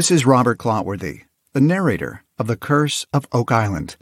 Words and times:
This 0.00 0.10
is 0.10 0.24
Robert 0.24 0.56
Clotworthy, 0.56 1.24
the 1.52 1.60
narrator 1.60 2.24
of 2.38 2.46
The 2.46 2.56
Curse 2.56 3.04
of 3.12 3.26
Oak 3.32 3.52
Island. 3.52 3.98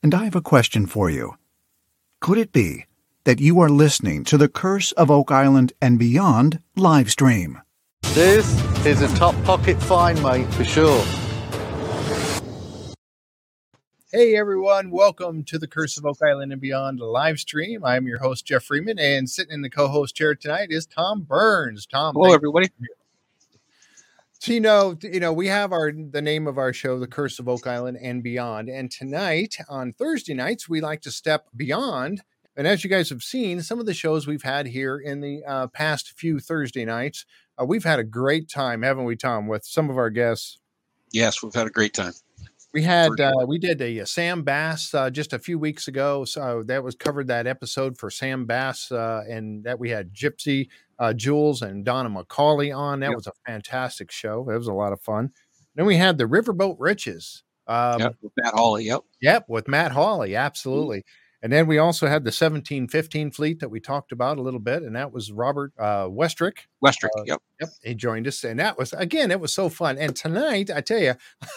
And 0.00 0.14
I 0.14 0.22
have 0.22 0.36
a 0.36 0.40
question 0.40 0.86
for 0.86 1.10
you. 1.10 1.38
Could 2.20 2.38
it 2.38 2.52
be 2.52 2.86
that 3.24 3.40
you 3.40 3.58
are 3.58 3.68
listening 3.68 4.22
to 4.26 4.38
The 4.38 4.48
Curse 4.48 4.92
of 4.92 5.10
Oak 5.10 5.32
Island 5.32 5.72
and 5.82 5.98
Beyond 5.98 6.60
live 6.76 7.10
stream? 7.10 7.60
This 8.12 8.46
is 8.86 9.02
a 9.02 9.08
top 9.16 9.34
pocket 9.42 9.82
find, 9.82 10.22
mate, 10.22 10.46
for 10.54 10.62
sure. 10.62 11.04
Hey 14.12 14.36
everyone, 14.36 14.92
welcome 14.92 15.42
to 15.46 15.58
the 15.58 15.66
Curse 15.66 15.98
of 15.98 16.06
Oak 16.06 16.18
Island 16.22 16.52
and 16.52 16.60
Beyond 16.60 17.00
live 17.00 17.40
stream. 17.40 17.84
I'm 17.84 18.06
your 18.06 18.20
host 18.20 18.46
Jeff 18.46 18.62
Freeman, 18.62 19.00
and 19.00 19.28
sitting 19.28 19.52
in 19.52 19.62
the 19.62 19.70
co-host 19.70 20.14
chair 20.14 20.36
tonight 20.36 20.68
is 20.70 20.86
Tom 20.86 21.22
Burns. 21.22 21.86
Tom, 21.86 22.14
hello 22.14 22.32
everybody. 22.32 22.68
So 24.44 24.52
you 24.52 24.60
know, 24.60 24.94
you 25.00 25.20
know, 25.20 25.32
we 25.32 25.46
have 25.46 25.72
our 25.72 25.90
the 25.90 26.20
name 26.20 26.46
of 26.46 26.58
our 26.58 26.74
show, 26.74 26.98
The 26.98 27.06
Curse 27.06 27.38
of 27.38 27.48
Oak 27.48 27.66
Island 27.66 27.96
and 28.02 28.22
Beyond, 28.22 28.68
and 28.68 28.90
tonight 28.90 29.56
on 29.70 29.94
Thursday 29.94 30.34
nights 30.34 30.68
we 30.68 30.82
like 30.82 31.00
to 31.00 31.10
step 31.10 31.46
beyond. 31.56 32.20
And 32.54 32.66
as 32.66 32.84
you 32.84 32.90
guys 32.90 33.08
have 33.08 33.22
seen, 33.22 33.62
some 33.62 33.80
of 33.80 33.86
the 33.86 33.94
shows 33.94 34.26
we've 34.26 34.42
had 34.42 34.66
here 34.66 34.98
in 34.98 35.22
the 35.22 35.42
uh, 35.46 35.68
past 35.68 36.12
few 36.18 36.40
Thursday 36.40 36.84
nights, 36.84 37.24
uh, 37.58 37.64
we've 37.64 37.84
had 37.84 37.98
a 37.98 38.04
great 38.04 38.50
time, 38.50 38.82
haven't 38.82 39.06
we, 39.06 39.16
Tom? 39.16 39.46
With 39.46 39.64
some 39.64 39.88
of 39.88 39.96
our 39.96 40.10
guests. 40.10 40.58
Yes, 41.10 41.42
we've 41.42 41.54
had 41.54 41.66
a 41.66 41.70
great 41.70 41.94
time. 41.94 42.12
We 42.74 42.82
had 42.82 43.18
uh, 43.18 43.46
we 43.48 43.58
did 43.58 43.80
a, 43.80 44.00
a 44.00 44.06
Sam 44.06 44.42
Bass 44.42 44.92
uh, 44.92 45.08
just 45.08 45.32
a 45.32 45.38
few 45.38 45.58
weeks 45.58 45.88
ago, 45.88 46.26
so 46.26 46.62
that 46.66 46.84
was 46.84 46.96
covered 46.96 47.28
that 47.28 47.46
episode 47.46 47.96
for 47.96 48.10
Sam 48.10 48.44
Bass, 48.44 48.92
uh, 48.92 49.22
and 49.26 49.64
that 49.64 49.78
we 49.78 49.88
had 49.88 50.12
Gypsy 50.12 50.68
uh, 50.98 51.12
Jules 51.12 51.62
and 51.62 51.84
Donna 51.84 52.10
McCauley 52.10 52.76
on. 52.76 53.00
That 53.00 53.10
yep. 53.10 53.16
was 53.16 53.26
a 53.26 53.32
fantastic 53.46 54.10
show. 54.10 54.48
It 54.50 54.56
was 54.56 54.68
a 54.68 54.72
lot 54.72 54.92
of 54.92 55.00
fun. 55.00 55.30
Then 55.74 55.86
we 55.86 55.96
had 55.96 56.18
the 56.18 56.24
Riverboat 56.24 56.76
Riches. 56.78 57.42
Um, 57.66 58.00
yep, 58.00 58.16
with 58.22 58.32
Matt 58.36 58.54
Hawley. 58.54 58.84
Yep. 58.84 59.00
Yep, 59.22 59.44
with 59.48 59.68
Matt 59.68 59.92
Hawley. 59.92 60.36
Absolutely. 60.36 60.98
Mm-hmm. 60.98 61.24
And 61.44 61.52
then 61.52 61.66
we 61.66 61.76
also 61.76 62.06
had 62.06 62.24
the 62.24 62.28
1715 62.28 63.30
fleet 63.30 63.60
that 63.60 63.68
we 63.68 63.78
talked 63.78 64.12
about 64.12 64.38
a 64.38 64.40
little 64.40 64.60
bit, 64.60 64.82
and 64.82 64.96
that 64.96 65.12
was 65.12 65.30
Robert 65.30 65.74
uh, 65.78 66.06
Westrick. 66.06 66.60
Westrick, 66.82 67.10
uh, 67.18 67.24
yep. 67.26 67.42
Yep. 67.60 67.68
He 67.82 67.94
joined 67.94 68.26
us, 68.26 68.42
and 68.44 68.58
that 68.60 68.78
was 68.78 68.94
again, 68.94 69.30
it 69.30 69.40
was 69.40 69.52
so 69.52 69.68
fun. 69.68 69.98
And 69.98 70.16
tonight, 70.16 70.70
I 70.74 70.80
tell 70.80 71.00
you, 71.00 71.16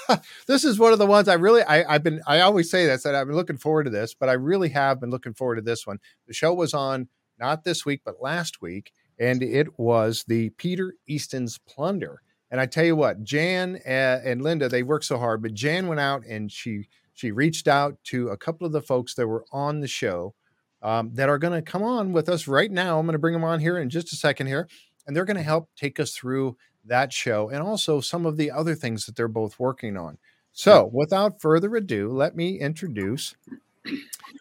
this 0.45 0.66
is 0.66 0.78
one 0.78 0.92
of 0.92 1.00
the 1.00 1.06
ones 1.06 1.30
I 1.30 1.36
really, 1.36 1.64
I, 1.64 1.90
have 1.90 2.03
been, 2.03 2.22
I 2.28 2.42
always 2.42 2.69
say 2.69 2.86
this 2.86 3.03
that 3.03 3.16
I've 3.16 3.28
been 3.28 3.38
looking 3.38 3.56
forward 3.56 3.86
to 3.86 3.90
this, 3.90 4.14
but 4.14 4.28
I 4.28 4.34
really 4.34 4.69
have 4.69 5.00
been 5.00 5.09
looking 5.09 5.34
forward 5.34 5.56
to 5.56 5.62
this 5.62 5.88
one. 5.88 6.00
The 6.28 6.34
show 6.34 6.53
was 6.53 6.73
on 6.73 7.08
not 7.40 7.64
this 7.64 7.86
week, 7.86 8.02
but 8.03 8.22
last 8.22 8.62
week, 8.62 8.92
and 9.20 9.42
it 9.42 9.80
was 9.80 10.23
the 10.28 10.50
Peter 10.52 10.94
Easton's 11.08 11.58
Plunder. 11.58 12.22
And 12.50 12.62
I 12.62 12.66
tell 12.66 12.86
you 12.86 12.96
what, 12.96 13.24
Jan 13.24 13.80
uh, 13.86 14.22
and 14.24 14.42
Linda, 14.42 14.70
they 14.70 14.84
worked 14.84 15.06
so 15.06 15.18
hard, 15.18 15.42
but 15.42 15.54
Jan 15.54 15.88
went 15.88 16.00
out 16.00 16.26
and 16.26 16.52
she 16.52 16.88
she 17.14 17.32
reached 17.32 17.68
out 17.68 17.98
to 18.06 18.30
a 18.30 18.38
couple 18.38 18.68
of 18.68 18.74
the 18.74 18.82
folks 18.82 19.16
that 19.16 19.28
were 19.28 19.44
on 19.52 19.80
the 19.80 19.88
show 19.88 20.36
um, 20.84 21.12
that 21.16 21.30
are 21.30 21.40
going 21.40 21.54
to 21.54 21.64
come 21.64 21.82
on 21.82 22.14
with 22.14 22.30
us 22.30 22.48
right 22.48 22.72
now. 22.72 23.00
I'm 23.00 23.08
going 23.08 23.14
to 23.14 23.20
bring 23.20 23.34
them 23.34 23.44
on 23.44 23.59
here 23.59 23.80
in 23.80 23.90
just 23.90 24.14
a 24.14 24.16
second 24.16 24.48
here, 24.48 24.68
and 25.06 25.16
they're 25.16 25.26
going 25.26 25.38
to 25.38 25.44
help 25.44 25.70
take 25.76 26.00
us 26.00 26.14
through 26.14 26.58
that 26.86 27.12
show 27.12 27.50
and 27.50 27.62
also 27.62 28.00
some 28.00 28.26
of 28.26 28.38
the 28.38 28.52
other 28.52 28.76
things 28.76 29.06
that 29.06 29.16
they're 29.16 29.28
both 29.28 29.59
working 29.59 29.98
on. 29.98 30.20
So, 30.52 30.90
without 30.92 31.42
further 31.42 31.76
ado, 31.76 32.09
let 32.09 32.36
me 32.36 32.59
introduce. 32.59 33.36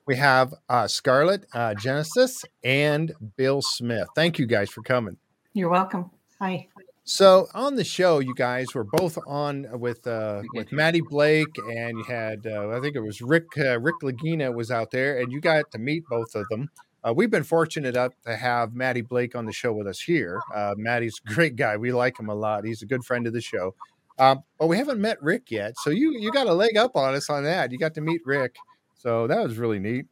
We 0.07 0.17
have 0.17 0.55
uh, 0.69 0.87
Scarlett 0.87 1.47
uh, 1.53 1.75
Janusas 1.75 2.45
and 2.63 3.13
Bill 3.37 3.61
Smith. 3.63 4.09
Thank 4.15 4.39
you 4.39 4.47
guys 4.47 4.71
for 4.71 4.83
coming. 4.83 5.17
You're 5.53 5.71
welcome. 5.71 6.11
Hi. 6.41 6.69
So 7.09 7.47
on 7.55 7.77
the 7.77 7.85
show, 7.85 8.19
you 8.19 8.35
guys 8.35 8.75
were 8.75 8.85
both 8.85 9.17
on 9.29 9.67
with 9.79 10.07
uh, 10.09 10.43
with 10.55 10.73
Matty 10.73 11.01
Blake, 11.01 11.56
and 11.56 11.99
you 11.99 12.05
had 12.05 12.47
uh, 12.47 12.71
I 12.71 12.81
think 12.81 12.97
it 12.97 13.01
was 13.01 13.23
Rick 13.23 13.47
uh, 13.56 13.79
Rick 13.79 13.97
Lagina 14.03 14.53
was 14.53 14.73
out 14.73 14.91
there, 14.91 15.21
and 15.21 15.31
you 15.31 15.41
got 15.41 15.71
to 15.71 15.79
meet 15.79 16.03
both 16.11 16.35
of 16.35 16.49
them. 16.51 16.69
Uh, 17.06 17.12
we've 17.15 17.31
been 17.31 17.45
fortunate 17.45 17.95
enough 17.95 18.12
to 18.27 18.35
have 18.35 18.75
Matty 18.75 19.03
Blake 19.03 19.37
on 19.37 19.47
the 19.47 19.53
show 19.53 19.73
with 19.73 19.87
us 19.87 20.01
here. 20.01 20.41
Uh, 20.53 20.75
Matty's 20.77 21.21
a 21.25 21.33
great 21.33 21.55
guy; 21.55 21.77
we 21.77 21.93
like 21.93 22.19
him 22.19 22.29
a 22.29 22.35
lot. 22.35 22.65
He's 22.65 22.83
a 22.83 22.87
good 22.87 23.05
friend 23.05 23.25
of 23.29 23.33
the 23.33 23.41
show. 23.41 23.77
Um, 24.19 24.43
but 24.59 24.67
we 24.67 24.77
haven't 24.77 25.01
met 25.01 25.23
Rick 25.23 25.53
yet, 25.53 25.75
so 25.79 25.91
you 25.91 26.11
you 26.19 26.33
got 26.33 26.49
a 26.49 26.55
leg 26.55 26.77
up 26.77 26.97
on 26.97 27.15
us 27.15 27.31
on 27.31 27.45
that. 27.45 27.71
You 27.71 27.79
got 27.79 27.95
to 27.95 28.01
meet 28.01 28.23
Rick, 28.25 28.56
so 28.97 29.27
that 29.27 29.43
was 29.43 29.59
really 29.59 29.79
neat. 29.79 30.07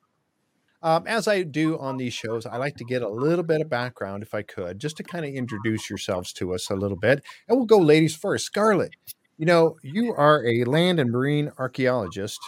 Um, 0.82 1.06
as 1.06 1.26
I 1.26 1.44
do 1.44 1.78
on 1.78 1.96
these 1.96 2.12
shows, 2.12 2.44
I 2.44 2.58
like 2.58 2.76
to 2.76 2.84
get 2.84 3.00
a 3.00 3.08
little 3.08 3.42
bit 3.42 3.62
of 3.62 3.70
background, 3.70 4.22
if 4.22 4.34
I 4.34 4.42
could, 4.42 4.78
just 4.78 4.98
to 4.98 5.02
kind 5.02 5.24
of 5.24 5.32
introduce 5.32 5.88
yourselves 5.88 6.30
to 6.34 6.54
us 6.54 6.68
a 6.68 6.74
little 6.74 6.98
bit. 6.98 7.22
And 7.48 7.56
we'll 7.56 7.66
go 7.66 7.78
ladies 7.78 8.14
first. 8.14 8.44
Scarlett, 8.44 8.94
you 9.38 9.46
know, 9.46 9.76
you 9.82 10.12
are 10.14 10.46
a 10.46 10.64
land 10.64 11.00
and 11.00 11.10
marine 11.10 11.50
archaeologist, 11.58 12.38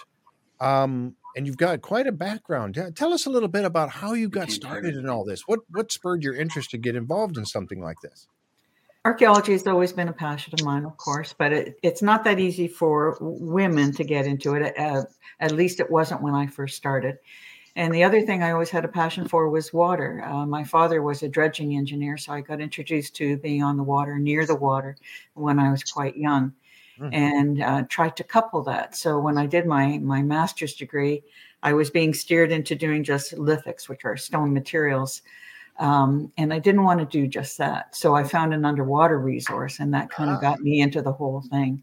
um, 0.60 1.16
and 1.34 1.46
you've 1.46 1.56
got 1.56 1.80
quite 1.80 2.06
a 2.06 2.12
background. 2.12 2.78
Tell 2.94 3.14
us 3.14 3.24
a 3.24 3.30
little 3.30 3.48
bit 3.48 3.64
about 3.64 3.88
how 3.88 4.12
you 4.12 4.28
got 4.28 4.50
started 4.50 4.96
in 4.96 5.08
all 5.08 5.24
this. 5.24 5.42
What 5.46 5.60
what 5.70 5.90
spurred 5.90 6.22
your 6.22 6.34
interest 6.34 6.70
to 6.70 6.78
get 6.78 6.94
involved 6.94 7.38
in 7.38 7.46
something 7.46 7.80
like 7.80 8.00
this? 8.02 8.28
Archaeology 9.06 9.52
has 9.52 9.64
always 9.68 9.92
been 9.92 10.08
a 10.08 10.12
passion 10.12 10.52
of 10.52 10.64
mine, 10.64 10.84
of 10.84 10.96
course, 10.96 11.32
but 11.32 11.52
it, 11.52 11.78
it's 11.84 12.02
not 12.02 12.24
that 12.24 12.40
easy 12.40 12.66
for 12.66 13.16
women 13.20 13.92
to 13.92 14.02
get 14.02 14.26
into 14.26 14.54
it. 14.54 14.76
Uh, 14.76 15.04
at 15.38 15.52
least 15.52 15.78
it 15.78 15.88
wasn't 15.88 16.22
when 16.22 16.34
I 16.34 16.48
first 16.48 16.76
started. 16.76 17.18
And 17.76 17.94
the 17.94 18.02
other 18.02 18.20
thing 18.22 18.42
I 18.42 18.50
always 18.50 18.68
had 18.68 18.84
a 18.84 18.88
passion 18.88 19.28
for 19.28 19.48
was 19.48 19.72
water. 19.72 20.24
Uh, 20.24 20.44
my 20.44 20.64
father 20.64 21.02
was 21.02 21.22
a 21.22 21.28
dredging 21.28 21.76
engineer, 21.76 22.16
so 22.16 22.32
I 22.32 22.40
got 22.40 22.60
introduced 22.60 23.14
to 23.16 23.36
being 23.36 23.62
on 23.62 23.76
the 23.76 23.84
water, 23.84 24.18
near 24.18 24.44
the 24.44 24.56
water, 24.56 24.96
when 25.34 25.60
I 25.60 25.70
was 25.70 25.84
quite 25.84 26.16
young, 26.16 26.52
mm. 26.98 27.14
and 27.14 27.62
uh, 27.62 27.84
tried 27.88 28.16
to 28.16 28.24
couple 28.24 28.64
that. 28.64 28.96
So 28.96 29.20
when 29.20 29.38
I 29.38 29.46
did 29.46 29.66
my 29.66 29.98
my 29.98 30.20
master's 30.22 30.74
degree, 30.74 31.22
I 31.62 31.74
was 31.74 31.90
being 31.90 32.12
steered 32.12 32.50
into 32.50 32.74
doing 32.74 33.04
just 33.04 33.36
lithics, 33.36 33.88
which 33.88 34.04
are 34.04 34.16
stone 34.16 34.52
materials. 34.52 35.22
Um, 35.78 36.32
and 36.38 36.52
I 36.52 36.58
didn't 36.58 36.84
want 36.84 37.00
to 37.00 37.06
do 37.06 37.26
just 37.26 37.58
that. 37.58 37.94
So 37.94 38.14
I 38.14 38.24
found 38.24 38.54
an 38.54 38.64
underwater 38.64 39.18
resource, 39.18 39.78
and 39.78 39.92
that 39.92 40.10
kind 40.10 40.30
of 40.30 40.40
got 40.40 40.60
me 40.60 40.80
into 40.80 41.02
the 41.02 41.12
whole 41.12 41.42
thing. 41.50 41.82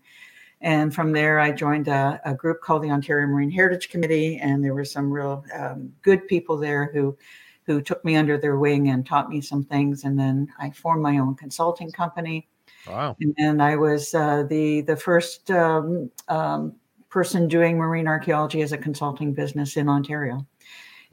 And 0.62 0.96
from 0.96 1.12
there, 1.12 1.40
I 1.40 1.52
joined 1.52 1.90
a, 1.90 2.22
a, 2.24 2.34
group 2.34 2.62
called 2.62 2.84
the 2.84 2.90
Ontario 2.90 3.28
Marine 3.28 3.52
Heritage 3.52 3.90
Committee, 3.90 4.38
and 4.38 4.64
there 4.64 4.74
were 4.74 4.86
some 4.86 5.12
real 5.12 5.44
um, 5.54 5.92
good 6.02 6.26
people 6.28 6.58
there 6.58 6.90
who 6.94 7.18
who 7.66 7.82
took 7.82 8.04
me 8.04 8.16
under 8.16 8.38
their 8.38 8.58
wing 8.58 8.90
and 8.90 9.06
taught 9.06 9.30
me 9.30 9.40
some 9.42 9.64
things. 9.64 10.04
And 10.04 10.18
then 10.18 10.48
I 10.60 10.70
formed 10.72 11.02
my 11.02 11.18
own 11.18 11.36
consulting 11.36 11.92
company. 11.92 12.48
Wow! 12.88 13.16
And 13.38 13.62
I 13.62 13.76
was 13.76 14.14
uh, 14.16 14.44
the 14.44 14.82
the 14.82 14.96
first 14.96 15.52
um, 15.52 16.10
um, 16.30 16.76
person 17.10 17.48
doing 17.48 17.78
marine 17.78 18.08
archaeology 18.08 18.62
as 18.62 18.72
a 18.72 18.78
consulting 18.78 19.34
business 19.34 19.76
in 19.76 19.90
Ontario. 19.90 20.48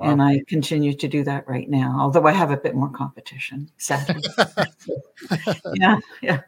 Wow. 0.00 0.12
And 0.12 0.22
I 0.22 0.43
continue 0.49 0.94
to 0.94 1.06
do 1.09 1.22
that 1.25 1.47
right 1.47 1.69
now, 1.69 1.94
although 2.00 2.27
I 2.27 2.33
have 2.33 2.50
a 2.50 2.56
bit 2.56 2.75
more 2.75 2.88
competition, 2.88 3.71
sadly. 3.77 4.22
yeah, 5.75 5.99
yeah. 6.22 6.41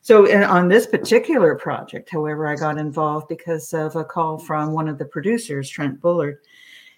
So 0.00 0.32
on 0.44 0.68
this 0.68 0.86
particular 0.86 1.56
project, 1.56 2.08
however, 2.08 2.46
I 2.46 2.54
got 2.54 2.78
involved 2.78 3.26
because 3.26 3.74
of 3.74 3.96
a 3.96 4.04
call 4.04 4.38
from 4.38 4.74
one 4.74 4.86
of 4.86 4.96
the 4.96 5.06
producers, 5.06 5.68
Trent 5.68 6.00
Bullard, 6.00 6.38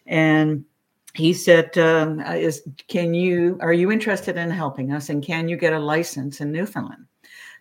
and 0.07 0.67
he 1.15 1.33
said, 1.33 1.79
um, 1.79 2.21
"Is 2.21 2.63
can 2.89 3.15
you 3.15 3.57
are 3.63 3.73
you 3.73 3.91
interested 3.91 4.37
in 4.37 4.51
helping 4.51 4.93
us, 4.93 5.09
and 5.09 5.25
can 5.25 5.49
you 5.49 5.57
get 5.57 5.73
a 5.73 5.79
license 5.79 6.43
in 6.43 6.53
Newfoundland?" 6.53 7.07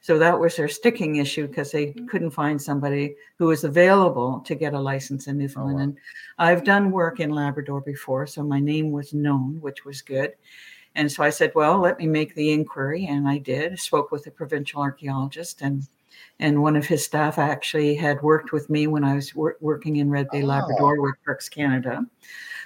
So 0.01 0.17
that 0.17 0.39
was 0.39 0.55
their 0.55 0.67
sticking 0.67 1.17
issue 1.17 1.47
because 1.47 1.71
they 1.71 1.87
mm. 1.87 2.07
couldn't 2.07 2.31
find 2.31 2.59
somebody 2.59 3.15
who 3.37 3.47
was 3.47 3.63
available 3.63 4.39
to 4.41 4.55
get 4.55 4.73
a 4.73 4.79
license 4.79 5.27
in 5.27 5.35
oh, 5.35 5.39
Newfoundland. 5.39 5.97
Oh, 5.97 6.01
wow. 6.43 6.49
And 6.49 6.57
I've 6.57 6.63
done 6.63 6.91
work 6.91 7.19
in 7.19 7.29
Labrador 7.29 7.81
before, 7.81 8.25
so 8.25 8.43
my 8.43 8.59
name 8.59 8.91
was 8.91 9.13
known, 9.13 9.61
which 9.61 9.85
was 9.85 10.01
good. 10.01 10.33
And 10.95 11.09
so 11.09 11.23
I 11.23 11.29
said, 11.29 11.53
well, 11.55 11.79
let 11.79 11.99
me 11.99 12.07
make 12.07 12.35
the 12.35 12.51
inquiry. 12.51 13.05
And 13.05 13.27
I 13.27 13.37
did, 13.37 13.79
spoke 13.79 14.11
with 14.11 14.23
the 14.23 14.31
provincial 14.31 14.81
archaeologist 14.81 15.61
and 15.61 15.87
and 16.39 16.61
one 16.61 16.75
of 16.75 16.87
his 16.87 17.05
staff 17.05 17.37
actually 17.37 17.95
had 17.95 18.21
worked 18.21 18.51
with 18.51 18.69
me 18.69 18.87
when 18.87 19.03
I 19.03 19.13
was 19.15 19.33
wor- 19.35 19.57
working 19.61 19.97
in 19.97 20.09
Red 20.09 20.27
Bay, 20.31 20.41
oh. 20.41 20.47
Labrador 20.47 20.99
with 20.99 21.15
Parks 21.23 21.47
Canada. 21.47 22.03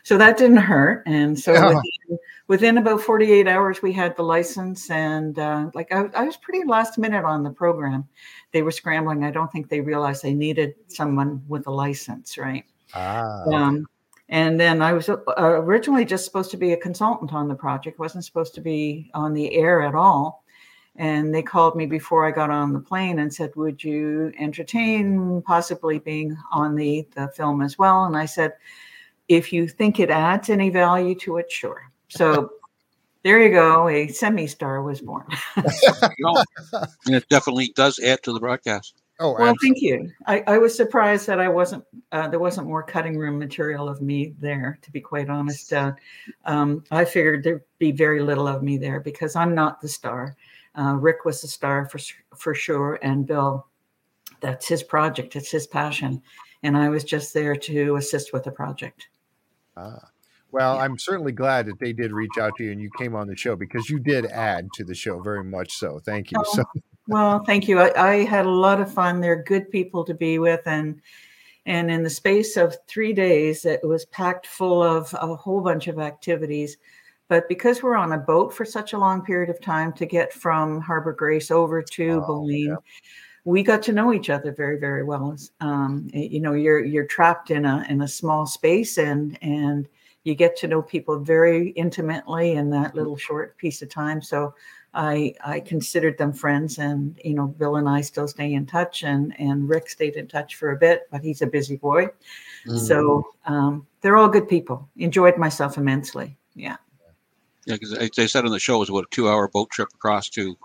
So 0.06 0.20
that 0.20 0.38
didn't 0.38 0.58
hurt. 0.58 1.02
And 1.08 1.38
so 1.38 1.52
within, 1.52 2.20
within, 2.48 2.78
about 2.78 3.02
48 3.02 3.48
hours, 3.48 3.82
we 3.82 3.92
had 3.92 4.16
the 4.16 4.22
license. 4.22 4.92
And 4.92 5.40
uh, 5.40 5.72
like 5.74 5.92
I, 5.92 6.04
I, 6.14 6.26
was 6.26 6.38
pretty 6.38 6.64
last 6.64 7.00
minute 7.00 7.26
on 7.26 7.42
the 7.42 7.50
program. 7.50 8.08
They 8.52 8.62
were 8.62 8.70
scrambling. 8.70 9.24
I 9.24 9.32
don't 9.32 9.52
think 9.52 9.68
they 9.68 9.82
realized 9.82 10.22
they 10.22 10.36
needed 10.36 10.76
someone 10.90 11.42
with 11.48 11.66
a 11.66 11.72
license, 11.72 12.38
right? 12.38 12.66
Ah. 12.94 13.46
Um, 13.52 13.88
and 14.30 14.60
then 14.60 14.84
I 14.84 14.94
was 14.94 15.10
uh, 15.10 15.18
originally 15.28 16.06
just 16.06 16.24
supposed 16.24 16.52
to 16.52 16.58
be 16.58 16.74
a 16.74 16.78
consultant 16.78 17.34
on 17.34 17.48
the 17.48 17.56
project, 17.56 17.98
wasn't 17.98 18.26
supposed 18.26 18.54
to 18.56 18.62
be 18.62 19.10
on 19.16 19.34
the 19.34 19.56
air 19.56 19.82
at 19.82 19.96
all. 19.96 20.44
And 20.98 21.34
they 21.34 21.42
called 21.42 21.76
me 21.76 21.88
before 21.88 22.28
I 22.28 22.32
got 22.32 22.52
on 22.52 22.74
the 22.74 22.80
plane 22.80 23.18
and 23.18 23.34
said, 23.34 23.56
Would 23.56 23.84
you 23.84 24.32
entertain 24.38 25.42
possibly 25.42 25.98
being 25.98 26.38
on 26.52 26.76
the, 26.76 27.08
the 27.16 27.28
film 27.30 27.64
as 27.64 27.80
well? 27.80 28.06
And 28.06 28.16
I 28.16 28.28
said, 28.28 28.54
if 29.28 29.52
you 29.52 29.68
think 29.68 30.00
it 30.00 30.10
adds 30.10 30.50
any 30.50 30.70
value 30.70 31.16
to 31.16 31.38
it, 31.38 31.52
sure. 31.52 31.90
So 32.10 32.52
there 33.24 33.42
you 33.42 33.50
go. 33.50 33.90
A 33.90 34.08
semi 34.08 34.46
star 34.48 34.84
was 34.84 35.02
born. 35.02 35.26
and 35.56 37.16
it 37.16 37.28
definitely 37.30 37.74
does 37.76 38.00
add 38.00 38.22
to 38.24 38.34
the 38.34 38.40
broadcast. 38.40 39.02
Oh, 39.20 39.32
Well, 39.32 39.48
absolutely. 39.48 39.68
thank 39.68 39.82
you. 39.82 40.12
I, 40.28 40.44
I 40.46 40.58
was 40.58 40.76
surprised 40.76 41.26
that 41.28 41.40
I 41.40 41.48
wasn't 41.48 41.86
uh, 42.12 42.28
there 42.28 42.40
wasn't 42.40 42.68
more 42.68 42.84
cutting 42.84 43.18
room 43.18 43.40
material 43.40 43.88
of 43.88 44.02
me 44.02 44.36
there. 44.40 44.78
To 44.82 44.92
be 44.92 45.00
quite 45.02 45.30
honest, 45.30 45.72
uh, 45.74 45.94
um, 46.46 46.84
I 46.92 47.06
figured 47.06 47.44
there'd 47.44 47.64
be 47.80 47.92
very 47.92 48.22
little 48.22 48.48
of 48.48 48.62
me 48.62 48.78
there 48.78 49.00
because 49.00 49.36
I'm 49.36 49.56
not 49.56 49.82
the 49.82 49.88
star. 49.88 50.36
Uh, 50.78 50.96
Rick 50.96 51.24
was 51.24 51.42
the 51.42 51.48
star 51.48 51.88
for 51.88 52.00
for 52.36 52.54
sure, 52.54 53.00
and 53.02 53.26
Bill, 53.26 53.66
that's 54.42 54.68
his 54.68 54.84
project. 54.84 55.38
It's 55.38 55.50
his 55.50 55.66
passion, 55.66 56.22
and 56.64 56.78
I 56.78 56.90
was 56.90 57.06
just 57.06 57.34
there 57.34 57.56
to 57.56 57.96
assist 57.96 58.34
with 58.34 58.44
the 58.44 58.52
project. 58.52 59.08
Ah. 59.78 60.10
Well, 60.52 60.76
Yeah. 60.76 60.82
I'm 60.84 60.98
certainly 60.98 61.32
glad 61.32 61.66
that 61.66 61.80
they 61.80 61.92
did 61.94 62.12
reach 62.12 62.38
out 62.40 62.54
to 62.58 62.64
you 62.64 62.72
and 62.72 62.82
you 62.82 62.90
came 62.98 63.16
on 63.16 63.28
the 63.28 63.36
show 63.36 63.56
because 63.56 63.90
you 63.90 64.00
did 64.00 64.26
add 64.28 64.70
to 64.76 64.84
the 64.84 64.96
show 64.96 65.20
very 65.20 65.44
much 65.44 65.74
so. 65.74 66.00
Thank 66.06 66.32
you. 66.32 66.38
Oh, 66.40 66.44
So 66.56 66.64
Well, 67.08 67.44
thank 67.44 67.68
you. 67.68 67.80
I, 67.80 67.92
I 68.12 68.16
had 68.24 68.46
a 68.46 68.50
lot 68.50 68.82
of 68.82 68.92
fun. 68.92 69.22
They're 69.22 69.44
good 69.44 69.70
people 69.70 70.04
to 70.06 70.14
be 70.16 70.40
with, 70.40 70.62
and 70.66 71.02
and 71.68 71.92
in 71.92 72.02
the 72.04 72.10
space 72.10 72.58
of 72.58 72.76
three 72.88 73.14
days, 73.14 73.64
it 73.66 73.84
was 73.84 74.06
packed 74.06 74.48
full 74.48 74.82
of 74.82 75.14
a 75.14 75.36
whole 75.36 75.62
bunch 75.62 75.88
of 75.88 76.00
activities. 76.00 76.78
But 77.28 77.48
because 77.48 77.84
we're 77.84 77.96
on 77.96 78.14
a 78.14 78.18
boat 78.18 78.54
for 78.54 78.66
such 78.66 78.94
a 78.94 78.98
long 78.98 79.24
period 79.24 79.50
of 79.52 79.62
time 79.62 79.94
to 79.94 80.06
get 80.08 80.32
from 80.34 80.80
Harbor 80.82 81.14
Grace 81.14 81.52
over 81.52 81.82
to 81.84 82.10
Oh, 82.10 82.22
Boline, 82.28 82.70
yeah. 82.70 82.76
We 83.46 83.62
got 83.62 83.84
to 83.84 83.94
know 83.94 84.12
each 84.12 84.30
other 84.30 84.52
very, 84.52 84.78
very 84.78 85.04
well. 85.04 85.38
Um, 85.62 86.10
you 86.14 86.42
know, 86.42 86.54
you're 86.54 86.84
you're 86.84 87.06
trapped 87.06 87.52
in 87.52 87.64
a 87.64 87.86
in 87.88 88.02
a 88.02 88.08
small 88.08 88.46
space, 88.46 88.98
and 88.98 89.38
and 89.42 89.88
you 90.24 90.34
get 90.34 90.58
to 90.58 90.68
know 90.68 90.82
people 90.82 91.20
very 91.20 91.70
intimately 91.70 92.54
in 92.54 92.72
that 92.72 92.96
little 92.96 93.16
short 93.16 93.56
piece 93.58 93.84
of 93.84 93.90
time. 93.90 94.22
So 94.22 94.56
I 94.96 95.36
I 95.46 95.60
considered 95.60 96.18
them 96.18 96.34
friends, 96.34 96.80
and 96.80 97.20
you 97.24 97.36
know, 97.36 97.48
Bill 97.48 97.76
and 97.76 97.88
I 97.88 98.02
still 98.02 98.28
stay 98.28 98.54
in 98.54 98.66
touch, 98.66 99.04
and 99.04 99.40
and 99.40 99.70
Rick 99.70 99.90
stayed 99.90 100.16
in 100.16 100.28
touch 100.28 100.56
for 100.56 100.72
a 100.72 100.78
bit, 100.78 101.04
but 101.12 101.22
he's 101.22 101.44
a 101.44 101.48
busy 101.48 101.78
boy. 101.78 102.08
So 102.78 103.28
um, 103.46 103.86
they're 104.02 104.18
all 104.18 104.28
good 104.28 104.50
people. 104.50 104.90
Enjoyed 104.98 105.38
myself 105.38 105.78
immensely. 105.78 106.36
Yeah. 106.56 106.78
Yeah, 107.68 107.76
because 107.76 108.12
they 108.16 108.28
said 108.28 108.46
on 108.46 108.52
the 108.52 108.60
show 108.60 108.78
it 108.78 108.80
was 108.80 108.90
about 108.90 109.04
a 109.04 109.08
two-hour 109.12 109.50
boat 109.50 109.70
trip 109.70 109.90
across 109.94 110.30
to 110.30 110.56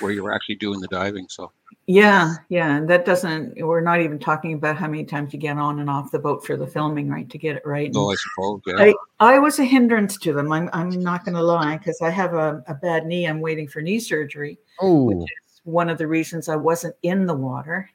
where 0.00 0.12
you 0.12 0.22
were 0.22 0.32
actually 0.32 0.56
doing 0.56 0.80
the 0.80 0.88
diving. 0.88 1.26
So 1.28 1.52
Yeah, 1.86 2.34
yeah, 2.48 2.76
and 2.76 2.88
that 2.90 3.04
doesn't. 3.04 3.56
We're 3.64 3.80
not 3.80 4.00
even 4.00 4.18
talking 4.18 4.52
about 4.54 4.76
how 4.76 4.86
many 4.88 5.04
times 5.04 5.32
you 5.32 5.38
get 5.38 5.58
on 5.58 5.80
and 5.80 5.88
off 5.90 6.10
the 6.10 6.18
boat 6.18 6.44
for 6.46 6.56
the 6.56 6.66
filming, 6.66 7.08
right? 7.08 7.28
To 7.30 7.38
get 7.38 7.56
it 7.56 7.62
right. 7.66 7.92
no, 7.92 8.10
And 8.10 8.12
I 8.12 8.16
suppose. 8.16 8.60
Yeah. 8.66 8.92
I, 9.20 9.34
I 9.34 9.38
was 9.38 9.58
a 9.58 9.64
hindrance 9.64 10.18
to 10.18 10.32
them. 10.32 10.52
I'm, 10.52 10.70
I'm 10.72 10.90
not 10.90 11.24
going 11.24 11.34
to 11.36 11.42
lie 11.42 11.76
because 11.78 12.00
I 12.02 12.10
have 12.10 12.34
a, 12.34 12.62
a 12.68 12.74
bad 12.74 13.06
knee. 13.06 13.26
I'm 13.26 13.40
waiting 13.40 13.68
for 13.68 13.80
knee 13.82 14.00
surgery. 14.00 14.58
oh 14.80 15.10
It's 15.22 15.60
one 15.64 15.88
of 15.90 15.98
the 15.98 16.06
reasons 16.06 16.48
I 16.48 16.56
wasn't 16.56 16.94
in 17.02 17.26
the 17.26 17.34
water 17.34 17.90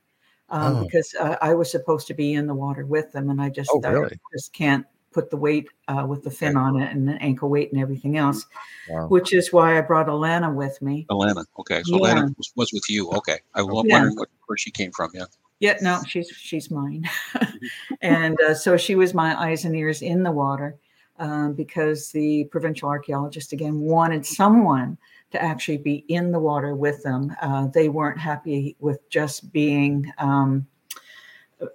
um, 0.50 0.76
Oh. 0.78 0.84
because 0.84 1.14
uh, 1.20 1.38
I 1.42 1.54
was 1.54 1.72
supposed 1.72 2.06
to 2.08 2.14
be 2.14 2.34
in 2.34 2.46
the 2.48 2.54
water 2.54 2.86
with 2.86 3.12
them, 3.12 3.30
and 3.30 3.42
I 3.42 3.50
just, 3.50 3.70
Oh, 3.74 3.82
I 3.84 3.90
really? 3.90 4.20
just 4.34 4.54
can't 4.54 4.86
put 5.14 5.30
the 5.30 5.38
weight 5.38 5.70
uh, 5.88 6.06
with 6.08 6.24
the 6.24 6.32
fin 6.32 6.58
on 6.58 6.82
it 6.82 6.92
and 6.92 7.08
the 7.08 7.14
ankle 7.22 7.50
weight 7.50 7.72
and 7.72 7.82
everything 7.82 8.18
else. 8.18 8.46
wow. 8.90 9.08
Which 9.08 9.34
is 9.34 9.54
why 9.54 9.78
I 9.78 9.82
brought 9.82 10.08
Alana 10.08 10.54
with 10.54 10.82
me. 10.82 11.06
Alana. 11.10 11.46
Okay, 11.60 11.84
so 11.84 12.06
Yeah. 12.06 12.16
Alana 12.16 12.38
was, 12.38 12.52
was 12.56 12.74
with 12.74 12.90
you. 12.90 13.10
Okay, 13.12 13.38
I 13.54 13.62
was 13.62 13.86
Yeah. 13.86 13.96
wondering 13.96 14.18
what, 14.18 14.30
where 14.48 14.58
she 14.58 14.72
came 14.72 14.92
from. 14.92 15.12
Yeah. 15.14 15.26
Yeah, 15.60 15.78
no, 15.82 16.02
she's 16.06 16.28
she's 16.30 16.70
mine, 16.70 17.10
and 18.02 18.38
uh, 18.42 18.54
so 18.54 18.76
she 18.76 18.96
was 18.96 19.14
my 19.14 19.40
eyes 19.42 19.64
and 19.64 19.74
ears 19.76 20.02
in 20.02 20.24
the 20.24 20.32
water 20.32 20.76
um, 21.20 21.54
because 21.54 22.12
the 22.12 22.46
provincial 22.46 22.90
archaeologist 22.90 23.54
again 23.54 23.80
wanted 23.80 24.26
someone 24.26 24.98
to 25.32 25.42
actually 25.42 25.78
be 25.78 26.04
in 26.10 26.32
the 26.32 26.40
water 26.40 26.76
with 26.76 27.02
them. 27.04 27.34
Uh, 27.42 27.68
they 27.68 27.88
weren't 27.88 28.20
happy 28.20 28.76
with 28.80 29.08
just 29.10 29.54
being 29.54 30.12
um, 30.18 30.68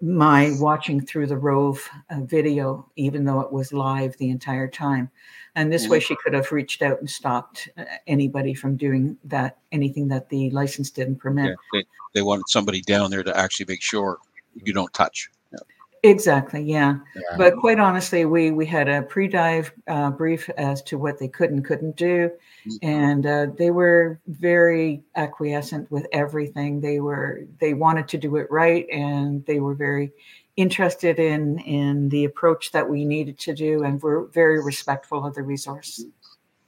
my 0.01 0.55
watching 0.59 1.01
through 1.01 1.27
the 1.27 1.37
Rove 1.37 1.89
uh, 2.11 2.21
video, 2.21 2.91
even 2.97 3.25
though 3.25 3.41
it 3.41 3.53
was 3.53 3.73
live 3.73 4.17
the 4.17 4.31
entire 4.31 4.69
time. 4.69 5.11
And 5.55 5.73
this 5.73 5.89
way, 5.89 5.99
she 5.99 6.17
could 6.23 6.35
have 6.35 6.53
reached 6.53 6.83
out 6.83 7.01
and 7.01 7.11
stopped 7.11 7.69
uh, 7.77 7.85
anybody 8.07 8.55
from 8.55 8.77
doing 8.77 9.17
that, 9.25 9.59
anything 9.73 10.07
that 10.09 10.29
the 10.29 10.51
license 10.51 10.91
didn't 10.91 11.17
permit. 11.17 11.47
yeah. 11.49 11.55
They, 11.73 11.85
they 12.15 12.23
wanted 12.23 12.49
somebody 12.49 12.81
down 12.83 13.11
there 13.11 13.25
to 13.25 13.37
actually 13.37 13.67
make 13.69 13.83
sure 13.83 14.19
you 14.55 14.73
don't 14.73 14.93
touch. 14.95 15.31
Exactly, 16.03 16.63
yeah. 16.63 16.99
Yeah. 17.15 17.37
But 17.37 17.57
quite 17.57 17.81
honestly, 17.81 18.25
we 18.25 18.51
we 18.51 18.67
had 18.67 18.89
a 18.89 19.03
pre-dive 19.03 19.73
uh, 19.89 20.11
brief 20.11 20.49
as 20.51 20.83
to 20.85 20.99
what 20.99 21.19
they 21.19 21.29
could 21.29 21.51
and 21.51 21.65
couldn't 21.65 21.97
do, 21.97 22.31
and 22.83 23.27
uh, 23.27 23.47
they 23.57 23.71
were 23.71 24.21
very 24.27 25.03
acquiescent 25.17 25.91
with 25.91 26.07
everything. 26.13 26.81
They 26.81 27.01
were 27.01 27.43
they 27.61 27.75
wanted 27.75 28.09
to 28.09 28.19
do 28.19 28.37
it 28.37 28.51
right, 28.51 28.87
and 28.91 29.45
they 29.47 29.61
were 29.61 29.75
very 29.75 30.13
interested 30.57 31.19
in 31.19 31.59
in 31.61 32.09
the 32.11 32.25
approach 32.25 32.73
that 32.73 32.89
we 32.89 33.05
needed 33.05 33.39
to 33.41 33.55
do, 33.55 33.83
and 33.83 34.01
were 34.01 34.27
very 34.33 34.63
respectful 34.63 35.25
of 35.25 35.35
the 35.35 35.43
resource. 35.43 36.05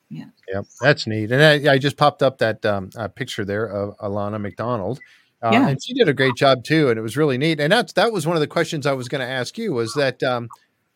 Yeah. 0.09 0.25
Yep, 0.53 0.67
that's 0.81 1.07
neat. 1.07 1.31
And 1.31 1.69
I, 1.69 1.75
I 1.75 1.79
just 1.79 1.97
popped 1.97 2.21
up 2.21 2.39
that 2.39 2.67
um, 2.67 2.91
uh, 2.97 3.07
picture 3.07 3.45
there 3.45 3.67
of 3.67 3.97
Alana 3.99 4.41
McDonald. 4.41 4.99
Uh, 5.43 5.51
Yeah. 5.53 5.69
and 5.69 5.83
she 5.83 5.95
did 5.95 6.09
a 6.09 6.13
great 6.13 6.35
job 6.37 6.65
too, 6.65 6.91
and 6.91 6.99
it 6.99 7.03
was 7.03 7.17
really 7.17 7.39
neat. 7.39 7.61
And 7.61 7.73
that's 7.73 7.93
that 7.95 8.13
was 8.13 8.27
one 8.27 8.37
of 8.37 8.41
the 8.41 8.47
questions 8.47 8.87
I 8.87 8.93
was 8.93 9.09
going 9.09 9.21
to 9.23 9.27
ask 9.33 9.57
you 9.57 9.73
was 9.73 9.95
that, 9.95 10.23
um, 10.23 10.49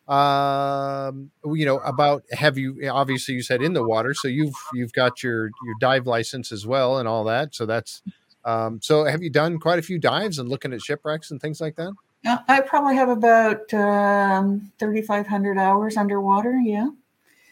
um, 0.07 1.31
you 1.45 1.65
know, 1.65 1.79
about 1.79 2.23
have 2.31 2.57
you 2.57 2.79
obviously 2.91 3.33
you 3.35 3.41
said 3.41 3.61
in 3.63 3.73
the 3.73 3.83
water, 3.83 4.13
so 4.13 4.27
you've 4.27 4.53
you've 4.73 4.93
got 4.93 5.23
your 5.23 5.45
your 5.63 5.75
dive 5.79 6.05
license 6.05 6.51
as 6.51 6.65
well 6.65 6.99
and 6.99 7.07
all 7.07 7.23
that. 7.25 7.55
So 7.55 7.65
that's 7.65 8.03
um, 8.43 8.79
so 8.83 9.05
have 9.05 9.23
you 9.23 9.31
done 9.31 9.57
quite 9.59 9.79
a 9.79 9.81
few 9.81 9.97
dives 9.97 10.37
and 10.37 10.47
looking 10.47 10.73
at 10.73 10.81
shipwrecks 10.81 11.31
and 11.31 11.41
things 11.41 11.59
like 11.59 11.75
that? 11.77 11.91
Uh, 12.23 12.37
I 12.47 12.61
probably 12.61 12.95
have 12.95 13.09
about 13.09 13.73
um, 13.73 14.71
thirty 14.79 15.01
five 15.01 15.25
hundred 15.25 15.57
hours 15.57 15.97
underwater. 15.97 16.59
Yeah. 16.63 16.89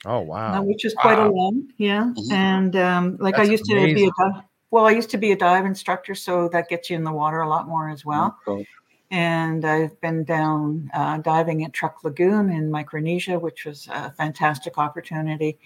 Oh 0.06 0.18
uh, 0.20 0.22
wow, 0.22 0.62
which 0.64 0.86
is 0.86 0.94
quite 0.94 1.18
Wow. 1.18 1.30
a 1.30 1.32
long, 1.32 1.70
yeah. 1.78 2.12
Mhm. 2.16 2.32
And 2.32 2.76
um, 2.76 3.18
like 3.20 3.36
I 3.36 3.38
That's 3.40 3.50
used 3.52 3.66
to 3.66 3.76
be 3.76 4.04
a 4.06 4.12
dive, 4.18 4.44
well, 4.74 4.88
I 4.88 4.92
used 4.92 5.12
to 5.12 5.20
be 5.20 5.32
a 5.32 5.36
dive 5.36 5.68
instructor, 5.68 6.16
so 6.16 6.50
that 6.50 6.68
gets 6.68 6.90
you 6.90 6.96
in 6.96 7.04
the 7.04 7.12
water 7.12 7.42
a 7.42 7.48
lot 7.48 7.68
more 7.68 7.92
as 7.92 8.04
well. 8.04 8.36
So, 8.44 8.66
And 9.12 9.64
I've 9.64 10.02
been 10.02 10.24
down 10.24 10.90
uh, 10.96 11.20
diving 11.20 11.64
at 11.64 11.74
Truk 11.74 12.04
Lagoon 12.04 12.50
in 12.50 12.72
Micronesia, 12.72 13.38
which 13.38 13.66
was 13.66 13.88
a 13.92 14.12
fantastic 14.14 14.80
opportunity. 14.80 15.60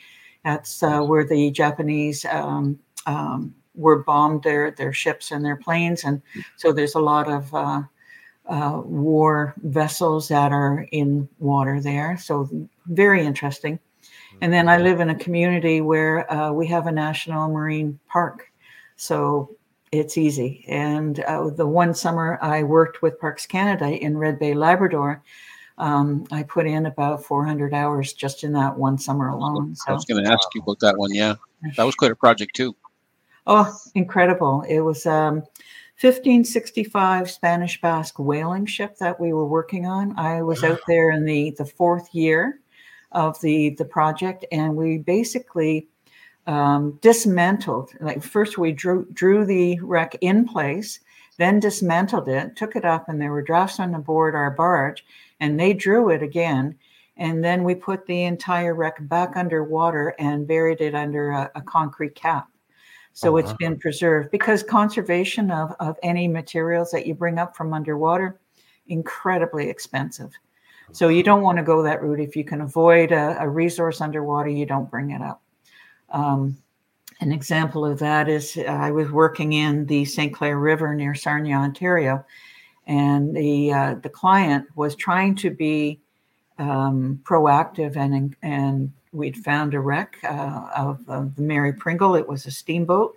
That's 0.44 0.84
uh, 0.84 1.00
where 1.04 1.24
the 1.24 1.52
Japanese 1.52 2.26
um, 2.26 2.80
um, 3.06 3.56
were 3.76 4.04
bombed 4.04 4.44
their 4.44 4.72
their 4.72 4.92
ships 4.92 5.32
and 5.32 5.46
their 5.46 5.56
planes, 5.56 6.04
and 6.04 6.22
so 6.58 6.74
there's 6.74 6.96
a 6.96 7.00
lot 7.00 7.30
of 7.30 7.54
uh, 7.54 7.84
uh, 8.50 8.82
war 8.84 9.54
vessels 9.64 10.28
that 10.28 10.52
are 10.52 10.86
in 10.92 11.30
water 11.40 11.80
there. 11.80 12.18
So 12.18 12.50
very 12.88 13.26
interesting. 13.26 13.80
And 14.42 14.52
then 14.52 14.68
I 14.68 14.78
live 14.78 15.00
in 15.00 15.10
a 15.10 15.16
community 15.16 15.80
where 15.80 16.30
uh, 16.30 16.52
we 16.52 16.68
have 16.68 16.88
a 16.88 16.92
national 16.92 17.48
marine 17.48 18.00
park, 18.10 18.52
so 18.98 19.56
it's 19.92 20.18
easy. 20.18 20.66
And 20.68 21.20
uh, 21.22 21.50
the 21.50 21.68
one 21.68 21.94
summer 21.94 22.38
I 22.42 22.64
worked 22.64 23.02
with 23.02 23.20
Parks 23.20 23.46
Canada 23.46 23.90
in 23.90 24.18
Red 24.18 24.38
Bay, 24.40 24.54
Labrador, 24.54 25.24
um, 25.78 26.26
I 26.32 26.44
put 26.44 26.66
in 26.66 26.88
about 26.88 27.24
400 27.24 27.74
hours 27.74 28.14
just 28.14 28.44
in 28.44 28.54
that 28.54 28.78
one 28.78 28.98
summer 28.98 29.30
alone. 29.30 29.76
So. 29.76 29.92
I 29.92 29.94
was 29.94 30.06
going 30.06 30.24
to 30.24 30.30
ask 30.30 30.48
you 30.56 30.62
about 30.62 30.80
that 30.80 30.98
one. 30.98 31.14
Yeah, 31.14 31.36
that 31.76 31.84
was 31.84 31.96
quite 31.96 32.12
a 32.12 32.16
project 32.16 32.56
too. 32.56 32.76
oh, 33.46 33.78
incredible! 33.94 34.64
It 34.68 34.80
was 34.82 35.06
um, 35.06 35.36
1565 36.02 37.30
Spanish 37.30 37.80
Basque 37.80 38.18
whaling 38.18 38.66
ship 38.66 38.98
that 38.98 39.20
we 39.20 39.34
were 39.34 39.46
working 39.46 39.86
on. 39.86 40.18
I 40.18 40.42
was 40.42 40.64
out 40.64 40.80
there 40.88 41.12
in 41.12 41.26
the 41.26 41.52
the 41.58 41.66
fourth 41.66 42.14
year 42.14 42.60
of 43.12 43.40
the 43.42 43.72
the 43.78 43.86
project, 43.86 44.46
and 44.52 44.76
we 44.76 44.98
basically 44.98 45.88
um, 46.48 46.98
dismantled. 47.02 47.92
Like 48.00 48.24
first, 48.24 48.58
we 48.58 48.72
drew 48.72 49.06
drew 49.14 49.46
the 49.46 49.80
wreck 49.82 50.18
in 50.22 50.48
place, 50.48 51.00
then 51.38 51.60
dismantled 51.60 52.28
it, 52.28 52.56
took 52.56 52.76
it 52.76 52.86
up, 52.86 53.10
and 53.10 53.22
there 53.22 53.32
were 53.32 53.42
drafts 53.42 53.80
on 53.80 53.92
the 53.92 54.00
board 54.00 54.34
our 54.34 54.52
barge, 54.52 55.06
and 55.40 55.60
they 55.60 55.74
drew 55.74 56.10
it 56.10 56.24
again. 56.24 56.76
And 57.18 57.44
then 57.44 57.64
we 57.64 57.76
put 57.76 58.06
the 58.06 58.24
entire 58.24 58.76
wreck 58.76 58.98
back 59.08 59.36
underwater 59.36 60.16
and 60.20 60.48
buried 60.48 60.82
it 60.82 60.96
under 60.96 61.32
a, 61.32 61.52
a 61.56 61.62
concrete 61.62 62.16
cap. 62.16 62.48
So 63.14 63.34
Oh, 63.34 63.38
it's 63.38 63.54
been 63.54 63.80
preserved 63.80 64.30
because 64.30 64.62
conservation 64.62 65.50
of, 65.50 65.74
of 65.80 65.98
any 66.04 66.28
materials 66.28 66.92
that 66.92 67.08
you 67.08 67.16
bring 67.16 67.40
up 67.40 67.58
from 67.58 67.74
underwater, 67.74 68.40
incredibly 68.88 69.70
expensive. 69.70 70.32
So 70.92 71.10
you 71.10 71.24
don't 71.24 71.42
want 71.42 71.58
to 71.58 71.64
go 71.64 71.82
that 71.82 72.04
route. 72.04 72.20
If 72.20 72.36
you 72.36 72.44
can 72.44 72.62
avoid 72.62 73.12
a, 73.12 73.36
a 73.40 73.50
resource 73.50 74.02
underwater, 74.02 74.50
you 74.50 74.68
don't 74.68 74.90
bring 74.90 75.10
it 75.10 75.22
up. 75.24 75.42
Um, 76.10 76.58
an 77.20 77.32
example 77.32 77.86
of 77.86 78.00
that 78.00 78.30
is 78.30 78.58
uh, 78.58 78.64
I 78.64 78.92
was 78.92 79.12
working 79.12 79.54
in 79.54 79.86
the 79.86 80.06
St. 80.06 80.34
Clair 80.34 80.60
River 80.60 80.94
near 80.94 81.16
Sarnia, 81.16 81.56
Ontario, 81.56 82.24
and 82.86 83.36
the 83.36 83.74
uh, 83.74 83.96
the 83.96 84.10
client 84.10 84.68
was 84.76 84.96
trying 84.96 85.36
to 85.36 85.50
be 85.50 86.00
um, 86.60 87.20
proactive 87.24 87.96
and 87.96 88.36
and 88.42 88.92
we'd 89.12 89.38
found 89.38 89.74
a 89.74 89.80
wreck 89.80 90.18
uh, 90.24 90.70
of, 90.76 91.00
of 91.08 91.36
the 91.36 91.42
Mary 91.42 91.74
Pringle. 91.74 92.16
It 92.16 92.28
was 92.28 92.46
a 92.46 92.52
steamboat, 92.52 93.16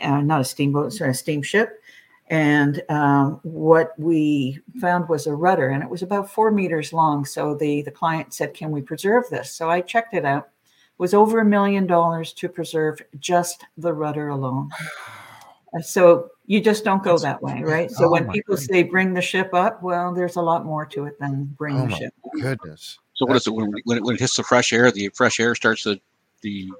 uh, 0.00 0.20
not 0.20 0.40
a 0.40 0.44
steamboat, 0.44 0.92
sorry, 0.92 1.10
a 1.10 1.14
steamship. 1.14 1.80
And 2.28 2.82
um, 2.88 3.40
what 3.42 3.92
we 3.98 4.60
found 4.80 5.08
was 5.08 5.26
a 5.26 5.34
rudder, 5.34 5.70
and 5.70 5.82
it 5.82 5.90
was 5.90 6.02
about 6.02 6.30
four 6.30 6.52
meters 6.52 6.92
long. 6.92 7.24
So 7.24 7.56
the, 7.56 7.82
the 7.82 7.90
client 7.90 8.32
said, 8.32 8.54
Can 8.54 8.70
we 8.70 8.82
preserve 8.82 9.24
this? 9.30 9.52
So 9.52 9.68
I 9.68 9.80
checked 9.80 10.14
it 10.14 10.24
out. 10.24 10.48
It 11.00 11.04
was 11.08 11.14
over 11.14 11.38
a 11.38 11.46
million 11.46 11.86
dollars 11.86 12.34
to 12.34 12.48
preserve 12.50 13.00
just 13.18 13.64
the 13.78 13.94
rudder 13.94 14.28
alone. 14.28 14.68
So 15.82 16.30
you 16.46 16.60
just 16.60 16.84
don't 16.84 17.02
go 17.04 17.16
that 17.18 17.40
way, 17.40 17.62
right? 17.62 17.88
So 17.92 18.08
Oh 18.08 18.10
when 18.10 18.28
people 18.28 18.56
goodness. 18.56 18.66
say 18.66 18.82
bring 18.82 19.14
the 19.14 19.22
ship 19.22 19.54
up, 19.54 19.80
well, 19.84 20.12
there's 20.12 20.34
a 20.34 20.42
lot 20.42 20.66
more 20.66 20.84
to 20.86 21.04
it 21.06 21.16
than 21.20 21.44
bring 21.56 21.76
Oh 21.76 21.84
the 21.84 21.90
my 21.90 21.96
ship. 21.96 22.12
goodness. 22.42 22.98
So 23.14 23.24
what 23.24 23.36
is 23.36 23.46
it 23.46 23.54
when, 23.54 23.72
when 23.84 23.98
it 23.98 24.02
when 24.02 24.16
it 24.16 24.20
hits 24.20 24.34
the 24.34 24.42
fresh 24.42 24.72
air? 24.72 24.90
The 24.90 25.10
fresh 25.14 25.38
air 25.38 25.54
starts 25.54 25.84
to 25.84 26.00
the 26.42 26.70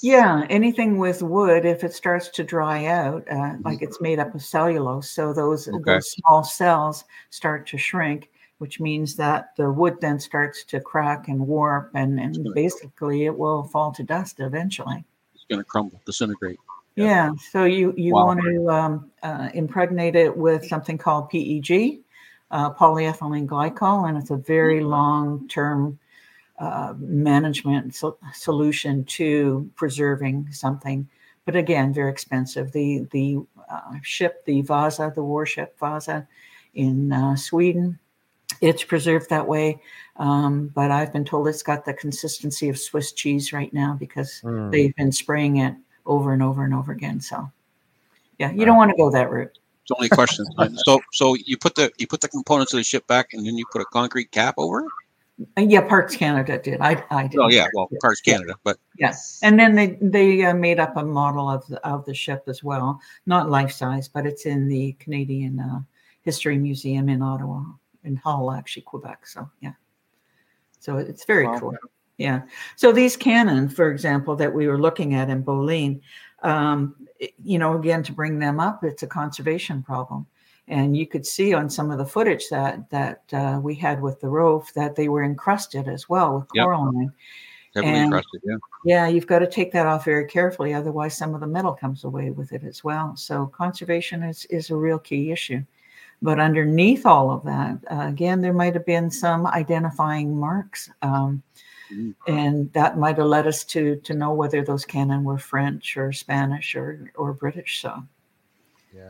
Yeah, 0.00 0.46
anything 0.48 0.96
with 0.96 1.22
wood, 1.22 1.64
if 1.64 1.82
it 1.82 1.92
starts 1.92 2.28
to 2.28 2.44
dry 2.44 2.86
out, 2.86 3.28
uh, 3.28 3.54
like 3.64 3.82
it's 3.82 4.00
made 4.00 4.20
up 4.20 4.32
of 4.32 4.42
cellulose, 4.42 5.10
so 5.10 5.32
those 5.32 5.66
Okay. 5.66 5.94
those 5.96 6.12
small 6.12 6.44
cells 6.44 7.04
start 7.30 7.66
to 7.66 7.78
shrink, 7.78 8.30
which 8.60 8.78
means 8.78 9.16
that 9.16 9.56
the 9.56 9.70
wood 9.70 9.96
then 10.02 10.20
starts 10.20 10.64
to 10.64 10.80
crack 10.80 11.28
and 11.28 11.46
warp, 11.46 11.90
and 11.94 12.20
and 12.20 12.52
basically 12.54 13.24
it 13.24 13.36
will 13.36 13.64
fall 13.64 13.90
to 13.92 14.02
dust 14.02 14.38
eventually. 14.38 15.02
it's 15.34 15.44
going 15.48 15.60
to 15.60 15.64
crumble, 15.64 15.98
disintegrate. 16.04 16.60
Yeah. 16.96 17.04
Yeah, 17.04 17.30
so 17.50 17.64
you 17.64 17.94
you 17.96 18.12
Wow. 18.14 18.26
want 18.26 18.40
to 18.40 18.68
um, 18.68 19.10
uh, 19.22 19.48
impregnate 19.54 20.14
it 20.14 20.36
with 20.36 20.66
something 20.66 20.98
called 20.98 21.30
PEG, 21.30 22.00
uh, 22.50 22.74
polyethylene 22.74 23.46
glycol, 23.46 24.06
and 24.06 24.18
it's 24.18 24.30
a 24.30 24.36
very 24.36 24.82
long 24.82 25.48
term 25.48 25.98
uh, 26.58 26.92
management 26.98 27.94
so- 27.94 28.18
solution 28.34 29.04
to 29.06 29.70
preserving 29.74 30.48
something. 30.52 31.08
But 31.46 31.56
again, 31.56 31.94
very 31.94 32.10
expensive. 32.10 32.72
The 32.72 33.06
the 33.10 33.38
uh, 33.70 33.94
ship, 34.02 34.44
the 34.44 34.60
Vasa, 34.60 35.10
the 35.14 35.22
warship 35.22 35.78
Vasa, 35.78 36.28
in 36.74 37.10
uh, 37.12 37.36
Sweden, 37.36 37.98
it's 38.60 38.84
preserved 38.84 39.30
that 39.30 39.46
way. 39.46 39.80
Um, 40.16 40.68
but 40.74 40.90
I've 40.90 41.12
been 41.12 41.24
told 41.24 41.48
it's 41.48 41.62
got 41.62 41.84
the 41.84 41.94
consistency 41.94 42.68
of 42.68 42.78
Swiss 42.78 43.12
cheese 43.12 43.52
right 43.52 43.72
now 43.72 43.96
because 43.98 44.40
Mm. 44.44 44.70
they've 44.70 44.94
been 44.96 45.12
spraying 45.12 45.58
it 45.58 45.74
over 46.06 46.32
and 46.32 46.42
over 46.42 46.64
and 46.64 46.74
over 46.74 46.92
again. 46.92 47.20
So, 47.20 47.50
yeah, 48.38 48.50
you 48.50 48.64
don't 48.64 48.76
want 48.76 48.90
to 48.90 48.96
go 48.96 49.10
that 49.10 49.30
route. 49.30 49.58
It's 49.82 49.90
only 49.96 50.06
a 50.06 50.14
question. 50.14 50.44
so 50.84 51.00
so 51.12 51.34
you 51.34 51.56
put 51.56 51.74
the 51.74 51.90
you 51.98 52.06
put 52.06 52.20
the 52.20 52.28
components 52.28 52.72
of 52.72 52.78
the 52.78 52.84
ship 52.84 53.06
back, 53.06 53.32
and 53.32 53.46
then 53.46 53.56
you 53.56 53.64
put 53.72 53.80
a 53.82 53.86
concrete 53.86 54.30
cap 54.30 54.54
over 54.58 54.80
it. 54.80 54.92
Uh, 55.56 55.62
yeah, 55.62 55.80
Parks 55.80 56.16
Canada 56.16 56.58
did. 56.58 56.80
I, 56.80 57.02
I 57.10 57.26
did. 57.26 57.40
Oh 57.40 57.48
yeah, 57.48 57.66
well, 57.74 57.88
Parks 58.02 58.20
Canada, 58.20 58.56
but 58.62 58.78
Yes, 58.98 59.40
and 59.42 59.58
then 59.58 59.74
they 59.74 59.98
they 60.00 60.44
uh, 60.44 60.54
made 60.54 60.78
up 60.78 60.96
a 60.96 61.04
model 61.04 61.48
of 61.48 61.66
the, 61.68 61.84
of 61.86 62.04
the 62.04 62.14
ship 62.14 62.44
as 62.46 62.62
well, 62.62 63.00
not 63.26 63.48
life 63.48 63.72
size, 63.72 64.06
but 64.06 64.26
it's 64.26 64.44
in 64.44 64.68
the 64.68 64.92
Canadian 64.98 65.58
uh, 65.58 65.80
History 66.22 66.58
Museum 66.58 67.08
in 67.08 67.22
Ottawa, 67.22 67.62
in 68.04 68.16
Hull, 68.16 68.52
actually 68.52 68.82
Quebec. 68.82 69.26
So 69.26 69.48
yeah, 69.60 69.72
so 70.78 70.96
it's 70.98 71.24
very 71.24 71.46
Wow. 71.46 71.58
cool. 71.58 71.74
Yeah. 72.18 72.42
So 72.76 72.92
these 72.92 73.16
cannon, 73.16 73.68
for 73.68 73.90
example, 73.90 74.36
that 74.36 74.52
we 74.52 74.66
were 74.68 74.78
looking 74.80 75.14
at 75.14 75.30
in 75.30 75.42
Boline, 75.42 76.02
um, 76.42 76.94
you 77.42 77.58
know, 77.58 77.78
again 77.78 78.02
to 78.04 78.12
bring 78.12 78.38
them 78.38 78.60
up, 78.60 78.84
it's 78.84 79.02
a 79.02 79.06
conservation 79.06 79.82
problem. 79.82 80.26
And 80.68 80.96
you 80.96 81.06
could 81.06 81.26
see 81.26 81.52
on 81.54 81.68
some 81.70 81.90
of 81.90 81.98
the 81.98 82.04
footage 82.06 82.48
that 82.50 82.88
that 82.90 83.22
uh, 83.32 83.58
we 83.62 83.74
had 83.74 84.00
with 84.02 84.20
the 84.20 84.28
Rove 84.28 84.70
that 84.74 84.94
they 84.96 85.08
were 85.08 85.24
encrusted 85.24 85.88
as 85.88 86.08
well 86.08 86.40
with 86.40 86.48
Yep. 86.54 86.64
coralline. 86.64 87.12
heavily 87.74 87.92
And- 87.94 88.04
encrusted. 88.06 88.40
Yeah. 88.44 88.56
Yeah, 88.84 89.06
you've 89.08 89.26
got 89.26 89.38
to 89.40 89.46
take 89.46 89.70
that 89.72 89.86
off 89.86 90.04
very 90.06 90.24
carefully, 90.26 90.72
otherwise 90.74 91.16
some 91.16 91.34
of 91.34 91.40
the 91.40 91.46
metal 91.46 91.72
comes 91.74 92.04
away 92.04 92.30
with 92.30 92.52
it 92.52 92.64
as 92.64 92.82
well. 92.82 93.14
So 93.16 93.46
conservation 93.46 94.22
is 94.22 94.44
is 94.46 94.70
a 94.70 94.76
real 94.76 94.98
key 94.98 95.30
issue. 95.32 95.62
But 96.22 96.38
underneath 96.38 97.06
all 97.06 97.30
of 97.30 97.44
that, 97.44 97.78
uh, 97.90 98.06
again, 98.08 98.40
there 98.42 98.52
might 98.52 98.74
have 98.74 98.84
been 98.84 99.10
some 99.10 99.46
identifying 99.46 100.38
marks, 100.38 100.90
um, 101.00 101.42
Mhm. 101.90 102.14
and 102.26 102.72
that 102.74 102.98
might 102.98 103.16
have 103.16 103.26
led 103.26 103.46
us 103.46 103.64
to 103.64 103.96
to 103.96 104.14
know 104.14 104.32
whether 104.34 104.62
those 104.62 104.84
cannon 104.84 105.24
were 105.24 105.38
French 105.38 105.96
or 105.96 106.12
Spanish 106.12 106.74
or 106.74 107.10
or 107.14 107.32
British. 107.32 107.80
So 107.80 108.02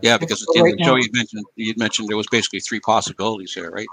Yeah, 0.02 0.17
because 0.17 0.40
So 0.40 0.62
right 0.62 0.76
the 0.76 0.85
show 0.85 0.97
you 0.97 1.09
mentioned 1.12 1.45
you 1.57 1.75
mentioned 1.76 2.09
there 2.09 2.17
was 2.17 2.29
basically 2.29 2.61
three 2.61 2.81
possibilities 2.81 3.52
there, 3.55 3.71
right? 3.71 3.88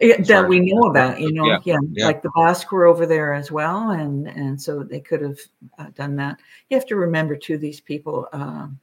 Yeah, 0.00 0.16
that 0.18 0.26
Sorry. 0.26 0.48
we 0.48 0.60
know 0.72 0.82
about, 0.90 1.20
you 1.20 1.32
know, 1.32 1.44
Yeah, 1.44 1.58
yeah, 1.64 1.78
yeah. 1.92 2.06
like 2.06 2.22
the 2.22 2.30
Basque 2.30 2.70
were 2.70 2.86
over 2.86 3.04
there 3.04 3.32
as 3.32 3.50
well, 3.50 3.90
and 3.90 4.28
and 4.28 4.60
so 4.60 4.82
they 4.82 5.00
could 5.00 5.20
have 5.20 5.38
uh, 5.78 5.90
done 5.94 6.14
that. 6.16 6.40
You 6.70 6.76
have 6.76 6.86
to 6.86 6.96
remember 6.96 7.36
too, 7.36 7.58
these 7.58 7.80
people 7.80 8.28
um, 8.32 8.78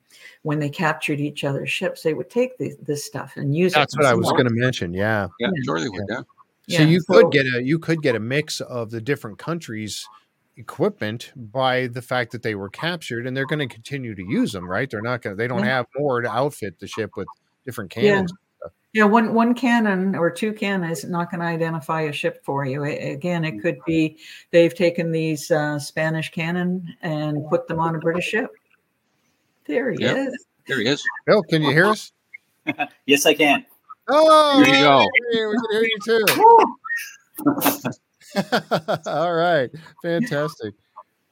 when 0.46 0.60
they 0.60 0.70
captured 0.70 1.20
each 1.20 1.44
other's 1.44 1.72
ships, 1.72 2.04
they 2.04 2.14
would 2.14 2.30
take 2.30 2.56
this, 2.60 2.76
this 2.86 3.04
stuff 3.04 3.34
and 3.36 3.56
use 3.56 3.74
That's 3.74 3.96
it. 3.96 3.98
That's 3.98 4.06
what 4.08 4.12
I 4.12 4.14
was 4.14 4.30
going 4.32 4.48
to 4.48 4.54
mention. 4.54 4.94
Yeah. 4.94 5.28
Yeah, 5.40 5.48
Yeah. 5.48 5.62
sure 5.66 5.80
they 5.80 5.90
would. 5.90 6.06
Yeah. 6.08 6.18
So 6.20 6.24
Yeah, 6.68 6.82
you 6.84 7.00
so- 7.02 7.14
could 7.24 7.32
get 7.32 7.46
a 7.48 7.64
you 7.64 7.80
could 7.80 8.04
get 8.04 8.16
a 8.16 8.20
mix 8.20 8.62
of 8.62 8.92
the 8.92 9.02
different 9.02 9.40
countries' 9.40 10.08
equipment 10.58 11.32
by 11.36 11.88
the 11.88 12.02
fact 12.02 12.32
that 12.32 12.44
they 12.44 12.54
were 12.56 12.70
captured, 12.70 13.26
and 13.26 13.36
they're 13.36 13.48
going 13.48 13.68
to 13.68 13.74
continue 13.74 14.14
to 14.16 14.24
use 14.24 14.52
them, 14.52 14.70
right? 14.70 14.90
They're 14.90 15.02
not 15.02 15.22
going 15.24 15.36
to. 15.36 15.38
They 15.38 15.48
don't 15.48 15.60
Yeah. 15.66 15.78
have 15.78 15.88
more 15.98 16.22
to 16.22 16.30
outfit 16.32 16.80
the 16.80 16.88
ship 16.88 17.12
with 17.18 17.28
different 17.66 17.90
cannons. 17.90 18.32
Yeah, 18.64 18.70
yeah 18.94 19.04
one 19.06 19.34
one 19.34 19.56
cannon 19.56 20.16
or 20.16 20.30
two 20.30 20.54
cannons 20.54 21.04
is 21.04 21.10
not 21.10 21.32
going 21.32 21.42
to 21.42 21.48
identify 21.48 22.02
a 22.02 22.12
ship 22.14 22.44
for 22.46 22.66
you. 22.66 22.84
A- 22.86 23.14
Again, 23.14 23.44
it 23.46 23.62
could 23.62 23.78
be 23.86 24.18
they've 24.52 24.74
taken 24.74 25.12
these 25.12 25.50
uh, 25.52 25.80
Spanish 25.80 26.32
cannon 26.32 26.94
and 27.02 27.48
put 27.50 27.68
them 27.68 27.80
on 27.80 27.96
a 27.96 28.00
British 28.00 28.26
ship. 28.26 28.52
There 29.66 29.92
he 29.92 30.02
Yeah. 30.02 30.28
is. 30.28 30.46
There 30.68 30.80
he 30.80 30.88
is. 30.88 31.04
Bill, 31.26 31.44
can 31.44 31.62
you 31.62 31.72
hear 31.72 31.86
us? 31.88 32.12
Yes, 33.06 33.26
I 33.28 33.36
can. 33.36 33.64
Oh, 34.08 34.60
There 34.64 34.74
you 34.76 34.82
go. 34.84 35.08
hey, 35.32 35.46
we 35.46 35.54
can 35.54 35.72
hear 35.72 35.84
you 35.84 36.00
too. 36.04 36.26
All 39.06 39.34
right, 39.34 39.70
fantastic. 40.02 40.74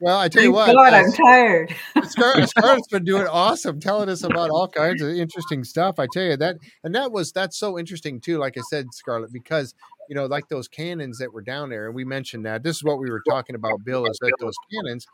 Well, 0.00 0.18
I 0.18 0.28
tell 0.28 0.42
you 0.42 0.52
what, 0.52 0.72
God, 0.74 0.92
I'm 0.92 1.12
tired. 1.12 1.74
Scar- 2.04 2.46
Scarlett's 2.46 2.88
been 2.88 3.04
doing 3.04 3.26
awesome, 3.26 3.80
telling 3.80 4.08
us 4.08 4.22
about 4.22 4.50
all 4.50 4.68
kinds 4.68 5.00
of 5.02 5.10
interesting 5.10 5.64
stuff. 5.64 5.98
I 5.98 6.06
tell 6.06 6.24
you 6.24 6.36
that, 6.36 6.56
and 6.82 6.94
that 6.94 7.10
was 7.10 7.32
that's 7.32 7.56
so 7.56 7.78
interesting 7.78 8.20
too. 8.20 8.38
Like 8.38 8.56
I 8.58 8.60
said, 8.70 8.92
Scarlett, 8.92 9.32
because 9.32 9.74
you 10.08 10.14
know, 10.14 10.26
like 10.26 10.48
those 10.48 10.68
cannons 10.68 11.18
that 11.18 11.32
were 11.32 11.42
down 11.42 11.70
there, 11.70 11.86
and 11.86 11.94
we 11.94 12.04
mentioned 12.04 12.44
that. 12.46 12.62
This 12.62 12.76
is 12.76 12.84
what 12.84 12.98
we 12.98 13.10
were 13.10 13.22
talking 13.28 13.56
about, 13.56 13.84
Bill. 13.84 14.04
Is 14.06 14.18
that 14.20 14.32
those 14.40 14.54
cannons? 14.72 15.06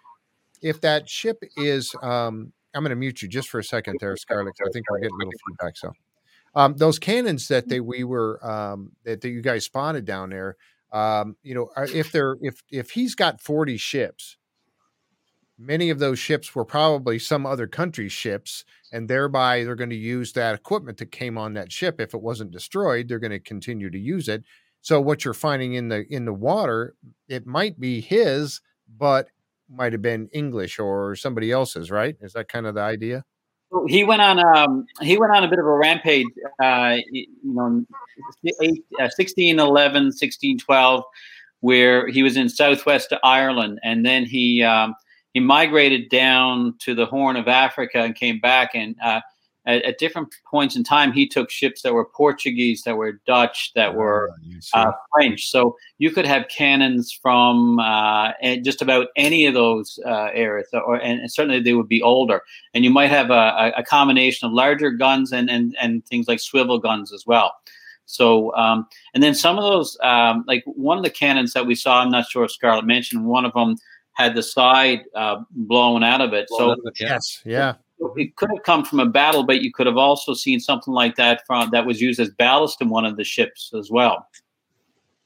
If 0.63 0.81
that 0.83 1.09
ship 1.09 1.43
is, 1.57 1.95
um, 2.03 2.53
I'm 2.75 2.83
going 2.83 2.91
to 2.91 2.97
mute 2.97 3.23
you 3.23 3.29
just 3.29 3.49
for 3.49 3.59
a 3.59 3.65
second 3.65 3.99
there, 4.01 4.17
Scarlett. 4.17 4.55
I 4.65 4.71
think 4.73 4.89
we're 4.91 5.01
getting 5.01 5.15
a 5.15 5.19
little 5.19 5.33
feedback. 5.49 5.77
So, 5.77 5.93
um, 6.55 6.77
those 6.77 6.99
cannons 6.99 7.49
that 7.49 7.69
they 7.69 7.81
we 7.81 8.05
were 8.05 8.45
um, 8.49 8.93
that, 9.05 9.21
that 9.21 9.29
you 9.29 9.43
guys 9.43 9.65
spotted 9.65 10.05
down 10.05 10.31
there, 10.31 10.57
um, 10.93 11.37
you 11.43 11.55
know, 11.55 11.71
if 11.77 12.13
they're 12.13 12.37
if 12.41 12.63
if 12.71 12.91
he's 12.91 13.15
got 13.15 13.41
40 13.41 13.77
ships 13.77 14.37
many 15.61 15.91
of 15.91 15.99
those 15.99 16.19
ships 16.19 16.55
were 16.55 16.65
probably 16.65 17.19
some 17.19 17.45
other 17.45 17.67
country's 17.67 18.13
ships 18.13 18.65
and 18.93 19.09
thereby 19.09 19.63
they're 19.63 19.75
going 19.75 19.91
to 19.91 19.97
use 19.97 20.33
that 20.33 20.55
equipment 20.55 20.97
that 20.97 21.13
came 21.13 21.37
on 21.37 21.53
that 21.53 21.71
ship 21.71 22.01
if 22.01 22.15
it 22.15 22.23
wasn't 22.23 22.51
destroyed 22.51 23.07
they're 23.07 23.19
going 23.19 23.31
to 23.31 23.39
continue 23.39 23.91
to 23.91 23.99
use 23.99 24.27
it 24.27 24.43
so 24.81 25.01
what 25.01 25.25
you're 25.25 25.35
finding 25.35 25.75
in 25.75 25.89
the 25.89 26.07
in 26.13 26.25
the 26.25 26.33
water 26.33 26.95
it 27.29 27.47
might 27.47 27.79
be 27.79 28.01
his 28.01 28.63
but 28.89 29.29
might 29.71 29.93
have 29.93 30.03
been 30.03 30.29
english 30.33 30.79
or 30.79 31.15
somebody 31.17 31.51
else's 31.51 31.91
right? 31.91 32.17
Is 32.21 32.33
that 32.33 32.49
kind 32.49 32.67
of 32.67 32.75
the 32.75 32.83
idea? 32.83 33.25
He 33.87 34.03
went 34.03 34.21
on 34.21 34.45
um 34.45 34.87
he 35.01 35.19
went 35.19 35.33
on 35.33 35.45
a 35.45 35.49
bit 35.49 35.59
of 35.59 35.67
a 35.67 35.73
rampage 35.73 36.27
uh 36.63 36.97
you 37.11 37.27
know 37.45 37.85
uh, 39.01 39.09
16 39.09 39.59
11 39.61 40.13
16 40.13 40.59
12 40.59 41.05
where 41.61 42.09
he 42.09 42.23
was 42.23 42.37
in 42.37 42.49
southwest 42.49 43.13
Ireland 43.23 43.79
and 43.85 44.05
then 44.05 44.25
he 44.25 44.63
um 44.63 44.95
he 45.33 45.41
migrated 45.41 46.09
down 46.09 46.75
to 46.81 46.95
the 46.95 47.07
Horn 47.07 47.37
of 47.37 47.47
Africa 47.47 47.99
and 47.99 48.15
came 48.15 48.41
back 48.41 48.71
and 48.75 48.97
uh 49.05 49.21
at, 49.67 49.83
at 49.83 49.99
different 49.99 50.35
points 50.51 50.75
in 50.77 50.83
time 50.85 51.13
he 51.13 51.29
took 51.29 51.51
ships 51.51 51.83
that 51.83 51.93
were 51.93 52.05
Portuguese 52.05 52.83
that 52.83 52.97
were 52.97 53.21
Dutch 53.27 53.73
that 53.75 53.95
were 53.95 54.31
Ah, 54.33 54.37
you 54.43 54.61
uh, 54.75 54.93
French. 55.13 55.49
So 55.51 55.77
you 55.99 56.11
could 56.11 56.27
have 56.27 56.49
cannons 56.49 57.13
from 57.13 57.79
uh, 57.79 58.33
just 58.63 58.81
about 58.83 59.09
any 59.17 59.47
of 59.47 59.55
those 59.55 59.99
uh, 60.07 60.29
eras, 60.35 60.69
or 60.73 60.97
and 60.97 61.31
certainly 61.31 61.61
they 61.61 61.75
would 61.75 61.89
be 61.89 62.03
older. 62.03 62.43
And 62.75 62.85
you 62.85 62.91
might 62.91 63.11
have 63.11 63.31
a, 63.31 63.35
a- 63.77 63.81
a 63.81 63.83
combination 63.85 64.47
of 64.47 64.53
larger 64.53 64.91
guns 64.91 65.33
and 65.33 65.51
and 65.51 65.77
and 65.81 66.05
things 66.07 66.27
like 66.29 66.41
swivel 66.41 66.79
guns 66.79 67.13
as 67.13 67.27
well. 67.27 67.53
So 68.07 68.55
um, 68.57 68.87
and 69.15 69.23
then 69.23 69.35
some 69.35 69.57
of 69.57 69.63
those, 69.63 69.97
um, 70.03 70.45
like 70.49 70.65
one 70.67 70.99
of 70.99 71.05
the 71.05 71.11
cannons 71.11 71.53
that 71.53 71.67
we 71.67 71.75
saw, 71.77 72.01
I'm 72.03 72.11
not 72.11 72.27
sure 72.27 72.45
if 72.45 72.51
Scarlett 72.51 72.85
mentioned, 72.85 73.25
one 73.25 73.45
of 73.45 73.53
them 73.53 73.77
had 74.15 74.35
the 74.35 74.43
side 74.43 75.01
uh, 75.15 75.37
blown 75.53 76.03
out 76.03 76.21
of 76.21 76.33
it. 76.33 76.49
So 76.49 76.75
yeah. 76.99 77.07
yes 77.09 77.43
yeah 77.45 77.75
it 78.17 78.37
could 78.37 78.51
have 78.55 78.63
come 78.65 78.85
from 78.85 79.01
a 79.01 79.07
battle, 79.07 79.43
but 79.45 79.61
you 79.63 79.73
could 79.73 79.87
have 79.87 79.97
also 79.97 80.35
seen 80.35 80.59
something 80.61 80.93
like 80.95 81.17
that 81.17 81.43
from 81.47 81.71
that 81.71 81.85
was 81.87 82.01
used 82.01 82.19
as 82.21 82.31
ballast 82.31 82.81
in 82.81 82.89
one 82.89 83.05
of 83.05 83.17
the 83.17 83.25
ships 83.25 83.73
as 83.79 83.91
well. 83.91 84.27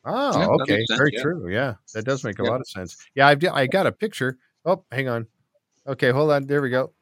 oh 0.05 0.39
Yeah, 0.39 0.47
okay 0.63 0.77
makes 0.79 0.89
sense, 0.89 0.99
very 0.99 1.11
yeah. 1.15 1.23
true 1.23 1.49
yeah 1.49 1.75
that 1.95 2.05
does 2.05 2.25
make 2.25 2.39
a 2.39 2.45
Yeah. 2.45 2.51
lot 2.51 2.61
of 2.61 2.69
sense 2.69 2.97
yeah 3.15 3.27
i've 3.29 3.43
i 3.53 3.67
got 3.67 3.87
a 3.87 3.93
picture 3.93 4.37
oh 4.67 4.85
hang 4.93 5.09
on 5.09 5.27
okay 5.87 6.11
hold 6.11 6.31
on 6.31 6.47
there 6.47 6.61
we 6.61 6.69
go 6.69 6.93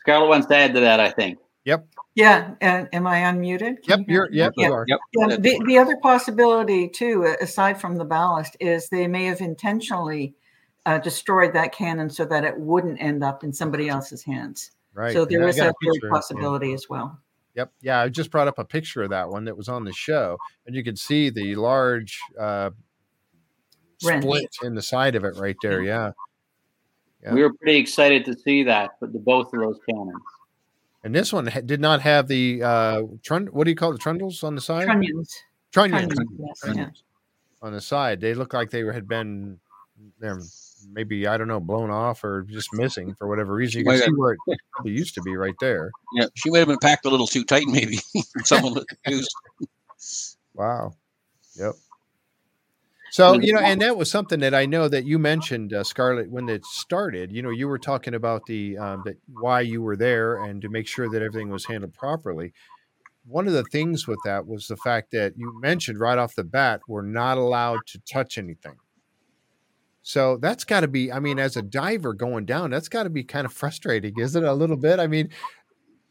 Scarlett 0.00 0.28
wants 0.28 0.46
to 0.46 0.56
add 0.56 0.72
to 0.74 0.80
that, 0.80 1.00
I 1.00 1.10
think. 1.10 1.38
Yep. 1.64 1.84
Yeah. 2.14 2.54
And 2.60 2.88
am 2.92 3.08
I 3.08 3.22
unmuted? 3.22 3.82
Can 3.82 3.88
Yep. 3.88 3.98
you 3.98 4.04
hear 4.06 4.28
You're 4.30 4.32
yep. 4.32 4.52
Yeah. 4.56 4.66
You 4.68 4.72
are. 4.72 4.84
Yep. 4.86 4.98
Yeah, 5.16 5.26
the, 5.36 5.62
the 5.66 5.78
other 5.78 5.96
possibility 6.00 6.88
too, 6.88 7.34
aside 7.40 7.80
from 7.80 7.96
the 7.96 8.04
ballast, 8.04 8.56
is 8.60 8.88
they 8.88 9.08
may 9.08 9.24
have 9.24 9.40
intentionally 9.40 10.32
uh, 10.86 10.98
destroyed 10.98 11.52
that 11.52 11.72
cannon 11.72 12.08
so 12.08 12.24
that 12.24 12.44
it 12.44 12.58
wouldn't 12.58 13.00
end 13.02 13.22
up 13.22 13.44
in 13.44 13.52
somebody 13.52 13.88
else's 13.88 14.22
hands. 14.22 14.70
Right. 14.94 15.12
So 15.12 15.26
there 15.26 15.42
Yeah, 15.42 15.48
is 15.48 15.56
got 15.56 15.68
a 15.68 15.74
picture. 15.82 16.00
third 16.02 16.10
possibility 16.10 16.72
as 16.72 16.88
well. 16.88 17.18
Yep. 17.54 17.72
Yeah, 17.82 18.00
I 18.00 18.08
just 18.08 18.30
brought 18.30 18.48
up 18.48 18.58
a 18.58 18.64
picture 18.64 19.02
of 19.02 19.10
that 19.10 19.28
one 19.28 19.44
that 19.44 19.56
was 19.56 19.68
on 19.68 19.84
the 19.84 19.92
show, 19.92 20.38
and 20.66 20.74
you 20.74 20.82
can 20.84 20.96
see 20.96 21.28
the 21.30 21.54
large 21.56 22.18
uh, 22.38 22.70
Wrench. 24.04 24.22
split 24.24 24.56
in 24.62 24.74
the 24.74 24.82
side 24.82 25.14
of 25.14 25.24
it 25.24 25.36
right 25.36 25.56
there. 25.62 25.82
Yeah. 25.82 26.12
Yeah. 27.22 27.34
We 27.34 27.42
were 27.42 27.52
pretty 27.54 27.76
excited 27.78 28.24
to 28.26 28.34
see 28.38 28.62
that, 28.64 28.90
but 29.00 29.12
the 29.12 29.18
both 29.18 29.52
of 29.52 29.60
those 29.60 29.78
cannons. 29.88 30.22
And 31.02 31.14
this 31.14 31.32
one 31.32 31.46
ha- 31.46 31.60
did 31.60 31.80
not 31.80 32.02
have 32.02 32.28
the 32.28 32.62
uh, 32.62 33.02
trund. 33.22 33.50
What 33.50 33.64
do 33.64 33.70
you 33.70 33.76
call 33.76 33.92
the 33.92 33.98
trundles 33.98 34.42
on 34.44 34.54
the 34.54 34.60
side? 34.60 34.84
Trunnions. 34.84 35.34
Trunnions 35.72 36.14
Trunnions, 36.14 36.56
yes, 36.64 36.76
yeah. 36.76 36.90
On 37.62 37.72
the 37.72 37.80
side. 37.80 38.20
They 38.20 38.34
look 38.34 38.52
like 38.52 38.70
they 38.70 38.84
had 38.84 39.08
been, 39.08 39.58
they're 40.20 40.40
maybe 40.92 41.26
I 41.26 41.36
don't 41.36 41.48
know, 41.48 41.60
blown 41.60 41.90
off 41.90 42.24
or 42.24 42.42
just 42.42 42.72
missing 42.72 43.14
for 43.14 43.28
whatever 43.28 43.54
reason. 43.56 43.80
You 43.80 43.86
can 43.86 43.98
see 43.98 44.12
where 44.12 44.32
it 44.32 44.58
probably 44.72 44.92
used 44.92 45.14
to 45.14 45.22
be 45.22 45.36
right 45.36 45.54
there. 45.60 45.90
Yeah, 46.14 46.26
she 46.34 46.50
might 46.50 46.60
have 46.60 46.68
been 46.68 46.78
packed 46.78 47.06
a 47.06 47.10
little 47.10 47.26
too 47.26 47.44
tight, 47.44 47.66
maybe. 47.66 47.98
Someone 48.44 48.84
confused. 49.04 49.34
Wow. 50.54 50.94
Yep. 51.56 51.74
So 53.10 53.40
you 53.40 53.52
know, 53.52 53.60
and 53.60 53.80
that 53.80 53.96
was 53.96 54.10
something 54.10 54.40
that 54.40 54.54
I 54.54 54.66
know 54.66 54.88
that 54.88 55.06
you 55.06 55.18
mentioned, 55.18 55.72
uh, 55.72 55.84
Scarlett, 55.84 56.30
when 56.30 56.48
it 56.48 56.66
started. 56.66 57.32
You 57.32 57.42
know, 57.42 57.50
you 57.50 57.66
were 57.68 57.78
talking 57.78 58.14
about 58.14 58.44
the 58.46 58.76
um, 58.76 59.02
that 59.06 59.16
why 59.26 59.62
you 59.62 59.80
were 59.80 59.96
there 59.96 60.44
and 60.44 60.60
to 60.62 60.68
make 60.68 60.86
sure 60.86 61.08
that 61.08 61.22
everything 61.22 61.48
was 61.48 61.64
handled 61.64 61.94
properly. 61.94 62.52
One 63.24 63.46
of 63.46 63.54
the 63.54 63.64
things 63.64 64.06
with 64.06 64.18
that 64.24 64.46
was 64.46 64.66
the 64.68 64.76
fact 64.76 65.12
that 65.12 65.32
you 65.36 65.58
mentioned 65.60 65.98
right 65.98 66.18
off 66.18 66.34
the 66.34 66.44
bat 66.44 66.82
we're 66.86 67.02
not 67.02 67.38
allowed 67.38 67.80
to 67.86 68.00
touch 68.00 68.38
anything. 68.38 68.76
So 70.06 70.36
that's 70.36 70.62
got 70.62 70.82
to 70.82 70.88
be, 70.88 71.10
I 71.10 71.18
mean, 71.18 71.40
as 71.40 71.56
a 71.56 71.62
diver 71.62 72.14
going 72.14 72.44
down, 72.44 72.70
that's 72.70 72.88
got 72.88 73.02
to 73.02 73.10
be 73.10 73.24
kind 73.24 73.44
of 73.44 73.52
frustrating, 73.52 74.16
isn't 74.16 74.44
it? 74.44 74.46
A 74.46 74.54
little 74.54 74.76
bit. 74.76 75.00
I 75.00 75.08
mean, 75.08 75.30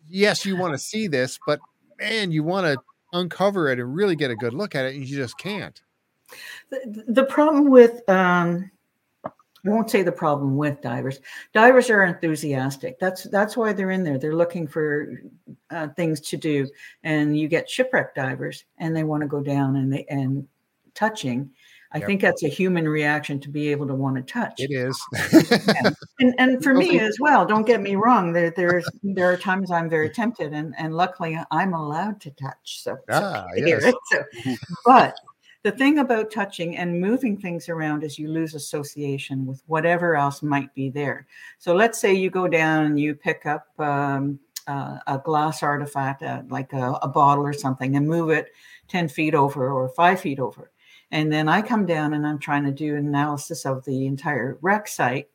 yes, 0.10 0.46
you 0.46 0.58
want 0.58 0.74
to 0.74 0.78
see 0.78 1.08
this, 1.08 1.40
but 1.48 1.62
man, 1.98 2.30
you 2.30 2.44
want 2.44 2.66
to 2.66 2.78
uncover 3.14 3.70
it 3.70 3.80
and 3.80 3.96
really 3.96 4.18
get 4.18 4.32
a 4.32 4.36
good 4.36 4.54
look 4.54 4.76
at 4.76 4.84
it, 4.84 4.96
and 4.96 5.08
you 5.08 5.16
just 5.16 5.38
can't. 5.38 5.82
The, 6.72 7.06
the 7.08 7.24
problem 7.24 7.70
with 7.70 8.08
um, 8.10 8.70
I 9.24 9.30
won't 9.64 9.90
say 9.90 10.04
the 10.04 10.12
problem 10.12 10.58
with 10.58 10.82
divers. 10.82 11.22
Divers 11.54 11.90
are 11.90 12.04
enthusiastic. 12.04 13.00
That's 13.00 13.24
that's 13.24 13.56
why 13.56 13.72
they're 13.72 13.92
in 13.92 14.04
there. 14.04 14.20
They're 14.20 14.36
looking 14.36 14.68
for 14.68 15.22
uh, 15.70 15.88
things 15.96 16.20
to 16.20 16.36
do, 16.36 16.68
and 17.04 17.40
you 17.40 17.48
get 17.48 17.70
shipwreck 17.70 18.14
divers, 18.14 18.66
and 18.78 18.94
they 18.94 19.06
want 19.06 19.22
to 19.22 19.28
go 19.28 19.40
down 19.40 19.78
and 19.78 19.94
they 19.94 20.06
and 20.10 20.46
touching. 20.96 21.52
I 21.96 22.00
Yep. 22.00 22.08
think 22.08 22.22
that's 22.22 22.44
a 22.44 22.50
human 22.50 22.90
reaction 22.90 23.40
to 23.40 23.50
be 23.50 23.70
able 23.70 23.88
to 23.88 23.96
want 23.96 24.18
to 24.18 24.22
touch. 24.22 24.60
It 24.60 24.72
is. 24.72 25.00
And 26.18 26.34
and 26.38 26.64
for 26.64 26.74
me 26.74 27.00
as 27.00 27.18
well. 27.20 27.46
Don't 27.46 27.68
get 27.68 27.82
me 27.82 27.96
wrong. 27.96 28.32
There 28.32 28.50
there's 28.50 28.90
there 29.04 29.30
are 29.30 29.36
times 29.36 29.70
I'm 29.70 29.90
very 29.90 30.10
tempted, 30.10 30.54
and 30.54 30.74
and 30.78 30.94
luckily 30.94 31.38
I'm 31.52 31.74
allowed 31.74 32.22
to 32.22 32.32
touch. 32.32 32.82
So, 32.82 32.98
Ah, 33.12 33.46
here. 33.58 33.82
yes. 33.82 33.94
So, 34.12 34.24
but 34.86 35.14
the 35.64 35.72
thing 35.72 36.00
about 36.00 36.32
touching 36.32 36.78
and 36.78 37.02
moving 37.02 37.36
things 37.38 37.68
around 37.68 38.04
is 38.04 38.18
you 38.18 38.30
lose 38.30 38.56
association 38.56 39.46
with 39.46 39.62
whatever 39.68 40.16
else 40.16 40.42
might 40.42 40.74
be 40.74 40.90
there. 40.90 41.28
So 41.60 41.74
let's 41.76 42.00
say 42.00 42.14
you 42.14 42.30
go 42.30 42.48
down 42.48 42.86
and 42.86 43.00
you 43.00 43.14
pick 43.16 43.46
up 43.46 43.68
um, 43.80 44.40
uh, 44.68 45.00
a 45.08 45.18
glass 45.18 45.64
artifact, 45.64 46.24
uh, 46.24 46.44
like 46.50 46.72
a, 46.72 46.94
a 47.02 47.10
bottle 47.10 47.46
or 47.46 47.54
something, 47.54 47.96
and 47.98 48.08
move 48.08 48.30
it 48.30 48.52
10 48.88 49.10
feet 49.10 49.36
over 49.36 49.70
or 49.70 49.90
five 49.90 50.22
feet 50.22 50.40
over. 50.40 50.72
And 51.16 51.32
then 51.32 51.48
I 51.48 51.62
come 51.62 51.86
down 51.86 52.14
and 52.14 52.28
I'm 52.28 52.40
trying 52.40 52.66
to 52.66 52.74
do 52.74 52.98
an 52.98 53.08
analysis 53.08 53.66
of 53.66 53.86
the 53.86 54.06
entire 54.06 54.58
wreck 54.62 54.86
site. 54.86 55.30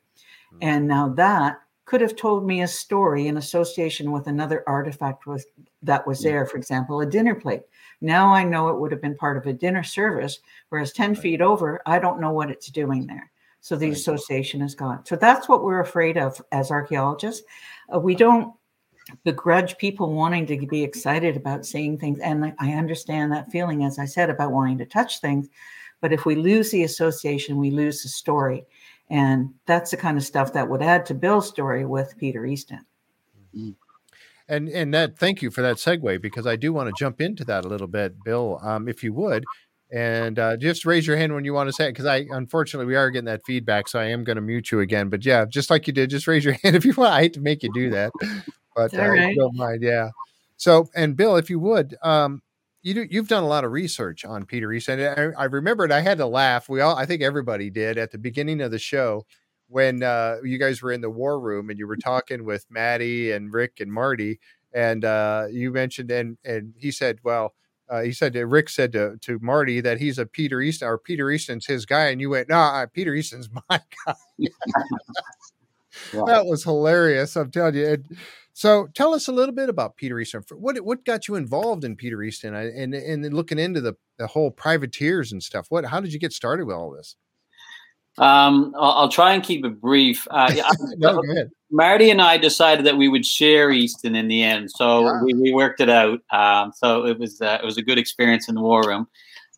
And 0.61 0.87
now 0.87 1.09
that 1.09 1.59
could 1.85 2.01
have 2.01 2.15
told 2.15 2.45
me 2.45 2.61
a 2.61 2.67
story 2.67 3.25
in 3.25 3.37
association 3.37 4.11
with 4.11 4.27
another 4.27 4.63
artifact 4.67 5.25
was 5.25 5.43
that 5.81 6.05
was 6.05 6.21
there, 6.21 6.45
for 6.45 6.57
example, 6.57 7.01
a 7.01 7.05
dinner 7.07 7.33
plate. 7.33 7.63
Now 7.99 8.31
I 8.31 8.43
know 8.43 8.67
it 8.67 8.79
would 8.79 8.91
have 8.91 9.01
been 9.01 9.17
part 9.17 9.37
of 9.37 9.47
a 9.47 9.53
dinner 9.53 9.81
service, 9.81 10.37
whereas 10.69 10.93
10 10.93 11.15
feet 11.15 11.41
over, 11.41 11.81
I 11.87 11.97
don't 11.97 12.21
know 12.21 12.31
what 12.31 12.51
it's 12.51 12.67
doing 12.67 13.07
there. 13.07 13.31
So 13.61 13.75
the 13.75 13.87
Right. 13.87 13.97
association 13.97 14.61
is 14.61 14.75
gone. 14.75 15.03
So 15.07 15.15
that's 15.15 15.49
what 15.49 15.63
we're 15.63 15.79
afraid 15.79 16.15
of 16.15 16.39
as 16.51 16.69
archaeologists. 16.69 17.43
Uh, 17.93 17.99
we 17.99 18.13
don't 18.13 18.53
begrudge 19.23 19.77
people 19.77 20.13
wanting 20.13 20.45
to 20.47 20.67
be 20.67 20.83
excited 20.83 21.35
about 21.35 21.65
seeing 21.65 21.97
things. 21.97 22.19
And 22.19 22.53
I- 22.59 22.73
understand 22.73 23.31
that 23.31 23.51
feeling, 23.51 23.83
as 23.83 23.99
I 23.99 24.05
said, 24.05 24.29
about 24.29 24.51
wanting 24.51 24.77
to 24.79 24.85
touch 24.85 25.19
things. 25.19 25.47
But 26.01 26.13
if 26.13 26.25
we 26.25 26.35
lose 26.35 26.71
the 26.71 26.83
association, 26.83 27.57
we 27.57 27.71
lose 27.71 28.01
the 28.01 28.09
story. 28.09 28.65
And 29.09 29.53
that's 29.65 29.91
the 29.91 29.97
kind 29.97 30.17
of 30.17 30.23
stuff 30.23 30.53
that 30.53 30.69
would 30.69 30.81
add 30.81 31.05
to 31.07 31.13
Bill's 31.13 31.47
story 31.47 31.85
with 31.85 32.17
Peter 32.17 32.45
Easton. 32.45 32.85
And 34.47 34.67
and 34.69 34.93
that 34.93 35.17
thank 35.17 35.41
you 35.41 35.51
for 35.51 35.61
that 35.61 35.77
segue 35.77 36.21
because 36.21 36.45
I 36.45 36.55
do 36.55 36.73
want 36.73 36.89
to 36.89 36.93
jump 36.97 37.21
into 37.21 37.45
that 37.45 37.63
a 37.63 37.67
little 37.67 37.87
bit, 37.87 38.21
Bill, 38.23 38.59
um, 38.61 38.89
if 38.89 39.03
you 39.03 39.13
would, 39.13 39.45
and 39.91 40.39
uh, 40.39 40.57
just 40.57 40.85
raise 40.85 41.05
your 41.05 41.17
hand 41.17 41.33
when 41.33 41.45
you 41.45 41.53
want 41.53 41.69
to 41.69 41.73
say 41.73 41.85
it 41.85 41.91
because 41.91 42.05
I 42.05 42.25
unfortunately 42.29 42.85
we 42.85 42.95
are 42.95 43.09
getting 43.09 43.25
that 43.25 43.45
feedback, 43.45 43.87
so 43.87 43.99
I 43.99 44.05
am 44.05 44.23
going 44.23 44.35
to 44.35 44.41
mute 44.41 44.71
you 44.71 44.79
again. 44.79 45.09
But 45.09 45.25
yeah, 45.25 45.45
just 45.45 45.69
like 45.69 45.87
you 45.87 45.93
did, 45.93 46.09
just 46.09 46.27
raise 46.27 46.43
your 46.43 46.53
hand 46.63 46.75
if 46.75 46.85
you 46.85 46.93
want. 46.93 47.13
I 47.13 47.21
hate 47.21 47.33
to 47.33 47.41
make 47.41 47.63
you 47.63 47.71
do 47.73 47.91
that, 47.91 48.11
but 48.75 48.93
uh, 48.93 49.09
right. 49.09 49.35
don't 49.35 49.55
mind, 49.55 49.81
yeah. 49.81 50.09
So 50.57 50.89
and 50.95 51.15
Bill, 51.15 51.37
if 51.37 51.49
you 51.49 51.59
would, 51.59 51.95
um, 52.03 52.41
you 52.81 52.93
do, 52.93 53.07
you've 53.09 53.27
done 53.27 53.43
a 53.43 53.47
lot 53.47 53.63
of 53.63 53.71
research 53.71 54.25
on 54.25 54.45
Peter 54.45 54.71
Easton. 54.71 54.99
I, 54.99 55.41
I 55.41 55.45
remembered 55.45 55.91
I 55.91 56.01
had 56.01 56.17
to 56.17 56.25
laugh. 56.25 56.69
We 56.69 56.81
all, 56.81 56.95
I 56.95 57.05
think 57.05 57.21
everybody 57.21 57.69
did 57.69 57.97
at 57.97 58.11
the 58.11 58.17
beginning 58.17 58.61
of 58.61 58.71
the 58.71 58.79
show 58.79 59.25
when 59.67 60.03
uh, 60.03 60.37
you 60.43 60.57
guys 60.57 60.81
were 60.81 60.91
in 60.91 61.01
the 61.01 61.09
war 61.09 61.39
room 61.39 61.69
and 61.69 61.79
you 61.79 61.87
were 61.87 61.97
talking 61.97 62.43
with 62.43 62.65
Matty 62.69 63.31
and 63.31 63.53
Rick 63.53 63.79
and 63.79 63.91
Marty, 63.91 64.39
and 64.73 65.05
uh, 65.05 65.45
you 65.49 65.71
mentioned 65.71 66.11
and 66.11 66.37
and 66.43 66.73
he 66.77 66.91
said, 66.91 67.19
well, 67.23 67.53
uh, 67.89 68.01
he 68.01 68.13
said 68.13 68.33
to, 68.33 68.45
Rick 68.45 68.69
said 68.69 68.93
to, 68.93 69.17
to 69.17 69.37
Marty 69.41 69.81
that 69.81 69.99
he's 69.99 70.17
a 70.17 70.25
Peter 70.25 70.61
Easton 70.61 70.87
or 70.87 70.97
Peter 70.97 71.29
Easton's 71.29 71.65
his 71.65 71.85
guy, 71.85 72.05
and 72.07 72.21
you 72.21 72.29
went, 72.29 72.49
no, 72.49 72.55
nah, 72.55 72.85
Peter 72.85 73.13
Easton's 73.13 73.49
my 73.69 73.81
guy. 74.05 74.15
Right. 76.13 76.25
That 76.25 76.45
was 76.45 76.63
hilarious. 76.63 77.35
I'm 77.35 77.51
telling 77.51 77.75
you. 77.75 77.97
So, 78.53 78.87
tell 78.93 79.13
us 79.13 79.27
a 79.27 79.31
little 79.31 79.53
bit 79.55 79.69
about 79.69 79.95
Peter 79.97 80.19
Easton. 80.19 80.43
What 80.51 80.79
what 80.81 81.05
got 81.05 81.27
you 81.27 81.35
involved 81.35 81.83
in 81.83 81.95
Peter 81.95 82.21
Easton 82.23 82.53
uh, 82.53 82.69
and 82.75 82.93
and 82.93 83.33
looking 83.33 83.59
into 83.59 83.81
the 83.81 83.93
the 84.17 84.27
whole 84.27 84.51
privateers 84.51 85.31
and 85.31 85.41
stuff? 85.41 85.67
What 85.69 85.85
how 85.85 85.99
did 85.99 86.13
you 86.13 86.19
get 86.19 86.33
started 86.33 86.65
with 86.65 86.75
all 86.75 86.91
this? 86.91 87.15
Um, 88.17 88.73
I'll, 88.77 88.91
I'll 88.91 89.09
try 89.09 89.33
and 89.33 89.41
keep 89.41 89.63
it 89.65 89.79
brief. 89.79 90.27
Uh, 90.29 90.51
yeah, 90.55 90.63
No, 90.97 91.21
go 91.21 91.31
ahead. 91.31 91.49
Marty 91.71 92.09
and 92.09 92.21
I 92.21 92.35
decided 92.37 92.85
that 92.85 92.97
we 92.97 93.07
would 93.07 93.25
share 93.25 93.71
Easton 93.71 94.15
in 94.15 94.27
the 94.27 94.43
end, 94.43 94.69
so 94.71 95.07
Ah. 95.07 95.23
we, 95.23 95.33
we 95.33 95.53
worked 95.53 95.79
it 95.79 95.89
out. 95.89 96.19
Um, 96.31 96.73
so 96.75 97.05
it 97.05 97.17
was 97.17 97.41
uh, 97.41 97.57
it 97.61 97.65
was 97.65 97.77
a 97.77 97.81
good 97.81 97.97
experience 97.97 98.49
in 98.49 98.55
the 98.55 98.61
war 98.61 98.83
room. 98.85 99.07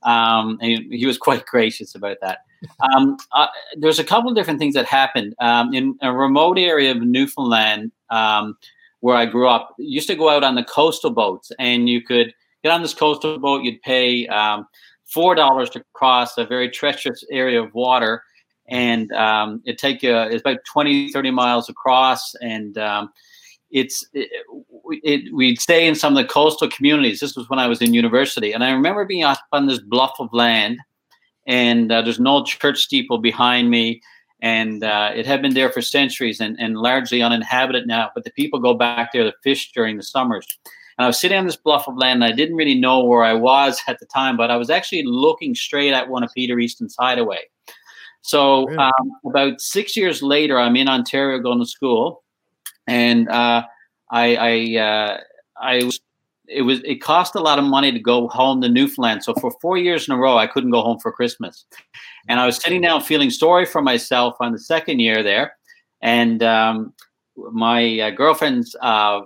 Um, 0.04 0.60
and 0.62 0.94
he 0.94 1.06
was 1.06 1.18
quite 1.18 1.46
gracious 1.48 1.96
about 1.96 2.18
that. 2.22 2.40
Um, 2.80 3.18
uh, 3.32 3.48
there's 3.78 4.00
a 4.00 4.04
couple 4.04 4.30
of 4.30 4.36
different 4.36 4.60
things 4.60 4.74
that 4.76 4.86
happened 4.86 5.34
um, 5.40 5.74
in 5.74 5.98
a 6.02 6.14
remote 6.14 6.58
area 6.60 6.92
of 6.92 6.98
Newfoundland 7.02 7.92
um, 8.10 8.56
where 9.04 9.18
I 9.18 9.26
grew 9.26 9.50
up. 9.50 9.76
Used 9.78 10.08
to 10.08 10.16
go 10.16 10.30
out 10.30 10.46
on 10.46 10.56
the 10.56 10.63
coastal 10.63 11.12
boats, 11.12 11.52
and 11.60 11.89
you 11.89 12.02
could 12.02 12.34
get 12.63 12.72
on 12.72 12.82
this 12.82 12.94
coastal 12.94 13.38
boat. 13.38 13.63
You'd 13.63 13.82
pay 13.82 14.26
um, 14.28 14.66
four 15.04 15.36
dollars 15.36 15.70
to 15.72 15.84
cross 15.92 16.38
a 16.38 16.46
very 16.46 16.70
treacherous 16.70 17.22
area 17.30 17.62
of 17.62 17.74
water 17.74 18.24
and 18.70 19.12
um, 19.12 19.62
it 19.66 19.78
take 19.78 20.02
you 20.02 20.16
it's 20.16 20.39
about 20.39 20.60
20 20.72 21.12
30 21.12 21.32
miles 21.32 21.68
across 21.68 22.34
and 22.36 22.78
um, 22.78 23.12
it's 23.72 24.08
it, 24.13 24.30
it, 25.04 25.34
we'd 25.34 25.60
stay 25.60 25.86
in 25.86 25.96
some 25.96 26.16
of 26.16 26.24
the 26.24 26.34
coastal 26.34 26.70
communities 26.70 27.20
this 27.20 27.36
was 27.36 27.50
when 27.50 27.60
i 27.60 27.68
was 27.68 27.82
in 27.82 27.94
university 27.94 28.54
and 28.54 28.63
i 28.63 28.72
remember 28.72 29.04
being 29.04 29.24
up 29.24 29.39
on 29.52 29.68
this 29.68 29.80
bluff 29.80 30.16
of 30.20 30.30
land 30.32 30.80
and 31.46 31.92
uh, 31.92 32.02
there's 32.02 32.20
an 32.20 32.28
old 32.28 32.48
church 32.48 32.80
steeple 32.80 33.18
behind 33.18 33.70
me 33.70 34.02
and 34.44 34.84
uh, 34.84 35.12
it 35.16 35.26
had 35.26 35.42
been 35.42 35.56
there 35.56 35.72
for 35.72 35.82
centuries 35.82 36.40
and, 36.40 36.60
and 36.60 36.78
largely 36.78 37.24
uninhabited 37.24 37.88
now 37.88 38.12
but 38.14 38.24
the 38.24 38.32
people 38.32 38.60
go 38.60 38.76
back 38.76 39.12
there 39.12 39.24
to 39.24 39.34
fish 39.44 39.72
during 39.72 39.98
the 39.98 40.04
summers. 40.04 40.46
And 40.98 41.06
i 41.06 41.08
was 41.08 41.20
sitting 41.20 41.40
on 41.40 41.48
this 41.48 41.56
bluff 41.56 41.88
of 41.88 41.98
land 41.98 42.24
and 42.24 42.32
i 42.32 42.36
didn't 42.36 42.56
really 42.56 42.80
know 42.80 43.04
where 43.04 43.24
i 43.24 43.34
was 43.34 43.82
at 43.88 44.00
the 44.00 44.06
time 44.06 44.38
but 44.38 44.52
i 44.52 44.58
was 44.58 44.70
actually 44.70 45.04
looking 45.04 45.56
straight 45.56 45.94
at 45.94 46.10
one 46.10 46.24
of 46.24 46.32
peter 46.36 46.60
easton's 46.60 46.96
hideaway. 47.00 47.40
So 48.24 48.70
um, 48.78 49.12
about 49.26 49.60
six 49.60 49.98
years 49.98 50.24
later, 50.24 50.58
I'm 50.58 50.78
in 50.78 50.88
Ontario 50.88 51.40
going 51.40 51.60
to 51.60 51.66
school, 51.66 52.24
and 52.88 53.28
uh, 53.28 53.64
I 54.10 54.36
I 54.36 54.82
uh, 54.82 55.18
I 55.62 55.84
was 55.84 56.00
it 56.48 56.64
was 56.64 56.82
it 56.84 57.02
cost 57.02 57.36
a 57.36 57.40
lot 57.40 57.60
of 57.60 57.66
money 57.66 57.92
to 57.92 58.00
go 58.00 58.28
home 58.28 58.62
to 58.62 58.70
Newfoundland. 58.70 59.24
So 59.24 59.34
for 59.36 59.52
four 59.62 59.78
years 59.78 60.08
in 60.08 60.14
a 60.14 60.18
row, 60.18 60.38
I 60.38 60.48
couldn't 60.48 60.72
go 60.72 60.82
home 60.82 61.00
for 61.00 61.12
Christmas, 61.12 61.66
and 62.28 62.40
I 62.40 62.46
was 62.46 62.58
sitting 62.58 62.82
down 62.82 63.02
feeling 63.02 63.30
sorry 63.30 63.66
for 63.66 63.82
myself 63.82 64.36
on 64.40 64.52
the 64.52 64.60
second 64.60 65.00
year 65.00 65.24
there, 65.24 65.56
and 66.02 66.44
um, 66.44 66.94
my 67.36 68.00
uh, 68.00 68.10
girlfriend's 68.12 68.76
uh, 68.82 69.22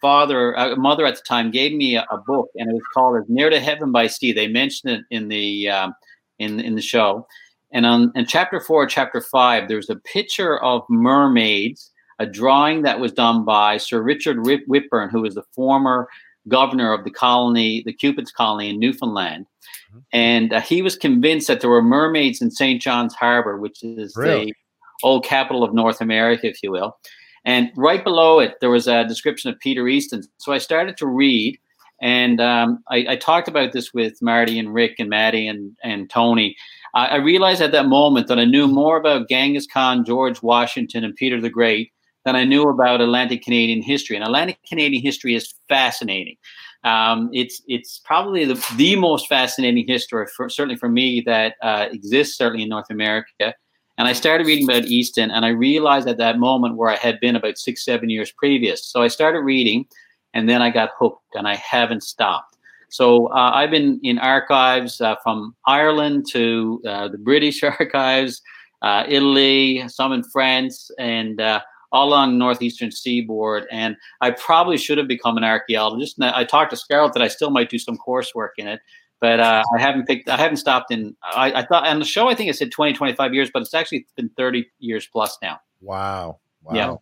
father, 0.00 0.56
uh, 0.58 0.76
mother 0.76 1.06
at 1.06 1.16
the 1.16 1.22
time, 1.22 1.50
gave 1.50 1.72
me 1.72 1.96
a, 1.96 2.06
a, 2.10 2.18
book, 2.18 2.48
and 2.56 2.70
it 2.70 2.74
was 2.74 2.82
called 2.92 3.16
"As 3.16 3.28
"Near 3.28 3.50
to 3.50 3.60
Heaven 3.60 3.90
by 3.90 4.06
Sea." 4.06 4.32
They 4.32 4.48
mentioned 4.48 4.92
it 4.92 5.04
in 5.10 5.28
the 5.28 5.70
um, 5.70 5.94
in 6.38 6.60
in 6.60 6.74
the 6.74 6.82
show, 6.82 7.26
and 7.72 7.86
on 7.86 8.12
in 8.14 8.26
chapter 8.26 8.60
four, 8.60 8.86
chapter 8.86 9.20
five, 9.20 9.68
there's 9.68 9.90
a 9.90 9.96
picture 9.96 10.62
of 10.62 10.82
mermaids, 10.90 11.90
a 12.18 12.26
drawing 12.26 12.82
that 12.82 13.00
was 13.00 13.12
done 13.12 13.44
by 13.44 13.78
Sir 13.78 14.02
Richard 14.02 14.38
Whitbourne, 14.44 15.10
who 15.10 15.22
was 15.22 15.34
the 15.34 15.44
former 15.54 16.08
governor 16.48 16.92
of 16.92 17.04
the 17.04 17.10
colony, 17.10 17.82
the 17.84 17.92
Cupid's 17.92 18.32
colony 18.32 18.70
in 18.70 18.78
Newfoundland. 18.78 19.46
Mm-hmm. 19.90 19.98
And 20.12 20.52
uh, 20.52 20.60
he 20.60 20.82
was 20.82 20.96
convinced 20.96 21.48
that 21.48 21.60
there 21.60 21.70
were 21.70 21.82
mermaids 21.82 22.42
in 22.42 22.50
St. 22.50 22.80
John's 22.80 23.14
Harbor, 23.14 23.58
which 23.58 23.82
is 23.82 24.14
really? 24.16 24.46
the 24.46 24.54
old 25.02 25.24
capital 25.24 25.62
of 25.62 25.74
North 25.74 26.00
America, 26.00 26.46
if 26.46 26.62
you 26.62 26.70
will. 26.70 26.96
And 27.44 27.70
right 27.76 28.02
below 28.02 28.40
it, 28.40 28.56
there 28.60 28.70
was 28.70 28.88
a 28.88 29.06
description 29.06 29.50
of 29.50 29.58
Peter 29.60 29.88
Easton. 29.88 30.22
So 30.38 30.52
I 30.52 30.58
started 30.58 30.96
to 30.98 31.06
read, 31.06 31.58
and 32.00 32.40
um, 32.40 32.82
I, 32.90 33.06
I, 33.10 33.16
talked 33.16 33.48
about 33.48 33.72
this 33.72 33.94
with 33.94 34.20
Marty 34.20 34.58
and 34.58 34.74
Rick 34.74 34.96
and 34.98 35.08
Matty 35.08 35.48
and, 35.48 35.76
and 35.82 36.10
Tony. 36.10 36.56
I, 36.94 37.06
I 37.06 37.16
realized 37.16 37.62
at 37.62 37.72
that 37.72 37.86
moment 37.86 38.26
that 38.28 38.38
I 38.38 38.44
knew 38.44 38.68
more 38.68 38.96
about 38.96 39.28
Genghis 39.28 39.66
Khan, 39.66 40.04
George 40.04 40.42
Washington, 40.42 41.04
and 41.04 41.14
Peter 41.14 41.40
the 41.40 41.48
Great 41.48 41.92
than 42.28 42.36
I 42.36 42.44
knew 42.44 42.68
about 42.68 43.00
Atlantic 43.00 43.42
Canadian 43.42 43.80
history. 43.80 44.14
And 44.14 44.22
Atlantic 44.22 44.58
Canadian 44.68 45.02
history 45.02 45.34
is 45.34 45.54
fascinating. 45.66 46.36
Um, 46.84 47.30
it's 47.32 47.62
it's 47.66 48.02
probably 48.04 48.44
the, 48.44 48.62
the 48.76 48.96
most 48.96 49.28
fascinating 49.28 49.86
history, 49.88 50.26
for, 50.36 50.50
certainly 50.50 50.76
for 50.76 50.90
me, 50.90 51.22
that 51.24 51.54
uh, 51.62 51.86
exists 51.90 52.36
certainly 52.36 52.64
in 52.64 52.68
North 52.68 52.90
America. 52.90 53.54
And 53.96 54.06
I 54.06 54.12
started 54.12 54.46
reading 54.46 54.68
about 54.68 54.84
Easton, 54.84 55.30
and 55.30 55.46
I 55.46 55.48
realized 55.48 56.06
at 56.06 56.18
that 56.18 56.38
moment 56.38 56.76
where 56.76 56.90
I 56.90 56.96
had 56.96 57.18
been 57.18 57.34
about 57.34 57.56
six, 57.56 57.82
seven 57.82 58.10
years 58.10 58.30
previous. 58.30 58.84
So 58.84 59.02
I 59.02 59.08
started 59.08 59.40
reading, 59.40 59.86
and 60.34 60.48
then 60.48 60.60
I 60.60 60.70
got 60.70 60.90
hooked, 60.98 61.34
and 61.34 61.48
I 61.48 61.56
haven't 61.56 62.02
stopped. 62.02 62.58
So 62.90 63.28
uh, 63.28 63.52
I've 63.54 63.70
been 63.70 64.00
in 64.02 64.18
archives 64.18 65.00
uh, 65.00 65.16
from 65.22 65.56
Ireland 65.66 66.26
to 66.32 66.80
uh, 66.86 67.08
the 67.08 67.18
British 67.18 67.62
archives, 67.80 68.42
uh, 68.82 69.04
Italy, 69.08 69.82
some 69.88 70.12
in 70.12 70.22
France, 70.24 70.90
and 70.98 71.40
uh, 71.40 71.60
all 71.92 72.08
along 72.08 72.32
the 72.32 72.38
northeastern 72.38 72.90
seaboard. 72.90 73.66
And 73.70 73.96
I 74.20 74.30
probably 74.32 74.76
should 74.76 74.98
have 74.98 75.08
become 75.08 75.36
an 75.36 75.44
archaeologist. 75.44 76.18
And 76.18 76.26
I 76.26 76.44
talked 76.44 76.70
to 76.70 76.76
Scarlett 76.76 77.14
that 77.14 77.22
I 77.22 77.28
still 77.28 77.50
might 77.50 77.70
do 77.70 77.78
some 77.78 77.96
coursework 77.98 78.50
in 78.58 78.66
it, 78.66 78.80
but 79.20 79.40
uh, 79.40 79.62
I 79.76 79.80
haven't 79.80 80.06
picked, 80.06 80.28
I 80.28 80.36
haven't 80.36 80.58
stopped 80.58 80.90
in, 80.90 81.16
I, 81.22 81.52
I, 81.52 81.66
thought 81.66 81.86
on 81.86 81.98
the 81.98 82.04
show, 82.04 82.28
I 82.28 82.34
think 82.34 82.50
it 82.50 82.56
said 82.56 82.70
20, 82.70 82.92
25 82.92 83.34
years, 83.34 83.50
but 83.52 83.62
it's 83.62 83.74
actually 83.74 84.06
been 84.16 84.30
30 84.36 84.66
years 84.78 85.06
plus 85.06 85.38
now. 85.42 85.58
Wow. 85.80 86.40
Wow. 86.62 86.74
Yeah. 86.74 86.94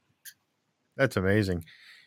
That's 0.96 1.16
amazing. 1.16 1.64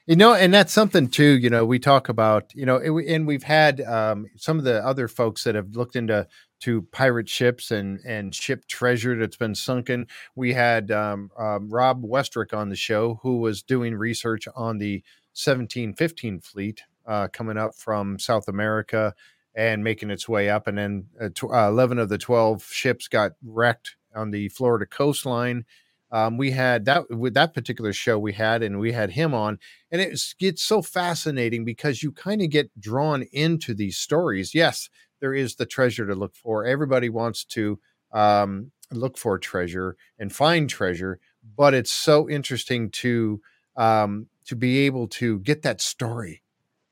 You 0.07 0.15
know, 0.15 0.33
and 0.33 0.51
that's 0.51 0.73
something 0.73 1.07
too. 1.07 1.37
You 1.37 1.51
know, 1.51 1.65
we 1.65 1.77
talk 1.77 2.09
about 2.09 2.51
you 2.55 2.65
know, 2.65 2.77
and 2.77 3.27
we've 3.27 3.43
had 3.43 3.79
um, 3.81 4.25
some 4.37 4.57
of 4.57 4.63
the 4.63 4.83
other 4.83 5.07
folks 5.07 5.43
that 5.43 5.53
have 5.53 5.75
looked 5.75 5.95
into 5.95 6.27
to 6.59 6.83
pirate 6.91 7.29
ships 7.29 7.71
and 7.71 7.99
and 8.05 8.33
ship 8.33 8.65
treasure 8.67 9.17
that's 9.17 9.37
been 9.37 9.55
sunken. 9.55 10.07
We 10.35 10.53
had 10.53 10.91
um, 10.91 11.31
um, 11.37 11.69
Rob 11.69 12.03
Westrick 12.03 12.53
on 12.53 12.69
the 12.69 12.75
show 12.75 13.19
who 13.23 13.37
was 13.37 13.63
doing 13.63 13.95
research 13.95 14.47
on 14.55 14.77
the 14.77 15.03
1715 15.33 16.41
fleet 16.41 16.83
uh, 17.05 17.27
coming 17.31 17.57
up 17.57 17.75
from 17.75 18.19
South 18.19 18.47
America 18.47 19.13
and 19.55 19.83
making 19.83 20.11
its 20.11 20.29
way 20.29 20.49
up, 20.49 20.67
and 20.67 20.77
then 20.77 21.05
uh, 21.19 21.29
tw- 21.33 21.51
uh, 21.51 21.67
11 21.69 21.97
of 21.97 22.09
the 22.09 22.17
12 22.17 22.63
ships 22.63 23.07
got 23.07 23.31
wrecked 23.43 23.95
on 24.15 24.31
the 24.31 24.49
Florida 24.49 24.85
coastline. 24.85 25.65
Um, 26.11 26.37
we 26.37 26.51
had 26.51 26.85
that 26.85 27.09
with 27.09 27.35
that 27.35 27.53
particular 27.53 27.93
show 27.93 28.17
we 28.17 28.33
had 28.33 28.63
and 28.63 28.79
we 28.79 28.93
had 28.93 29.11
him 29.11 29.33
on. 29.33 29.59
And 29.91 30.01
it 30.01 30.19
gets 30.39 30.63
so 30.63 30.81
fascinating 30.81 31.65
because 31.65 32.01
you 32.01 32.11
kind 32.11 32.41
of 32.41 32.49
get 32.49 32.71
drawn 32.79 33.23
into 33.31 33.75
these 33.75 33.97
stories. 33.97 34.55
Yes 34.55 34.89
there 35.19 35.33
is 35.33 35.55
the 35.55 35.65
treasure 35.65 36.07
to 36.07 36.15
look 36.15 36.35
for. 36.35 36.65
Everybody 36.65 37.09
wants 37.09 37.43
to 37.45 37.79
um, 38.11 38.71
look 38.91 39.17
for 39.17 39.37
treasure 39.37 39.95
and 40.17 40.33
find 40.33 40.69
treasure 40.69 41.19
but 41.57 41.73
it's 41.73 41.91
so 41.91 42.29
interesting 42.29 42.89
to 42.89 43.41
um, 43.75 44.27
to 44.45 44.55
be 44.55 44.79
able 44.79 45.07
to 45.07 45.39
get 45.39 45.61
that 45.61 45.81
story 45.81 46.41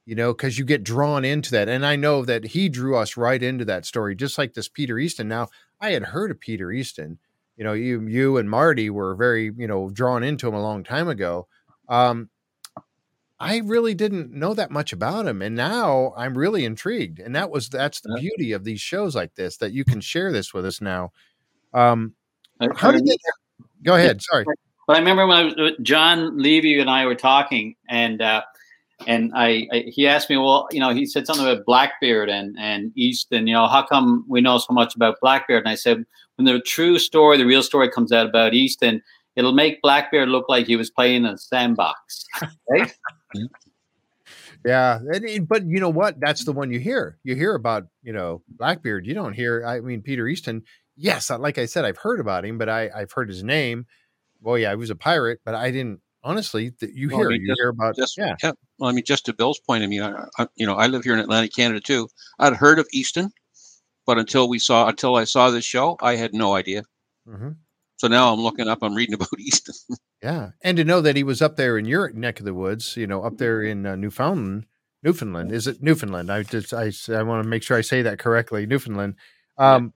you 0.05 0.15
know 0.15 0.33
because 0.33 0.57
you 0.57 0.65
get 0.65 0.83
drawn 0.83 1.25
into 1.25 1.51
that. 1.51 1.67
And 1.67 1.85
i 1.85 1.95
know 1.95 2.23
that 2.25 2.45
he 2.45 2.69
drew 2.69 2.95
us 2.95 3.17
right 3.17 3.41
into 3.41 3.65
that 3.65 3.85
story 3.85 4.15
just 4.15 4.37
like 4.37 4.53
this 4.53 4.69
peter 4.69 4.97
easton. 4.97 5.27
Now 5.27 5.49
i 5.81 5.91
had 5.91 6.03
heard 6.03 6.31
of 6.31 6.39
peter 6.39 6.71
easton. 6.71 7.19
You 7.55 7.63
know 7.63 7.73
you 7.73 8.07
you 8.07 8.37
and 8.37 8.49
marty 8.49 8.89
were 8.89 9.15
very 9.15 9.51
you 9.55 9.67
know 9.67 9.89
drawn 9.89 10.23
into 10.23 10.47
him 10.47 10.53
a 10.53 10.61
long 10.61 10.83
time 10.83 11.07
ago. 11.07 11.47
Um 11.89 12.29
i 13.39 13.57
really 13.57 13.93
didn't 13.93 14.31
know 14.31 14.53
that 14.53 14.71
much 14.71 14.93
about 14.93 15.27
him 15.27 15.41
and 15.41 15.55
now 15.55 16.13
i'm 16.17 16.37
really 16.37 16.65
intrigued 16.65 17.19
and 17.19 17.35
that 17.35 17.49
was 17.49 17.69
that's 17.69 18.01
the 18.01 18.15
beauty 18.19 18.51
of 18.51 18.63
these 18.63 18.81
shows 18.81 19.15
like 19.15 19.33
this 19.35 19.57
that 19.57 19.71
you 19.71 19.83
can 19.85 20.01
share 20.01 20.31
this 20.31 20.53
with 20.53 20.65
us 20.65 20.81
now 20.81 21.11
um 21.73 22.13
how 22.75 22.91
did 22.91 23.01
it 23.05 23.19
go 23.83 23.95
ahead 23.95 24.21
sorry 24.21 24.45
but 24.87 24.95
i 24.95 24.99
remember 24.99 25.27
when 25.27 25.37
I 25.37 25.43
was, 25.43 25.53
uh, 25.55 25.71
john 25.81 26.37
levy 26.37 26.79
and 26.79 26.89
i 26.89 27.05
were 27.05 27.15
talking 27.15 27.75
and 27.89 28.21
uh 28.21 28.41
and 29.05 29.31
I, 29.35 29.67
I, 29.71 29.85
he 29.87 30.07
asked 30.07 30.29
me, 30.29 30.37
well, 30.37 30.67
you 30.71 30.79
know, 30.79 30.89
he 30.89 31.05
said 31.05 31.27
something 31.27 31.45
about 31.45 31.65
Blackbeard 31.65 32.29
and 32.29 32.55
and 32.57 32.91
Easton. 32.95 33.45
You 33.45 33.53
know, 33.53 33.67
how 33.67 33.85
come 33.85 34.25
we 34.27 34.41
know 34.41 34.57
so 34.57 34.73
much 34.73 34.95
about 34.95 35.19
Blackbeard? 35.21 35.63
And 35.63 35.69
I 35.69 35.75
said, 35.75 36.03
when 36.35 36.45
the 36.45 36.59
true 36.61 36.97
story, 36.97 37.37
the 37.37 37.45
real 37.45 37.61
story 37.61 37.89
comes 37.91 38.11
out 38.11 38.25
about 38.25 38.53
Easton, 38.53 39.01
it'll 39.35 39.53
make 39.53 39.81
Blackbeard 39.81 40.29
look 40.29 40.45
like 40.49 40.65
he 40.65 40.75
was 40.75 40.89
playing 40.89 41.25
in 41.25 41.33
a 41.33 41.37
sandbox, 41.37 42.25
right? 42.69 42.93
Yeah, 44.65 44.99
but 45.47 45.65
you 45.65 45.79
know 45.79 45.89
what? 45.89 46.19
That's 46.19 46.43
the 46.43 46.51
one 46.51 46.71
you 46.71 46.79
hear. 46.79 47.17
You 47.23 47.35
hear 47.35 47.55
about 47.55 47.87
you 48.03 48.13
know 48.13 48.41
Blackbeard. 48.47 49.05
You 49.05 49.13
don't 49.13 49.33
hear. 49.33 49.65
I 49.65 49.79
mean, 49.79 50.01
Peter 50.01 50.27
Easton. 50.27 50.63
Yes, 50.95 51.29
like 51.29 51.57
I 51.57 51.67
said, 51.67 51.85
I've 51.85 51.99
heard 51.99 52.19
about 52.19 52.43
him, 52.43 52.57
but 52.57 52.69
I, 52.69 52.89
I've 52.95 53.11
heard 53.11 53.29
his 53.29 53.43
name. 53.43 53.85
Well, 54.41 54.57
yeah, 54.57 54.71
he 54.71 54.75
was 54.75 54.89
a 54.89 54.95
pirate, 54.95 55.39
but 55.45 55.53
I 55.53 55.69
didn't 55.71 56.01
honestly. 56.23 56.71
That 56.79 56.93
You 56.93 57.09
hear, 57.09 57.19
well, 57.19 57.27
I 57.27 57.31
mean, 57.31 57.41
you 57.41 57.47
just, 57.47 57.59
hear 57.59 57.69
about. 57.69 57.95
Just, 57.95 58.17
yeah. 58.17 58.35
yeah. 58.43 58.51
Well, 58.79 58.89
I 58.89 58.93
mean, 58.93 59.05
just 59.05 59.25
to 59.25 59.33
Bill's 59.33 59.59
point, 59.59 59.83
I 59.83 59.87
mean, 59.87 60.01
I, 60.01 60.25
I, 60.37 60.47
you 60.55 60.65
know, 60.65 60.75
I 60.75 60.87
live 60.87 61.03
here 61.03 61.13
in 61.13 61.19
Atlantic 61.19 61.53
Canada 61.55 61.79
too. 61.79 62.07
I'd 62.39 62.53
heard 62.53 62.79
of 62.79 62.87
Easton, 62.91 63.31
but 64.05 64.17
until 64.17 64.49
we 64.49 64.59
saw, 64.59 64.87
until 64.87 65.15
I 65.15 65.23
saw 65.23 65.49
this 65.49 65.65
show, 65.65 65.97
I 66.01 66.15
had 66.15 66.33
no 66.33 66.55
idea. 66.55 66.83
Mm-hmm. 67.27 67.51
So 67.97 68.07
now 68.07 68.31
I'm 68.33 68.39
looking 68.39 68.67
up, 68.67 68.79
I'm 68.81 68.93
reading 68.95 69.15
about 69.15 69.29
Easton. 69.39 69.75
yeah, 70.23 70.49
and 70.61 70.77
to 70.77 70.83
know 70.83 71.01
that 71.01 71.15
he 71.15 71.23
was 71.23 71.41
up 71.41 71.55
there 71.55 71.77
in 71.77 71.85
your 71.85 72.11
neck 72.11 72.39
of 72.39 72.45
the 72.45 72.53
woods, 72.53 72.95
you 72.95 73.07
know, 73.07 73.23
up 73.23 73.37
there 73.37 73.61
in 73.61 73.85
uh, 73.85 73.95
Newfoundland, 73.95 74.65
Newfoundland. 75.03 75.51
Is 75.51 75.67
it 75.67 75.81
Newfoundland? 75.81 76.31
I 76.31 76.43
just 76.43 76.73
I 76.73 76.91
I 77.09 77.23
want 77.23 77.43
to 77.43 77.49
make 77.49 77.63
sure 77.63 77.77
I 77.77 77.81
say 77.81 78.01
that 78.03 78.19
correctly. 78.19 78.65
Newfoundland. 78.65 79.15
Um. 79.57 79.93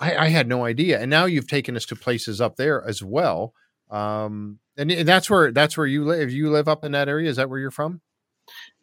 I, 0.00 0.16
I 0.16 0.28
had 0.28 0.48
no 0.48 0.64
idea, 0.64 1.00
and 1.00 1.10
now 1.10 1.26
you've 1.26 1.46
taken 1.46 1.76
us 1.76 1.84
to 1.86 1.96
places 1.96 2.40
up 2.40 2.56
there 2.56 2.82
as 2.84 3.02
well. 3.02 3.52
Um, 3.90 4.58
and, 4.76 4.90
and 4.90 5.06
that's 5.06 5.28
where 5.30 5.52
that's 5.52 5.76
where 5.76 5.86
you 5.86 6.04
live. 6.04 6.32
You 6.32 6.50
live 6.50 6.66
up 6.66 6.84
in 6.84 6.92
that 6.92 7.08
area. 7.08 7.28
Is 7.30 7.36
that 7.36 7.48
where 7.50 7.58
you're 7.58 7.70
from? 7.70 8.00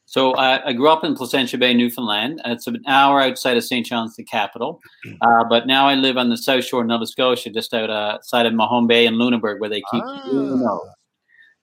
So 0.09 0.31
uh, 0.31 0.59
I 0.65 0.73
grew 0.73 0.89
up 0.89 1.03
in 1.03 1.13
Placentia 1.13 1.59
Bay, 1.59 1.71
Newfoundland. 1.75 2.41
It's 2.43 2.65
an 2.65 2.81
hour 2.87 3.21
outside 3.21 3.57
of 3.57 3.63
St. 3.63 3.85
John's, 3.85 4.15
the 4.15 4.23
capital. 4.23 4.81
Uh, 5.21 5.43
but 5.49 5.67
now 5.67 5.87
I 5.87 5.95
live 5.95 6.17
on 6.17 6.29
the 6.29 6.37
south 6.37 6.63
shore 6.63 6.81
of 6.81 6.87
Nova 6.87 7.05
Scotia, 7.05 7.49
just 7.49 7.73
outside 7.73 8.45
of 8.45 8.53
Mahone 8.53 8.87
Bay 8.87 9.05
and 9.05 9.17
Lunenburg, 9.17 9.59
where 9.59 9.69
they 9.69 9.81
keep 9.91 10.01
ah. 10.03 10.79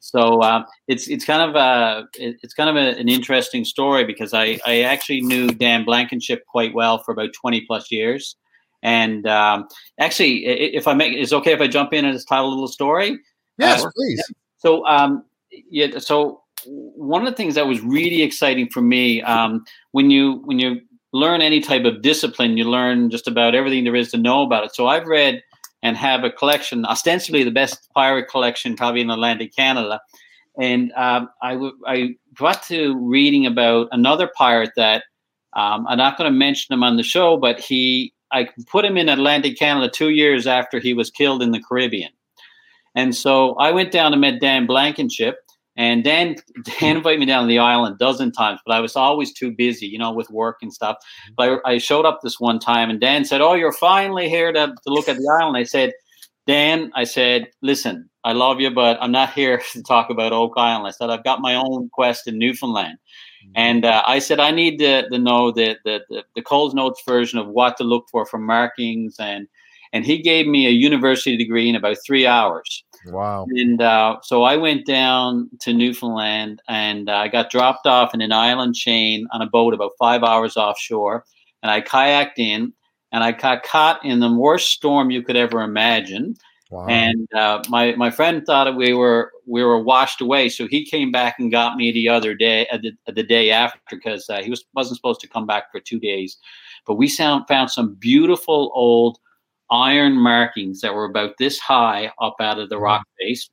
So 0.00 0.40
uh, 0.42 0.64
it's 0.88 1.08
it's 1.08 1.24
kind 1.24 1.42
of 1.42 1.56
a 1.56 2.06
it's 2.14 2.52
kind 2.52 2.68
of 2.68 2.76
a, 2.76 2.98
an 2.98 3.08
interesting 3.08 3.64
story 3.64 4.04
because 4.04 4.34
I, 4.34 4.58
I 4.66 4.82
actually 4.82 5.22
knew 5.22 5.48
Dan 5.48 5.84
Blankenship 5.84 6.44
quite 6.46 6.74
well 6.74 6.98
for 6.98 7.12
about 7.12 7.30
twenty 7.32 7.62
plus 7.62 7.90
years, 7.90 8.36
and 8.82 9.26
um, 9.26 9.68
actually, 9.98 10.44
if 10.46 10.86
I 10.86 10.92
make 10.92 11.14
it's 11.14 11.32
okay 11.32 11.52
if 11.52 11.60
I 11.60 11.66
jump 11.66 11.92
in 11.94 12.04
and 12.04 12.14
just 12.14 12.28
tell 12.28 12.46
a 12.46 12.48
little 12.48 12.68
story. 12.68 13.18
Yes, 13.58 13.84
uh, 13.84 13.90
please. 13.96 14.22
So 14.58 14.86
um, 14.86 15.24
yeah, 15.70 15.98
so 15.98 16.42
one 16.68 17.22
of 17.22 17.30
the 17.30 17.36
things 17.36 17.54
that 17.54 17.66
was 17.66 17.80
really 17.80 18.22
exciting 18.22 18.68
for 18.68 18.80
me 18.80 19.22
um, 19.22 19.64
when 19.92 20.10
you 20.10 20.42
when 20.44 20.58
you 20.58 20.80
learn 21.12 21.40
any 21.40 21.60
type 21.60 21.84
of 21.84 22.02
discipline, 22.02 22.56
you 22.56 22.64
learn 22.64 23.10
just 23.10 23.26
about 23.26 23.54
everything 23.54 23.84
there 23.84 23.96
is 23.96 24.10
to 24.10 24.18
know 24.18 24.42
about 24.42 24.64
it. 24.64 24.74
So 24.74 24.86
I've 24.86 25.06
read 25.06 25.42
and 25.82 25.96
have 25.96 26.24
a 26.24 26.30
collection, 26.30 26.84
ostensibly 26.84 27.44
the 27.44 27.50
best 27.50 27.88
pirate 27.94 28.28
collection 28.28 28.76
probably 28.76 29.00
in 29.00 29.10
Atlantic 29.10 29.54
Canada. 29.54 30.00
And 30.60 30.92
um, 30.92 31.28
I, 31.42 31.52
w- 31.52 31.78
I 31.86 32.16
got 32.34 32.62
to 32.64 32.98
reading 32.98 33.46
about 33.46 33.88
another 33.92 34.30
pirate 34.36 34.72
that 34.76 35.04
um, 35.54 35.86
I'm 35.86 35.98
not 35.98 36.18
going 36.18 36.30
to 36.30 36.36
mention 36.36 36.72
him 36.72 36.82
on 36.82 36.96
the 36.96 37.02
show, 37.02 37.36
but 37.36 37.60
he 37.60 38.12
I 38.32 38.48
put 38.66 38.84
him 38.84 38.96
in 38.96 39.08
Atlantic 39.08 39.58
Canada 39.58 39.88
two 39.88 40.10
years 40.10 40.46
after 40.46 40.80
he 40.80 40.92
was 40.92 41.10
killed 41.10 41.42
in 41.42 41.52
the 41.52 41.62
Caribbean. 41.62 42.10
And 42.94 43.14
so 43.14 43.54
I 43.54 43.70
went 43.72 43.92
down 43.92 44.12
and 44.12 44.20
met 44.20 44.40
Dan 44.40 44.66
Blankenship, 44.66 45.38
and 45.76 46.02
Dan 46.04 46.36
Dan 46.80 46.96
invited 46.96 47.20
me 47.20 47.26
down 47.26 47.42
to 47.42 47.48
the 47.48 47.58
island 47.58 47.94
a 47.94 47.98
dozen 47.98 48.32
times, 48.32 48.60
but 48.64 48.74
I 48.74 48.80
was 48.80 48.96
always 48.96 49.32
too 49.32 49.50
busy, 49.50 49.86
you 49.86 49.98
know, 49.98 50.12
with 50.12 50.30
work 50.30 50.58
and 50.62 50.72
stuff. 50.72 50.96
But 51.36 51.60
I, 51.64 51.72
I 51.72 51.78
showed 51.78 52.04
up 52.04 52.20
this 52.22 52.40
one 52.40 52.58
time, 52.58 52.90
and 52.90 53.00
Dan 53.00 53.24
said, 53.24 53.40
"Oh, 53.40 53.54
you're 53.54 53.72
finally 53.72 54.28
here 54.28 54.52
to, 54.52 54.66
to 54.68 54.92
look 54.92 55.08
at 55.08 55.16
the 55.16 55.38
island." 55.40 55.56
I 55.56 55.64
said, 55.64 55.92
Dan, 56.46 56.92
I 56.94 57.04
said, 57.04 57.48
listen, 57.60 58.08
I 58.22 58.32
love 58.32 58.60
you, 58.60 58.70
but 58.70 58.98
I'm 59.00 59.12
not 59.12 59.32
here 59.34 59.60
to 59.72 59.82
talk 59.82 60.10
about 60.10 60.32
Oak 60.32 60.54
Island. 60.56 60.86
I 60.86 60.90
said, 60.90 61.10
I've 61.10 61.24
got 61.24 61.40
my 61.40 61.54
own 61.54 61.90
quest 61.92 62.26
in 62.28 62.38
Newfoundland. 62.38 62.98
Mm-hmm. 63.44 63.52
And 63.56 63.84
uh, 63.84 64.02
I 64.06 64.20
said, 64.20 64.40
I 64.40 64.50
need 64.52 64.78
to, 64.78 65.08
to 65.08 65.18
know 65.18 65.50
the, 65.50 65.76
the, 65.84 66.02
the, 66.08 66.24
the 66.34 66.42
Coles 66.42 66.74
Notes 66.74 67.02
version 67.06 67.38
of 67.38 67.48
what 67.48 67.76
to 67.78 67.84
look 67.84 68.06
for 68.10 68.24
for 68.24 68.38
markings. 68.38 69.16
And, 69.18 69.48
and 69.92 70.06
he 70.06 70.22
gave 70.22 70.46
me 70.46 70.66
a 70.66 70.70
university 70.70 71.36
degree 71.36 71.68
in 71.68 71.74
about 71.74 71.98
three 72.06 72.26
hours. 72.26 72.84
Wow. 73.06 73.46
And 73.48 73.80
uh, 73.80 74.18
so 74.22 74.42
I 74.42 74.56
went 74.56 74.86
down 74.86 75.48
to 75.60 75.72
Newfoundland 75.72 76.60
and 76.68 77.08
uh, 77.08 77.16
I 77.16 77.28
got 77.28 77.50
dropped 77.50 77.86
off 77.86 78.14
in 78.14 78.20
an 78.20 78.32
island 78.32 78.74
chain 78.74 79.26
on 79.32 79.42
a 79.42 79.46
boat 79.46 79.74
about 79.74 79.92
five 79.98 80.22
hours 80.22 80.56
offshore. 80.56 81.24
And 81.62 81.70
I 81.70 81.80
kayaked 81.80 82.38
in 82.38 82.72
and 83.12 83.24
I 83.24 83.32
got 83.32 83.62
caught 83.62 84.04
in 84.04 84.20
the 84.20 84.32
worst 84.32 84.72
storm 84.72 85.10
you 85.10 85.22
could 85.22 85.36
ever 85.36 85.62
imagine. 85.62 86.36
Wow. 86.70 86.86
And 86.88 87.32
uh, 87.32 87.62
my 87.68 87.94
my 87.94 88.10
friend 88.10 88.44
thought 88.44 88.64
that 88.64 88.74
we 88.74 88.92
were 88.92 89.30
we 89.46 89.62
were 89.62 89.80
washed 89.80 90.20
away, 90.20 90.48
so 90.48 90.66
he 90.66 90.84
came 90.84 91.12
back 91.12 91.36
and 91.38 91.50
got 91.50 91.76
me 91.76 91.92
the 91.92 92.08
other 92.08 92.34
day, 92.34 92.66
uh, 92.72 92.78
the, 92.78 93.12
the 93.12 93.22
day 93.22 93.52
after, 93.52 93.78
because 93.88 94.28
uh, 94.28 94.42
he 94.42 94.50
was 94.50 94.64
wasn't 94.74 94.96
supposed 94.96 95.20
to 95.20 95.28
come 95.28 95.46
back 95.46 95.70
for 95.70 95.78
two 95.78 96.00
days. 96.00 96.38
But 96.84 96.96
we 96.96 97.08
found 97.08 97.46
found 97.46 97.70
some 97.70 97.94
beautiful 97.94 98.72
old 98.74 99.18
iron 99.70 100.14
markings 100.14 100.80
that 100.80 100.94
were 100.94 101.04
about 101.04 101.38
this 101.38 101.58
high 101.58 102.12
up 102.20 102.36
out 102.40 102.58
of 102.58 102.68
the 102.68 102.78
rock 102.78 103.06
face. 103.18 103.50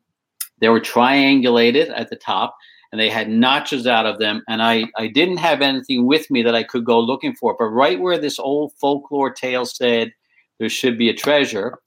They 0.60 0.70
were 0.70 0.80
triangulated 0.80 1.92
at 1.96 2.10
the 2.10 2.16
top 2.16 2.56
and 2.92 3.00
they 3.00 3.10
had 3.10 3.30
notches 3.30 3.88
out 3.88 4.06
of 4.06 4.20
them. 4.20 4.44
And 4.48 4.62
I, 4.62 4.86
I 4.98 5.08
didn't 5.08 5.38
have 5.38 5.62
anything 5.62 6.06
with 6.06 6.30
me 6.30 6.44
that 6.44 6.54
I 6.54 6.64
could 6.64 6.86
go 6.86 7.00
looking 7.00 7.36
for. 7.36 7.56
But 7.58 7.66
right 7.66 8.00
where 8.00 8.20
this 8.20 8.38
old 8.38 8.72
folklore 8.74 9.32
tale 9.32 9.66
said 9.66 10.14
there 10.60 10.70
should 10.70 10.98
be 10.98 11.10
a 11.10 11.14
treasure, 11.14 11.80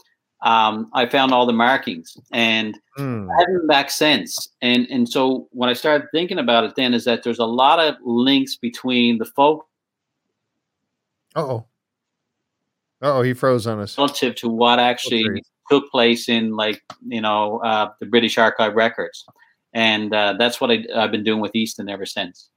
um, 0.42 0.90
I 0.92 1.06
found 1.06 1.32
all 1.32 1.46
the 1.46 1.52
markings 1.52 2.16
and 2.32 2.78
mm. 2.98 3.28
I 3.30 3.40
haven't 3.40 3.68
back 3.68 3.90
since. 3.90 4.48
And 4.60 4.86
and 4.90 5.08
so 5.08 5.48
when 5.52 5.70
I 5.70 5.72
started 5.72 6.08
thinking 6.12 6.38
about 6.38 6.64
it, 6.64 6.74
then 6.76 6.92
is 6.92 7.04
that 7.04 7.22
there's 7.22 7.38
a 7.38 7.46
lot 7.46 7.78
of 7.78 7.94
links 8.04 8.56
between 8.56 9.18
the 9.18 9.24
folk. 9.24 9.66
Oh, 11.34 11.66
oh, 13.02 13.22
he 13.22 13.34
froze 13.34 13.66
on 13.66 13.80
us. 13.80 13.96
Relative 13.96 14.34
to 14.36 14.48
what 14.48 14.78
actually 14.78 15.24
okay. 15.28 15.42
took 15.70 15.90
place 15.90 16.28
in 16.28 16.52
like 16.52 16.82
you 17.06 17.20
know 17.20 17.58
uh, 17.58 17.90
the 18.00 18.06
British 18.06 18.38
Archive 18.38 18.74
records, 18.74 19.24
and 19.72 20.14
uh, 20.14 20.34
that's 20.38 20.60
what 20.60 20.70
I, 20.70 20.84
have 20.94 21.10
been 21.10 21.24
doing 21.24 21.40
with 21.40 21.54
Easton 21.54 21.88
ever 21.88 22.06
since. 22.06 22.50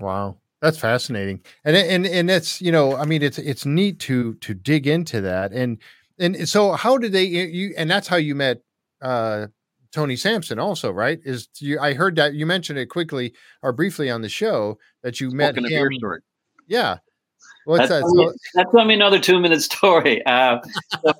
Wow, 0.00 0.38
that's 0.60 0.78
fascinating, 0.78 1.40
and 1.64 1.76
and 1.76 2.06
and 2.06 2.30
it's 2.30 2.60
you 2.60 2.72
know 2.72 2.96
I 2.96 3.04
mean 3.04 3.22
it's 3.22 3.38
it's 3.38 3.66
neat 3.66 3.98
to 4.00 4.34
to 4.34 4.54
dig 4.54 4.86
into 4.86 5.20
that, 5.20 5.52
and 5.52 5.78
and 6.18 6.48
so 6.48 6.72
how 6.72 6.98
did 6.98 7.12
they 7.12 7.24
you 7.24 7.74
and 7.76 7.90
that's 7.90 8.08
how 8.08 8.16
you 8.16 8.34
met 8.34 8.62
uh, 9.02 9.48
Tony 9.92 10.16
Sampson 10.16 10.58
also, 10.58 10.90
right? 10.90 11.20
Is 11.24 11.48
you 11.58 11.78
I 11.78 11.94
heard 11.94 12.16
that 12.16 12.34
you 12.34 12.46
mentioned 12.46 12.78
it 12.78 12.86
quickly 12.86 13.34
or 13.62 13.72
briefly 13.72 14.10
on 14.10 14.22
the 14.22 14.28
show 14.28 14.78
that 15.02 15.20
you 15.20 15.30
Spoken 15.30 15.64
met 15.64 15.70
him. 15.70 16.20
Yeah, 16.66 16.98
What's 17.64 17.88
that's 17.88 18.02
that? 18.02 18.08
So, 18.08 18.32
that's 18.54 18.72
me 18.86 18.94
another 18.94 19.18
two 19.18 19.38
minute 19.40 19.62
story. 19.62 20.24
Uh, 20.26 20.58
so 21.02 21.12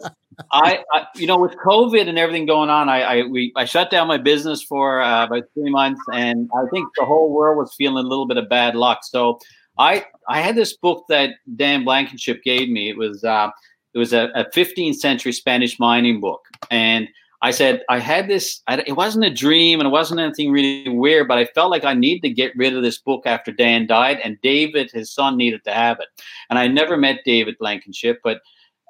I, 0.50 0.85
I, 0.92 1.07
you 1.16 1.26
know, 1.26 1.38
with 1.38 1.55
COVID 1.57 2.09
and 2.09 2.18
everything 2.18 2.46
going 2.46 2.70
on, 2.70 2.88
I, 2.88 3.02
I 3.02 3.22
we 3.22 3.52
I 3.57 3.64
shut 3.64 3.90
down 3.90 4.09
my 4.09 4.18
business 4.18 4.62
for 4.62 5.00
uh, 5.00 5.24
about 5.24 5.44
three 5.55 5.70
months, 5.70 6.00
and 6.12 6.48
I 6.55 6.68
think 6.70 6.88
the 6.96 7.05
whole 7.05 7.33
world 7.33 7.59
was 7.59 7.74
feeling 7.76 8.05
a 8.05 8.09
little 8.09 8.26
bit 8.26 8.37
of 8.37 8.48
bad 8.48 8.74
luck. 8.74 9.00
So 9.02 9.38
I 9.78 10.05
I 10.28 10.40
had 10.40 10.57
this 10.57 10.76
book 10.76 11.05
that 11.09 11.31
Dan 11.57 11.85
Blankenship 11.85 12.42
gave 12.42 12.68
me. 12.68 12.90
It 12.90 12.96
was 12.96 13.24
uh, 13.24 13.50
it 13.94 13.98
was 13.98 14.12
a, 14.12 14.31
a 14.35 14.44
15th 14.46 14.96
century 14.96 15.33
Spanish 15.33 15.78
mining 15.78 16.20
book, 16.20 16.42
and 16.70 17.09
I 17.42 17.50
said, 17.50 17.83
I 17.88 17.98
had 17.98 18.28
this, 18.28 18.62
I, 18.68 18.85
it 18.87 18.92
wasn't 18.92 19.24
a 19.24 19.35
dream 19.35 19.81
and 19.81 19.88
it 19.88 19.90
wasn't 19.90 20.20
anything 20.20 20.52
really 20.52 20.88
weird, 20.88 21.26
but 21.26 21.38
I 21.38 21.46
felt 21.46 21.72
like 21.72 21.85
I 21.85 21.92
needed 21.92 22.22
to 22.22 22.31
get 22.31 22.57
rid 22.57 22.76
of 22.76 22.85
this 22.85 22.98
book 22.98 23.26
after 23.26 23.50
Dan 23.50 23.88
died, 23.88 24.20
and 24.22 24.40
David, 24.42 24.92
his 24.92 25.12
son, 25.12 25.37
needed 25.37 25.64
to 25.64 25.72
have 25.72 25.98
it. 25.98 26.07
And 26.50 26.59
I 26.59 26.68
never 26.68 26.96
met 26.96 27.24
David 27.24 27.57
Blankenship, 27.59 28.20
but 28.22 28.42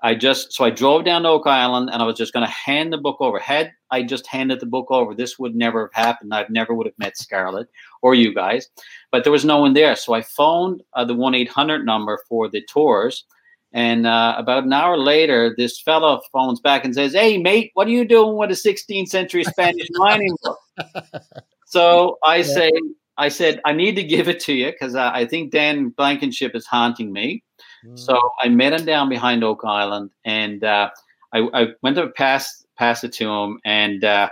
I 0.05 0.15
just, 0.15 0.53
so 0.53 0.65
I 0.65 0.71
drove 0.71 1.05
down 1.05 1.23
to 1.23 1.29
Oak 1.29 1.47
Island 1.47 1.89
and 1.91 2.03
I 2.03 2.05
was 2.05 2.17
just 2.17 2.33
going 2.33 2.45
to 2.45 2.53
hand 2.53 2.93
the 2.93 2.99
book 2.99 3.19
over. 3.21 3.39
Had 3.39 3.73
I 3.91 4.03
just 4.03 4.27
handed 4.27 4.59
the 4.59 4.67
book 4.67 4.91
over, 4.91 5.15
this 5.15 5.39
would 5.39 5.55
never 5.55 5.83
have 5.83 6.05
happened. 6.05 6.35
I 6.35 6.45
never 6.51 6.75
would 6.75 6.87
have 6.87 6.99
met 6.99 7.17
Scarlett 7.17 7.69
or 8.03 8.15
you 8.15 8.35
guys, 8.35 8.69
but 9.13 9.23
there 9.23 9.33
was 9.33 9.45
no 9.45 9.59
one 9.59 9.75
there. 9.75 9.95
So 9.95 10.13
I 10.13 10.21
phoned 10.21 10.83
uh, 10.95 11.05
the 11.05 11.15
1 11.15 11.37
800 11.37 11.87
number 11.87 12.19
for 12.29 12.49
the 12.49 12.63
tours 12.63 13.25
and 13.73 14.07
uh, 14.07 14.35
about 14.37 14.65
an 14.65 14.73
hour 14.73 14.99
later, 14.99 15.55
this 15.57 15.81
fellow 15.81 16.21
phones 16.33 16.61
back 16.61 16.85
and 16.85 16.95
says, 16.95 17.13
"Hey, 17.15 17.39
mate, 17.39 17.71
what 17.75 17.87
are 17.87 17.91
you 17.91 18.07
doing 18.07 18.37
with 18.37 18.51
a 18.51 18.55
16th 18.55 19.09
century 19.09 19.45
Spanish 19.45 19.89
mining 19.93 20.37
book?" 20.43 20.59
So 21.67 22.19
I 22.23 22.37
yeah. 22.37 22.43
say, 22.43 22.73
"I 23.17 23.29
said 23.31 23.59
I 23.65 23.73
need 23.73 23.97
to 23.97 24.03
give 24.05 24.29
it 24.29 24.41
to 24.41 24.53
you 24.53 24.73
because 24.73 24.95
I, 24.95 25.21
I, 25.21 25.27
think 25.27 25.53
Dan 25.53 25.89
Blankenship 25.89 26.55
is 26.55 26.67
haunting 26.67 27.15
me." 27.15 27.43
Mm. 27.87 27.99
So 27.99 28.21
I 28.43 28.51
met 28.51 28.75
him 28.75 28.85
down 28.85 29.09
behind 29.09 29.43
Oak 29.43 29.63
Island, 29.65 30.11
and 30.27 30.63
uh, 30.63 30.91
I, 31.33 31.49
I, 31.55 31.67
went 31.81 31.97
to 31.97 32.09
pass 32.09 32.63
pass 32.77 33.03
it 33.05 33.13
to 33.15 33.31
him, 33.31 33.59
and 33.65 34.05
uh, 34.05 34.29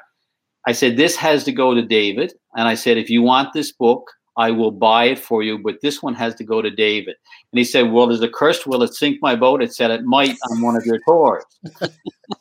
I 0.66 0.72
said, 0.72 0.98
"This 0.98 1.16
has 1.16 1.44
to 1.44 1.52
go 1.52 1.72
to 1.72 1.80
David." 1.80 2.34
And 2.56 2.68
I 2.68 2.74
said, 2.74 2.98
"If 2.98 3.08
you 3.08 3.22
want 3.22 3.54
this 3.54 3.72
book." 3.72 4.10
I 4.36 4.50
will 4.50 4.70
buy 4.70 5.04
it 5.04 5.18
for 5.18 5.42
you, 5.42 5.58
but 5.58 5.80
this 5.82 6.02
one 6.02 6.14
has 6.14 6.34
to 6.36 6.44
go 6.44 6.62
to 6.62 6.70
David. 6.70 7.16
And 7.52 7.58
he 7.58 7.64
said, 7.64 7.90
Well, 7.90 8.06
there's 8.06 8.22
a 8.22 8.28
cursed? 8.28 8.66
Will 8.66 8.82
it 8.82 8.94
sink 8.94 9.18
my 9.20 9.36
boat? 9.36 9.62
It 9.62 9.74
said 9.74 9.90
it 9.90 10.04
might 10.04 10.36
on 10.50 10.60
one 10.60 10.76
of 10.76 10.86
your 10.86 10.98
tours. 11.06 11.44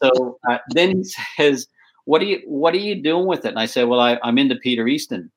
so 0.03 0.39
uh, 0.49 0.59
then 0.69 0.97
he 0.97 1.03
says, 1.37 1.67
What 2.05 2.21
are 2.21 2.25
you 2.25 2.41
what 2.45 2.73
are 2.73 2.79
you 2.79 3.01
doing 3.01 3.27
with 3.27 3.45
it? 3.45 3.49
And 3.49 3.59
I 3.59 3.65
said, 3.65 3.87
Well, 3.87 3.99
I, 3.99 4.19
am 4.23 4.37
into 4.37 4.55
Peter 4.55 4.87
Easton. 4.87 5.31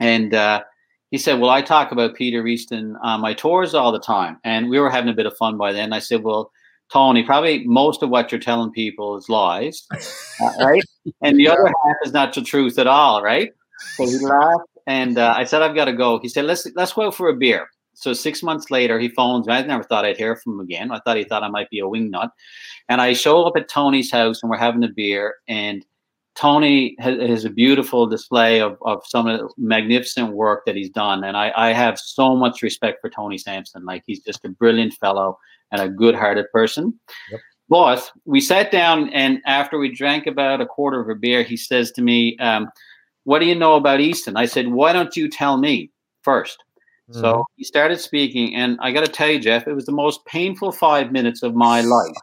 And 0.00 0.34
uh, 0.34 0.62
he 1.10 1.18
said, 1.18 1.40
Well, 1.40 1.50
I 1.50 1.62
talk 1.62 1.92
about 1.92 2.14
Peter 2.14 2.46
Easton 2.46 2.96
on 3.02 3.20
my 3.20 3.34
tours 3.34 3.74
all 3.74 3.92
the 3.92 4.00
time. 4.00 4.38
And 4.44 4.68
we 4.68 4.80
were 4.80 4.90
having 4.90 5.10
a 5.10 5.16
bit 5.16 5.26
of 5.26 5.36
fun 5.36 5.58
by 5.58 5.72
then. 5.72 5.92
I 5.92 5.98
said, 5.98 6.22
Well, 6.22 6.50
Tony, 6.92 7.22
probably 7.22 7.64
most 7.66 8.02
of 8.02 8.10
what 8.10 8.32
you're 8.32 8.40
telling 8.40 8.70
people 8.70 9.16
is 9.16 9.28
lies, 9.28 9.86
uh, 9.92 10.50
right? 10.60 10.82
And 11.22 11.38
the 11.38 11.48
other 11.48 11.66
half 11.66 11.96
is 12.04 12.12
not 12.12 12.34
the 12.34 12.42
truth 12.42 12.78
at 12.78 12.86
all, 12.86 13.22
right? 13.22 13.50
So 13.96 14.06
he 14.06 14.18
laughed 14.18 14.68
and 14.86 15.18
uh, 15.18 15.34
I 15.36 15.44
said, 15.44 15.62
I've 15.62 15.74
got 15.74 15.86
to 15.86 15.92
go. 15.92 16.18
He 16.18 16.28
said, 16.28 16.44
let's 16.44 16.66
let's 16.74 16.92
go 16.92 17.10
for 17.10 17.28
a 17.28 17.36
beer. 17.36 17.68
So 17.94 18.12
six 18.12 18.42
months 18.42 18.70
later, 18.70 18.98
he 18.98 19.08
phones 19.08 19.46
me. 19.46 19.52
I 19.52 19.62
never 19.62 19.84
thought 19.84 20.04
I'd 20.04 20.16
hear 20.16 20.36
from 20.36 20.54
him 20.54 20.60
again. 20.60 20.90
I 20.90 21.00
thought 21.00 21.16
he 21.16 21.24
thought 21.24 21.42
I 21.42 21.48
might 21.48 21.70
be 21.70 21.80
a 21.80 21.84
wingnut. 21.84 22.30
And 22.88 23.00
I 23.00 23.12
show 23.12 23.44
up 23.44 23.56
at 23.56 23.68
Tony's 23.68 24.10
house 24.10 24.42
and 24.42 24.50
we're 24.50 24.56
having 24.56 24.82
a 24.82 24.88
beer. 24.88 25.36
And 25.46 25.84
Tony 26.34 26.96
has, 26.98 27.20
has, 27.20 27.44
a 27.44 27.50
beautiful 27.50 28.06
display 28.06 28.60
of, 28.60 28.78
of 28.82 29.02
some 29.06 29.26
of 29.26 29.38
the 29.38 29.48
magnificent 29.58 30.32
work 30.32 30.64
that 30.64 30.74
he's 30.74 30.88
done. 30.88 31.22
And 31.22 31.36
I, 31.36 31.52
I 31.54 31.72
have 31.72 31.98
so 31.98 32.34
much 32.34 32.62
respect 32.62 33.02
for 33.02 33.10
Tony 33.10 33.36
Sampson. 33.36 33.84
Like 33.84 34.02
he's 34.06 34.20
just 34.20 34.44
a 34.44 34.48
brilliant 34.48 34.94
fellow 34.94 35.38
and 35.70 35.82
a 35.82 35.88
good 35.88 36.14
hearted 36.14 36.46
person. 36.50 36.98
Yep. 37.30 37.40
But 37.68 38.10
we 38.24 38.40
sat 38.40 38.70
down 38.70 39.10
and 39.10 39.40
after 39.46 39.78
we 39.78 39.94
drank 39.94 40.26
about 40.26 40.60
a 40.60 40.66
quarter 40.66 41.00
of 41.00 41.08
a 41.08 41.14
beer, 41.14 41.42
he 41.42 41.56
says 41.56 41.92
to 41.92 42.02
me, 42.02 42.36
um, 42.38 42.68
what 43.24 43.38
do 43.38 43.46
you 43.46 43.54
know 43.54 43.76
about 43.76 44.00
Easton? 44.00 44.36
I 44.36 44.46
said, 44.46 44.68
why 44.68 44.92
don't 44.92 45.16
you 45.16 45.28
tell 45.28 45.56
me 45.56 45.90
first? 46.22 46.62
Mm-hmm. 47.10 47.20
So 47.20 47.44
he 47.56 47.64
started 47.64 48.00
speaking, 48.00 48.54
and 48.54 48.78
I 48.80 48.92
got 48.92 49.04
to 49.04 49.10
tell 49.10 49.28
you, 49.28 49.38
Jeff, 49.38 49.66
it 49.66 49.74
was 49.74 49.86
the 49.86 49.92
most 49.92 50.24
painful 50.26 50.72
five 50.72 51.12
minutes 51.12 51.42
of 51.42 51.54
my 51.54 51.80
life. 51.82 52.14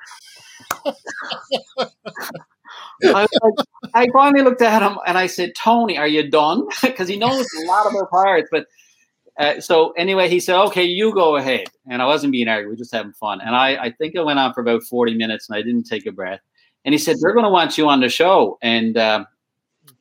I, 3.03 3.27
like, 3.41 3.67
I, 3.93 4.07
finally 4.11 4.43
looked 4.43 4.61
at 4.61 4.81
him 4.81 4.97
and 5.07 5.17
I 5.17 5.27
said, 5.27 5.53
Tony, 5.55 5.97
are 5.97 6.07
you 6.07 6.29
done? 6.29 6.67
Because 6.81 7.07
he 7.07 7.17
knows 7.17 7.45
a 7.61 7.65
lot 7.65 7.89
about 7.89 8.09
pirates. 8.09 8.49
But 8.51 8.65
uh, 9.39 9.61
so 9.61 9.91
anyway, 9.91 10.27
he 10.27 10.39
said, 10.39 10.59
okay, 10.65 10.83
you 10.83 11.13
go 11.13 11.37
ahead. 11.37 11.67
And 11.89 12.01
I 12.01 12.05
wasn't 12.05 12.33
being 12.33 12.49
angry. 12.49 12.67
We 12.67 12.73
are 12.73 12.77
just 12.77 12.93
having 12.93 13.13
fun. 13.13 13.39
And 13.41 13.55
I, 13.55 13.85
I 13.85 13.91
think 13.91 14.17
I 14.17 14.21
went 14.21 14.39
on 14.39 14.53
for 14.53 14.61
about 14.61 14.83
40 14.83 15.15
minutes 15.15 15.47
and 15.49 15.57
I 15.57 15.61
didn't 15.61 15.83
take 15.83 16.05
a 16.05 16.11
breath. 16.11 16.41
And 16.83 16.93
he 16.93 16.99
said, 16.99 17.17
they're 17.21 17.33
going 17.33 17.45
to 17.45 17.49
want 17.49 17.77
you 17.77 17.87
on 17.87 18.01
the 18.01 18.09
show. 18.09 18.57
And 18.61 18.97
uh, 18.97 19.25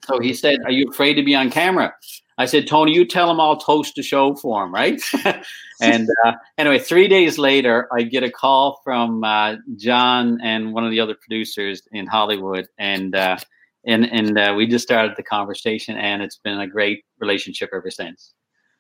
so 0.04 0.20
he 0.20 0.34
said, 0.34 0.58
Are 0.64 0.70
you 0.70 0.88
afraid 0.90 1.14
to 1.14 1.22
be 1.22 1.34
on 1.34 1.50
camera? 1.50 1.94
I 2.38 2.46
said, 2.46 2.68
Tony, 2.68 2.94
you 2.94 3.04
tell 3.04 3.28
him 3.30 3.40
I'll 3.40 3.56
toast 3.56 3.96
the 3.96 4.02
show 4.02 4.37
for 4.37 4.62
him, 4.62 4.72
right? 4.72 5.02
and 5.82 6.08
uh, 6.24 6.32
anyway, 6.56 6.78
three 6.78 7.08
days 7.08 7.37
later, 7.37 7.88
I 7.92 8.02
get 8.02 8.22
a 8.22 8.30
call 8.30 8.80
from 8.84 9.24
uh, 9.24 9.56
John 9.76 10.38
and 10.40 10.72
one 10.72 10.84
of 10.84 10.92
the 10.92 11.00
other 11.00 11.16
producers 11.16 11.82
in 11.90 12.06
Hollywood, 12.06 12.68
and 12.78 13.14
uh, 13.14 13.38
and 13.84 14.04
and 14.04 14.38
uh, 14.38 14.54
we 14.56 14.68
just 14.68 14.84
started 14.84 15.16
the 15.16 15.24
conversation, 15.24 15.96
and 15.96 16.22
it's 16.22 16.38
been 16.38 16.61
a 16.61 16.68
great 16.68 17.04
relationship 17.18 17.70
ever 17.74 17.90
since. 17.90 18.34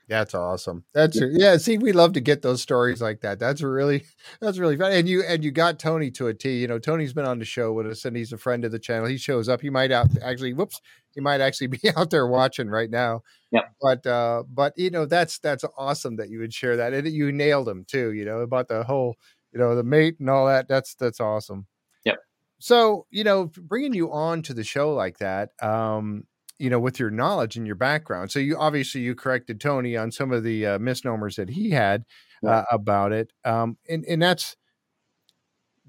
That's 0.08 0.34
awesome. 0.34 0.84
That's 0.94 1.20
yeah. 1.20 1.58
See, 1.58 1.76
we 1.76 1.92
love 1.92 2.14
to 2.14 2.20
get 2.20 2.40
those 2.40 2.62
stories 2.62 3.02
like 3.02 3.20
that. 3.20 3.38
That's 3.38 3.60
really 3.60 4.04
that's 4.40 4.58
really 4.58 4.76
fun. 4.76 4.92
And 4.92 5.06
you 5.06 5.22
and 5.22 5.44
you 5.44 5.50
got 5.50 5.78
Tony 5.78 6.10
to 6.12 6.28
a 6.28 6.34
T. 6.34 6.60
You 6.60 6.66
know, 6.66 6.78
Tony's 6.78 7.12
been 7.12 7.26
on 7.26 7.38
the 7.38 7.44
show 7.44 7.74
with 7.74 7.86
us, 7.86 8.06
and 8.06 8.16
he's 8.16 8.32
a 8.32 8.38
friend 8.38 8.64
of 8.64 8.72
the 8.72 8.78
channel. 8.78 9.06
He 9.06 9.18
shows 9.18 9.50
up. 9.50 9.60
He 9.60 9.68
might 9.68 9.92
out 9.92 10.08
actually. 10.22 10.54
Whoops. 10.54 10.80
He 11.14 11.20
might 11.20 11.42
actually 11.42 11.66
be 11.78 11.80
out 11.94 12.08
there 12.08 12.26
watching 12.26 12.70
right 12.70 12.88
now. 12.88 13.22
Yeah. 13.50 13.62
But 13.82 14.06
uh, 14.06 14.44
but 14.48 14.72
you 14.76 14.90
know, 14.90 15.04
that's 15.04 15.38
that's 15.40 15.64
awesome 15.76 16.16
that 16.16 16.30
you 16.30 16.38
would 16.38 16.54
share 16.54 16.76
that, 16.78 16.94
and 16.94 17.06
you 17.06 17.30
nailed 17.30 17.68
him 17.68 17.84
too. 17.86 18.12
You 18.12 18.24
know 18.24 18.38
about 18.38 18.68
the 18.68 18.84
whole, 18.84 19.16
you 19.52 19.58
know, 19.58 19.76
the 19.76 19.84
mate 19.84 20.16
and 20.20 20.30
all 20.30 20.46
that. 20.46 20.68
That's 20.68 20.94
that's 20.94 21.20
awesome. 21.20 21.66
Yep. 22.04 22.16
so 22.60 23.06
you 23.10 23.24
know, 23.24 23.50
bringing 23.60 23.92
you 23.92 24.10
on 24.10 24.40
to 24.42 24.54
the 24.54 24.64
show 24.64 24.94
like 24.94 25.18
that, 25.18 25.50
um, 25.60 26.24
you 26.58 26.70
know, 26.70 26.80
with 26.80 26.98
your 26.98 27.10
knowledge 27.10 27.56
and 27.56 27.66
your 27.66 27.76
background. 27.76 28.30
So 28.30 28.38
you 28.38 28.56
obviously 28.56 29.00
you 29.00 29.14
corrected 29.14 29.60
Tony 29.60 29.96
on 29.96 30.10
some 30.10 30.32
of 30.32 30.42
the 30.42 30.66
uh, 30.66 30.78
misnomers 30.78 31.36
that 31.36 31.50
he 31.50 31.70
had 31.70 32.04
uh, 32.46 32.64
about 32.70 33.12
it, 33.12 33.32
um, 33.44 33.76
and 33.88 34.04
and 34.04 34.20
that's 34.20 34.56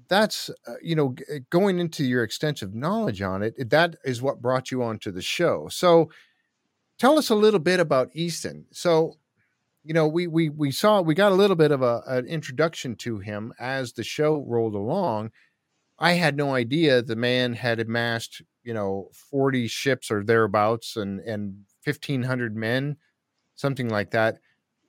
that's 0.08 0.50
uh, 0.66 0.74
you 0.82 0.94
know 0.94 1.14
g- 1.16 1.24
going 1.50 1.78
into 1.78 2.04
your 2.04 2.22
extensive 2.22 2.74
knowledge 2.74 3.22
on 3.22 3.42
it. 3.42 3.70
That 3.70 3.96
is 4.04 4.22
what 4.22 4.42
brought 4.42 4.70
you 4.70 4.82
onto 4.82 5.10
the 5.10 5.22
show. 5.22 5.68
So 5.70 6.10
tell 6.98 7.18
us 7.18 7.30
a 7.30 7.34
little 7.34 7.60
bit 7.60 7.80
about 7.80 8.10
Easton. 8.14 8.66
So 8.72 9.14
you 9.84 9.94
know 9.94 10.06
we 10.06 10.26
we 10.26 10.50
we 10.50 10.70
saw 10.70 11.00
we 11.00 11.14
got 11.14 11.32
a 11.32 11.36
little 11.36 11.56
bit 11.56 11.72
of 11.72 11.82
a, 11.82 12.02
an 12.06 12.26
introduction 12.26 12.96
to 12.96 13.18
him 13.18 13.52
as 13.58 13.92
the 13.92 14.04
show 14.04 14.44
rolled 14.46 14.74
along. 14.74 15.30
I 15.98 16.12
had 16.12 16.36
no 16.36 16.54
idea 16.54 17.02
the 17.02 17.16
man 17.16 17.54
had 17.54 17.78
amassed 17.78 18.42
you 18.62 18.74
know 18.74 19.08
40 19.30 19.68
ships 19.68 20.10
or 20.10 20.22
thereabouts 20.22 20.96
and 20.96 21.20
and 21.20 21.64
1500 21.84 22.56
men 22.56 22.96
something 23.54 23.88
like 23.88 24.10
that 24.10 24.38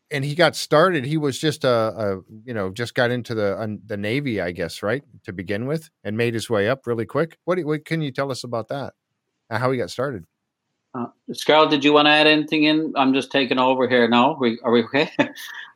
and 0.09 0.25
he 0.25 0.35
got 0.35 0.55
started 0.55 1.05
he 1.05 1.17
was 1.17 1.39
just 1.39 1.63
a, 1.63 1.69
a 1.69 2.15
you 2.43 2.53
know 2.53 2.69
just 2.71 2.95
got 2.95 3.11
into 3.11 3.33
the 3.33 3.79
the 3.85 3.97
navy 3.97 4.41
i 4.41 4.51
guess 4.51 4.83
right 4.83 5.03
to 5.23 5.33
begin 5.33 5.65
with 5.65 5.89
and 6.03 6.17
made 6.17 6.33
his 6.33 6.49
way 6.49 6.67
up 6.67 6.85
really 6.85 7.05
quick 7.05 7.37
what, 7.45 7.59
what 7.59 7.85
can 7.85 8.01
you 8.01 8.11
tell 8.11 8.31
us 8.31 8.43
about 8.43 8.67
that 8.67 8.93
how 9.49 9.71
he 9.71 9.77
got 9.77 9.89
started 9.89 10.25
uh, 10.93 11.07
Scarlett, 11.31 11.69
did 11.69 11.85
you 11.85 11.93
want 11.93 12.07
to 12.07 12.09
add 12.09 12.27
anything 12.27 12.65
in? 12.65 12.93
I'm 12.97 13.13
just 13.13 13.31
taking 13.31 13.57
over 13.57 13.87
here. 13.87 14.09
No, 14.09 14.35
we, 14.37 14.59
are 14.63 14.71
we 14.71 14.83
okay? 14.93 15.09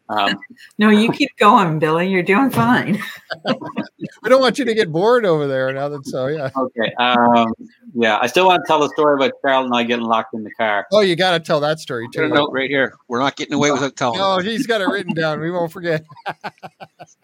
Um, 0.09 0.37
no, 0.77 0.89
you 0.89 1.11
keep 1.11 1.35
going, 1.37 1.79
Billy. 1.79 2.09
You're 2.09 2.23
doing 2.23 2.49
fine. 2.49 3.01
I 3.47 4.29
don't 4.29 4.41
want 4.41 4.59
you 4.59 4.65
to 4.65 4.73
get 4.73 4.91
bored 4.91 5.25
over 5.25 5.47
there 5.47 5.71
now 5.73 5.89
that 5.89 6.05
so 6.05 6.27
yeah. 6.27 6.49
Okay. 6.55 6.93
Um, 6.99 7.53
yeah, 7.93 8.17
I 8.21 8.27
still 8.27 8.45
want 8.47 8.63
to 8.63 8.67
tell 8.67 8.79
the 8.79 8.89
story 8.89 9.15
about 9.15 9.33
Carol 9.41 9.65
and 9.65 9.73
I 9.73 9.83
getting 9.83 10.05
locked 10.05 10.33
in 10.33 10.43
the 10.43 10.51
car. 10.51 10.85
Oh, 10.91 11.01
you 11.01 11.15
got 11.15 11.31
to 11.31 11.39
tell 11.39 11.59
that 11.61 11.79
story 11.79 12.07
too. 12.13 12.27
note 12.27 12.51
right 12.51 12.69
here. 12.69 12.95
We're 13.07 13.19
not 13.19 13.35
getting 13.35 13.53
away 13.53 13.71
without 13.71 13.95
telling. 13.95 14.19
No, 14.19 14.39
he's 14.39 14.67
got 14.67 14.81
it 14.81 14.87
written 14.87 15.13
down. 15.13 15.39
We 15.39 15.51
won't 15.51 15.71
forget. 15.71 16.03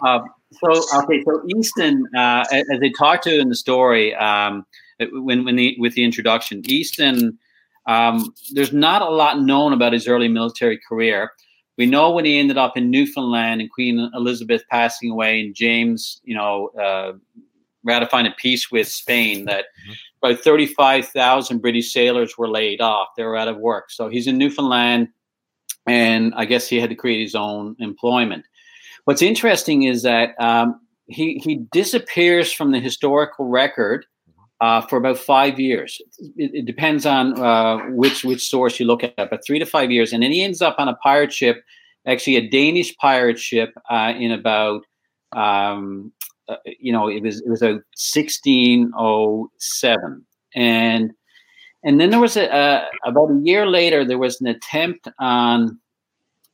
um, 0.06 0.24
so 0.52 0.84
okay, 1.04 1.24
so 1.24 1.41
Easton, 1.56 2.06
uh, 2.15 2.46
as 2.52 2.80
they 2.80 2.89
talked 2.89 3.24
to 3.26 3.39
in 3.39 3.50
the 3.50 3.56
story, 3.56 4.15
um, 4.15 4.65
when 5.12 5.46
when 5.46 5.56
the 5.56 5.76
with 5.80 5.94
the 5.94 6.04
introduction, 6.04 6.62
Easton. 6.65 7.38
Um, 7.88 8.32
there's 8.52 8.72
not 8.72 9.02
a 9.02 9.10
lot 9.10 9.41
known 9.41 9.74
about 9.74 9.91
his 9.91 10.08
early 10.08 10.28
military 10.28 10.80
career. 10.88 11.32
We 11.78 11.86
know 11.86 12.12
when 12.12 12.26
he 12.26 12.38
ended 12.38 12.58
up 12.58 12.78
in 12.78 12.90
Newfoundland 12.90 13.62
and 13.62 13.72
Queen 13.72 14.12
Elizabeth 14.14 14.64
passing 14.70 15.10
away 15.10 15.42
and 15.42 15.56
James, 15.56 16.22
you 16.24 16.36
know, 16.36 16.70
uh, 16.80 17.14
ratifying 17.84 18.28
a 18.28 18.36
peace 18.38 18.72
with 18.72 18.88
Spain 18.88 19.46
that 19.46 19.66
mm-hmm. 19.88 19.94
about 20.22 20.44
35,000 20.44 21.60
British 21.60 21.92
sailors 21.92 22.38
were 22.38 22.50
laid 22.50 22.82
off. 22.82 23.10
They 23.18 23.24
were 23.24 23.38
out 23.38 23.48
of 23.48 23.58
work. 23.58 23.90
So 23.90 24.10
he's 24.10 24.28
in 24.28 24.38
Newfoundland 24.38 25.08
and 25.88 26.34
I 26.36 26.46
guess 26.46 26.68
he 26.68 26.80
had 26.80 26.90
to 26.90 26.96
create 26.96 27.22
his 27.22 27.36
own 27.36 27.76
employment. 27.80 28.46
What's 29.06 29.22
interesting 29.22 29.84
is 29.84 30.04
that 30.04 30.40
um, 30.40 30.80
he, 31.08 31.42
he 31.44 31.66
disappears 31.72 32.52
from 32.52 32.72
the 32.72 32.80
historical 32.80 33.46
record 33.46 34.06
uh, 34.62 34.80
for 34.82 34.97
about 34.97 35.17
five 35.17 35.60
years. 35.60 36.00
It, 36.38 36.52
it 36.54 36.65
depends 36.65 37.06
on 37.06 37.38
uh, 37.39 37.80
which 37.89 38.24
which 38.24 38.47
source 38.47 38.80
you 38.80 38.86
look 38.86 39.04
at, 39.04 39.17
but 39.17 39.43
three 39.45 39.60
to 39.60 39.65
five 39.65 39.91
years, 39.91 40.13
and 40.13 40.24
then 40.24 40.32
he 40.32 40.41
ends 40.43 40.62
up 40.62 40.76
on 40.78 40.88
a 40.88 40.95
pirate 40.97 41.34
ship, 41.34 41.63
actually 42.06 42.38
a 42.38 42.47
Danish 42.47 42.95
pirate 42.97 43.39
ship, 43.39 43.74
uh, 43.89 44.13
in 44.17 44.32
about 44.32 44.86
um, 45.36 46.13
uh, 46.47 46.58
you 46.80 46.93
know 46.93 47.08
it 47.08 47.24
was 47.24 47.41
it 47.41 47.50
was 47.50 47.63
a 47.63 47.82
1607, 47.97 50.26
and 50.56 51.12
and 51.84 52.00
then 52.00 52.12
there 52.12 52.19
was 52.19 52.38
a, 52.38 52.45
a, 52.45 52.88
about 53.06 53.32
a 53.32 53.41
year 53.43 53.65
later 53.65 54.06
there 54.06 54.19
was 54.19 54.39
an 54.41 54.47
attempt 54.47 55.08
on 55.19 55.80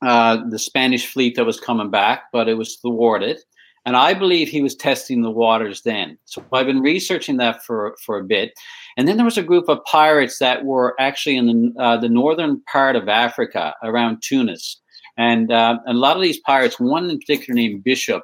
uh, 0.01 0.37
the 0.49 0.59
Spanish 0.59 1.07
fleet 1.07 1.35
that 1.35 1.45
was 1.45 1.59
coming 1.59 1.89
back, 1.89 2.23
but 2.31 2.47
it 2.47 2.53
was 2.53 2.77
thwarted. 2.77 3.41
And 3.87 3.95
I 3.95 4.13
believe 4.13 4.49
he 4.49 4.61
was 4.61 4.75
testing 4.75 5.21
the 5.21 5.31
waters 5.31 5.83
then. 5.83 6.17
So 6.25 6.43
I've 6.51 6.65
been 6.65 6.81
researching 6.81 7.37
that 7.37 7.63
for, 7.63 7.95
for 8.05 8.19
a 8.19 8.23
bit. 8.23 8.51
And 8.97 9.07
then 9.07 9.15
there 9.15 9.23
was 9.23 9.37
a 9.37 9.43
group 9.43 9.69
of 9.69 9.81
pirates 9.85 10.39
that 10.39 10.65
were 10.65 10.93
actually 10.99 11.37
in 11.37 11.47
the, 11.47 11.81
uh, 11.81 11.95
the 11.95 12.09
northern 12.09 12.61
part 12.69 12.97
of 12.97 13.07
Africa 13.07 13.73
around 13.83 14.21
Tunis. 14.21 14.81
And 15.15 15.53
uh, 15.53 15.77
a 15.87 15.93
lot 15.93 16.17
of 16.17 16.21
these 16.21 16.37
pirates, 16.41 16.81
one 16.81 17.09
in 17.09 17.17
particular 17.17 17.55
named 17.55 17.85
Bishop, 17.85 18.23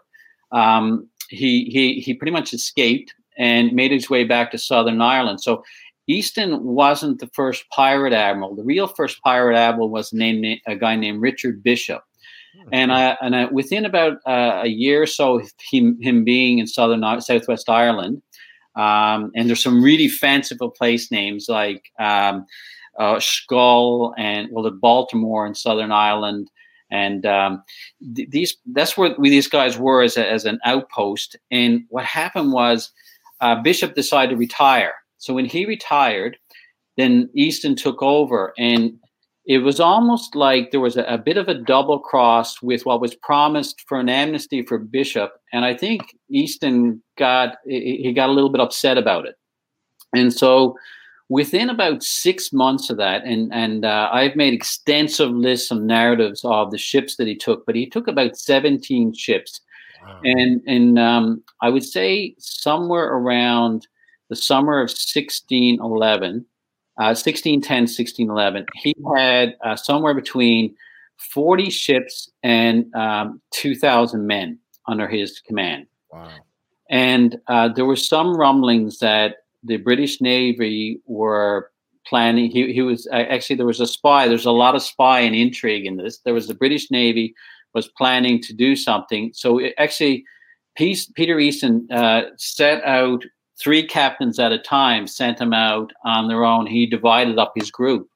um, 0.52 1.08
he, 1.30 1.70
he, 1.72 2.02
he 2.02 2.14
pretty 2.14 2.34
much 2.34 2.54
escaped 2.54 3.14
and 3.38 3.72
made 3.72 3.94
his 3.94 4.10
way 4.10 4.26
back 4.26 4.52
to 4.52 4.58
Southern 4.58 5.02
Ireland. 5.02 5.40
So 5.40 5.64
Easton 6.08 6.62
wasn't 6.62 7.22
the 7.22 7.30
first 7.34 7.64
pirate 7.70 8.12
admiral. 8.12 8.54
The 8.54 8.66
real 8.66 8.88
first 8.88 9.22
pirate 9.22 9.56
admiral 9.56 9.88
was 9.88 10.12
named 10.12 10.60
a 10.68 10.76
guy 10.76 10.98
named 10.98 11.22
Richard 11.22 11.64
Bishop. 11.64 12.04
And 12.72 12.94
I, 12.94 13.18
and 13.22 13.36
I, 13.36 13.46
within 13.46 13.86
about 13.86 14.18
uh, 14.26 14.62
a 14.64 14.68
year 14.68 15.02
or 15.02 15.08
so, 15.08 15.42
him, 15.72 15.98
him 16.02 16.24
being 16.24 16.60
in 16.60 16.68
southern 16.68 17.04
southwest 17.22 17.70
Ireland, 17.70 18.22
um, 18.76 19.32
and 19.36 19.48
there's 19.48 19.64
some 19.64 19.84
really 19.84 20.08
fanciful 20.08 20.70
place 20.70 21.12
names 21.12 21.48
like 21.50 21.92
um, 22.00 22.46
uh, 22.98 23.16
Schull 23.16 24.14
and 24.18 24.50
well, 24.52 24.64
the 24.64 24.72
Baltimore 24.72 25.46
in 25.46 25.56
Southern 25.56 25.92
Ireland, 25.92 26.50
and 26.90 27.26
um, 27.26 27.64
th- 28.16 28.30
these 28.30 28.58
that's 28.74 28.98
where 28.98 29.16
we, 29.18 29.30
these 29.30 29.48
guys 29.48 29.78
were 29.78 30.02
as, 30.04 30.18
a, 30.18 30.28
as 30.30 30.46
an 30.46 30.60
outpost. 30.66 31.36
And 31.52 31.84
what 31.90 32.06
happened 32.06 32.52
was 32.52 32.92
uh, 33.42 33.62
Bishop 33.62 33.96
decided 33.96 34.32
to 34.32 34.38
retire. 34.38 34.94
So 35.18 35.34
when 35.34 35.46
he 35.46 35.66
retired, 35.66 36.38
then 36.98 37.30
Easton 37.36 37.76
took 37.76 38.02
over, 38.02 38.54
and 38.58 38.98
it 39.46 39.60
was 39.60 39.80
almost 39.80 40.36
like 40.36 40.72
there 40.72 40.80
was 40.80 40.96
a, 40.96 41.04
a, 41.04 41.18
bit 41.18 41.36
of 41.36 41.50
a 41.50 41.54
double 41.54 42.00
cross 42.00 42.62
with 42.62 42.86
what 42.86 43.02
was 43.02 43.14
promised 43.14 43.84
for 43.88 44.00
an 44.00 44.08
amnesty 44.08 44.62
for 44.62 44.78
Bishop, 44.78 45.34
and 45.52 45.66
I 45.66 45.74
think 45.76 46.16
Easton 46.30 47.02
got 47.18 47.56
he 47.66 48.12
got 48.14 48.30
a 48.30 48.32
little 48.32 48.52
bit 48.52 48.62
upset 48.62 48.98
about 48.98 49.26
it, 49.26 49.36
and 50.14 50.32
so 50.34 50.76
within 51.30 51.70
about 51.70 52.04
six 52.04 52.54
months 52.54 52.90
of 52.90 52.98
that, 52.98 53.24
and 53.26 53.54
and 53.54 53.86
uh, 53.86 54.10
I've 54.12 54.36
made 54.36 54.54
extensive 54.54 55.32
lists 55.32 55.72
of 55.72 55.82
narratives 55.82 56.42
of 56.46 56.72
the 56.72 56.78
ships 56.78 57.18
that 57.18 57.28
he 57.28 57.36
took, 57.36 57.66
but 57.66 57.76
he 57.76 57.90
took 57.90 58.08
about 58.08 58.38
seventeen 58.38 59.14
ships, 59.14 59.60
wow. 60.04 60.22
and 60.24 60.62
and 60.68 60.98
um, 60.98 61.44
I 61.62 61.70
would 61.70 61.84
say 61.84 62.36
somewhere 62.40 63.08
around 63.08 63.88
the 64.30 64.36
summer 64.36 64.80
of 64.82 64.90
sixteen 64.90 65.80
eleven 65.82 66.46
1610, 66.98 67.78
uh, 67.78 67.82
1611, 67.82 68.66
he 68.76 68.96
had 69.16 69.56
uh, 69.64 69.76
somewhere 69.76 70.14
between 70.14 70.76
40 71.32 71.70
ships 71.70 72.30
and 72.44 72.94
um, 72.96 73.42
2,000 73.52 74.26
men 74.28 74.60
under 74.88 75.08
his 75.08 75.40
command. 75.40 75.88
Wow. 76.12 76.30
And 76.90 77.38
uh, 77.48 77.70
there 77.70 77.86
were 77.86 77.96
some 77.96 78.36
rumblings 78.36 79.00
that 79.00 79.38
the 79.64 79.78
British 79.78 80.22
Navy 80.22 81.02
were 81.06 81.72
planning. 82.06 82.52
He, 82.52 82.74
he 82.74 82.82
was 82.82 83.08
actually, 83.12 83.56
there 83.56 83.66
was 83.66 83.80
a 83.80 83.88
spy. 83.88 84.28
There's 84.28 84.46
a 84.46 84.52
lot 84.52 84.76
of 84.76 84.84
spy 84.84 85.22
and 85.22 85.36
intrigue 85.36 85.86
in 85.86 85.98
this. 85.98 86.20
There 86.20 86.34
was 86.34 86.48
the 86.48 86.54
British 86.54 86.92
Navy 86.92 87.34
was 87.74 87.88
planning 87.88 88.42
to 88.42 88.54
do 88.54 88.76
something. 88.76 89.32
So 89.34 89.58
it, 89.58 89.74
actually, 89.78 90.26
Peter 90.76 91.40
Easton 91.40 91.88
uh, 91.92 92.24
set 92.38 92.84
out 92.84 93.24
three 93.62 93.86
captains 93.86 94.40
at 94.40 94.52
a 94.52 94.60
time 94.60 95.08
sent 95.08 95.40
him 95.40 95.54
out 95.54 95.92
on 96.06 96.28
their 96.28 96.44
own. 96.44 96.66
He 96.68 96.86
divided 96.86 97.38
up 97.38 97.54
his 97.56 97.72
group. 97.72 98.08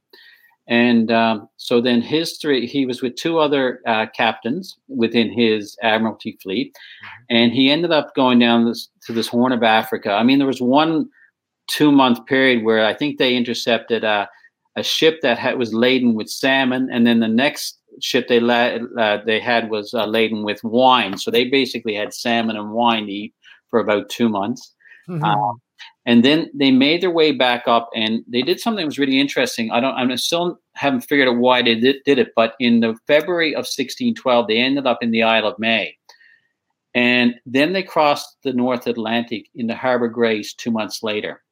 And 0.69 1.12
um, 1.12 1.47
so 1.56 1.80
then 1.80 2.02
his 2.02 2.38
three, 2.38 2.67
he 2.67 2.86
was 2.86 3.02
with 3.02 3.15
two 3.15 3.39
other 3.39 3.80
uh, 3.88 4.08
captains 4.13 4.78
within 4.89 5.32
his 5.32 5.78
Admiralty 5.82 6.38
fleet. 6.43 6.73
Mm-hmm. 6.73 7.36
And 7.36 7.52
he 7.54 7.71
ended 7.71 7.91
up 7.91 8.13
going 8.15 8.39
down 8.39 8.65
this, 8.65 8.89
to 9.06 9.13
this 9.13 9.30
Horn 9.30 9.54
of 9.54 9.63
Africa. 9.63 10.12
I 10.12 10.23
mean, 10.23 10.40
there 10.40 10.48
was 10.48 10.62
one 10.62 11.10
two 11.67 11.92
month 11.92 12.25
period 12.25 12.63
where 12.63 12.85
I 12.85 12.94
think 12.94 13.17
they 13.17 13.35
intercepted 13.35 14.04
a, 14.04 14.29
a 14.75 14.83
ship 14.83 15.19
that 15.21 15.38
had, 15.38 15.58
was 15.58 15.73
laden 15.73 16.15
with 16.15 16.29
salmon. 16.29 16.90
And 16.92 17.08
then 17.08 17.19
the 17.19 17.27
next 17.27 17.79
ship 18.02 18.27
they, 18.27 18.40
la- 18.40 18.77
uh, 19.00 19.23
they 19.25 19.40
had 19.40 19.69
was 19.69 19.94
uh, 19.94 20.06
laden 20.06 20.44
with 20.44 20.63
wine. 20.63 21.17
So 21.17 21.31
they 21.31 21.46
basically 21.46 21.96
had 21.96 22.13
salmon 22.13 22.58
and 22.58 22.71
wine 22.71 23.06
to 23.06 23.12
eat 23.12 23.33
for 23.69 23.79
about 23.79 24.10
two 24.10 24.27
months. 24.29 24.73
Mm-hmm. 25.10 25.23
Um, 25.23 25.62
and 26.05 26.23
then 26.23 26.49
they 26.53 26.71
made 26.71 27.01
their 27.01 27.12
way 27.12 27.31
back 27.31 27.63
up, 27.67 27.89
and 27.93 28.23
they 28.27 28.41
did 28.41 28.60
something 28.60 28.83
that 28.83 28.87
was 28.87 28.99
really 28.99 29.19
interesting. 29.19 29.71
I 29.71 29.79
don't, 29.79 29.93
I 29.93 30.15
still 30.15 30.60
haven't 30.73 31.01
figured 31.01 31.27
out 31.27 31.37
why 31.37 31.62
they 31.62 31.75
did, 31.75 31.97
did 32.05 32.17
it, 32.17 32.33
but 32.35 32.55
in 32.60 32.79
the 32.79 32.95
February 33.08 33.53
of 33.53 33.60
1612, 33.60 34.47
they 34.47 34.58
ended 34.58 34.87
up 34.87 34.99
in 35.01 35.12
the 35.12 35.23
Isle 35.23 35.47
of 35.47 35.60
May, 35.60 35.95
and 36.93 37.35
then 37.45 37.73
they 37.73 37.83
crossed 37.83 38.37
the 38.43 38.53
North 38.53 38.87
Atlantic 38.87 39.47
into 39.53 39.75
Harbor 39.75 40.08
Grace 40.08 40.53
two 40.53 40.71
months 40.71 41.03
later. 41.03 41.43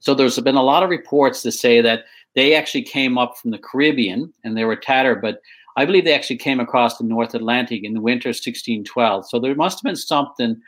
So 0.00 0.14
there's 0.14 0.38
been 0.38 0.54
a 0.54 0.62
lot 0.62 0.82
of 0.82 0.90
reports 0.90 1.40
to 1.42 1.50
say 1.50 1.80
that 1.80 2.04
they 2.34 2.54
actually 2.54 2.82
came 2.82 3.16
up 3.16 3.38
from 3.38 3.52
the 3.52 3.58
Caribbean 3.58 4.32
and 4.44 4.56
they 4.56 4.64
were 4.64 4.76
tattered, 4.76 5.22
but 5.22 5.40
I 5.76 5.84
believe 5.84 6.04
they 6.04 6.14
actually 6.14 6.36
came 6.36 6.60
across 6.60 6.98
the 6.98 7.04
North 7.04 7.34
Atlantic 7.34 7.82
in 7.82 7.94
the 7.94 8.00
winter 8.00 8.28
of 8.28 8.34
1612. 8.34 9.28
So 9.28 9.40
there 9.40 9.54
must 9.54 9.78
have 9.78 9.84
been 9.84 9.96
something 9.96 10.60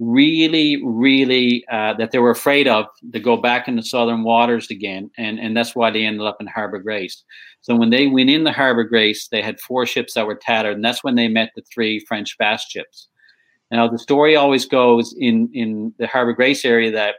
really, 0.00 0.82
really 0.82 1.64
uh, 1.70 1.92
that 1.94 2.10
they 2.10 2.18
were 2.18 2.30
afraid 2.30 2.66
of 2.66 2.86
to 3.12 3.20
go 3.20 3.36
back 3.36 3.68
into 3.68 3.82
southern 3.82 4.24
waters 4.24 4.70
again, 4.70 5.10
and 5.16 5.38
and 5.38 5.56
that's 5.56 5.76
why 5.76 5.90
they 5.90 6.04
ended 6.04 6.26
up 6.26 6.38
in 6.40 6.46
Harbor 6.46 6.80
Grace. 6.80 7.22
So 7.60 7.76
when 7.76 7.90
they 7.90 8.06
went 8.06 8.30
in 8.30 8.44
the 8.44 8.52
Harbor 8.52 8.84
Grace, 8.84 9.28
they 9.28 9.42
had 9.42 9.60
four 9.60 9.84
ships 9.86 10.14
that 10.14 10.26
were 10.26 10.34
tattered, 10.34 10.74
and 10.74 10.84
that's 10.84 11.04
when 11.04 11.14
they 11.14 11.28
met 11.28 11.50
the 11.54 11.62
three 11.72 12.00
French 12.08 12.34
fast 12.36 12.70
ships. 12.70 13.08
Now 13.70 13.86
the 13.86 13.98
story 13.98 14.34
always 14.34 14.66
goes 14.66 15.14
in 15.18 15.50
in 15.52 15.94
the 15.98 16.06
Harbor 16.06 16.32
Grace 16.32 16.64
area 16.64 16.90
that 16.90 17.16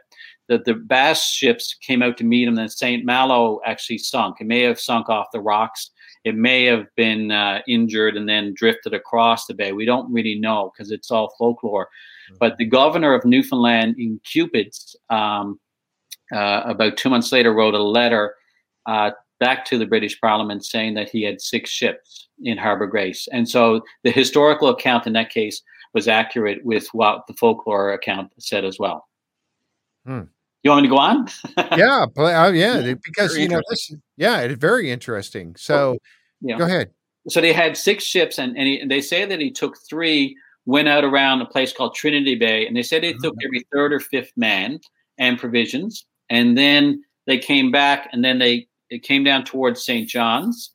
that 0.48 0.64
the 0.64 0.74
Basque 0.74 1.32
ships 1.32 1.76
came 1.86 2.02
out 2.02 2.18
to 2.18 2.24
meet 2.24 2.46
them, 2.46 2.58
and 2.58 2.70
St. 2.70 3.04
Malo 3.04 3.60
actually 3.64 3.98
sunk. 3.98 4.36
It 4.40 4.46
may 4.46 4.62
have 4.62 4.80
sunk 4.80 5.08
off 5.08 5.28
the 5.32 5.40
rocks. 5.40 5.90
It 6.24 6.36
may 6.36 6.64
have 6.64 6.86
been 6.96 7.30
uh, 7.30 7.60
injured 7.66 8.16
and 8.16 8.28
then 8.28 8.54
drifted 8.54 8.92
across 8.92 9.46
the 9.46 9.54
bay. 9.54 9.72
We 9.72 9.84
don't 9.84 10.12
really 10.12 10.38
know 10.38 10.72
because 10.72 10.92
it's 10.92 11.10
all 11.10 11.34
folklore. 11.38 11.88
Mm-hmm. 12.30 12.36
But 12.40 12.56
the 12.58 12.64
governor 12.64 13.14
of 13.14 13.24
Newfoundland 13.24 13.96
in 13.98 14.20
Cupid's, 14.24 14.96
um, 15.10 15.58
uh, 16.32 16.62
about 16.64 16.96
two 16.96 17.10
months 17.10 17.32
later, 17.32 17.52
wrote 17.52 17.74
a 17.74 17.82
letter 17.82 18.34
uh, 18.86 19.10
back 19.40 19.64
to 19.66 19.78
the 19.78 19.86
British 19.86 20.20
Parliament 20.20 20.64
saying 20.64 20.94
that 20.94 21.08
he 21.10 21.22
had 21.22 21.40
six 21.40 21.70
ships 21.70 22.28
in 22.42 22.56
Harbor 22.56 22.86
Grace. 22.86 23.28
And 23.32 23.48
so 23.48 23.82
the 24.04 24.10
historical 24.10 24.68
account 24.68 25.06
in 25.06 25.12
that 25.14 25.30
case 25.30 25.62
was 25.94 26.08
accurate 26.08 26.64
with 26.64 26.86
what 26.92 27.26
the 27.26 27.34
folklore 27.34 27.92
account 27.92 28.32
said 28.38 28.64
as 28.64 28.78
well. 28.78 29.08
Hmm. 30.06 30.22
You 30.62 30.70
want 30.70 30.82
me 30.82 30.88
to 30.88 30.94
go 30.94 30.98
on? 30.98 31.28
yeah, 31.76 32.06
but, 32.14 32.34
uh, 32.34 32.52
yeah, 32.52 32.94
because 33.02 33.36
you 33.36 33.48
know, 33.48 33.60
this, 33.68 33.92
yeah, 34.16 34.40
it's 34.40 34.60
very 34.60 34.90
interesting. 34.90 35.56
So, 35.56 35.98
yeah. 36.40 36.56
go 36.56 36.64
ahead. 36.64 36.90
So 37.28 37.40
they 37.40 37.52
had 37.52 37.76
six 37.76 38.04
ships, 38.04 38.38
and 38.38 38.56
and, 38.56 38.66
he, 38.66 38.78
and, 38.78 38.90
they 38.90 39.00
say 39.00 39.24
that 39.24 39.40
he 39.40 39.50
took 39.50 39.76
three, 39.88 40.36
went 40.66 40.88
out 40.88 41.04
around 41.04 41.40
a 41.40 41.46
place 41.46 41.72
called 41.72 41.94
Trinity 41.94 42.34
Bay, 42.34 42.66
and 42.66 42.76
they 42.76 42.82
said 42.82 43.02
they 43.02 43.12
mm-hmm. 43.12 43.22
took 43.22 43.34
every 43.44 43.64
third 43.72 43.92
or 43.92 44.00
fifth 44.00 44.32
man 44.36 44.80
and 45.18 45.38
provisions, 45.38 46.06
and 46.30 46.56
then 46.56 47.02
they 47.26 47.38
came 47.38 47.70
back, 47.70 48.08
and 48.12 48.24
then 48.24 48.38
they 48.38 48.66
it 48.90 49.02
came 49.02 49.24
down 49.24 49.44
towards 49.44 49.84
St. 49.84 50.06
John's, 50.06 50.70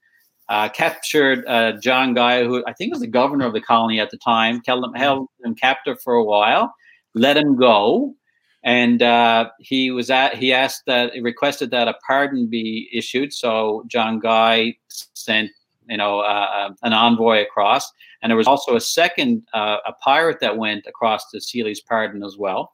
uh, 0.50 0.70
captured 0.70 1.46
uh, 1.46 1.74
John 1.74 2.14
Guy, 2.16 2.44
who 2.44 2.64
I 2.66 2.74
think 2.74 2.92
was 2.92 3.02
the 3.02 3.08
governor 3.08 3.46
of 3.46 3.54
the 3.54 3.62
colony 3.62 4.00
at 4.00 4.10
the 4.10 4.18
time, 4.18 4.62
held 4.66 4.84
him, 4.84 4.94
held 4.94 5.28
him 5.44 5.56
captive 5.56 6.02
for 6.02 6.16
a 6.16 6.24
while, 6.24 6.74
let 7.14 7.38
him 7.38 7.56
go, 7.56 8.16
and 8.64 9.02
uh, 9.02 9.50
he 9.60 9.92
was 9.92 10.10
at 10.10 10.36
he 10.36 10.52
asked 10.52 10.84
that 10.88 11.14
he 11.14 11.22
requested 11.22 11.72
that 11.72 11.88
a 11.88 11.96
pardon 12.06 12.48
be 12.48 12.90
issued. 12.94 13.34
So 13.34 13.84
John 13.88 14.20
Guy 14.20 14.76
sent 15.14 15.52
you 15.90 15.98
know 15.98 16.20
uh, 16.20 16.48
uh, 16.70 16.74
an 16.84 16.94
envoy 16.94 17.42
across, 17.42 17.92
and 18.22 18.30
there 18.30 18.38
was 18.38 18.48
also 18.48 18.76
a 18.76 18.82
second 18.82 19.44
uh, 19.54 19.78
a 19.86 19.94
pirate 19.94 20.40
that 20.42 20.58
went 20.58 20.86
across 20.88 21.30
to 21.32 21.42
Sealy's 21.42 21.82
pardon 21.82 22.24
as 22.24 22.38
well, 22.38 22.74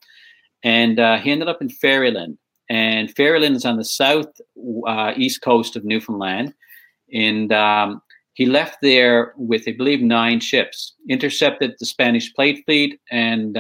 and 0.64 1.00
uh, 1.00 1.18
he 1.18 1.32
ended 1.32 1.48
up 1.48 1.62
in 1.62 1.70
Ferryland. 1.70 2.38
And 2.70 3.14
Ferryland 3.14 3.58
is 3.58 3.66
on 3.66 3.76
the 3.78 3.84
south 3.84 4.28
uh, 4.88 5.14
east 5.18 5.42
coast 5.42 5.76
of 5.76 5.84
Newfoundland, 5.84 6.54
and 7.14 7.52
um, 7.52 8.02
he 8.34 8.46
left 8.46 8.78
there 8.82 9.34
with, 9.38 9.64
I 9.68 9.74
believe, 9.74 10.02
nine 10.02 10.40
ships, 10.40 10.94
intercepted 11.10 11.76
the 11.78 11.86
Spanish 11.86 12.34
Plate 12.34 12.64
Fleet, 12.66 13.00
and 13.12 13.58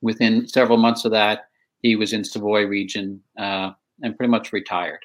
within 0.00 0.48
several 0.48 0.78
months 0.78 1.04
of 1.04 1.12
that, 1.12 1.44
he 1.82 1.96
was 1.96 2.12
in 2.12 2.24
Savoy 2.24 2.64
region 2.66 3.20
uh, 3.38 3.70
and 4.02 4.16
pretty 4.16 4.30
much 4.30 4.52
retired. 4.52 5.00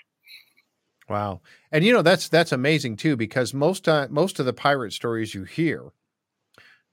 Wow, 1.12 1.42
and 1.74 1.84
you 1.84 1.92
know 1.92 2.02
that's 2.02 2.30
that's 2.30 2.54
amazing 2.54 2.96
too 2.96 3.18
because 3.18 3.54
most 3.54 3.90
uh, 3.90 4.08
most 4.10 4.40
of 4.40 4.46
the 4.46 4.54
pirate 4.54 4.94
stories 4.94 5.36
you 5.36 5.44
hear, 5.44 5.92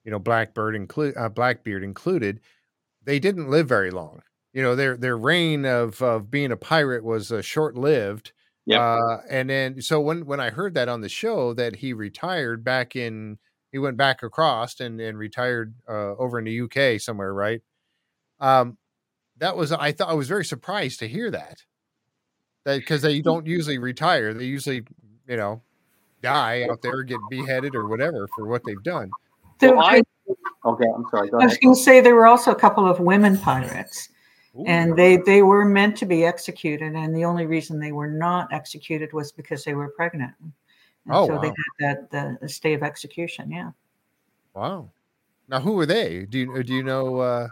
you 0.04 0.10
know, 0.10 0.18
Blackbird 0.18 0.74
include 0.74 1.16
uh, 1.16 1.28
Blackbeard 1.28 1.84
included, 1.84 2.40
they 3.04 3.20
didn't 3.20 3.48
live 3.48 3.68
very 3.68 3.92
long. 3.92 4.22
You 4.52 4.60
know, 4.62 4.74
their 4.74 4.96
their 4.96 5.16
reign 5.16 5.64
of 5.64 6.02
of 6.02 6.32
being 6.32 6.50
a 6.50 6.56
pirate 6.56 7.04
was 7.04 7.30
uh, 7.30 7.42
short 7.42 7.76
lived. 7.76 8.32
Yeah, 8.66 8.80
uh, 8.80 9.20
and 9.30 9.48
then 9.48 9.80
so 9.82 10.00
when 10.00 10.26
when 10.26 10.40
I 10.40 10.50
heard 10.50 10.74
that 10.74 10.88
on 10.88 11.00
the 11.00 11.08
show 11.08 11.54
that 11.54 11.76
he 11.76 11.92
retired 11.92 12.64
back 12.64 12.96
in 12.96 13.38
he 13.70 13.78
went 13.78 13.96
back 13.96 14.24
across 14.24 14.80
and 14.80 15.00
and 15.00 15.16
retired 15.16 15.76
uh, 15.88 16.16
over 16.16 16.40
in 16.40 16.44
the 16.44 16.60
UK 16.62 17.00
somewhere, 17.00 17.32
right? 17.32 17.60
Um, 18.40 18.78
that 19.36 19.56
was 19.56 19.70
I 19.70 19.92
thought 19.92 20.10
I 20.10 20.14
was 20.14 20.26
very 20.26 20.44
surprised 20.44 20.98
to 20.98 21.08
hear 21.08 21.30
that. 21.30 21.62
That 22.68 22.80
because 22.80 23.00
they 23.00 23.22
don't 23.22 23.46
usually 23.46 23.78
retire, 23.78 24.34
they 24.34 24.44
usually 24.44 24.84
you 25.26 25.36
know 25.38 25.62
die 26.20 26.66
out 26.70 26.82
there, 26.82 27.02
get 27.02 27.18
beheaded 27.30 27.74
or 27.74 27.86
whatever 27.88 28.28
for 28.36 28.46
what 28.46 28.62
they've 28.66 28.82
done. 28.82 29.10
So 29.58 29.80
I, 29.80 30.02
okay, 30.66 30.84
I'm 30.94 31.06
sorry. 31.10 31.30
I 31.32 31.46
was 31.46 31.56
going 31.56 31.74
to 31.74 31.80
say 31.80 32.02
there 32.02 32.14
were 32.14 32.26
also 32.26 32.50
a 32.50 32.54
couple 32.54 32.86
of 32.86 33.00
women 33.00 33.38
pirates. 33.38 34.10
Ooh. 34.54 34.64
And 34.66 34.96
they, 34.96 35.16
they 35.16 35.42
were 35.42 35.64
meant 35.64 35.96
to 35.98 36.06
be 36.06 36.26
executed, 36.26 36.94
and 36.94 37.16
the 37.16 37.24
only 37.24 37.46
reason 37.46 37.80
they 37.80 37.92
were 37.92 38.10
not 38.10 38.52
executed 38.52 39.14
was 39.14 39.32
because 39.32 39.64
they 39.64 39.72
were 39.72 39.88
pregnant. 39.88 40.34
And 40.40 40.52
oh, 41.08 41.26
so 41.26 41.36
wow. 41.36 41.40
they 41.40 41.52
had 41.80 42.08
that 42.10 42.40
the 42.42 42.48
stay 42.50 42.74
of 42.74 42.82
execution. 42.82 43.50
Yeah. 43.50 43.70
Wow. 44.52 44.90
Now, 45.48 45.60
who 45.60 45.72
were 45.72 45.86
they? 45.86 46.26
Do 46.28 46.38
you 46.38 46.62
do 46.62 46.74
you 46.74 46.82
know? 46.82 47.16
Uh, 47.16 47.48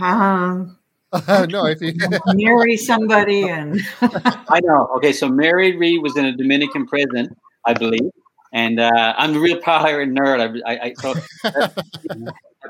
um, 0.00 0.78
no, 1.48 1.66
if 1.66 1.80
you 1.80 1.94
marry 2.34 2.76
somebody 2.76 3.48
and 3.48 3.80
I 4.00 4.60
know. 4.62 4.88
Okay, 4.96 5.12
so 5.12 5.28
Mary 5.28 5.76
Read 5.76 5.98
was 5.98 6.16
in 6.16 6.24
a 6.24 6.36
Dominican 6.36 6.86
prison, 6.86 7.34
I 7.64 7.74
believe, 7.74 8.10
and 8.52 8.80
uh, 8.80 9.14
I'm 9.16 9.36
a 9.36 9.38
real 9.38 9.60
pirate 9.60 10.10
nerd. 10.10 10.62
I, 10.64 10.72
I, 10.72 10.80
I 10.86 10.94
so 10.94 11.14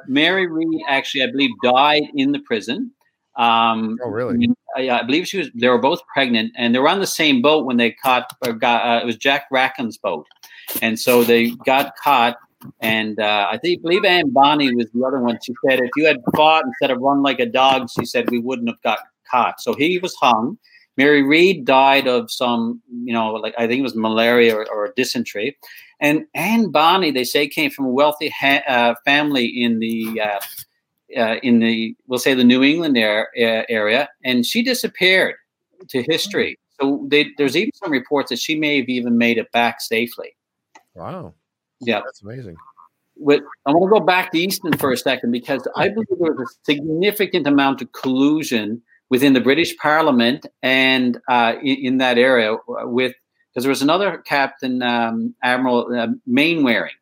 Mary 0.07 0.47
Read 0.47 0.83
actually, 0.89 1.23
I 1.23 1.31
believe, 1.31 1.51
died 1.63 2.03
in 2.15 2.33
the 2.33 2.41
prison. 2.41 2.93
Um, 3.37 3.99
oh, 4.05 4.11
really? 4.11 4.49
I, 4.77 4.91
I, 4.91 5.03
believe 5.03 5.27
she 5.27 5.39
was. 5.39 5.51
They 5.55 5.69
were 5.69 5.79
both 5.79 6.01
pregnant, 6.13 6.53
and 6.57 6.75
they 6.75 6.79
were 6.79 6.89
on 6.89 7.01
the 7.01 7.07
same 7.07 7.41
boat 7.41 7.65
when 7.65 7.79
they 7.79 7.93
caught. 7.93 8.31
Or 8.47 8.53
got 8.53 8.87
uh, 8.87 9.03
it 9.03 9.07
was 9.07 9.17
Jack 9.17 9.47
Rackham's 9.51 9.97
boat, 9.97 10.27
and 10.83 11.01
so 11.01 11.25
they 11.25 11.51
got 11.51 11.97
caught 11.97 12.37
and 12.81 13.19
uh, 13.19 13.49
I 13.51 13.59
think 13.59 13.83
believe 13.83 14.05
Anne 14.05 14.31
Bonny 14.31 14.75
was 14.75 14.87
the 14.93 15.05
other 15.05 15.21
one. 15.21 15.39
She 15.45 15.55
said 15.67 15.81
if 15.81 15.91
you 15.97 16.07
had 16.07 16.19
fought 16.35 16.65
instead 16.65 16.91
of 16.91 17.01
run 17.01 17.23
like 17.23 17.41
a 17.41 17.47
dog, 17.47 17.89
she 17.91 18.05
said 18.05 18.31
we 18.31 18.39
wouldn't 18.39 18.69
have 18.69 18.83
got 18.83 18.99
caught. 19.31 19.61
So 19.61 19.75
he 19.75 19.99
was 19.99 20.15
hung. 20.17 20.59
Mary 20.97 21.23
Read 21.23 21.65
died 21.65 22.07
of 22.07 22.31
some, 22.31 22.81
you 23.05 23.13
know, 23.13 23.33
like 23.33 23.55
I 23.59 23.67
think 23.67 23.81
it 23.81 23.83
was 23.83 23.97
malaria 23.97 24.55
or, 24.55 24.71
or 24.71 24.93
dysentery. 24.97 25.57
And 26.01 26.27
Anne 26.35 26.71
Bonny, 26.71 27.11
they 27.11 27.25
say, 27.25 27.49
came 27.49 27.71
from 27.71 27.87
a 27.87 27.91
wealthy 27.91 28.29
ha- 28.29 28.63
uh, 28.67 28.95
family 29.05 29.47
in 29.47 29.79
the 29.81 30.21
uh, 30.21 30.41
uh, 31.17 31.37
in 31.43 31.59
the 31.59 31.97
we'll 32.07 32.19
say 32.19 32.35
the 32.35 32.45
New 32.45 32.63
England 32.63 32.97
area, 32.97 34.09
and 34.25 34.47
she 34.47 34.63
disappeared 34.63 35.37
to 35.89 36.03
history. 36.03 36.59
So 36.81 37.05
they, 37.09 37.29
there's 37.39 37.57
even 37.57 37.73
some 37.75 37.93
reports 37.93 38.31
that 38.31 38.39
she 38.39 38.57
may 38.57 38.79
have 38.81 38.89
even 38.89 39.17
made 39.17 39.39
it 39.39 39.51
back 39.53 39.81
safely. 39.81 40.37
Wow. 40.95 41.35
Yeah, 41.81 42.01
that's 42.05 42.23
amazing. 42.23 42.57
With, 43.17 43.43
I 43.67 43.71
want 43.71 43.93
to 43.95 44.01
go 44.01 44.05
back 44.05 44.33
to 44.33 44.39
Easton 44.39 44.77
for 44.77 44.91
a 44.91 44.97
second 44.97 45.31
because 45.31 45.67
I 45.77 45.89
believe 45.89 46.07
there 46.09 46.33
was 46.33 46.51
a 46.51 46.65
significant 46.65 47.47
amount 47.47 47.81
of 47.81 47.93
collusion 47.93 48.83
within 49.09 49.35
the 49.35 49.41
British 49.41 49.77
Parliament 49.77 50.47
and 50.63 51.21
uh, 51.29 51.55
in, 51.63 51.77
in, 51.77 51.99
that 51.99 52.19
area 52.19 52.57
with 52.67 53.15
because 53.53 53.63
there 53.65 53.71
was 53.71 53.83
another 53.83 54.19
captain, 54.19 54.83
um, 54.83 55.35
Admiral 55.45 55.95
uh, 55.97 56.09
Mainwaring, 56.27 56.95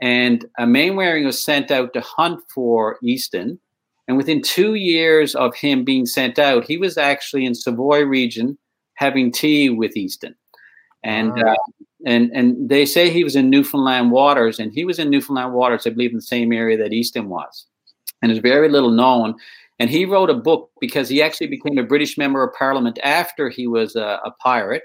and 0.00 0.44
uh, 0.58 0.66
Mainwaring 0.66 1.24
was 1.24 1.42
sent 1.42 1.70
out 1.70 1.92
to 1.92 2.00
hunt 2.00 2.40
for 2.52 2.98
Easton. 3.02 3.60
And 4.08 4.16
within 4.16 4.40
two 4.42 4.74
years 4.74 5.34
of 5.34 5.54
him 5.54 5.84
being 5.84 6.06
sent 6.06 6.38
out, 6.38 6.64
he 6.64 6.78
was 6.78 6.96
actually 6.96 7.44
in 7.44 7.54
Savoy 7.54 8.04
region 8.04 8.58
having 8.94 9.30
tea 9.30 9.70
with 9.70 9.96
Easton. 9.96 10.34
And 11.04 11.30
uh, 11.40 11.56
and 12.06 12.30
and 12.32 12.68
they 12.68 12.86
say 12.86 13.10
he 13.10 13.24
was 13.24 13.36
in 13.36 13.50
Newfoundland 13.50 14.10
waters, 14.10 14.58
and 14.58 14.72
he 14.72 14.84
was 14.84 14.98
in 14.98 15.10
Newfoundland 15.10 15.52
waters, 15.52 15.86
I 15.86 15.90
believe, 15.90 16.10
in 16.10 16.16
the 16.16 16.22
same 16.22 16.52
area 16.52 16.76
that 16.78 16.92
Easton 16.92 17.28
was, 17.28 17.66
and 18.22 18.32
is 18.32 18.38
very 18.38 18.68
little 18.68 18.90
known. 18.90 19.34
And 19.80 19.90
he 19.90 20.04
wrote 20.04 20.30
a 20.30 20.34
book 20.34 20.70
because 20.80 21.08
he 21.08 21.22
actually 21.22 21.46
became 21.46 21.78
a 21.78 21.84
British 21.84 22.18
member 22.18 22.42
of 22.42 22.52
Parliament 22.54 22.98
after 23.04 23.48
he 23.48 23.66
was 23.68 23.94
a, 23.94 24.20
a 24.24 24.32
pirate. 24.42 24.82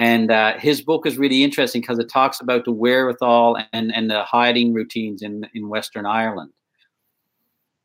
And 0.00 0.30
uh, 0.30 0.56
his 0.58 0.80
book 0.80 1.06
is 1.06 1.18
really 1.18 1.42
interesting 1.42 1.80
because 1.80 1.98
it 1.98 2.08
talks 2.08 2.40
about 2.40 2.64
the 2.64 2.70
wherewithal 2.70 3.58
and, 3.72 3.92
and 3.92 4.08
the 4.08 4.22
hiding 4.22 4.72
routines 4.72 5.22
in, 5.22 5.48
in 5.54 5.68
Western 5.68 6.06
Ireland. 6.06 6.52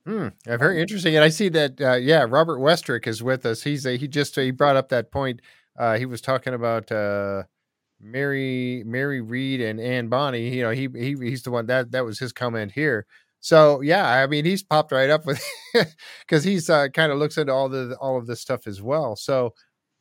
Hmm, 0.06 0.28
very 0.46 0.80
interesting. 0.80 1.16
And 1.16 1.24
I 1.24 1.30
see 1.30 1.50
that, 1.50 1.82
uh, 1.82 1.96
yeah, 1.96 2.28
Robert 2.30 2.60
Westrick 2.60 3.08
is 3.08 3.24
with 3.24 3.48
us. 3.48 3.64
He's 3.64 3.88
a, 3.88 3.98
he 3.98 4.08
just 4.08 4.36
he 4.36 4.52
brought 4.52 4.76
up 4.76 4.90
that 4.90 5.12
point. 5.12 5.42
Uh, 5.76 5.98
he 5.98 6.06
was 6.06 6.22
talking 6.22 6.54
about 6.54 6.92
uh, 6.92 7.44
Mary 8.04 8.84
Mary 8.86 9.22
Read 9.22 9.62
and 9.62 9.80
Anne 9.80 10.10
Bonny. 10.10 10.56
You 10.56 10.64
know, 10.64 10.72
he 10.72 10.88
he 10.94 11.16
he's 11.20 11.44
the 11.44 11.52
one 11.52 11.68
that 11.68 11.92
that 11.92 12.06
was 12.06 12.20
his 12.20 12.34
comment 12.34 12.72
here. 12.74 13.06
So 13.40 13.82
yeah, 13.82 14.08
I 14.08 14.28
mean, 14.28 14.46
he's 14.46 14.64
popped 14.64 14.92
right 14.92 15.10
up 15.10 15.26
with 15.26 15.44
because 16.22 16.44
he's 16.44 16.70
uh, 16.70 16.90
kind 16.90 17.12
of 17.12 17.18
looks 17.18 17.38
into 17.38 17.54
all 17.54 17.70
the 17.70 17.98
all 18.00 18.18
of 18.18 18.28
this 18.28 18.42
stuff 18.42 18.68
as 18.68 18.82
well. 18.82 19.16
So 19.16 19.54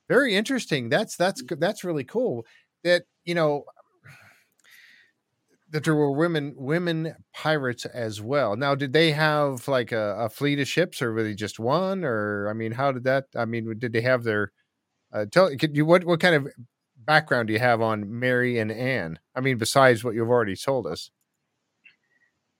very 0.08 0.34
interesting. 0.34 0.88
That's 0.88 1.16
that's 1.16 1.42
that's 1.58 1.84
really 1.84 2.04
cool. 2.04 2.44
That 2.84 3.04
you 3.24 3.34
know 3.34 3.64
that 5.72 5.84
there 5.84 5.94
were 5.94 6.12
women 6.12 6.54
women 6.56 7.16
pirates 7.32 7.86
as 7.86 8.20
well. 8.20 8.56
Now, 8.56 8.74
did 8.74 8.92
they 8.92 9.10
have 9.12 9.66
like 9.66 9.90
a, 9.90 10.16
a, 10.18 10.28
fleet 10.28 10.60
of 10.60 10.68
ships, 10.68 11.00
or 11.00 11.12
were 11.12 11.22
they 11.22 11.34
just 11.34 11.58
one? 11.58 12.04
Or 12.04 12.48
I 12.48 12.52
mean, 12.52 12.72
how 12.72 12.92
did 12.92 13.04
that? 13.04 13.24
I 13.34 13.46
mean, 13.46 13.78
did 13.78 13.92
they 13.92 14.02
have 14.02 14.22
their? 14.22 14.52
Uh, 15.12 15.26
tell 15.30 15.54
could 15.56 15.76
you 15.76 15.84
what 15.84 16.04
what 16.04 16.20
kind 16.20 16.34
of 16.34 16.48
background 17.06 17.48
do 17.48 17.52
you 17.52 17.58
have 17.58 17.80
on 17.80 18.18
Mary 18.18 18.58
and 18.58 18.70
Anne? 18.70 19.18
I 19.34 19.40
mean, 19.40 19.58
besides 19.58 20.04
what 20.04 20.14
you've 20.14 20.30
already 20.30 20.56
told 20.56 20.86
us. 20.86 21.10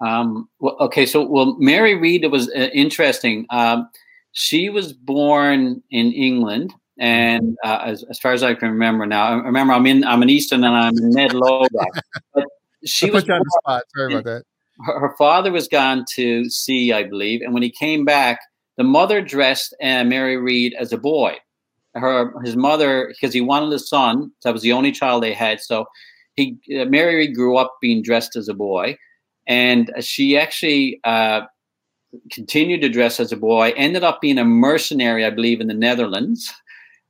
Um, 0.04 0.48
well, 0.58 0.76
okay, 0.80 1.06
so 1.06 1.24
well, 1.24 1.56
Mary 1.58 1.94
Read 1.94 2.24
was 2.30 2.48
uh, 2.48 2.68
interesting. 2.72 3.46
Um, 3.50 3.88
she 4.32 4.68
was 4.68 4.92
born 4.92 5.82
in 5.90 6.12
England, 6.12 6.74
and 6.98 7.56
uh, 7.64 7.82
as, 7.84 8.04
as 8.10 8.18
far 8.18 8.32
as 8.32 8.42
I 8.42 8.54
can 8.54 8.70
remember 8.70 9.06
now, 9.06 9.24
I 9.24 9.34
remember 9.34 9.72
I'm 9.72 9.86
in 9.86 10.04
I'm 10.04 10.22
in 10.22 10.30
Easton 10.30 10.64
and 10.64 10.74
I'm 10.74 10.96
in 10.96 11.10
Ned 11.10 11.30
Loga. 11.30 11.68
but 12.34 12.44
she 12.84 13.10
was 13.12 13.28
on 13.30 13.38
the 13.38 13.60
spot. 13.62 13.82
Sorry 13.96 14.12
about 14.12 14.24
that. 14.24 14.42
Her, 14.84 14.98
her, 14.98 15.14
father 15.16 15.52
was 15.52 15.68
gone 15.68 16.04
to 16.14 16.48
sea, 16.50 16.92
I 16.92 17.04
believe, 17.04 17.40
and 17.42 17.54
when 17.54 17.62
he 17.62 17.70
came 17.70 18.04
back, 18.04 18.40
the 18.76 18.84
mother 18.84 19.20
dressed 19.20 19.74
uh, 19.80 20.02
Mary 20.02 20.36
Read 20.36 20.74
as 20.78 20.92
a 20.92 20.98
boy. 20.98 21.36
Her 21.94 22.32
his 22.42 22.56
mother 22.56 23.08
because 23.08 23.34
he 23.34 23.40
wanted 23.40 23.72
a 23.72 23.78
son. 23.78 24.32
That 24.44 24.52
was 24.52 24.62
the 24.62 24.72
only 24.72 24.92
child 24.92 25.22
they 25.22 25.34
had. 25.34 25.60
So 25.60 25.86
he 26.34 26.56
uh, 26.78 26.86
Mary 26.86 27.28
grew 27.28 27.56
up 27.56 27.76
being 27.80 28.02
dressed 28.02 28.34
as 28.36 28.48
a 28.48 28.54
boy, 28.54 28.96
and 29.46 29.92
she 30.00 30.38
actually 30.38 31.00
uh, 31.04 31.42
continued 32.30 32.80
to 32.80 32.88
dress 32.88 33.20
as 33.20 33.30
a 33.30 33.36
boy. 33.36 33.72
Ended 33.76 34.04
up 34.04 34.20
being 34.20 34.38
a 34.38 34.44
mercenary, 34.44 35.24
I 35.24 35.30
believe, 35.30 35.60
in 35.60 35.66
the 35.66 35.74
Netherlands 35.74 36.52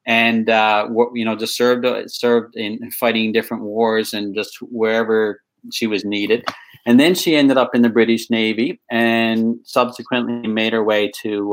and 0.06 0.50
uh, 0.50 0.88
you 1.14 1.24
know 1.24 1.36
just 1.36 1.56
served 1.56 1.86
served 2.10 2.56
in 2.56 2.90
fighting 2.90 3.32
different 3.32 3.62
wars 3.62 4.12
and 4.12 4.34
just 4.34 4.56
wherever 4.62 5.40
she 5.70 5.86
was 5.86 6.04
needed. 6.04 6.44
And 6.86 6.98
then 6.98 7.14
she 7.14 7.36
ended 7.36 7.56
up 7.56 7.74
in 7.74 7.82
the 7.82 7.88
British 7.88 8.28
Navy 8.30 8.80
and 8.90 9.56
subsequently 9.62 10.48
made 10.48 10.72
her 10.72 10.82
way 10.82 11.12
to 11.22 11.52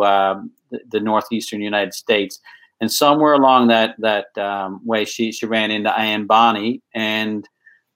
the, 0.71 0.79
the, 0.89 0.99
northeastern 0.99 1.61
United 1.61 1.93
States. 1.93 2.39
And 2.81 2.91
somewhere 2.91 3.33
along 3.33 3.67
that 3.67 3.95
that 3.99 4.37
um, 4.37 4.81
way, 4.85 5.05
she 5.05 5.31
she 5.31 5.45
ran 5.45 5.71
into 5.71 5.97
Anne 5.97 6.25
Bonny, 6.25 6.81
and 6.93 7.47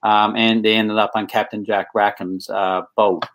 um, 0.04 0.36
and 0.36 0.64
they 0.64 0.76
ended 0.76 0.98
up 0.98 1.12
on 1.16 1.28
Captain 1.28 1.64
Jack 1.64 1.88
Rackham's 1.96 2.50
uh, 2.50 2.82
boat. 2.98 3.26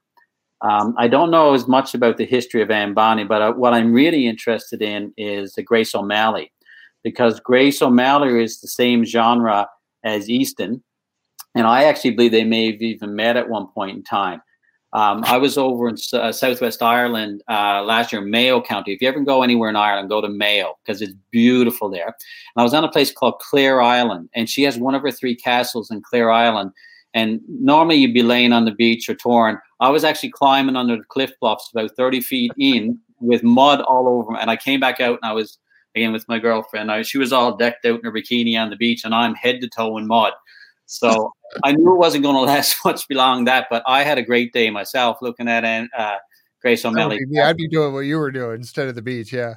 Um, 0.61 0.95
I 0.99 1.09
don't 1.09 1.31
know 1.31 1.55
as 1.55 1.67
much 1.69 1.95
about 1.95 2.17
the 2.17 2.27
history 2.27 2.61
of 2.61 2.71
Anne 2.71 2.93
Bonny, 2.93 3.25
but 3.25 3.41
uh, 3.41 3.53
what 3.53 3.73
I'm 3.73 3.93
really 3.93 4.27
interested 4.27 4.83
in 4.83 5.15
is 5.17 5.55
the 5.55 5.63
Grace 5.63 5.95
O'Malley, 5.95 6.53
because 7.03 7.41
Grace 7.41 7.81
O'Malley 7.81 8.43
is 8.43 8.61
the 8.61 8.69
same 8.69 9.05
genre 9.05 9.69
as 10.05 10.29
Easton, 10.29 10.83
and 11.55 11.67
I 11.67 11.85
actually 11.85 12.11
believe 12.11 12.33
they 12.33 12.45
may 12.45 12.73
have 12.73 12.83
even 12.83 13.17
met 13.17 13.37
at 13.37 13.49
one 13.49 13.69
point 13.69 13.97
in 13.97 14.03
time. 14.03 14.43
Um, 14.95 15.23
I 15.27 15.37
was 15.37 15.59
over 15.59 15.89
in 15.89 15.97
uh, 16.15 16.33
Southwest 16.33 16.83
Ireland 16.83 17.43
uh, 17.49 17.83
last 17.83 18.13
year, 18.13 18.23
Mayo 18.23 18.63
County. 18.63 18.95
If 18.95 19.03
you 19.03 19.09
ever 19.09 19.21
go 19.21 19.43
anywhere 19.43 19.69
in 19.69 19.77
Ireland, 19.77 20.09
go 20.09 20.21
to 20.23 20.29
Mayo 20.29 20.79
because 20.83 21.03
it's 21.03 21.13
beautiful 21.31 21.91
there. 21.91 22.07
And 22.07 22.15
I 22.57 22.63
was 22.63 22.73
on 22.73 22.85
a 22.85 22.91
place 22.91 23.13
called 23.13 23.39
Clare 23.39 23.83
Island, 23.83 24.31
and 24.35 24.49
she 24.49 24.63
has 24.63 24.79
one 24.79 24.95
of 24.95 25.03
her 25.03 25.11
three 25.11 25.37
castles 25.37 25.91
in 25.91 26.01
Clare 26.01 26.31
Island. 26.31 26.73
And 27.15 27.41
normally 27.49 27.97
you'd 27.97 28.15
be 28.15 28.23
laying 28.23 28.53
on 28.53 28.65
the 28.65 28.71
beach 28.71 29.09
or 29.09 29.15
torn. 29.15 29.59
I 29.81 29.91
was 29.91 30.05
actually 30.05 30.31
climbing 30.31 30.77
under 30.77 30.97
the 30.97 31.05
cliff 31.05 31.33
bluffs 31.41 31.71
about 31.73 31.97
30 31.97 32.21
feet 32.21 32.53
in 32.59 32.99
with 33.21 33.43
mud 33.43 33.81
all 33.81 34.09
over. 34.09 34.37
And 34.37 34.51
I 34.51 34.57
came 34.57 34.79
back 34.81 35.01
out 35.01 35.19
and 35.23 35.31
I 35.31 35.33
was 35.33 35.59
again 35.95 36.13
with 36.13 36.29
my 36.29 36.39
girlfriend. 36.39 36.91
I, 36.91 37.03
she 37.03 37.19
was 37.19 37.33
all 37.33 37.57
decked 37.57 37.85
out 37.85 37.99
in 37.99 38.05
her 38.05 38.13
bikini 38.13 38.59
on 38.59 38.71
the 38.71 38.77
beach, 38.77 39.05
and 39.05 39.15
I'm 39.15 39.35
head 39.35 39.61
to 39.61 39.69
toe 39.69 39.99
in 39.99 40.07
mud. 40.07 40.33
So 40.87 41.33
I 41.65 41.73
knew 41.73 41.95
it 41.95 41.99
wasn't 41.99 42.25
going 42.25 42.37
to 42.47 42.53
last 42.53 42.77
much 42.85 43.07
beyond 43.09 43.47
that, 43.47 43.67
but 43.71 43.83
I 43.87 44.03
had 44.03 44.19
a 44.19 44.23
great 44.23 44.53
day 44.53 44.71
myself 44.71 45.19
looking 45.23 45.49
at 45.49 45.65
uh, 45.97 46.17
Grace 46.63 46.85
O'Malley. 46.85 47.21
Yeah, 47.29 47.49
I'd 47.49 47.57
be 47.57 47.69
doing 47.69 47.93
what 47.93 48.01
you 48.01 48.19
were 48.19 48.31
doing 48.31 48.57
instead 48.57 48.89
of 48.89 48.95
the 48.95 49.03
beach. 49.03 49.33
Yeah. 49.33 49.55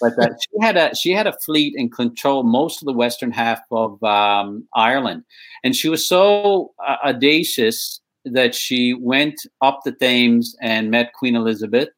but 0.00 0.18
uh, 0.18 0.28
she 0.40 0.60
had 0.60 0.76
a 0.76 0.94
she 0.94 1.12
had 1.12 1.26
a 1.26 1.32
fleet 1.44 1.74
and 1.76 1.92
controlled 1.92 2.46
most 2.46 2.82
of 2.82 2.86
the 2.86 2.92
western 2.92 3.30
half 3.30 3.60
of 3.70 4.02
um, 4.02 4.66
Ireland, 4.74 5.24
and 5.62 5.76
she 5.76 5.88
was 5.88 6.06
so 6.06 6.72
uh, 6.86 6.96
audacious 7.04 8.00
that 8.24 8.54
she 8.54 8.94
went 8.94 9.40
up 9.60 9.80
the 9.84 9.92
Thames 9.92 10.56
and 10.60 10.90
met 10.90 11.12
Queen 11.12 11.36
Elizabeth. 11.36 11.88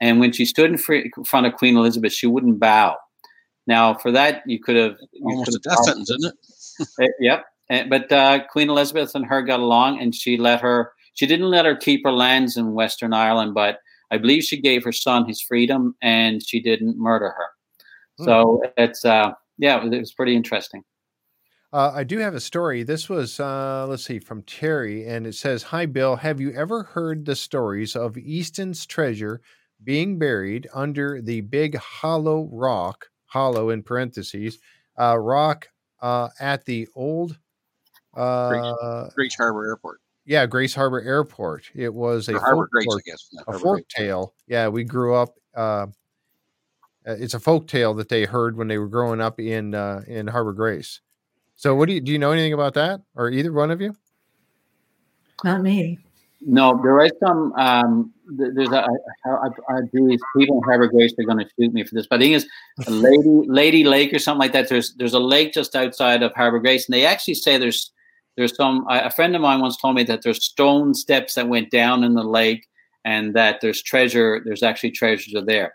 And 0.00 0.20
when 0.20 0.32
she 0.32 0.44
stood 0.44 0.70
in 0.70 0.78
front 0.78 1.46
of 1.46 1.54
Queen 1.54 1.76
Elizabeth, 1.76 2.12
she 2.12 2.26
wouldn't 2.26 2.60
bow. 2.60 2.96
Now, 3.66 3.94
for 3.94 4.12
that, 4.12 4.42
you 4.46 4.60
could 4.60 4.76
have 4.76 4.96
almost 5.22 5.54
a 5.54 5.58
death 5.58 5.84
sentence, 5.84 6.10
isn't 6.10 6.32
it? 6.32 6.34
Eh, 7.00 7.06
yep. 7.20 7.46
And, 7.68 7.90
but 7.90 8.10
uh, 8.12 8.44
Queen 8.46 8.70
Elizabeth 8.70 9.14
and 9.14 9.26
her 9.26 9.42
got 9.42 9.60
along, 9.60 10.00
and 10.00 10.14
she 10.14 10.36
let 10.36 10.60
her. 10.60 10.92
She 11.14 11.26
didn't 11.26 11.50
let 11.50 11.64
her 11.64 11.76
keep 11.76 12.02
her 12.04 12.12
lands 12.12 12.56
in 12.56 12.74
Western 12.74 13.12
Ireland, 13.12 13.54
but 13.54 13.78
I 14.10 14.18
believe 14.18 14.44
she 14.44 14.60
gave 14.60 14.84
her 14.84 14.92
son 14.92 15.26
his 15.26 15.40
freedom, 15.40 15.96
and 16.02 16.46
she 16.46 16.60
didn't 16.60 16.98
murder 16.98 17.30
her. 17.30 17.46
Hmm. 18.18 18.24
So 18.24 18.62
it's 18.76 19.04
uh, 19.04 19.32
yeah, 19.58 19.82
it 19.82 19.98
was 19.98 20.12
pretty 20.12 20.36
interesting. 20.36 20.84
Uh, 21.72 21.92
I 21.94 22.04
do 22.04 22.18
have 22.18 22.34
a 22.34 22.40
story. 22.40 22.84
This 22.84 23.08
was, 23.08 23.40
uh, 23.40 23.86
let's 23.88 24.04
see, 24.04 24.18
from 24.18 24.42
Terry, 24.42 25.06
and 25.06 25.26
it 25.26 25.34
says, 25.34 25.64
Hi, 25.64 25.84
Bill. 25.84 26.16
Have 26.16 26.40
you 26.40 26.52
ever 26.52 26.84
heard 26.84 27.24
the 27.24 27.36
stories 27.36 27.96
of 27.96 28.16
Easton's 28.16 28.86
treasure 28.86 29.40
being 29.82 30.18
buried 30.18 30.68
under 30.72 31.20
the 31.20 31.42
big 31.42 31.76
hollow 31.76 32.48
rock, 32.52 33.08
hollow 33.26 33.70
in 33.70 33.82
parentheses, 33.82 34.58
uh, 34.98 35.18
rock 35.18 35.68
uh, 36.00 36.28
at 36.40 36.64
the 36.64 36.88
old 36.94 37.38
uh, 38.16 39.08
Grace, 39.14 39.34
Harbor 39.36 39.66
Airport. 39.66 40.00
Yeah, 40.24 40.46
Grace 40.46 40.74
Harbor 40.74 41.00
Airport. 41.00 41.70
It 41.74 41.92
was 41.92 42.28
a 42.28 42.38
Harbor 42.38 42.68
Grace, 42.72 42.86
I 42.90 43.00
guess. 43.04 43.28
a 43.46 43.58
folk 43.58 43.86
tale. 43.88 44.34
Yeah, 44.46 44.68
we 44.68 44.84
grew 44.84 45.14
up. 45.14 45.36
Uh, 45.54 45.86
uh, 47.06 47.14
it's 47.18 47.34
a 47.34 47.40
folk 47.40 47.68
tale 47.68 47.94
that 47.94 48.08
they 48.08 48.24
heard 48.24 48.56
when 48.56 48.68
they 48.68 48.78
were 48.78 48.88
growing 48.88 49.20
up 49.20 49.38
in 49.38 49.74
uh, 49.74 50.02
in 50.08 50.26
Harbor 50.26 50.52
Grace. 50.52 51.00
So, 51.54 51.74
what 51.74 51.86
do 51.86 51.94
you 51.94 52.00
do? 52.00 52.12
You 52.12 52.18
know 52.18 52.32
anything 52.32 52.52
about 52.52 52.74
that, 52.74 53.00
or 53.14 53.30
either 53.30 53.52
one 53.52 53.70
of 53.70 53.80
you? 53.80 53.94
Not 55.44 55.62
me. 55.62 55.98
No, 56.40 56.78
there 56.82 57.00
is 57.04 57.12
some. 57.24 57.52
Um, 57.54 58.12
there's 58.26 58.70
a. 58.70 58.86
I, 59.24 59.30
I, 59.30 59.48
I 59.68 59.80
do 59.92 60.08
these 60.08 60.20
people 60.36 60.58
in 60.58 60.62
Harbor 60.64 60.88
Grace 60.88 61.14
are 61.18 61.24
going 61.24 61.38
to 61.38 61.50
shoot 61.58 61.72
me 61.72 61.84
for 61.84 61.94
this, 61.94 62.06
but 62.06 62.18
the 62.18 62.26
thing 62.26 62.32
is, 62.32 62.46
Lady 62.88 63.42
Lady 63.46 63.84
Lake 63.84 64.12
or 64.12 64.18
something 64.18 64.40
like 64.40 64.52
that. 64.52 64.68
There's 64.68 64.94
there's 64.94 65.14
a 65.14 65.20
lake 65.20 65.52
just 65.52 65.76
outside 65.76 66.22
of 66.22 66.32
Harbor 66.34 66.58
Grace, 66.58 66.86
and 66.86 66.94
they 66.94 67.06
actually 67.06 67.34
say 67.34 67.56
there's 67.56 67.92
there's 68.36 68.54
some 68.54 68.84
a 68.88 69.10
friend 69.10 69.34
of 69.34 69.42
mine 69.42 69.60
once 69.60 69.76
told 69.76 69.94
me 69.94 70.04
that 70.04 70.22
there's 70.22 70.44
stone 70.44 70.94
steps 70.94 71.34
that 71.34 71.48
went 71.48 71.70
down 71.70 72.04
in 72.04 72.14
the 72.14 72.22
lake 72.22 72.66
and 73.04 73.34
that 73.34 73.60
there's 73.60 73.82
treasure 73.82 74.40
there's 74.44 74.62
actually 74.62 74.90
treasures 74.90 75.34
there. 75.46 75.74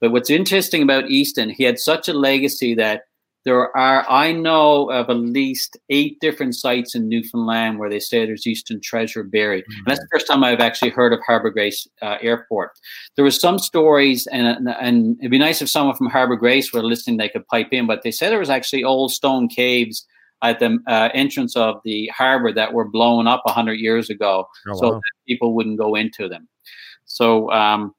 But 0.00 0.12
what's 0.12 0.30
interesting 0.30 0.82
about 0.82 1.10
easton 1.10 1.50
he 1.50 1.64
had 1.64 1.78
such 1.78 2.08
a 2.08 2.12
legacy 2.12 2.74
that 2.74 3.02
there 3.44 3.76
are 3.76 4.08
i 4.08 4.32
know 4.32 4.90
of 4.90 5.08
at 5.10 5.16
least 5.16 5.76
eight 5.90 6.18
different 6.20 6.54
sites 6.54 6.94
in 6.94 7.08
newfoundland 7.08 7.78
where 7.78 7.90
they 7.90 7.98
say 8.00 8.24
there's 8.24 8.46
easton 8.46 8.80
treasure 8.80 9.22
buried. 9.22 9.64
Mm-hmm. 9.64 9.78
and 9.78 9.86
that's 9.86 10.00
the 10.00 10.08
first 10.12 10.26
time 10.26 10.44
i've 10.44 10.60
actually 10.60 10.90
heard 10.90 11.12
of 11.12 11.20
harbor 11.26 11.50
grace 11.50 11.86
uh, 12.02 12.18
airport. 12.20 12.72
There 13.16 13.24
was 13.24 13.40
some 13.40 13.58
stories 13.58 14.26
and, 14.28 14.68
and 14.68 15.16
it'd 15.20 15.30
be 15.30 15.38
nice 15.38 15.62
if 15.62 15.68
someone 15.68 15.96
from 15.96 16.10
harbor 16.10 16.36
grace 16.36 16.72
were 16.72 16.82
listening 16.82 17.16
they 17.16 17.28
could 17.28 17.46
pipe 17.46 17.68
in 17.72 17.86
but 17.86 18.02
they 18.02 18.10
said 18.10 18.30
there 18.30 18.38
was 18.38 18.50
actually 18.50 18.84
old 18.84 19.12
stone 19.12 19.48
caves 19.48 20.06
at 20.42 20.58
the 20.58 20.78
uh, 20.86 21.08
entrance 21.14 21.56
of 21.56 21.80
the 21.84 22.08
harbor 22.08 22.52
that 22.52 22.72
were 22.72 22.88
blown 22.88 23.26
up 23.26 23.42
100 23.44 23.74
years 23.74 24.10
ago 24.10 24.46
oh, 24.68 24.74
so 24.74 24.92
wow. 24.92 25.00
people 25.26 25.54
wouldn't 25.54 25.78
go 25.78 25.94
into 25.94 26.28
them. 26.28 26.48
So, 27.04 27.50
um, 27.50 27.94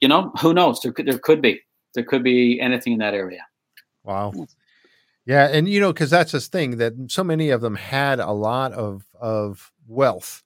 you 0.00 0.08
know, 0.08 0.32
who 0.40 0.54
knows? 0.54 0.80
There 0.80 0.92
could, 0.92 1.06
there 1.06 1.18
could 1.18 1.42
be. 1.42 1.60
There 1.94 2.04
could 2.04 2.22
be 2.22 2.58
anything 2.60 2.94
in 2.94 2.98
that 3.00 3.14
area. 3.14 3.44
Wow. 4.04 4.32
Yeah, 5.24 5.46
and 5.46 5.68
you 5.68 5.80
know, 5.80 5.92
because 5.92 6.10
that's 6.10 6.32
this 6.32 6.48
thing 6.48 6.78
that 6.78 6.94
so 7.08 7.22
many 7.22 7.50
of 7.50 7.60
them 7.60 7.76
had 7.76 8.18
a 8.18 8.32
lot 8.32 8.72
of 8.72 9.04
of 9.20 9.70
wealth, 9.86 10.42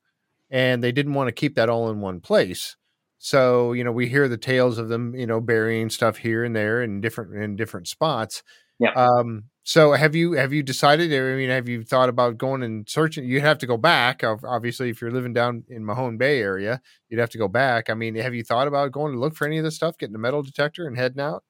and 0.51 0.85
they 0.85 0.93
didn't 0.93 1.15
want 1.15 1.29
to 1.29 1.33
keep 1.33 1.55
that 1.55 1.71
all 1.71 1.89
in 1.89 2.01
one 2.01 2.21
place. 2.21 2.77
So 3.19 3.73
you 3.73 3.85
know, 3.85 3.93
we 3.93 4.09
hear 4.09 4.29
the 4.29 4.37
tales 4.37 4.77
of 4.77 4.89
them, 4.89 5.15
you 5.15 5.27
know, 5.27 5.41
burying 5.41 5.89
stuff 5.89 6.19
here 6.19 6.45
and 6.45 6.55
there 6.55 6.83
in 6.83 7.01
different 7.01 7.35
in 7.35 7.57
different 7.57 7.89
spots. 7.89 8.43
Yeah. 8.79 8.93
Um, 8.93 9.45
so 9.67 9.95
have 9.95 10.15
you 10.15 10.35
have 10.35 10.53
you 10.53 10.63
decided? 10.63 11.13
I 11.13 11.35
mean, 11.35 11.51
have 11.51 11.69
you 11.69 11.83
thought 11.83 12.09
about 12.09 12.39
going 12.39 12.63
and 12.63 12.89
searching? 12.89 13.25
You'd 13.25 13.43
have 13.43 13.59
to 13.59 13.67
go 13.67 13.77
back. 13.77 14.23
Obviously, 14.23 14.91
if 14.91 15.01
you're 15.01 15.11
living 15.11 15.33
down 15.33 15.65
in 15.69 15.85
Mahone 15.85 16.17
Bay 16.19 16.39
area, 16.39 16.81
you'd 17.09 17.19
have 17.19 17.31
to 17.31 17.39
go 17.39 17.49
back. 17.49 17.91
I 17.91 17.95
mean, 17.95 18.15
have 18.15 18.33
you 18.33 18.45
thought 18.45 18.69
about 18.69 18.93
going 18.93 19.13
to 19.13 19.19
look 19.19 19.35
for 19.35 19.45
any 19.45 19.59
of 19.59 19.65
this 19.65 19.75
stuff, 19.75 19.99
getting 19.99 20.15
a 20.15 20.21
metal 20.21 20.45
detector 20.45 20.87
and 20.87 20.97
heading 20.97 21.19
out? 21.19 21.43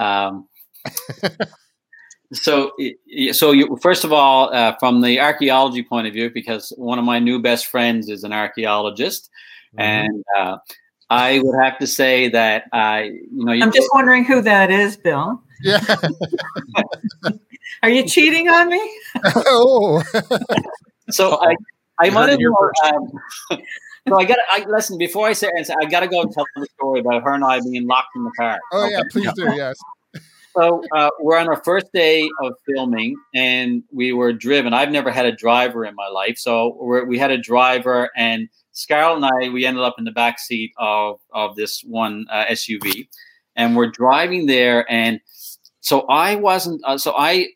Um. 0.00 0.48
so, 2.32 2.72
so 3.30 3.52
you, 3.52 3.78
first 3.80 4.02
of 4.02 4.12
all, 4.12 4.52
uh, 4.52 4.74
from 4.80 5.02
the 5.02 5.20
archaeology 5.20 5.84
point 5.84 6.08
of 6.08 6.12
view, 6.12 6.32
because 6.34 6.72
one 6.76 6.98
of 6.98 7.04
my 7.04 7.20
new 7.20 7.40
best 7.40 7.66
friends 7.66 8.08
is 8.08 8.24
an 8.24 8.32
archaeologist, 8.32 9.30
mm-hmm. 9.78 9.82
and 9.82 10.24
uh, 10.36 10.56
I 11.08 11.38
would 11.44 11.62
have 11.62 11.78
to 11.78 11.86
say 11.86 12.28
that 12.30 12.64
I, 12.72 13.02
you 13.02 13.44
know, 13.44 13.52
I'm 13.52 13.70
just 13.70 13.88
wondering 13.94 14.24
who 14.24 14.42
that 14.42 14.72
is, 14.72 14.96
Bill. 14.96 15.40
Yeah. 15.62 15.84
Are 17.82 17.90
you 17.90 18.06
cheating 18.06 18.48
on 18.48 18.68
me? 18.68 19.00
oh. 19.24 20.02
so 21.10 21.40
I, 21.40 21.56
I 22.00 22.10
might 22.10 22.30
have. 22.30 22.38
Um, 22.84 23.12
so 24.08 24.18
I 24.18 24.24
got. 24.24 24.38
I 24.50 24.64
listen 24.68 24.98
before 24.98 25.26
I 25.26 25.32
say. 25.32 25.48
anything 25.56 25.76
I 25.80 25.86
got 25.86 26.00
to 26.00 26.08
go 26.08 26.22
and 26.22 26.32
tell 26.32 26.44
the 26.56 26.66
story 26.74 27.00
about 27.00 27.22
her 27.22 27.32
and 27.32 27.44
I 27.44 27.60
being 27.60 27.86
locked 27.86 28.14
in 28.16 28.24
the 28.24 28.32
car. 28.38 28.58
Oh 28.72 28.84
okay. 28.84 28.92
yeah, 28.92 29.02
please 29.10 29.32
do. 29.34 29.52
Yes. 29.54 29.78
So 30.54 30.82
uh, 30.94 31.08
we're 31.18 31.38
on 31.38 31.48
our 31.48 31.62
first 31.64 31.86
day 31.94 32.28
of 32.42 32.52
filming, 32.66 33.16
and 33.34 33.82
we 33.90 34.12
were 34.12 34.34
driven. 34.34 34.74
I've 34.74 34.90
never 34.90 35.10
had 35.10 35.24
a 35.24 35.32
driver 35.32 35.84
in 35.84 35.94
my 35.94 36.08
life, 36.08 36.36
so 36.36 37.04
we 37.06 37.18
had 37.18 37.30
a 37.30 37.38
driver, 37.38 38.10
and 38.14 38.48
Scarlett 38.72 39.22
and 39.22 39.24
I 39.24 39.48
we 39.48 39.64
ended 39.64 39.82
up 39.82 39.94
in 39.98 40.04
the 40.04 40.10
back 40.12 40.38
seat 40.38 40.72
of 40.78 41.20
of 41.32 41.56
this 41.56 41.82
one 41.86 42.26
uh, 42.30 42.44
SUV, 42.50 43.08
and 43.56 43.76
we're 43.76 43.90
driving 43.90 44.46
there, 44.46 44.84
and 44.90 45.20
so 45.82 46.02
I 46.02 46.36
wasn't. 46.36 46.80
Uh, 46.84 46.96
so 46.96 47.12
I 47.16 47.48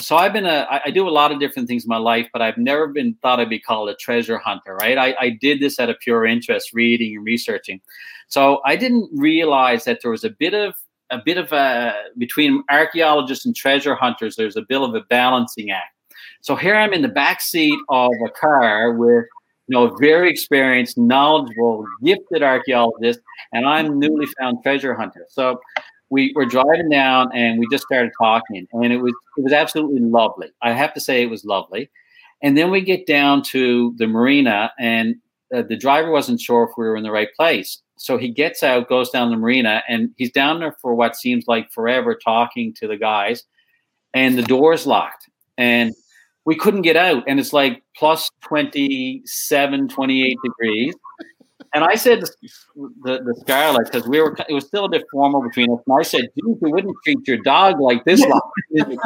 so 0.00 0.16
I've 0.16 0.32
been 0.32 0.46
a 0.46 0.66
I 0.84 0.90
do 0.90 1.06
a 1.06 1.10
lot 1.10 1.32
of 1.32 1.38
different 1.38 1.68
things 1.68 1.84
in 1.84 1.88
my 1.88 1.98
life, 1.98 2.28
but 2.32 2.40
I've 2.42 2.56
never 2.56 2.88
been 2.88 3.14
thought 3.22 3.40
I'd 3.40 3.50
be 3.50 3.60
called 3.60 3.90
a 3.90 3.94
treasure 3.94 4.38
hunter, 4.38 4.74
right? 4.74 4.96
I, 4.96 5.14
I 5.20 5.28
did 5.30 5.60
this 5.60 5.78
out 5.78 5.90
of 5.90 6.00
pure 6.00 6.24
interest, 6.24 6.72
reading 6.72 7.16
and 7.16 7.24
researching. 7.24 7.80
So 8.28 8.60
I 8.64 8.76
didn't 8.76 9.10
realize 9.14 9.84
that 9.84 10.00
there 10.02 10.10
was 10.10 10.24
a 10.24 10.30
bit 10.30 10.54
of 10.54 10.74
a 11.10 11.18
bit 11.22 11.36
of 11.36 11.52
a 11.52 11.94
between 12.16 12.64
archaeologists 12.70 13.44
and 13.44 13.54
treasure 13.54 13.94
hunters. 13.94 14.36
There's 14.36 14.56
a 14.56 14.62
bit 14.62 14.80
of 14.80 14.94
a 14.94 15.02
balancing 15.02 15.70
act. 15.70 15.92
So 16.40 16.56
here 16.56 16.76
I'm 16.76 16.94
in 16.94 17.02
the 17.02 17.08
back 17.08 17.42
seat 17.42 17.78
of 17.90 18.12
a 18.26 18.30
car 18.30 18.94
with 18.94 19.26
you 19.68 19.76
know 19.76 19.92
a 19.92 19.96
very 19.98 20.30
experienced, 20.30 20.96
knowledgeable, 20.96 21.84
gifted 22.02 22.42
archaeologist, 22.42 23.20
and 23.52 23.66
I'm 23.66 23.98
newly 23.98 24.26
found 24.40 24.62
treasure 24.62 24.94
hunter. 24.94 25.26
So 25.28 25.60
we 26.10 26.32
were 26.34 26.46
driving 26.46 26.90
down 26.90 27.30
and 27.34 27.58
we 27.58 27.66
just 27.70 27.84
started 27.84 28.12
talking 28.20 28.66
and 28.72 28.92
it 28.92 28.98
was 28.98 29.14
it 29.36 29.42
was 29.42 29.52
absolutely 29.52 30.00
lovely. 30.00 30.48
I 30.62 30.72
have 30.72 30.94
to 30.94 31.00
say 31.00 31.22
it 31.22 31.30
was 31.30 31.44
lovely. 31.44 31.90
And 32.42 32.58
then 32.58 32.70
we 32.70 32.82
get 32.82 33.06
down 33.06 33.42
to 33.44 33.94
the 33.96 34.06
marina 34.06 34.72
and 34.78 35.16
uh, 35.54 35.62
the 35.62 35.76
driver 35.76 36.10
wasn't 36.10 36.40
sure 36.40 36.64
if 36.64 36.70
we 36.76 36.84
were 36.84 36.96
in 36.96 37.02
the 37.02 37.10
right 37.10 37.28
place. 37.36 37.80
So 37.96 38.18
he 38.18 38.28
gets 38.28 38.62
out 38.62 38.88
goes 38.88 39.10
down 39.10 39.30
the 39.30 39.36
marina 39.36 39.82
and 39.88 40.10
he's 40.16 40.32
down 40.32 40.60
there 40.60 40.76
for 40.82 40.94
what 40.94 41.16
seems 41.16 41.46
like 41.46 41.70
forever 41.72 42.14
talking 42.14 42.74
to 42.74 42.88
the 42.88 42.96
guys 42.96 43.44
and 44.12 44.36
the 44.36 44.42
door's 44.42 44.86
locked 44.86 45.28
and 45.58 45.94
we 46.44 46.56
couldn't 46.56 46.82
get 46.82 46.96
out 46.96 47.24
and 47.26 47.40
it's 47.40 47.52
like 47.52 47.82
plus 47.96 48.30
27 48.42 49.88
28 49.88 50.38
degrees 50.44 50.94
and 51.74 51.82
I 51.84 51.96
said 51.96 52.20
the, 52.22 53.18
the 53.18 53.34
Scarlett 53.40 53.90
because 53.90 54.06
we 54.06 54.20
were 54.20 54.34
it 54.48 54.54
was 54.54 54.66
still 54.66 54.84
a 54.84 54.88
bit 54.88 55.04
formal 55.10 55.42
between 55.42 55.70
us. 55.72 55.80
And 55.86 55.98
I 55.98 56.02
said, 56.02 56.28
"Dude, 56.36 56.58
you 56.62 56.70
wouldn't 56.70 56.96
treat 57.04 57.26
your 57.26 57.38
dog 57.38 57.80
like 57.80 58.04
this." 58.04 58.22
and 58.70 58.98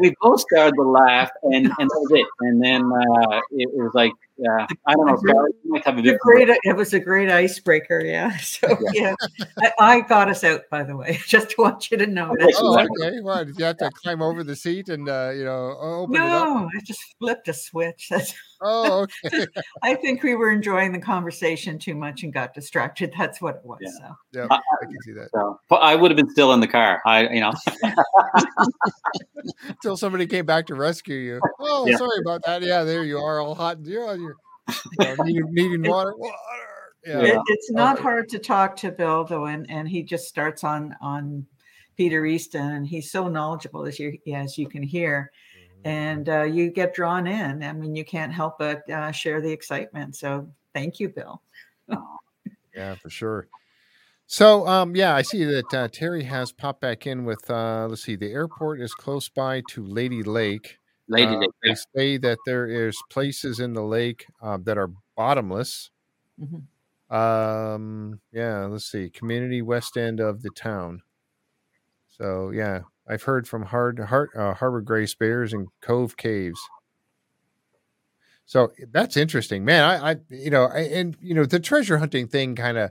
we 0.00 0.14
both 0.20 0.40
started 0.40 0.74
to 0.76 0.82
laugh, 0.82 1.30
and 1.42 1.66
and 1.66 1.90
that 1.90 2.00
was 2.02 2.10
it. 2.12 2.26
And 2.40 2.62
then 2.62 2.82
uh, 2.82 3.40
it, 3.52 3.68
it 3.72 3.82
was 3.82 3.92
like 3.94 4.12
yeah, 4.36 4.66
I 4.86 4.94
don't 4.94 5.06
know. 5.06 5.16
Scarlett, 5.16 5.54
might 5.64 5.84
have 5.84 5.98
a 5.98 6.02
different. 6.02 6.20
Great, 6.22 6.48
it 6.64 6.76
was 6.76 6.92
a 6.92 7.00
great 7.00 7.30
icebreaker. 7.30 8.00
Yeah. 8.00 8.36
So 8.44 8.76
yeah, 8.92 9.14
I, 9.58 9.72
I, 9.78 10.00
got 10.00 10.28
us 10.28 10.44
out. 10.44 10.62
By 10.70 10.84
the 10.84 10.96
way, 10.96 11.18
just 11.26 11.56
want 11.58 11.90
you 11.90 11.96
to 11.98 12.06
know 12.06 12.34
that. 12.38 12.54
Oh, 12.56 12.78
okay. 12.78 13.20
Well, 13.20 13.44
did 13.44 13.58
you 13.58 13.64
have 13.64 13.78
to 13.78 13.90
climb 13.90 14.22
over 14.22 14.44
the 14.44 14.54
seat 14.54 14.88
and 14.88 15.08
uh, 15.08 15.32
you 15.34 15.44
know 15.44 15.76
open 15.80 16.14
no, 16.14 16.26
it 16.26 16.30
up? 16.30 16.68
I 16.76 16.80
just 16.84 17.02
flipped 17.18 17.48
a 17.48 17.54
switch. 17.54 18.08
That's, 18.10 18.34
oh, 18.62 19.06
okay. 19.26 19.46
I 19.82 19.94
think 19.96 20.22
we 20.22 20.34
were 20.34 20.50
enjoying 20.50 20.92
the 20.92 21.00
conversation 21.00 21.78
too 21.78 21.94
much 21.94 22.22
and 22.22 22.32
got 22.32 22.54
distracted. 22.54 23.12
That's 23.16 23.40
what 23.40 23.56
it 23.56 23.62
was. 23.64 23.78
Yeah, 23.82 23.90
so. 23.90 24.16
yeah 24.32 24.46
I, 24.50 24.56
I 24.56 24.84
can 24.84 24.96
see 25.04 25.12
that. 25.12 25.30
So, 25.34 25.58
I 25.76 25.96
would 25.96 26.10
have 26.10 26.16
been 26.16 26.30
still 26.30 26.52
in 26.52 26.60
the 26.60 26.68
car. 26.68 27.00
I, 27.04 27.28
you 27.28 27.40
know, 27.40 27.52
until 29.68 29.96
somebody 29.96 30.26
came 30.26 30.46
back 30.46 30.66
to 30.66 30.74
rescue 30.74 31.16
you. 31.16 31.40
Oh, 31.60 31.86
yeah. 31.86 31.96
sorry 31.96 32.18
about 32.24 32.42
that. 32.44 32.62
Yeah, 32.62 32.84
there 32.84 33.04
you 33.04 33.18
are, 33.18 33.40
all 33.40 33.54
hot. 33.54 33.84
You're 33.84 34.08
on 34.08 34.20
your 34.20 34.23
you 34.98 35.16
know, 35.16 35.24
needing, 35.24 35.54
needing 35.54 35.90
water. 35.90 36.14
water. 36.16 36.36
Yeah. 37.04 37.20
It, 37.20 37.38
it's 37.48 37.70
not 37.70 37.98
hard 37.98 38.28
to 38.30 38.38
talk 38.38 38.76
to 38.76 38.90
Bill 38.90 39.24
though, 39.24 39.46
and, 39.46 39.70
and 39.70 39.88
he 39.88 40.02
just 40.02 40.26
starts 40.26 40.64
on 40.64 40.96
on 41.02 41.46
Peter 41.96 42.24
Easton, 42.24 42.72
and 42.72 42.86
he's 42.86 43.10
so 43.10 43.28
knowledgeable 43.28 43.86
as 43.86 43.98
you 43.98 44.18
as 44.34 44.58
you 44.58 44.68
can 44.68 44.82
hear, 44.82 45.30
mm-hmm. 45.56 45.88
and 45.88 46.28
uh, 46.28 46.42
you 46.42 46.70
get 46.70 46.94
drawn 46.94 47.26
in. 47.26 47.62
I 47.62 47.72
mean, 47.72 47.94
you 47.94 48.04
can't 48.04 48.32
help 48.32 48.58
but 48.58 48.88
uh, 48.90 49.12
share 49.12 49.40
the 49.40 49.52
excitement. 49.52 50.16
So 50.16 50.48
thank 50.72 50.98
you, 50.98 51.08
Bill. 51.10 51.42
yeah, 52.74 52.94
for 52.96 53.10
sure. 53.10 53.48
So, 54.26 54.66
um, 54.66 54.96
yeah, 54.96 55.14
I 55.14 55.22
see 55.22 55.44
that 55.44 55.74
uh, 55.74 55.88
Terry 55.88 56.24
has 56.24 56.50
popped 56.50 56.80
back 56.80 57.06
in 57.06 57.24
with. 57.24 57.48
Uh, 57.50 57.86
let's 57.88 58.02
see, 58.02 58.16
the 58.16 58.32
airport 58.32 58.80
is 58.80 58.94
close 58.94 59.28
by 59.28 59.62
to 59.70 59.84
Lady 59.84 60.22
Lake. 60.22 60.78
Lady 61.08 61.34
uh, 61.34 61.38
Lake. 61.38 61.50
They 61.62 61.74
say 61.96 62.16
that 62.18 62.38
there 62.46 62.66
is 62.66 62.96
places 63.10 63.60
in 63.60 63.74
the 63.74 63.82
lake 63.82 64.26
uh, 64.42 64.58
that 64.64 64.78
are 64.78 64.90
bottomless. 65.16 65.90
Mm-hmm. 66.40 67.14
Um, 67.14 68.20
yeah, 68.32 68.64
let's 68.64 68.90
see. 68.90 69.10
Community 69.10 69.62
west 69.62 69.96
end 69.96 70.20
of 70.20 70.42
the 70.42 70.50
town. 70.50 71.02
So 72.08 72.50
yeah, 72.50 72.80
I've 73.08 73.24
heard 73.24 73.46
from 73.46 73.64
Hard, 73.66 73.98
Hard 73.98 74.30
uh, 74.36 74.54
Harbor 74.54 74.80
Gray 74.80 75.06
Bears 75.18 75.52
and 75.52 75.68
Cove 75.80 76.16
Caves. 76.16 76.60
So 78.46 78.72
that's 78.92 79.16
interesting, 79.16 79.64
man. 79.64 79.84
I, 79.84 80.12
I 80.12 80.16
you 80.28 80.50
know, 80.50 80.64
I, 80.64 80.80
and 80.80 81.16
you 81.20 81.34
know, 81.34 81.44
the 81.44 81.60
treasure 81.60 81.98
hunting 81.98 82.28
thing 82.28 82.54
kind 82.54 82.76
of, 82.76 82.90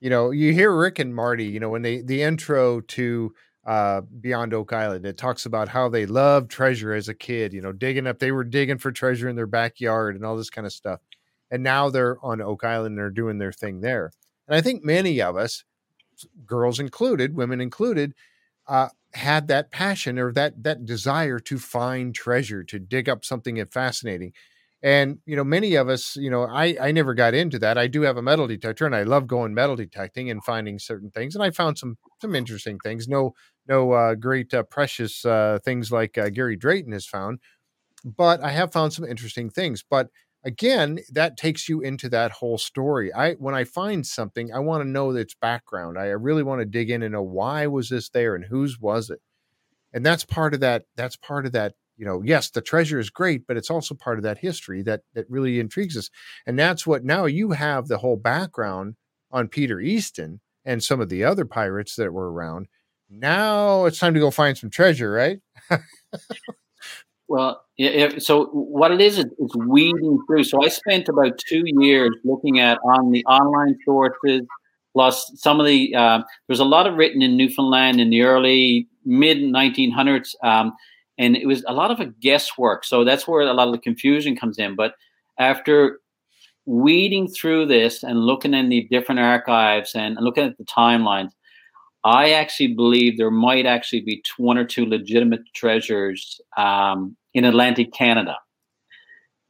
you 0.00 0.10
know, 0.10 0.30
you 0.30 0.52
hear 0.52 0.74
Rick 0.76 0.98
and 0.98 1.14
Marty, 1.14 1.44
you 1.44 1.60
know, 1.60 1.68
when 1.68 1.82
they 1.82 2.02
the 2.02 2.22
intro 2.22 2.80
to 2.80 3.34
uh, 3.66 4.02
Beyond 4.20 4.54
Oak 4.54 4.72
Island. 4.72 5.06
It 5.06 5.16
talks 5.16 5.46
about 5.46 5.68
how 5.68 5.88
they 5.88 6.06
loved 6.06 6.50
treasure 6.50 6.92
as 6.92 7.08
a 7.08 7.14
kid, 7.14 7.52
you 7.52 7.62
know, 7.62 7.72
digging 7.72 8.06
up, 8.06 8.18
they 8.18 8.32
were 8.32 8.44
digging 8.44 8.78
for 8.78 8.92
treasure 8.92 9.28
in 9.28 9.36
their 9.36 9.46
backyard 9.46 10.16
and 10.16 10.24
all 10.24 10.36
this 10.36 10.50
kind 10.50 10.66
of 10.66 10.72
stuff. 10.72 11.00
And 11.50 11.62
now 11.62 11.88
they're 11.90 12.18
on 12.22 12.40
Oak 12.40 12.64
Island 12.64 12.92
and 12.92 12.98
they're 12.98 13.10
doing 13.10 13.38
their 13.38 13.52
thing 13.52 13.80
there. 13.80 14.10
And 14.46 14.56
I 14.56 14.60
think 14.60 14.84
many 14.84 15.20
of 15.22 15.36
us, 15.36 15.64
girls 16.46 16.78
included, 16.78 17.34
women 17.34 17.60
included, 17.60 18.14
uh, 18.66 18.88
had 19.14 19.48
that 19.48 19.70
passion 19.70 20.18
or 20.18 20.32
that 20.32 20.62
that 20.64 20.84
desire 20.84 21.38
to 21.38 21.58
find 21.58 22.14
treasure, 22.14 22.64
to 22.64 22.78
dig 22.78 23.08
up 23.08 23.24
something 23.24 23.64
fascinating. 23.66 24.32
And 24.82 25.18
you 25.24 25.36
know, 25.36 25.44
many 25.44 25.76
of 25.76 25.88
us, 25.88 26.16
you 26.16 26.30
know, 26.30 26.46
I 26.46 26.76
I 26.80 26.92
never 26.92 27.14
got 27.14 27.32
into 27.32 27.58
that. 27.60 27.78
I 27.78 27.86
do 27.86 28.02
have 28.02 28.16
a 28.18 28.22
metal 28.22 28.46
detector, 28.46 28.84
and 28.84 28.94
I 28.94 29.04
love 29.04 29.26
going 29.26 29.54
metal 29.54 29.76
detecting 29.76 30.30
and 30.30 30.44
finding 30.44 30.78
certain 30.78 31.10
things. 31.10 31.34
And 31.34 31.42
I 31.42 31.50
found 31.50 31.78
some 31.78 31.96
some 32.20 32.34
interesting 32.34 32.78
things. 32.78 33.08
No 33.08 33.34
no 33.66 33.92
uh, 33.92 34.14
great 34.14 34.52
uh, 34.52 34.62
precious 34.62 35.24
uh, 35.24 35.58
things 35.64 35.90
like 35.90 36.18
Gary 36.32 36.56
Drayton 36.56 36.92
has 36.92 37.06
found, 37.06 37.38
but 38.04 38.42
I 38.42 38.50
have 38.50 38.72
found 38.72 38.92
some 38.92 39.04
interesting 39.04 39.50
things. 39.50 39.82
But 39.88 40.10
again, 40.44 41.00
that 41.10 41.36
takes 41.36 41.68
you 41.68 41.80
into 41.80 42.08
that 42.10 42.32
whole 42.32 42.58
story. 42.58 43.12
I 43.12 43.32
when 43.34 43.54
I 43.54 43.64
find 43.64 44.06
something, 44.06 44.52
I 44.52 44.58
want 44.58 44.82
to 44.82 44.88
know 44.88 45.10
its 45.10 45.34
background. 45.34 45.98
I 45.98 46.06
really 46.06 46.42
want 46.42 46.60
to 46.60 46.66
dig 46.66 46.90
in 46.90 47.02
and 47.02 47.12
know 47.12 47.22
why 47.22 47.66
was 47.66 47.88
this 47.88 48.10
there 48.10 48.34
and 48.34 48.44
whose 48.44 48.78
was 48.78 49.10
it. 49.10 49.20
And 49.92 50.04
that's 50.04 50.24
part 50.24 50.54
of 50.54 50.60
that. 50.60 50.84
That's 50.96 51.16
part 51.16 51.46
of 51.46 51.52
that. 51.52 51.74
You 51.96 52.04
know, 52.04 52.22
yes, 52.24 52.50
the 52.50 52.60
treasure 52.60 52.98
is 52.98 53.08
great, 53.08 53.46
but 53.46 53.56
it's 53.56 53.70
also 53.70 53.94
part 53.94 54.18
of 54.18 54.24
that 54.24 54.38
history 54.38 54.82
that 54.82 55.02
that 55.14 55.26
really 55.30 55.58
intrigues 55.58 55.96
us. 55.96 56.10
And 56.46 56.58
that's 56.58 56.86
what 56.86 57.04
now 57.04 57.24
you 57.26 57.52
have 57.52 57.86
the 57.88 57.98
whole 57.98 58.16
background 58.16 58.96
on 59.30 59.48
Peter 59.48 59.80
Easton 59.80 60.40
and 60.64 60.82
some 60.82 61.00
of 61.00 61.08
the 61.08 61.24
other 61.24 61.44
pirates 61.44 61.96
that 61.96 62.12
were 62.12 62.32
around 62.32 62.66
now 63.20 63.84
it's 63.84 63.98
time 63.98 64.14
to 64.14 64.20
go 64.20 64.30
find 64.30 64.56
some 64.56 64.70
treasure, 64.70 65.10
right? 65.10 65.40
well, 67.28 67.62
yeah, 67.76 68.18
so 68.18 68.46
what 68.46 68.92
it 68.92 69.00
is, 69.00 69.18
it's 69.18 69.56
weeding 69.56 70.18
through. 70.26 70.44
So 70.44 70.64
I 70.64 70.68
spent 70.68 71.08
about 71.08 71.38
two 71.38 71.62
years 71.64 72.10
looking 72.24 72.60
at 72.60 72.78
on 72.84 73.10
the 73.10 73.24
online 73.26 73.76
sources, 73.84 74.42
plus 74.92 75.32
some 75.36 75.60
of 75.60 75.66
the, 75.66 75.94
uh, 75.94 76.22
there's 76.46 76.60
a 76.60 76.64
lot 76.64 76.86
of 76.86 76.94
written 76.94 77.22
in 77.22 77.36
Newfoundland 77.36 78.00
in 78.00 78.10
the 78.10 78.22
early 78.22 78.88
mid 79.04 79.38
1900s. 79.38 80.34
Um, 80.42 80.72
and 81.18 81.36
it 81.36 81.46
was 81.46 81.64
a 81.66 81.72
lot 81.72 81.90
of 81.90 82.00
a 82.00 82.06
guesswork. 82.06 82.84
So 82.84 83.04
that's 83.04 83.26
where 83.26 83.42
a 83.42 83.52
lot 83.52 83.68
of 83.68 83.72
the 83.72 83.80
confusion 83.80 84.36
comes 84.36 84.58
in. 84.58 84.74
But 84.74 84.94
after 85.38 86.00
weeding 86.66 87.28
through 87.28 87.66
this 87.66 88.02
and 88.02 88.20
looking 88.20 88.54
in 88.54 88.68
the 88.68 88.86
different 88.90 89.20
archives 89.20 89.94
and 89.94 90.16
looking 90.20 90.44
at 90.44 90.58
the 90.58 90.64
timelines, 90.64 91.30
I 92.04 92.32
actually 92.32 92.74
believe 92.74 93.16
there 93.16 93.30
might 93.30 93.64
actually 93.64 94.02
be 94.02 94.22
one 94.36 94.58
or 94.58 94.64
two 94.64 94.84
legitimate 94.84 95.40
treasures 95.54 96.40
um, 96.56 97.16
in 97.32 97.44
Atlantic 97.44 97.92
Canada, 97.92 98.36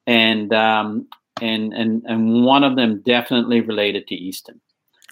and 0.07 0.52
um, 0.55 1.09
and 1.42 1.72
and 1.72 2.02
and 2.07 2.44
one 2.44 2.62
of 2.62 2.76
them 2.76 3.02
definitely 3.05 3.61
related 3.61 4.07
to 4.09 4.14
Easton. 4.14 4.61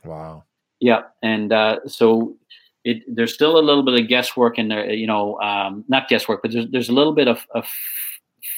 Wow. 0.04 0.44
Yeah, 0.78 1.02
and 1.22 1.52
uh, 1.52 1.80
so 1.86 2.36
it 2.84 3.02
there's 3.08 3.34
still 3.34 3.58
a 3.58 3.60
little 3.60 3.82
bit 3.82 4.00
of 4.00 4.08
guesswork 4.08 4.58
in 4.58 4.68
there. 4.68 4.92
You 4.92 5.08
know, 5.08 5.40
um, 5.40 5.84
not 5.88 6.08
guesswork, 6.08 6.42
but 6.42 6.52
there's 6.52 6.70
there's 6.70 6.88
a 6.88 6.94
little 6.94 7.14
bit 7.14 7.26
of, 7.26 7.44
of 7.54 7.66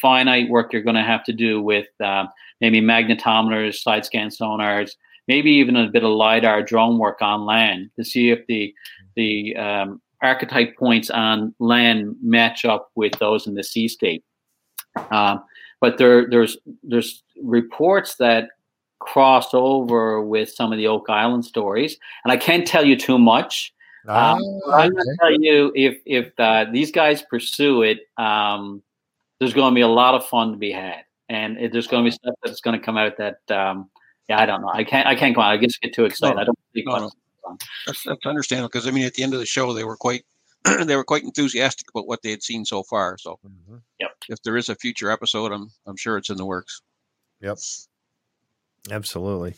finite 0.02 0.50
work 0.50 0.72
you're 0.72 0.82
going 0.82 0.96
to 0.96 1.02
have 1.02 1.24
to 1.24 1.32
do 1.32 1.60
with 1.62 1.86
uh, 2.02 2.26
maybe 2.60 2.82
magnetometers, 2.82 3.76
side 3.76 4.04
scan 4.04 4.28
sonars 4.28 4.92
maybe 5.28 5.50
even 5.50 5.76
a 5.76 5.90
bit 5.90 6.04
of 6.04 6.10
lidar 6.10 6.62
drone 6.62 6.98
work 6.98 7.22
on 7.22 7.44
land 7.44 7.90
to 7.96 8.04
see 8.04 8.30
if 8.30 8.46
the 8.46 8.74
the 9.16 9.56
um, 9.56 10.00
archetype 10.22 10.76
points 10.76 11.10
on 11.10 11.54
land 11.58 12.16
match 12.22 12.64
up 12.64 12.90
with 12.94 13.12
those 13.18 13.46
in 13.46 13.54
the 13.54 13.62
sea 13.62 13.88
state. 13.88 14.24
Um, 15.10 15.42
but 15.80 15.98
there 15.98 16.28
there's 16.28 16.56
there's 16.82 17.22
reports 17.42 18.16
that 18.16 18.48
cross 19.00 19.52
over 19.52 20.22
with 20.22 20.48
some 20.48 20.72
of 20.72 20.78
the 20.78 20.86
Oak 20.86 21.10
Island 21.10 21.44
stories, 21.44 21.98
and 22.24 22.32
I 22.32 22.36
can't 22.36 22.66
tell 22.66 22.84
you 22.84 22.96
too 22.96 23.18
much. 23.18 23.72
Um, 24.06 24.38
oh, 24.42 24.72
I'm 24.72 24.90
going 24.90 25.04
to 25.04 25.16
tell 25.20 25.32
you 25.32 25.72
if 25.74 25.98
if 26.06 26.32
uh, 26.38 26.66
these 26.72 26.90
guys 26.90 27.22
pursue 27.22 27.82
it, 27.82 28.00
um, 28.16 28.82
there's 29.38 29.54
going 29.54 29.72
to 29.72 29.74
be 29.74 29.82
a 29.82 29.88
lot 29.88 30.14
of 30.14 30.26
fun 30.26 30.52
to 30.52 30.56
be 30.56 30.72
had, 30.72 31.04
and 31.28 31.58
it, 31.58 31.72
there's 31.72 31.86
going 31.86 32.04
to 32.04 32.10
be 32.10 32.14
stuff 32.14 32.34
that's 32.42 32.60
going 32.60 32.78
to 32.78 32.84
come 32.84 32.96
out 32.96 33.16
that 33.18 33.38
um, 33.50 33.90
yeah, 34.28 34.40
I 34.40 34.46
don't 34.46 34.62
know. 34.62 34.70
I 34.72 34.84
can't 34.84 35.06
I 35.06 35.14
can't 35.14 35.34
go 35.34 35.42
on. 35.42 35.52
I 35.52 35.56
just 35.58 35.80
get 35.80 35.94
too 35.94 36.04
excited. 36.04 36.36
No, 36.36 36.42
I 36.42 36.44
don't. 36.44 36.58
No, 36.76 36.98
no. 36.98 37.10
That's, 37.86 38.02
that's 38.04 38.26
understandable 38.26 38.68
because 38.68 38.86
I 38.86 38.90
mean, 38.90 39.04
at 39.04 39.14
the 39.14 39.22
end 39.22 39.34
of 39.34 39.40
the 39.40 39.46
show, 39.46 39.72
they 39.72 39.84
were 39.84 39.96
quite 39.96 40.24
they 40.86 40.96
were 40.96 41.04
quite 41.04 41.24
enthusiastic 41.24 41.88
about 41.90 42.06
what 42.06 42.22
they 42.22 42.30
had 42.30 42.42
seen 42.42 42.64
so 42.64 42.82
far. 42.82 43.18
So, 43.18 43.38
mm-hmm. 43.46 43.76
yep. 44.00 44.10
if 44.28 44.42
there 44.42 44.56
is 44.56 44.68
a 44.68 44.74
future 44.74 45.10
episode, 45.10 45.52
I'm 45.52 45.70
I'm 45.86 45.96
sure 45.96 46.16
it's 46.16 46.30
in 46.30 46.36
the 46.36 46.46
works. 46.46 46.80
Yep. 47.40 47.58
Absolutely. 48.90 49.54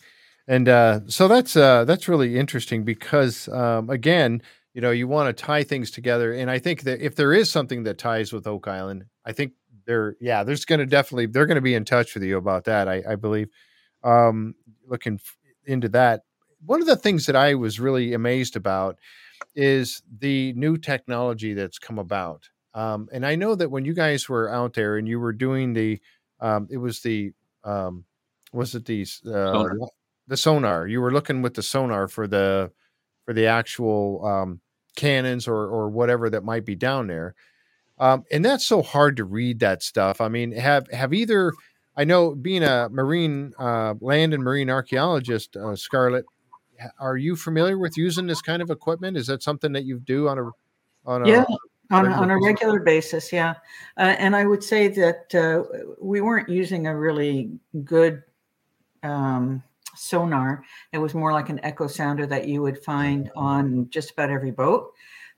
And 0.49 0.69
uh, 0.69 1.01
so 1.07 1.29
that's 1.29 1.57
uh, 1.57 1.85
that's 1.85 2.09
really 2.09 2.39
interesting 2.39 2.85
because 2.85 3.49
um, 3.49 3.91
again, 3.91 4.43
you 4.75 4.81
know, 4.81 4.91
you 4.91 5.09
want 5.09 5.35
to 5.35 5.45
tie 5.45 5.65
things 5.65 5.91
together, 5.91 6.33
and 6.33 6.51
I 6.51 6.59
think 6.59 6.83
that 6.83 7.01
if 7.01 7.17
there 7.17 7.33
is 7.33 7.51
something 7.51 7.85
that 7.85 7.99
ties 7.99 8.33
with 8.33 8.47
Oak 8.47 8.69
Island, 8.69 9.07
I 9.25 9.33
think 9.33 9.53
there, 9.87 10.17
yeah, 10.21 10.45
there's 10.45 10.65
going 10.65 10.81
to 10.81 10.87
definitely 10.87 11.27
they're 11.27 11.47
going 11.47 11.57
to 11.57 11.63
be 11.63 11.75
in 11.75 11.85
touch 11.85 12.15
with 12.15 12.23
you 12.23 12.37
about 12.37 12.65
that. 12.65 12.89
I, 12.89 13.03
I 13.09 13.17
believe. 13.17 13.49
Um, 14.03 14.55
looking 14.87 15.21
into 15.65 15.89
that, 15.91 16.23
one 16.65 16.81
of 16.81 16.87
the 16.87 16.97
things 16.97 17.27
that 17.27 17.37
I 17.37 17.55
was 17.55 17.81
really 17.81 18.13
amazed 18.13 18.57
about 18.57 18.99
is 19.55 20.03
the 20.19 20.53
new 20.55 20.77
technology 20.77 21.55
that's 21.55 21.79
come 21.79 21.99
about. 21.99 22.49
Um, 22.75 23.09
and 23.13 23.25
I 23.25 23.37
know 23.37 23.55
that 23.55 23.71
when 23.71 23.85
you 23.85 23.95
guys 23.95 24.29
were 24.29 24.53
out 24.53 24.75
there 24.75 24.97
and 24.97 25.09
you 25.09 25.19
were 25.19 25.33
doing 25.33 25.73
the, 25.73 26.01
um, 26.41 26.69
it 26.71 26.77
was 26.77 27.01
the, 27.01 27.33
um, 27.65 28.05
was 28.53 28.75
it 28.75 28.85
the 28.85 29.03
uh, 29.03 29.53
sonar. 29.53 29.77
the 30.27 30.37
sonar? 30.37 30.87
You 30.87 31.01
were 31.01 31.13
looking 31.13 31.43
with 31.43 31.55
the 31.55 31.63
sonar 31.63 32.09
for 32.09 32.27
the 32.27 32.71
for 33.25 33.35
the 33.35 33.47
actual 33.47 34.25
um, 34.25 34.61
cannons 34.97 35.49
or 35.49 35.57
or 35.57 35.91
whatever 35.91 36.31
that 36.31 36.45
might 36.45 36.65
be 36.65 36.75
down 36.75 37.07
there. 37.07 37.35
Um, 37.99 38.25
and 38.31 38.45
that's 38.45 38.67
so 38.67 38.83
hard 38.83 39.17
to 39.17 39.25
read 39.25 39.61
that 39.61 39.83
stuff. 39.83 40.21
I 40.21 40.29
mean, 40.29 40.53
have 40.53 40.91
have 40.91 41.13
either 41.13 41.53
I 41.97 42.05
know 42.05 42.35
being 42.35 42.63
a 42.63 42.89
marine 42.91 43.55
uh, 43.59 43.95
land 44.01 44.35
and 44.35 44.43
marine 44.43 44.69
archaeologist, 44.69 45.57
uh, 45.57 45.75
Scarlett, 45.77 46.27
are 46.99 47.17
you 47.17 47.37
familiar 47.37 47.79
with 47.79 47.97
using 47.97 48.27
this 48.27 48.43
kind 48.43 48.61
of 48.61 48.71
equipment? 48.71 49.17
Is 49.17 49.27
that 49.29 49.43
something 49.43 49.73
that 49.73 49.85
you 49.85 49.99
do 50.01 50.29
on 50.29 50.39
a 50.39 50.51
on 51.07 51.23
a 51.23 51.29
yeah 51.29 51.45
on, 51.91 52.13
on 52.13 52.31
a 52.31 52.39
regular 52.39 52.81
basis? 52.81 53.33
Yeah, 53.33 53.55
uh, 53.97 54.15
and 54.19 54.37
I 54.37 54.45
would 54.45 54.63
say 54.63 54.89
that 54.89 55.35
uh, 55.35 55.63
we 56.01 56.21
weren't 56.21 56.49
using 56.49 56.87
a 56.87 56.97
really 56.97 57.51
good 57.85 58.23
um, 59.03 59.63
sonar. 59.95 60.65
It 60.93 60.99
was 60.99 61.15
more 61.15 61.33
like 61.33 61.49
an 61.49 61.65
echo 61.65 61.87
sounder 61.87 62.27
that 62.27 62.47
you 62.49 62.63
would 62.63 62.85
find 62.85 63.31
on 63.37 63.89
just 63.91 64.11
about 64.11 64.31
every 64.31 64.51
boat. 64.51 64.93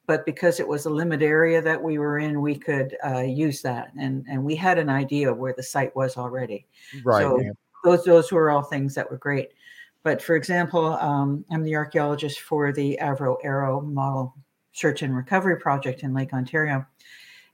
But 0.09 0.27
because 0.27 0.59
it 0.59 0.67
was 0.67 0.87
a 0.87 0.91
limited 0.91 1.25
area 1.25 1.63
that 1.63 1.81
we 1.81 1.99
were 1.99 2.19
in, 2.19 2.41
we 2.41 2.57
could 2.57 2.97
uh, 3.05 3.21
use 3.21 3.63
that, 3.63 3.93
and 3.97 4.25
and 4.29 4.43
we 4.43 4.57
had 4.57 4.79
an 4.79 4.89
idea 4.89 5.31
of 5.31 5.39
where 5.39 5.55
the 5.55 5.63
site 5.63 5.95
was 5.95 6.17
already. 6.17 6.67
Right. 7.05 7.23
So 7.23 7.41
yeah. 7.41 7.51
those 7.85 8.05
those 8.05 8.33
were 8.33 8.51
all 8.51 8.63
things 8.63 8.95
that 8.95 9.09
were 9.11 9.19
great. 9.19 9.51
But 10.03 10.23
for 10.23 10.35
example, 10.35 10.95
um, 10.95 11.45
I'm 11.51 11.63
the 11.63 11.77
archaeologist 11.77 12.41
for 12.41 12.73
the 12.73 12.99
Avro 13.01 13.37
Arrow 13.45 13.83
Model 13.83 14.35
Search 14.73 15.03
and 15.03 15.15
Recovery 15.15 15.59
Project 15.61 16.03
in 16.03 16.15
Lake 16.15 16.33
Ontario. 16.33 16.87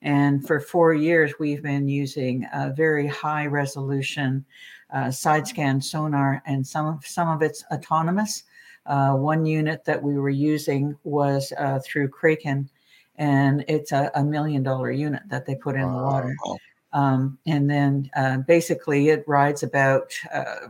And 0.02 0.46
for 0.46 0.60
four 0.60 0.92
years, 0.94 1.32
we've 1.40 1.62
been 1.62 1.88
using 1.88 2.46
a 2.52 2.72
very 2.72 3.08
high 3.08 3.46
resolution 3.46 4.44
uh, 4.92 5.10
side 5.10 5.48
scan 5.48 5.80
sonar, 5.80 6.42
and 6.46 6.64
some 6.64 6.86
of, 6.86 7.06
some 7.06 7.28
of 7.28 7.42
it's 7.42 7.64
autonomous. 7.72 8.44
Uh, 8.86 9.14
one 9.14 9.46
unit 9.46 9.84
that 9.84 10.02
we 10.02 10.14
were 10.14 10.30
using 10.30 10.96
was 11.04 11.52
uh, 11.58 11.80
through 11.84 12.08
Kraken, 12.08 12.68
and 13.16 13.64
it's 13.68 13.92
a, 13.92 14.10
a, 14.14 14.22
million 14.22 14.62
dollar 14.62 14.90
unit 14.90 15.22
that 15.28 15.46
they 15.46 15.54
put 15.54 15.74
in 15.74 15.86
wow. 15.86 15.96
the 15.96 16.04
water. 16.04 16.36
Um, 16.92 17.38
and 17.46 17.68
then 17.68 18.10
uh, 18.14 18.38
basically, 18.38 19.08
it 19.08 19.24
rides 19.26 19.62
about 19.62 20.12
uh, 20.32 20.68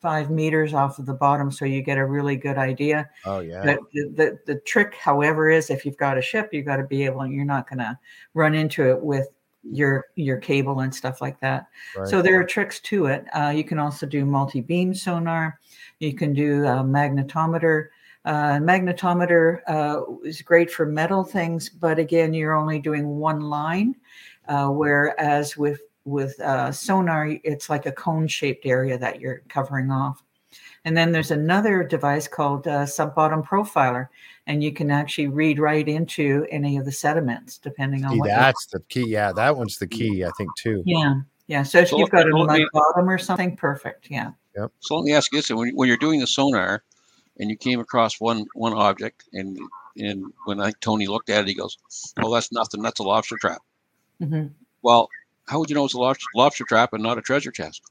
five 0.00 0.30
meters 0.30 0.72
off 0.72 0.98
of 0.98 1.06
the 1.06 1.14
bottom, 1.14 1.50
so 1.50 1.64
you 1.64 1.82
get 1.82 1.98
a 1.98 2.06
really 2.06 2.36
good 2.36 2.56
idea. 2.56 3.10
Oh 3.24 3.40
yeah. 3.40 3.62
But 3.64 3.80
the, 3.92 4.08
the, 4.14 4.38
the 4.46 4.60
trick, 4.60 4.94
however, 4.94 5.50
is 5.50 5.68
if 5.68 5.84
you've 5.84 5.96
got 5.96 6.16
a 6.16 6.22
ship, 6.22 6.50
you've 6.52 6.66
got 6.66 6.76
to 6.76 6.84
be 6.84 7.04
able. 7.04 7.26
You're 7.26 7.44
not 7.44 7.68
going 7.68 7.80
to 7.80 7.98
run 8.32 8.54
into 8.54 8.88
it 8.88 9.02
with 9.02 9.28
your 9.70 10.06
your 10.14 10.38
cable 10.38 10.80
and 10.80 10.94
stuff 10.94 11.20
like 11.20 11.40
that. 11.40 11.66
Right. 11.96 12.08
So 12.08 12.22
there 12.22 12.38
are 12.40 12.44
tricks 12.44 12.80
to 12.80 13.06
it. 13.06 13.26
Uh, 13.34 13.50
you 13.50 13.64
can 13.64 13.78
also 13.78 14.06
do 14.06 14.24
multi-beam 14.24 14.94
sonar. 14.94 15.58
You 15.98 16.14
can 16.14 16.32
do 16.32 16.64
a 16.64 16.82
magnetometer. 16.84 17.88
Uh, 18.24 18.58
magnetometer 18.58 19.60
uh, 19.68 20.00
is 20.24 20.42
great 20.42 20.70
for 20.70 20.84
metal 20.84 21.22
things, 21.22 21.68
but 21.68 21.98
again, 21.98 22.34
you're 22.34 22.56
only 22.56 22.80
doing 22.80 23.06
one 23.06 23.40
line. 23.40 23.94
Uh, 24.48 24.68
whereas 24.68 25.56
with 25.56 25.80
with 26.04 26.38
uh, 26.40 26.70
sonar, 26.70 27.36
it's 27.44 27.68
like 27.68 27.86
a 27.86 27.92
cone 27.92 28.28
shaped 28.28 28.66
area 28.66 28.96
that 28.98 29.20
you're 29.20 29.42
covering 29.48 29.90
off. 29.90 30.22
And 30.84 30.96
then 30.96 31.10
there's 31.10 31.32
another 31.32 31.82
device 31.82 32.28
called 32.28 32.68
uh, 32.68 32.86
sub 32.86 33.14
bottom 33.14 33.42
profiler, 33.42 34.08
and 34.46 34.62
you 34.62 34.72
can 34.72 34.90
actually 34.90 35.28
read 35.28 35.58
right 35.58 35.86
into 35.86 36.46
any 36.50 36.76
of 36.76 36.84
the 36.84 36.92
sediments 36.92 37.58
depending 37.58 38.04
on 38.04 38.12
See, 38.12 38.18
what. 38.18 38.28
That's 38.28 38.66
the 38.66 38.80
key. 38.88 39.08
Yeah, 39.08 39.32
that 39.32 39.56
one's 39.56 39.78
the 39.78 39.86
key, 39.86 40.24
I 40.24 40.30
think, 40.38 40.50
too. 40.56 40.82
Yeah. 40.86 41.20
Yeah. 41.48 41.62
So 41.62 41.78
if 41.78 41.88
so 41.88 41.98
you've 41.98 42.10
got 42.10 42.28
a 42.28 42.32
mud 42.32 42.60
bottom 42.72 43.08
or 43.08 43.18
something, 43.18 43.56
perfect. 43.56 44.10
Yeah. 44.10 44.32
Yep. 44.56 44.72
So 44.80 44.96
let 44.96 45.04
me 45.04 45.12
ask 45.12 45.32
you 45.32 45.38
this: 45.38 45.50
when, 45.50 45.74
when 45.74 45.88
you're 45.88 45.96
doing 45.96 46.20
the 46.20 46.26
sonar, 46.26 46.82
and 47.38 47.50
you 47.50 47.56
came 47.56 47.80
across 47.80 48.20
one 48.20 48.46
one 48.54 48.72
object, 48.72 49.24
and 49.32 49.58
and 49.96 50.32
when 50.44 50.60
I 50.60 50.72
Tony 50.80 51.06
looked 51.06 51.30
at 51.30 51.42
it, 51.42 51.48
he 51.48 51.54
goes, 51.54 51.76
"Oh, 52.22 52.32
that's 52.32 52.52
nothing. 52.52 52.82
That's 52.82 53.00
a 53.00 53.04
lobster 53.04 53.36
trap." 53.40 53.62
Mm-hmm. 54.20 54.48
Well, 54.82 55.08
how 55.46 55.58
would 55.58 55.68
you 55.68 55.76
know 55.76 55.84
it's 55.84 55.94
a 55.94 55.98
lobster, 55.98 56.26
lobster 56.34 56.64
trap 56.64 56.92
and 56.92 57.02
not 57.02 57.18
a 57.18 57.22
treasure 57.22 57.50
chest? 57.50 57.82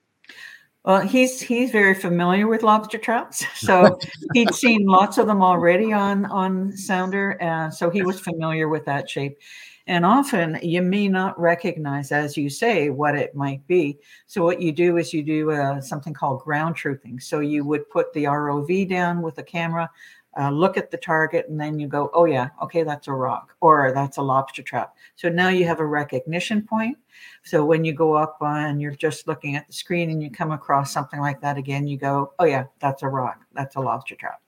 Well, 0.86 1.02
he's 1.02 1.42
he's 1.42 1.72
very 1.72 1.96
familiar 1.96 2.48
with 2.48 2.62
lobster 2.62 3.00
traps, 3.00 3.44
so 3.56 3.98
he'd 4.34 4.54
seen 4.54 4.86
lots 4.86 5.18
of 5.18 5.26
them 5.26 5.42
already 5.42 5.92
on 5.92 6.26
on 6.28 6.78
Sounder, 6.78 7.32
and 7.42 7.74
so 7.74 7.90
he 7.90 8.04
was 8.04 8.20
familiar 8.20 8.70
with 8.70 8.86
that 8.86 9.10
shape. 9.10 9.40
And 9.88 10.06
often 10.06 10.60
you 10.64 10.82
may 10.82 11.08
not 11.08 11.40
recognize, 11.40 12.12
as 12.12 12.38
you 12.38 12.50
say, 12.50 12.90
what 12.90 13.16
it 13.16 13.36
might 13.36 13.66
be. 13.68 14.00
So 14.26 14.44
what 14.44 14.62
you 14.62 14.72
do 14.72 14.98
is 14.98 15.14
you 15.14 15.22
do 15.22 15.52
uh, 15.52 15.80
something 15.80 16.14
called 16.14 16.42
ground 16.42 16.76
truthing. 16.76 17.22
So 17.22 17.40
you 17.40 17.64
would 17.66 17.88
put 17.92 18.12
the 18.14 18.24
ROV 18.24 18.90
down 18.90 19.22
with 19.22 19.38
a 19.38 19.44
camera, 19.44 19.90
uh, 20.38 20.50
look 20.50 20.78
at 20.78 20.92
the 20.92 20.98
target, 20.98 21.48
and 21.48 21.60
then 21.60 21.80
you 21.80 21.88
go, 21.88 22.12
oh, 22.14 22.26
yeah, 22.26 22.50
okay, 22.62 22.84
that's 22.84 23.08
a 23.08 23.14
rock 23.14 23.56
or 23.62 23.92
that's 23.94 24.18
a 24.18 24.22
lobster 24.22 24.62
trap. 24.62 24.96
So 25.16 25.30
now 25.30 25.50
you 25.50 25.66
have 25.66 25.80
a 25.80 25.86
recognition 25.86 26.62
point. 26.62 26.98
So 27.44 27.64
when 27.64 27.86
you 27.86 27.94
go 27.94 28.14
up 28.14 28.38
and 28.42 28.82
you're 28.82 28.96
just 28.96 29.28
looking 29.28 29.56
at 29.56 29.68
the 29.68 29.74
screen 29.74 30.10
and 30.10 30.22
you 30.22 30.30
come 30.30 30.52
across 30.52 30.92
something 30.92 31.20
like 31.20 31.40
that 31.42 31.58
again, 31.58 31.88
you 31.88 31.98
go, 31.98 32.34
oh, 32.40 32.46
yeah, 32.46 32.66
that's 32.80 33.04
a 33.04 33.08
rock. 33.08 33.42
That's 33.54 33.76
a 33.76 33.80
lobster 33.80 34.16
trap. 34.16 34.42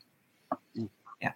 Yeah. 1.21 1.31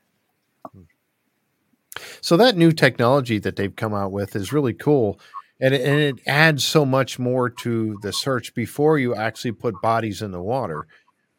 So 2.20 2.38
that 2.38 2.58
new 2.58 2.72
technology 2.72 3.40
that 3.40 3.56
they've 3.56 3.76
come 3.76 3.94
out 3.94 4.12
with 4.12 4.36
is 4.36 4.52
really 4.52 4.74
cool. 4.74 5.20
And 5.60 5.74
it, 5.76 5.82
and 5.82 6.00
it 6.00 6.16
adds 6.28 6.66
so 6.66 6.86
much 6.86 7.20
more 7.20 7.50
to 7.50 7.98
the 8.02 8.12
search 8.12 8.54
before 8.56 8.98
you 8.98 9.16
actually 9.16 9.52
put 9.52 9.80
bodies 9.82 10.22
in 10.22 10.32
the 10.32 10.42
water. 10.42 10.88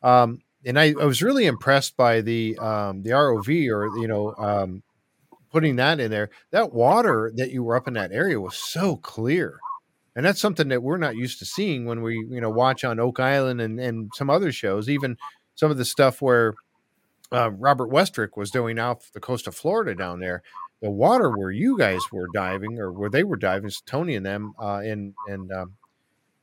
Um, 0.02 0.40
and 0.64 0.78
I, 0.78 0.94
I 1.00 1.04
was 1.04 1.22
really 1.22 1.46
impressed 1.46 1.96
by 1.96 2.20
the 2.20 2.56
um, 2.58 3.02
the 3.02 3.10
ROV 3.10 3.68
or 3.70 3.98
you 3.98 4.08
know 4.08 4.34
um, 4.36 4.82
putting 5.50 5.76
that 5.76 6.00
in 6.00 6.10
there. 6.10 6.30
That 6.50 6.72
water 6.72 7.32
that 7.36 7.50
you 7.50 7.62
were 7.62 7.76
up 7.76 7.88
in 7.88 7.94
that 7.94 8.12
area 8.12 8.40
was 8.40 8.56
so 8.56 8.96
clear, 8.96 9.58
and 10.14 10.24
that's 10.24 10.40
something 10.40 10.68
that 10.68 10.82
we're 10.82 10.98
not 10.98 11.16
used 11.16 11.38
to 11.40 11.44
seeing 11.44 11.86
when 11.86 12.02
we 12.02 12.14
you 12.14 12.40
know 12.40 12.50
watch 12.50 12.84
on 12.84 13.00
Oak 13.00 13.20
Island 13.20 13.60
and 13.60 13.80
and 13.80 14.10
some 14.14 14.30
other 14.30 14.52
shows. 14.52 14.88
Even 14.88 15.16
some 15.54 15.70
of 15.70 15.78
the 15.78 15.84
stuff 15.84 16.22
where 16.22 16.54
uh, 17.32 17.50
Robert 17.50 17.90
Westrick 17.90 18.36
was 18.36 18.50
doing 18.50 18.78
off 18.78 19.10
the 19.12 19.20
coast 19.20 19.46
of 19.46 19.54
Florida 19.54 19.94
down 19.94 20.20
there. 20.20 20.42
The 20.80 20.90
water 20.90 21.30
where 21.30 21.52
you 21.52 21.78
guys 21.78 22.00
were 22.10 22.26
diving 22.34 22.78
or 22.80 22.90
where 22.92 23.10
they 23.10 23.22
were 23.22 23.36
diving, 23.36 23.70
Tony 23.86 24.16
and 24.16 24.26
them, 24.26 24.52
uh, 24.60 24.78
and 24.78 25.14
and 25.28 25.52
um, 25.52 25.74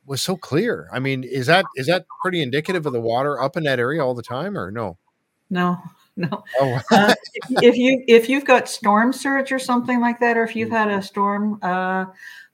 was 0.09 0.21
so 0.23 0.35
clear. 0.35 0.89
I 0.91 0.99
mean, 0.99 1.23
is 1.23 1.45
that 1.45 1.65
is 1.75 1.87
that 1.87 2.05
pretty 2.21 2.41
indicative 2.41 2.85
of 2.85 2.93
the 2.93 2.99
water 2.99 3.39
up 3.39 3.55
in 3.55 3.63
that 3.63 3.79
area 3.79 4.03
all 4.03 4.15
the 4.15 4.23
time, 4.23 4.57
or 4.57 4.71
no? 4.71 4.97
No, 5.51 5.77
no. 6.17 6.43
Oh. 6.59 6.81
uh, 6.91 7.13
if 7.61 7.77
you 7.77 8.03
if 8.07 8.27
you've 8.27 8.43
got 8.43 8.67
storm 8.67 9.13
surge 9.13 9.51
or 9.51 9.59
something 9.59 10.01
like 10.01 10.19
that, 10.19 10.35
or 10.35 10.43
if 10.43 10.55
you've 10.55 10.71
had 10.71 10.89
a 10.89 11.01
storm 11.01 11.59
uh, 11.61 12.05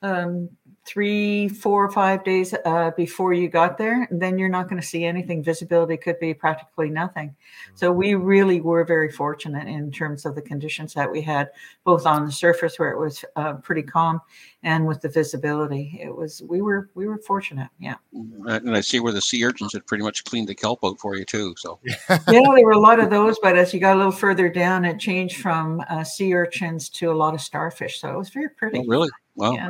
um, 0.02 0.50
three, 0.86 1.48
four, 1.48 1.90
five 1.92 2.24
days 2.24 2.54
uh, 2.64 2.92
before 2.96 3.34
you 3.34 3.50
got 3.50 3.78
there, 3.78 4.08
then 4.12 4.38
you're 4.38 4.50
not 4.50 4.70
going 4.70 4.80
to 4.80 4.88
see 4.88 5.04
anything. 5.04 5.44
Visibility 5.44 5.98
could 5.98 6.20
be 6.20 6.34
practically 6.34 6.92
nothing. 6.92 7.36
So 7.74 7.92
we 7.92 8.14
really 8.14 8.62
were 8.62 8.86
very 8.86 9.12
fortunate 9.12 9.68
in 9.68 9.92
terms 9.92 10.26
of 10.26 10.36
the 10.36 10.44
conditions 10.44 10.94
that 10.94 11.12
we 11.12 11.24
had, 11.24 11.50
both 11.84 12.06
on 12.06 12.26
the 12.26 12.32
surface 12.32 12.78
where 12.78 12.92
it 12.92 13.00
was 13.00 13.26
uh, 13.36 13.54
pretty 13.54 13.82
calm, 13.82 14.22
and 14.62 14.86
with 14.86 15.02
the 15.02 15.10
visibility. 15.10 16.00
It 16.02 16.16
was 16.16 16.44
we 16.44 16.62
were 16.62 16.90
we 16.94 17.08
were 17.08 17.18
fortunate. 17.18 17.70
Yeah. 17.80 17.96
And 18.14 18.78
I 18.78 18.82
see 18.82 19.00
where 19.00 19.14
the 19.14 19.22
sea 19.22 19.44
urchins 19.44 19.74
had 19.74 19.88
pretty 19.88 20.04
much 20.04 20.24
cleaned 20.24 20.48
the 20.48 20.56
kelp 20.56 20.80
out 20.84 21.00
for 21.00 21.16
you 21.16 21.26
too. 21.26 21.56
So 21.58 21.80
yeah, 22.10 22.20
there 22.28 22.66
were 22.66 22.72
a 22.72 22.80
lot 22.80 23.00
of 23.00 23.10
those, 23.10 23.40
but 23.42 23.58
as 23.58 23.74
you 23.74 23.80
got 23.80 23.96
a 23.96 23.98
little 23.98 24.12
further 24.12 24.50
down, 24.50 24.86
it 24.86 25.00
changed 25.00 25.42
from 25.42 25.84
uh, 25.90 26.04
sea 26.04 26.36
urchins 26.36 26.90
to 26.90 27.12
a 27.12 27.14
lot 27.14 27.34
of 27.34 27.42
starfish. 27.42 28.00
So 28.00 28.14
it 28.14 28.18
was 28.18 28.30
very 28.30 28.50
pretty. 28.50 28.80
Oh, 28.80 28.86
really? 28.88 29.10
Wow. 29.36 29.54
Yeah 29.54 29.70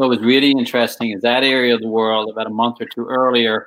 what 0.00 0.08
was 0.08 0.20
really 0.20 0.50
interesting 0.52 1.10
is 1.10 1.20
that 1.20 1.44
area 1.44 1.74
of 1.74 1.82
the 1.82 1.88
world 1.88 2.30
about 2.30 2.46
a 2.46 2.50
month 2.50 2.80
or 2.80 2.86
two 2.86 3.06
earlier 3.06 3.66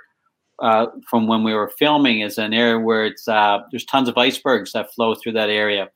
uh, 0.64 0.88
from 1.08 1.28
when 1.28 1.44
we 1.44 1.54
were 1.54 1.72
filming 1.78 2.22
is 2.22 2.40
an 2.40 2.56
area 2.56 2.80
where 2.80 3.06
it's 3.06 3.28
uh, 3.28 3.60
there's 3.70 3.86
tons 3.86 4.10
of 4.10 4.18
icebergs 4.18 4.72
that 4.72 4.92
flow 4.92 5.14
through 5.14 5.34
that 5.34 5.50
area. 5.50 5.90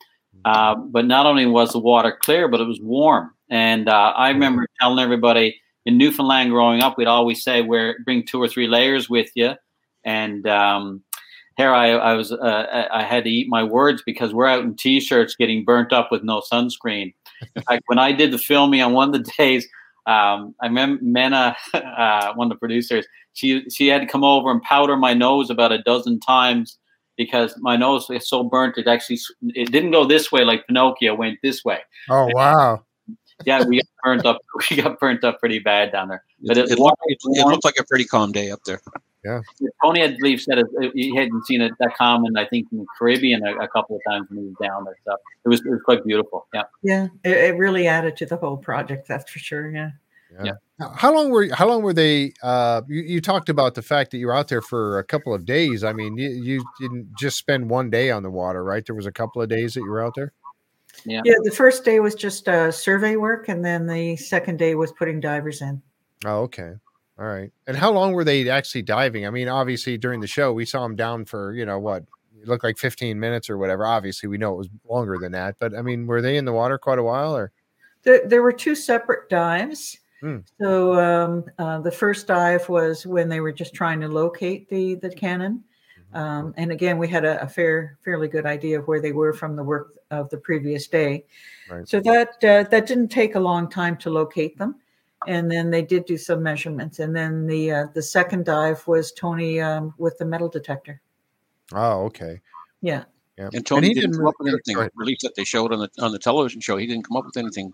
Uh, 0.46 0.76
but 0.76 1.06
not 1.06 1.26
only 1.26 1.48
was 1.48 1.72
the 1.72 1.80
water 1.80 2.16
clear, 2.22 2.48
but 2.48 2.62
it 2.62 2.66
was 2.66 2.80
warm. 2.80 3.32
And 3.50 3.90
uh, 3.90 4.14
I 4.16 4.30
remember 4.30 4.68
telling 4.80 5.04
everybody 5.04 5.60
in 5.88 5.98
Newfoundland 5.98 6.52
growing 6.52 6.84
up, 6.84 7.00
we'd 7.00 7.08
always 7.08 7.44
say, 7.44 7.64
"Wear 7.64 7.96
bring 8.06 8.24
two 8.24 8.40
or 8.40 8.48
three 8.48 8.68
layers 8.68 9.10
with 9.10 9.32
you." 9.34 9.56
And 10.04 10.46
um, 10.48 11.02
here 11.58 11.72
I, 11.72 11.90
I 11.94 12.14
was, 12.14 12.32
uh, 12.32 12.88
I 12.92 13.04
had 13.04 13.24
to 13.24 13.30
eat 13.32 13.48
my 13.50 13.64
words 13.64 14.04
because 14.06 14.32
we're 14.32 14.46
out 14.46 14.64
in 14.64 14.76
t-shirts 14.76 15.36
getting 15.36 15.66
burnt 15.66 15.92
up 15.92 16.12
with 16.12 16.24
no 16.24 16.42
sunscreen. 16.52 17.16
like 17.70 17.82
when 17.88 17.98
I 17.98 18.12
did 18.12 18.32
the 18.32 18.38
filming 18.38 18.82
on 18.82 18.94
one 18.94 19.14
of 19.14 19.26
the 19.26 19.32
days, 19.38 19.68
um, 20.08 20.56
I 20.62 20.68
remember 20.68 21.04
Mena, 21.04 21.56
uh, 21.74 22.34
one 22.34 22.48
of 22.48 22.56
the 22.56 22.60
producers, 22.60 23.06
she 23.34 23.70
she 23.70 23.88
had 23.88 24.02
to 24.02 24.08
come 24.08 24.24
over 24.24 24.50
and 24.50 24.62
powder 24.62 24.98
my 24.98 25.14
nose 25.14 25.50
about 25.50 25.72
a 25.72 25.82
dozen 25.84 26.20
times 26.20 26.80
because 27.18 27.54
my 27.60 27.76
nose 27.76 28.08
was 28.10 28.28
so 28.28 28.44
burnt 28.44 28.78
it 28.78 28.88
actually 28.88 29.20
it 29.50 29.72
didn't 29.72 29.92
go 29.92 30.06
this 30.06 30.32
way 30.32 30.44
like 30.44 30.66
Pinocchio 30.68 31.14
went 31.14 31.38
this 31.44 31.64
way. 31.64 31.80
Oh 32.10 32.30
wow! 32.34 32.84
yeah, 33.46 33.64
we 33.66 33.78
got 33.78 33.86
burnt 34.04 34.26
up. 34.26 34.42
We 34.72 34.78
got 34.78 35.00
burnt 35.00 35.24
up 35.24 35.40
pretty 35.40 35.60
bad 35.60 35.92
down 35.92 36.08
there. 36.08 36.24
But 36.46 36.58
it, 36.58 36.72
it, 36.72 36.80
looked, 36.80 37.02
it, 37.06 37.18
it 37.24 37.46
looked 37.46 37.66
like 37.66 37.76
a 37.80 37.84
pretty 37.84 38.06
calm 38.06 38.32
day 38.32 38.50
up 38.50 38.60
there. 38.66 38.82
Yeah. 39.28 39.70
Tony, 39.84 40.04
I 40.04 40.16
believe, 40.18 40.42
said 40.42 40.60
it, 40.60 40.68
he 40.94 41.16
hadn't 41.16 41.46
seen 41.46 41.62
it 41.62 41.74
that 41.80 41.96
common. 41.98 42.38
I 42.38 42.46
think 42.46 42.68
in 42.72 42.80
the 42.80 42.86
Caribbean 42.98 43.46
a, 43.46 43.56
a, 43.58 43.68
couple 43.68 43.98
of 43.98 44.02
times 44.10 44.28
when 44.30 44.40
he 44.40 44.46
was 44.46 44.56
down 44.62 44.86
there. 44.86 44.96
So 45.06 45.16
it 45.46 45.50
was 45.50 45.60
it 45.62 45.70
was 45.70 45.82
quite 45.84 46.04
beautiful. 46.06 46.48
Yeah. 46.54 46.64
Yeah, 46.84 47.08
it, 47.24 47.38
it 47.38 47.58
really 47.58 47.88
added 47.88 48.16
to 48.18 48.26
the 48.26 48.38
whole 48.38 48.58
project. 48.58 49.08
That's 49.08 49.30
for 49.30 49.40
sure. 49.40 49.70
Yeah. 49.70 49.92
Yeah. 50.32 50.54
yeah. 50.80 50.90
How 50.96 51.14
long 51.14 51.30
were 51.30 51.54
how 51.54 51.68
long 51.68 51.82
were 51.82 51.94
they? 51.94 52.34
Uh, 52.44 52.82
you, 52.88 53.02
you 53.02 53.22
talked 53.22 53.50
about 53.50 53.76
the 53.76 53.82
fact 53.82 54.12
that 54.12 54.18
you 54.18 54.28
were 54.28 54.36
out 54.36 54.48
there 54.48 54.62
for 54.62 55.00
a 55.00 55.04
couple 55.04 55.34
of 55.34 55.46
days. 55.46 55.84
I 55.84 55.94
mean, 55.94 56.18
you, 56.18 56.30
you 56.30 56.66
didn't 56.80 57.10
just 57.18 57.38
spend 57.38 57.70
one 57.70 57.90
day 57.90 58.12
on 58.12 58.24
the 58.24 58.30
water, 58.30 58.64
right? 58.64 58.86
There 58.86 58.96
was 58.96 59.06
a 59.06 59.12
couple 59.12 59.42
of 59.42 59.50
days 59.50 59.74
that 59.74 59.82
you 59.82 59.90
were 59.90 60.04
out 60.04 60.14
there. 60.16 60.34
Yeah. 61.06 61.22
Yeah. 61.26 61.36
The 61.44 61.52
first 61.52 61.84
day 61.84 62.00
was 62.00 62.16
just 62.16 62.48
uh, 62.48 62.72
survey 62.72 63.16
work, 63.16 63.50
and 63.50 63.64
then 63.64 63.88
the 63.88 64.16
second 64.18 64.60
day 64.60 64.76
was 64.76 64.92
putting 64.92 65.20
divers 65.20 65.62
in. 65.62 65.82
Oh, 66.26 66.42
okay. 66.42 66.74
All 67.20 67.26
right. 67.26 67.52
And 67.66 67.76
how 67.76 67.92
long 67.92 68.14
were 68.14 68.24
they 68.24 68.48
actually 68.50 68.84
diving? 68.84 69.26
I 69.26 69.32
mean, 69.32 69.48
obviously 69.48 69.98
during 69.98 70.20
the 70.20 70.28
show 70.28 70.54
we 70.54 70.66
saw 70.66 70.84
them 70.84 70.96
down 70.96 71.26
for, 71.26 71.54
you 71.54 71.66
know, 71.66 71.80
what 71.80 72.04
it 72.40 72.48
looked 72.48 72.64
like 72.64 72.78
15 72.78 73.20
minutes 73.20 73.50
or 73.50 73.58
whatever. 73.58 73.86
Obviously 73.86 74.30
we 74.30 74.38
know 74.38 74.54
it 74.54 74.58
was 74.58 74.70
longer 74.88 75.18
than 75.20 75.32
that, 75.32 75.56
but 75.60 75.76
I 75.76 75.82
mean, 75.82 76.06
were 76.06 76.22
they 76.22 76.38
in 76.38 76.46
the 76.46 76.54
water 76.54 76.78
quite 76.78 77.00
a 77.00 77.04
while 77.04 77.36
or? 77.36 77.52
There, 78.04 78.28
there 78.28 78.44
were 78.44 78.54
two 78.54 78.76
separate 78.76 79.30
dives. 79.30 79.98
Hmm. 80.22 80.38
So 80.60 81.00
um, 81.00 81.46
uh, 81.58 81.80
the 81.80 81.92
first 81.92 82.28
dive 82.28 82.70
was 82.70 83.06
when 83.06 83.30
they 83.30 83.40
were 83.40 83.52
just 83.52 83.74
trying 83.74 84.00
to 84.02 84.08
locate 84.08 84.70
the 84.70 84.96
the 84.96 85.10
cannon. 85.10 85.64
Mm-hmm. 86.00 86.18
Um, 86.18 86.54
and 86.58 86.72
again, 86.72 86.98
we 86.98 87.08
had 87.08 87.26
a, 87.26 87.42
a, 87.42 87.48
fair, 87.48 87.98
fairly 88.04 88.28
good 88.28 88.46
idea 88.46 88.80
of 88.80 88.88
where 88.88 89.02
they 89.02 89.12
were 89.12 89.34
from 89.34 89.56
the 89.56 89.64
work 89.64 89.94
of 90.10 90.30
the 90.30 90.38
previous 90.38 90.88
day. 90.88 91.26
Right. 91.70 91.88
So 91.88 92.00
that 92.00 92.44
uh, 92.44 92.64
that 92.70 92.88
didn't 92.88 93.10
take 93.10 93.36
a 93.36 93.40
long 93.40 93.70
time 93.70 93.98
to 93.98 94.10
locate 94.10 94.58
them 94.58 94.76
and 95.26 95.50
then 95.50 95.72
they 95.72 95.82
did 95.82 96.06
do 96.06 96.18
some 96.18 96.44
measurements. 96.44 97.00
And 97.00 97.16
then 97.16 97.48
the 97.48 97.72
uh, 97.72 97.86
the 97.94 98.02
second 98.02 98.46
dive 98.46 98.86
was 98.88 99.12
Tony 99.12 99.60
um, 99.60 99.94
with 99.98 100.18
the 100.18 100.26
metal 100.26 100.50
detector. 100.50 101.02
Oh, 101.74 102.06
okay. 102.06 102.42
Yeah. 102.82 103.04
Yeah. 103.38 103.50
And 103.54 103.66
Tony 103.66 103.88
and 103.88 103.96
didn't, 103.96 104.12
didn't 104.12 104.18
come 104.18 104.28
up 104.28 104.36
with 104.40 104.54
anything. 104.54 104.84
At 104.84 104.92
least 104.98 105.22
that 105.22 105.36
they 105.36 105.44
showed 105.44 105.72
on 105.72 105.80
the 105.80 105.90
on 106.00 106.12
the 106.12 106.20
television 106.20 106.62
show, 106.62 106.78
he 106.78 106.88
didn't 106.88 107.08
come 107.08 107.18
up 107.18 107.26
with 107.26 107.38
anything. 107.38 107.72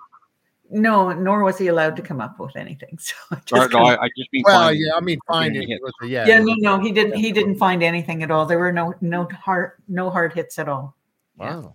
No, 0.69 1.11
nor 1.11 1.43
was 1.43 1.57
he 1.57 1.67
allowed 1.67 1.95
to 1.97 2.01
come 2.01 2.19
up 2.19 2.39
with 2.39 2.55
anything. 2.55 2.97
So 2.99 3.15
I 3.31 3.35
just, 3.45 3.53
or, 3.53 3.79
no, 3.79 3.85
I, 3.85 4.03
I, 4.03 4.09
just 4.17 4.31
mean 4.33 4.43
well, 4.45 4.73
yeah, 4.73 4.93
I 4.95 5.01
mean 5.01 5.19
finding 5.27 5.69
it. 5.69 5.79
Yeah, 6.01 6.25
yeah, 6.25 6.39
no, 6.39 6.55
no, 6.57 6.79
he 6.79 6.91
didn't. 6.91 7.17
He 7.17 7.31
didn't 7.31 7.57
find 7.57 7.83
anything 7.83 8.23
at 8.23 8.31
all. 8.31 8.45
There 8.45 8.59
were 8.59 8.71
no 8.71 8.93
no 8.99 9.27
hard 9.27 9.73
no 9.87 10.09
hard 10.09 10.33
hits 10.33 10.57
at 10.57 10.67
all. 10.67 10.95
Wow, 11.37 11.61
yeah. 11.61 11.69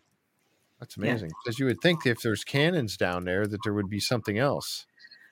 that's 0.80 0.96
amazing. 0.96 1.30
Because 1.44 1.58
yeah. 1.58 1.64
you 1.64 1.66
would 1.68 1.80
think 1.80 2.06
if 2.06 2.20
there's 2.22 2.44
cannons 2.44 2.96
down 2.96 3.24
there 3.24 3.46
that 3.46 3.60
there 3.62 3.72
would 3.72 3.88
be 3.88 4.00
something 4.00 4.38
else. 4.38 4.86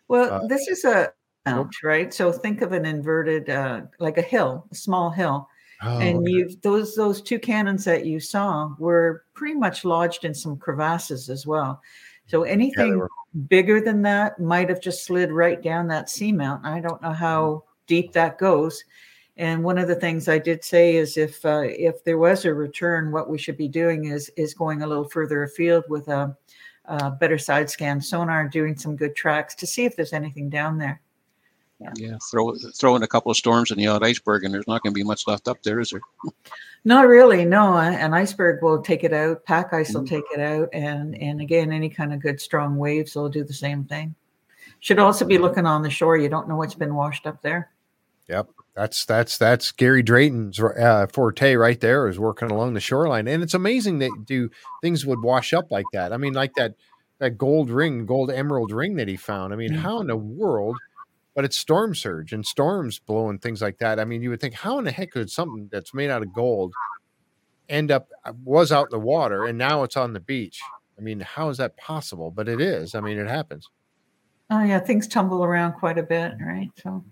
Well, 0.08 0.32
uh, 0.32 0.46
this 0.46 0.68
is 0.68 0.84
a 0.84 1.12
mount, 1.44 1.74
right? 1.82 2.12
So 2.12 2.32
think 2.32 2.62
of 2.62 2.72
an 2.72 2.84
inverted, 2.84 3.50
uh, 3.50 3.82
like 3.98 4.18
a 4.18 4.22
hill, 4.22 4.66
a 4.70 4.74
small 4.74 5.10
hill. 5.10 5.48
Oh, 5.82 5.98
and 5.98 6.18
okay. 6.18 6.30
you 6.30 6.56
those 6.62 6.94
those 6.94 7.20
two 7.20 7.38
cannons 7.38 7.84
that 7.84 8.06
you 8.06 8.18
saw 8.18 8.74
were 8.78 9.24
pretty 9.34 9.54
much 9.54 9.84
lodged 9.84 10.24
in 10.24 10.32
some 10.32 10.56
crevasses 10.56 11.28
as 11.28 11.46
well. 11.46 11.82
So 12.26 12.44
anything 12.44 12.98
yeah, 12.98 13.06
bigger 13.48 13.80
than 13.80 14.02
that 14.02 14.40
might 14.40 14.70
have 14.70 14.80
just 14.80 15.04
slid 15.04 15.30
right 15.30 15.62
down 15.62 15.86
that 15.88 16.08
seamount. 16.08 16.64
I 16.64 16.80
don't 16.80 17.02
know 17.02 17.12
how 17.12 17.64
deep 17.86 18.12
that 18.12 18.38
goes. 18.38 18.82
And 19.36 19.62
one 19.62 19.76
of 19.76 19.86
the 19.86 19.94
things 19.94 20.28
I 20.28 20.38
did 20.38 20.64
say 20.64 20.96
is 20.96 21.18
if 21.18 21.44
uh, 21.44 21.64
if 21.64 22.02
there 22.04 22.18
was 22.18 22.46
a 22.46 22.54
return, 22.54 23.12
what 23.12 23.28
we 23.28 23.36
should 23.36 23.58
be 23.58 23.68
doing 23.68 24.06
is 24.06 24.30
is 24.36 24.54
going 24.54 24.82
a 24.82 24.86
little 24.86 25.08
further 25.08 25.42
afield 25.42 25.84
with 25.90 26.08
a 26.08 26.34
uh, 26.88 27.10
better 27.10 27.38
side 27.38 27.70
scan 27.70 28.00
sonar, 28.00 28.48
doing 28.48 28.76
some 28.76 28.96
good 28.96 29.14
tracks 29.14 29.54
to 29.56 29.66
see 29.66 29.84
if 29.84 29.96
there's 29.96 30.12
anything 30.12 30.50
down 30.50 30.78
there. 30.78 31.00
Yeah. 31.78 31.92
yeah, 31.96 32.18
throw 32.30 32.54
throw 32.74 32.96
in 32.96 33.02
a 33.02 33.06
couple 33.06 33.30
of 33.30 33.36
storms 33.36 33.70
in 33.70 33.76
the 33.76 33.86
odd 33.86 34.02
iceberg, 34.02 34.44
and 34.44 34.54
there's 34.54 34.66
not 34.66 34.82
going 34.82 34.94
to 34.94 34.98
be 34.98 35.04
much 35.04 35.26
left 35.26 35.46
up 35.46 35.62
there, 35.62 35.78
is 35.78 35.90
there? 35.90 36.00
Not 36.86 37.06
really. 37.06 37.44
No, 37.44 37.76
an 37.76 38.14
iceberg 38.14 38.62
will 38.62 38.80
take 38.80 39.04
it 39.04 39.12
out. 39.12 39.44
Pack 39.44 39.74
ice 39.74 39.92
will 39.92 40.02
mm-hmm. 40.02 40.14
take 40.14 40.24
it 40.32 40.40
out, 40.40 40.70
and 40.72 41.20
and 41.20 41.42
again, 41.42 41.72
any 41.72 41.90
kind 41.90 42.14
of 42.14 42.20
good 42.20 42.40
strong 42.40 42.76
waves 42.76 43.14
will 43.14 43.28
do 43.28 43.44
the 43.44 43.52
same 43.52 43.84
thing. 43.84 44.14
Should 44.80 44.98
also 44.98 45.26
be 45.26 45.36
looking 45.36 45.66
on 45.66 45.82
the 45.82 45.90
shore. 45.90 46.16
You 46.16 46.30
don't 46.30 46.48
know 46.48 46.56
what's 46.56 46.74
been 46.74 46.94
washed 46.94 47.26
up 47.26 47.42
there. 47.42 47.70
Yep, 48.28 48.48
that's 48.74 49.04
that's 49.04 49.38
that's 49.38 49.70
Gary 49.72 50.02
Drayton's 50.02 50.58
uh, 50.60 51.06
forte 51.12 51.54
right 51.54 51.80
there 51.80 52.08
is 52.08 52.18
working 52.18 52.50
along 52.50 52.74
the 52.74 52.80
shoreline, 52.80 53.28
and 53.28 53.42
it's 53.42 53.54
amazing 53.54 54.00
that 54.00 54.10
do 54.24 54.50
things 54.82 55.06
would 55.06 55.22
wash 55.22 55.52
up 55.52 55.70
like 55.70 55.86
that. 55.92 56.12
I 56.12 56.16
mean, 56.16 56.32
like 56.32 56.52
that 56.56 56.74
that 57.18 57.38
gold 57.38 57.70
ring, 57.70 58.04
gold 58.04 58.30
emerald 58.30 58.72
ring 58.72 58.96
that 58.96 59.08
he 59.08 59.16
found. 59.16 59.52
I 59.52 59.56
mean, 59.56 59.70
mm-hmm. 59.70 59.80
how 59.80 60.00
in 60.00 60.06
the 60.06 60.16
world? 60.16 60.76
But 61.34 61.44
it's 61.44 61.58
storm 61.58 61.94
surge 61.94 62.32
and 62.32 62.46
storms 62.46 62.98
blowing 62.98 63.38
things 63.38 63.60
like 63.60 63.78
that. 63.78 64.00
I 64.00 64.06
mean, 64.06 64.22
you 64.22 64.30
would 64.30 64.40
think, 64.40 64.54
how 64.54 64.78
in 64.78 64.84
the 64.84 64.90
heck 64.90 65.10
could 65.10 65.30
something 65.30 65.68
that's 65.70 65.92
made 65.92 66.08
out 66.08 66.22
of 66.22 66.32
gold 66.32 66.72
end 67.68 67.90
up 67.90 68.08
uh, 68.24 68.32
was 68.42 68.72
out 68.72 68.86
in 68.86 68.98
the 68.98 69.04
water 69.04 69.44
and 69.44 69.58
now 69.58 69.82
it's 69.82 69.98
on 69.98 70.14
the 70.14 70.20
beach? 70.20 70.60
I 70.98 71.02
mean, 71.02 71.20
how 71.20 71.50
is 71.50 71.58
that 71.58 71.76
possible? 71.76 72.30
But 72.30 72.48
it 72.48 72.60
is. 72.60 72.94
I 72.94 73.00
mean, 73.00 73.18
it 73.18 73.28
happens. 73.28 73.68
Oh 74.50 74.62
yeah, 74.62 74.78
things 74.78 75.06
tumble 75.06 75.44
around 75.44 75.74
quite 75.74 75.98
a 75.98 76.02
bit, 76.02 76.34
right? 76.40 76.70
So 76.82 77.04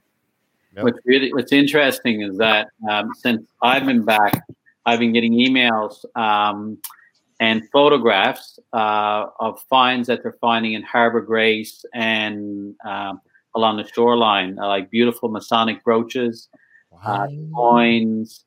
Yep. 0.77 0.85
What's 0.85 0.99
really 1.05 1.33
what's 1.33 1.53
interesting 1.53 2.23
is 2.23 2.37
that 2.39 2.69
um, 2.91 3.11
since 3.17 3.47
I've 3.63 3.87
been 3.87 4.05
back, 4.05 4.43
I've 4.87 4.99
been 4.99 5.13
getting 5.13 5.33
emails 5.33 6.05
um, 6.17 6.79
and 7.39 7.63
photographs 7.71 8.59
uh, 8.73 9.27
of 9.39 9.63
finds 9.69 10.09
that 10.09 10.23
they're 10.23 10.37
finding 10.41 10.73
in 10.73 10.83
Harbor 10.83 11.21
Grace 11.21 11.85
and 11.95 12.75
um, 12.85 13.21
along 13.55 13.77
the 13.77 13.87
shoreline, 13.87 14.59
uh, 14.59 14.67
like 14.67 14.91
beautiful 14.91 15.29
Masonic 15.29 15.83
brooches, 15.85 16.49
uh, 16.93 16.97
wow. 17.07 17.25
uh, 17.25 17.29
coins. 17.55 18.45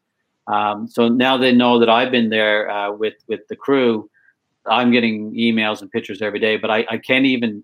Um, 0.48 0.88
so 0.88 1.08
now 1.08 1.38
they 1.38 1.54
know 1.54 1.80
that 1.80 1.90
I've 1.90 2.12
been 2.12 2.30
there 2.30 2.70
uh, 2.70 2.92
with 2.92 3.16
with 3.28 3.48
the 3.48 3.56
crew. 3.56 4.10
I'm 4.66 4.92
getting 4.92 5.34
emails 5.34 5.82
and 5.82 5.90
pictures 5.90 6.22
every 6.22 6.40
day, 6.40 6.58
but 6.58 6.70
I, 6.70 6.86
I 6.90 6.98
can't 6.98 7.26
even. 7.26 7.64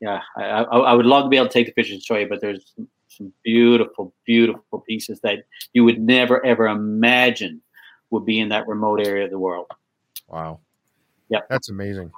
Yeah, 0.00 0.20
I, 0.36 0.42
I, 0.42 0.62
I 0.62 0.94
would 0.94 1.06
love 1.06 1.24
to 1.24 1.28
be 1.28 1.36
able 1.36 1.46
to 1.46 1.52
take 1.52 1.66
the 1.66 1.72
pictures 1.72 1.94
and 1.94 2.02
show 2.02 2.16
you, 2.16 2.28
but 2.28 2.40
there's 2.40 2.74
some 3.16 3.32
beautiful, 3.44 4.14
beautiful 4.24 4.80
pieces 4.80 5.20
that 5.22 5.44
you 5.72 5.84
would 5.84 6.00
never 6.00 6.44
ever 6.44 6.66
imagine 6.66 7.62
would 8.10 8.24
be 8.26 8.40
in 8.40 8.50
that 8.50 8.68
remote 8.68 9.00
area 9.00 9.24
of 9.24 9.30
the 9.30 9.38
world. 9.38 9.66
Wow. 10.28 10.60
Yeah, 11.28 11.40
that's 11.48 11.68
amazing. 11.70 12.12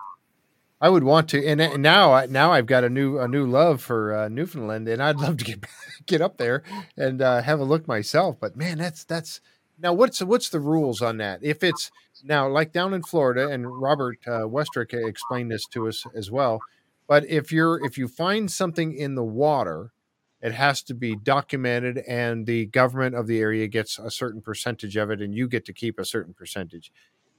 I 0.81 0.89
would 0.91 1.05
want 1.05 1.31
to, 1.31 1.47
and, 1.47 1.61
and 1.61 1.83
now, 1.83 2.25
now 2.27 2.53
I've 2.53 2.67
got 2.67 2.85
a 2.85 2.91
new 2.91 3.19
a 3.19 3.29
new 3.29 3.47
love 3.47 3.81
for 3.83 4.15
uh, 4.15 4.29
Newfoundland, 4.29 4.89
and 4.89 5.03
I'd 5.03 5.21
love 5.21 5.39
to 5.39 5.45
get 5.45 5.65
get 6.07 6.21
up 6.21 6.37
there 6.39 6.63
and 6.97 7.23
uh, 7.23 7.43
have 7.43 7.61
a 7.61 7.65
look 7.65 7.89
myself. 7.89 8.37
But 8.41 8.57
man, 8.57 8.79
that's 8.79 9.05
that's 9.05 9.41
now 9.79 9.93
what's 9.95 10.23
what's 10.23 10.51
the 10.51 10.61
rules 10.61 11.01
on 11.01 11.17
that? 11.19 11.41
If 11.43 11.63
it's 11.65 11.91
now 12.23 12.49
like 12.49 12.73
down 12.73 12.93
in 12.95 13.03
Florida, 13.03 13.49
and 13.49 13.81
Robert 13.81 14.19
uh, 14.27 14.43
Westrick 14.43 14.93
explained 14.95 15.51
this 15.51 15.67
to 15.69 15.89
us 15.89 16.07
as 16.15 16.31
well 16.31 16.65
But 17.09 17.27
if 17.29 17.53
you're 17.53 17.83
if 17.85 17.99
you 17.99 18.09
find 18.09 18.51
something 18.51 18.95
in 18.95 19.15
the 19.15 19.25
water, 19.25 19.93
it 20.45 20.53
has 20.53 20.83
to 20.85 20.95
be 20.95 21.17
documented, 21.17 22.01
and 22.07 22.47
the 22.47 22.67
government 22.67 23.17
of 23.17 23.27
the 23.27 23.41
area 23.41 23.67
gets 23.67 23.99
a 23.99 24.11
certain 24.11 24.43
percentage 24.43 24.95
of 24.99 25.11
it, 25.11 25.23
and 25.23 25.35
you 25.35 25.49
get 25.49 25.65
to 25.65 25.73
keep 25.73 25.99
a 25.99 26.05
certain 26.05 26.35
percentage. 26.35 26.93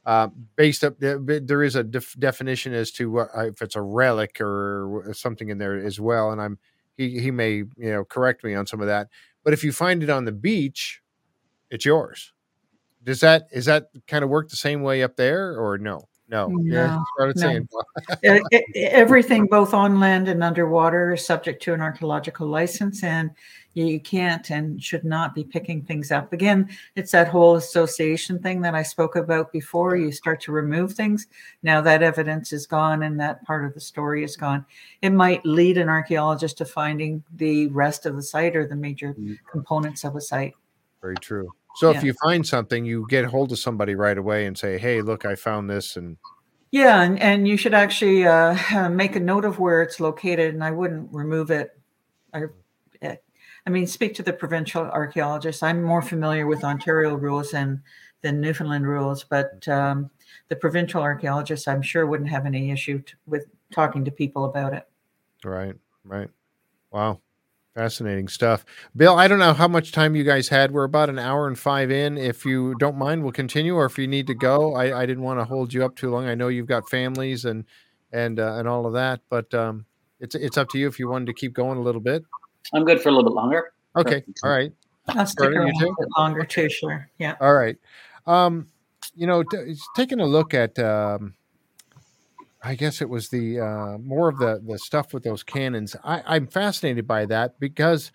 Uh, 0.07 0.29
based 0.55 0.83
up, 0.83 0.95
there 0.99 1.63
is 1.63 1.75
a 1.75 1.83
def- 1.83 2.15
definition 2.19 2.73
as 2.73 2.91
to 2.91 3.11
what, 3.11 3.29
uh, 3.37 3.45
if 3.47 3.61
it's 3.61 3.75
a 3.75 3.81
relic 3.81 4.41
or 4.41 5.11
something 5.13 5.49
in 5.49 5.59
there 5.59 5.77
as 5.77 5.99
well. 5.99 6.31
And 6.31 6.41
I'm 6.41 6.57
he 6.97 7.19
he 7.19 7.31
may 7.31 7.57
you 7.57 7.69
know 7.77 8.03
correct 8.05 8.43
me 8.43 8.55
on 8.55 8.65
some 8.67 8.81
of 8.81 8.87
that. 8.87 9.09
But 9.43 9.53
if 9.53 9.63
you 9.63 9.71
find 9.71 10.01
it 10.03 10.09
on 10.09 10.25
the 10.25 10.31
beach, 10.31 11.01
it's 11.71 11.85
yours. 11.85 12.33
Does 13.03 13.21
that 13.21 13.47
is 13.51 13.65
that 13.65 13.89
kind 14.07 14.23
of 14.23 14.31
work 14.31 14.49
the 14.49 14.55
same 14.57 14.81
way 14.83 15.03
up 15.03 15.15
there 15.15 15.57
or 15.59 15.77
no? 15.77 16.07
No, 16.27 16.47
no, 16.47 17.03
no. 17.21 17.67
Everything, 18.75 19.45
both 19.45 19.75
on 19.75 19.99
land 19.99 20.27
and 20.27 20.43
underwater, 20.43 21.13
is 21.13 21.23
subject 21.25 21.61
to 21.63 21.73
an 21.73 21.81
archaeological 21.81 22.47
license, 22.47 23.03
and 23.03 23.29
you 23.75 23.99
can't 23.99 24.49
and 24.49 24.81
should 24.81 25.03
not 25.03 25.35
be 25.35 25.43
picking 25.43 25.83
things 25.83 26.11
up. 26.11 26.33
Again, 26.33 26.67
it's 26.95 27.11
that 27.11 27.27
whole 27.27 27.57
association 27.57 28.39
thing 28.39 28.61
that 28.61 28.73
I 28.73 28.81
spoke 28.81 29.15
about 29.15 29.51
before. 29.51 29.97
You 29.97 30.11
start 30.11 30.41
to 30.41 30.51
remove 30.51 30.93
things. 30.93 31.27
Now 31.61 31.79
that 31.81 32.01
evidence 32.01 32.51
is 32.51 32.65
gone, 32.65 33.03
and 33.03 33.19
that 33.19 33.43
part 33.43 33.63
of 33.63 33.75
the 33.75 33.79
story 33.79 34.23
is 34.23 34.35
gone. 34.35 34.65
It 35.03 35.11
might 35.11 35.45
lead 35.45 35.77
an 35.77 35.89
archaeologist 35.89 36.57
to 36.57 36.65
finding 36.65 37.23
the 37.35 37.67
rest 37.67 38.07
of 38.07 38.15
the 38.15 38.23
site 38.23 38.55
or 38.55 38.67
the 38.67 38.75
major 38.75 39.13
mm. 39.13 39.37
components 39.51 40.03
of 40.03 40.15
a 40.15 40.21
site. 40.21 40.53
Very 41.01 41.17
true. 41.17 41.51
So 41.77 41.91
yeah. 41.91 41.97
if 41.97 42.03
you 42.03 42.13
find 42.23 42.45
something, 42.45 42.85
you 42.85 43.05
get 43.09 43.25
hold 43.25 43.51
of 43.51 43.59
somebody 43.59 43.95
right 43.95 44.17
away 44.17 44.45
and 44.45 44.57
say, 44.57 44.77
"Hey, 44.77 45.01
look, 45.01 45.25
I 45.25 45.35
found 45.35 45.69
this," 45.69 45.97
and 45.97 46.17
yeah, 46.71 47.01
and, 47.01 47.19
and 47.21 47.47
you 47.47 47.57
should 47.57 47.73
actually 47.73 48.25
uh, 48.25 48.89
make 48.89 49.15
a 49.15 49.19
note 49.19 49.45
of 49.45 49.59
where 49.59 49.81
it's 49.81 49.99
located, 49.99 50.53
and 50.53 50.63
I 50.63 50.71
wouldn't 50.71 51.13
remove 51.13 51.51
it. 51.51 51.71
I, 52.33 52.43
eh, 53.01 53.15
I 53.65 53.69
mean, 53.69 53.87
speak 53.87 54.15
to 54.15 54.23
the 54.23 54.33
provincial 54.33 54.83
archaeologist. 54.83 55.63
I'm 55.63 55.81
more 55.81 56.01
familiar 56.01 56.47
with 56.47 56.63
Ontario 56.63 57.15
rules 57.15 57.51
than 57.51 57.83
than 58.21 58.41
Newfoundland 58.41 58.87
rules, 58.87 59.23
but 59.23 59.67
um, 59.67 60.09
the 60.49 60.55
provincial 60.55 61.01
archaeologist, 61.01 61.67
I'm 61.67 61.81
sure, 61.81 62.05
wouldn't 62.05 62.29
have 62.29 62.45
any 62.45 62.71
issue 62.71 62.99
t- 63.01 63.13
with 63.27 63.45
talking 63.71 64.03
to 64.05 64.11
people 64.11 64.45
about 64.45 64.73
it. 64.73 64.87
Right, 65.43 65.75
right. 66.03 66.29
Wow. 66.91 67.21
Fascinating 67.75 68.29
stuff. 68.29 68.63
Bill, 68.95 69.17
I 69.17 69.27
don't 69.27 69.39
know 69.39 69.53
how 69.53 69.67
much 69.67 69.91
time 69.91 70.15
you 70.15 70.23
guys 70.23 70.47
had. 70.47 70.71
We're 70.71 70.85
about 70.85 71.09
an 71.09 71.19
hour 71.19 71.45
and 71.45 71.59
five 71.59 71.91
in. 71.91 72.17
If 72.17 72.45
you 72.45 72.73
don't 72.79 72.97
mind, 72.97 73.21
we'll 73.21 73.33
continue, 73.33 73.75
or 73.75 73.83
if 73.83 73.97
you 73.97 74.07
need 74.07 74.27
to 74.27 74.33
go, 74.33 74.75
I, 74.75 75.01
I 75.01 75.05
didn't 75.05 75.23
want 75.23 75.41
to 75.41 75.43
hold 75.43 75.73
you 75.73 75.83
up 75.83 75.97
too 75.97 76.09
long. 76.09 76.25
I 76.25 76.35
know 76.35 76.47
you've 76.47 76.67
got 76.67 76.89
families 76.89 77.43
and 77.43 77.65
and 78.13 78.39
uh, 78.39 78.53
and 78.53 78.67
all 78.69 78.85
of 78.85 78.93
that, 78.93 79.19
but 79.29 79.53
um, 79.53 79.85
it's 80.21 80.35
it's 80.35 80.57
up 80.57 80.69
to 80.69 80.77
you 80.77 80.87
if 80.87 80.99
you 80.99 81.09
wanted 81.09 81.25
to 81.25 81.33
keep 81.33 81.51
going 81.51 81.77
a 81.77 81.81
little 81.81 81.99
bit. 81.99 82.23
I'm 82.73 82.85
good 82.85 83.01
for 83.01 83.09
a 83.09 83.11
little 83.11 83.29
bit 83.29 83.35
longer. 83.35 83.73
Okay, 83.97 84.23
all 84.41 84.49
right. 84.49 84.71
I'll 85.09 85.25
stick 85.25 85.49
around 85.49 85.69
a 85.69 85.85
bit 85.85 86.09
longer 86.17 86.45
too. 86.45 86.69
Sure, 86.69 87.09
yeah. 87.17 87.35
All 87.41 87.53
right. 87.53 87.75
Um, 88.25 88.67
you 89.15 89.27
know, 89.27 89.43
t- 89.43 89.75
taking 89.97 90.21
a 90.21 90.25
look 90.25 90.53
at 90.53 90.79
um, 90.79 91.33
I 92.65 92.73
guess 92.73 92.99
it 92.99 93.09
was 93.09 93.29
the 93.29 93.59
uh, 93.59 93.97
more 93.99 94.27
of 94.27 94.39
the 94.39 94.59
the 94.65 94.79
stuff 94.79 95.13
with 95.13 95.23
those 95.23 95.43
cannons. 95.43 95.95
I, 96.03 96.23
I'm 96.25 96.47
fascinated 96.47 97.05
by 97.07 97.27
that 97.27 97.59
because 97.59 98.11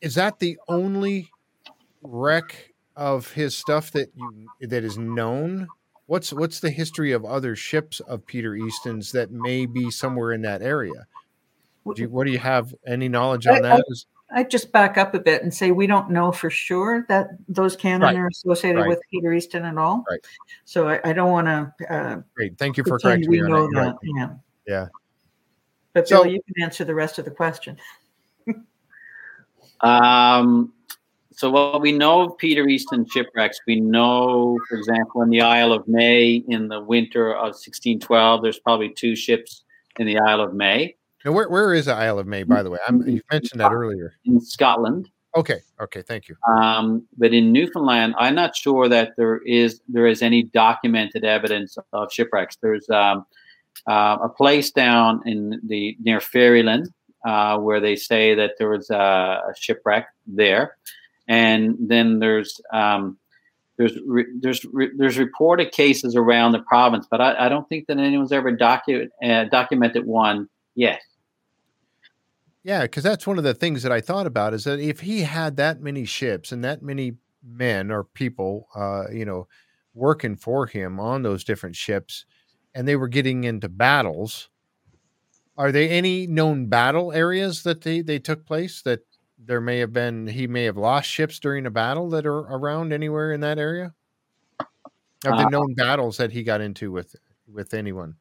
is 0.00 0.14
that 0.14 0.38
the 0.38 0.56
only 0.68 1.30
wreck 2.00 2.70
of 2.94 3.32
his 3.32 3.58
stuff 3.58 3.90
that 3.90 4.12
you 4.14 4.48
that 4.68 4.84
is 4.84 4.96
known? 4.96 5.66
What's 6.06 6.32
what's 6.32 6.60
the 6.60 6.70
history 6.70 7.10
of 7.10 7.24
other 7.24 7.56
ships 7.56 7.98
of 7.98 8.24
Peter 8.24 8.54
Easton's 8.54 9.10
that 9.12 9.32
may 9.32 9.66
be 9.66 9.90
somewhere 9.90 10.32
in 10.32 10.42
that 10.42 10.62
area? 10.62 11.06
Do 11.96 12.02
you, 12.02 12.08
what 12.08 12.24
do 12.24 12.32
you 12.32 12.38
have 12.38 12.72
any 12.86 13.08
knowledge 13.08 13.48
on 13.48 13.62
that? 13.62 13.84
I 13.88 14.04
just 14.48 14.70
back 14.72 14.96
up 14.96 15.14
a 15.14 15.18
bit 15.18 15.42
and 15.42 15.52
say 15.52 15.72
we 15.72 15.86
don't 15.86 16.10
know 16.10 16.30
for 16.30 16.50
sure 16.50 17.04
that 17.08 17.30
those 17.48 17.74
cannon 17.74 18.02
right. 18.02 18.16
are 18.16 18.28
associated 18.28 18.80
right. 18.80 18.88
with 18.88 19.00
Peter 19.10 19.32
Easton 19.32 19.64
at 19.64 19.76
all. 19.76 20.04
Right. 20.08 20.20
So 20.64 20.88
I, 20.88 21.00
I 21.04 21.12
don't 21.12 21.30
want 21.30 21.46
to. 21.46 21.92
Uh, 21.92 22.22
Great. 22.34 22.56
Thank 22.58 22.76
you 22.76 22.84
for 22.84 22.98
correcting 22.98 23.28
we 23.28 23.42
me. 23.42 23.48
know 23.48 23.68
that. 23.74 23.74
that. 23.74 23.96
Yeah. 24.02 24.30
Yeah. 24.66 24.86
But 25.92 26.06
so, 26.06 26.22
Bill, 26.22 26.32
you 26.32 26.40
can 26.42 26.62
answer 26.62 26.84
the 26.84 26.94
rest 26.94 27.18
of 27.18 27.24
the 27.24 27.30
question. 27.30 27.76
um. 29.80 30.72
So 31.32 31.50
what 31.50 31.80
we 31.80 31.90
know 31.90 32.20
of 32.20 32.36
Peter 32.36 32.68
Easton 32.68 33.06
shipwrecks, 33.08 33.60
we 33.66 33.80
know, 33.80 34.58
for 34.68 34.76
example, 34.76 35.22
in 35.22 35.30
the 35.30 35.40
Isle 35.40 35.72
of 35.72 35.88
May 35.88 36.44
in 36.46 36.68
the 36.68 36.82
winter 36.82 37.32
of 37.32 37.54
1612, 37.54 38.42
there's 38.42 38.58
probably 38.58 38.92
two 38.92 39.16
ships 39.16 39.64
in 39.98 40.06
the 40.06 40.18
Isle 40.18 40.42
of 40.42 40.52
May. 40.52 40.96
Now, 41.24 41.32
where, 41.32 41.48
where 41.48 41.74
is 41.74 41.86
the 41.86 41.94
Isle 41.94 42.18
of 42.18 42.26
May, 42.26 42.44
by 42.44 42.62
the 42.62 42.70
way? 42.70 42.78
I'm, 42.86 43.06
you 43.06 43.20
mentioned 43.30 43.60
that 43.60 43.72
earlier. 43.72 44.14
In 44.24 44.40
Scotland. 44.40 45.10
Okay. 45.36 45.60
Okay. 45.80 46.02
Thank 46.02 46.28
you. 46.28 46.36
Um, 46.48 47.06
but 47.16 47.32
in 47.32 47.52
Newfoundland, 47.52 48.14
I'm 48.18 48.34
not 48.34 48.56
sure 48.56 48.88
that 48.88 49.12
there 49.16 49.38
is 49.38 49.80
there 49.88 50.06
is 50.06 50.22
any 50.22 50.44
documented 50.44 51.24
evidence 51.24 51.76
of 51.92 52.12
shipwrecks. 52.12 52.56
There's 52.60 52.88
um, 52.90 53.26
uh, 53.86 54.18
a 54.22 54.28
place 54.28 54.70
down 54.70 55.20
in 55.26 55.60
the 55.64 55.96
near 56.02 56.20
Ferryland 56.20 56.88
uh, 57.26 57.58
where 57.58 57.80
they 57.80 57.96
say 57.96 58.34
that 58.34 58.52
there 58.58 58.70
was 58.70 58.90
a, 58.90 58.96
a 58.96 59.52
shipwreck 59.56 60.08
there, 60.26 60.76
and 61.28 61.76
then 61.78 62.18
there's 62.18 62.60
um, 62.72 63.16
there's 63.76 63.96
re, 64.06 64.24
there's 64.40 64.64
re, 64.72 64.90
there's 64.96 65.18
reported 65.18 65.70
cases 65.70 66.16
around 66.16 66.52
the 66.52 66.60
province, 66.60 67.06
but 67.10 67.20
I, 67.20 67.46
I 67.46 67.48
don't 67.48 67.68
think 67.68 67.86
that 67.86 67.98
anyone's 67.98 68.32
ever 68.32 68.56
docu- 68.56 69.08
uh, 69.22 69.44
documented 69.44 70.06
one 70.06 70.48
yet. 70.74 71.00
Yeah, 72.62 72.82
because 72.82 73.02
that's 73.02 73.26
one 73.26 73.38
of 73.38 73.44
the 73.44 73.54
things 73.54 73.82
that 73.82 73.92
I 73.92 74.00
thought 74.00 74.26
about 74.26 74.52
is 74.52 74.64
that 74.64 74.78
if 74.80 75.00
he 75.00 75.22
had 75.22 75.56
that 75.56 75.80
many 75.80 76.04
ships 76.04 76.52
and 76.52 76.62
that 76.64 76.82
many 76.82 77.14
men 77.42 77.90
or 77.90 78.04
people, 78.04 78.68
uh, 78.74 79.04
you 79.10 79.24
know, 79.24 79.48
working 79.94 80.36
for 80.36 80.66
him 80.66 81.00
on 81.00 81.22
those 81.22 81.42
different 81.42 81.76
ships, 81.76 82.26
and 82.74 82.86
they 82.86 82.96
were 82.96 83.08
getting 83.08 83.44
into 83.44 83.68
battles, 83.68 84.50
are 85.56 85.72
there 85.72 85.88
any 85.90 86.26
known 86.26 86.66
battle 86.66 87.12
areas 87.12 87.62
that 87.62 87.82
they, 87.82 88.00
they 88.02 88.18
took 88.18 88.46
place 88.46 88.82
that 88.82 89.00
there 89.38 89.60
may 89.60 89.78
have 89.78 89.92
been 89.92 90.26
he 90.26 90.46
may 90.46 90.64
have 90.64 90.76
lost 90.76 91.08
ships 91.08 91.38
during 91.38 91.66
a 91.66 91.70
battle 91.70 92.08
that 92.10 92.26
are 92.26 92.40
around 92.40 92.92
anywhere 92.92 93.32
in 93.32 93.40
that 93.40 93.58
area? 93.58 93.94
Have 95.24 95.34
uh, 95.34 95.44
known 95.44 95.74
battles 95.74 96.16
that 96.18 96.32
he 96.32 96.42
got 96.42 96.60
into 96.60 96.92
with 96.92 97.16
with 97.46 97.74
anyone? 97.74 98.16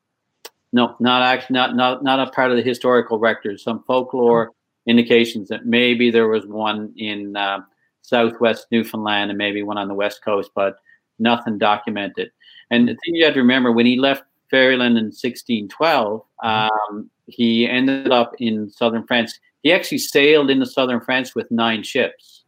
No, 0.72 0.96
not 1.00 1.24
actually, 1.24 1.56
not 1.56 1.76
not 1.76 2.04
not 2.04 2.20
a 2.20 2.32
part 2.32 2.52
of 2.52 2.58
the 2.58 2.64
historical 2.64 3.18
record. 3.18 3.60
Some 3.60 3.84
folklore 3.84 4.52
indications 4.86 5.50
that 5.50 5.66
maybe 5.66 6.12
there 6.12 6.28
was 6.28 6.46
one 6.46 6.94
in 6.96 7.36
uh, 7.36 7.60
southwest 8.02 8.68
Newfoundland 8.72 9.32
and 9.32 9.38
maybe 9.38 9.64
one 9.64 9.78
on 9.78 9.88
the 9.88 9.94
west 9.94 10.24
coast, 10.24 10.52
but 10.56 10.78
nothing 11.18 11.58
documented. 11.58 12.32
And 12.70 12.88
the 12.88 12.94
thing 12.94 13.16
you 13.16 13.26
have 13.26 13.34
to 13.34 13.40
remember 13.40 13.72
when 13.72 13.88
he 13.88 13.98
left 13.98 14.24
Ferryland 14.50 14.98
in 14.98 15.06
1612, 15.06 16.24
um, 16.44 17.10
he 17.28 17.68
ended 17.68 18.12
up 18.12 18.34
in 18.40 18.70
southern 18.70 19.06
France. 19.06 19.40
He 19.64 19.74
actually 19.74 19.98
sailed 19.98 20.50
into 20.50 20.66
southern 20.66 21.02
France 21.02 21.34
with 21.34 21.50
nine 21.50 21.82
ships, 21.82 22.44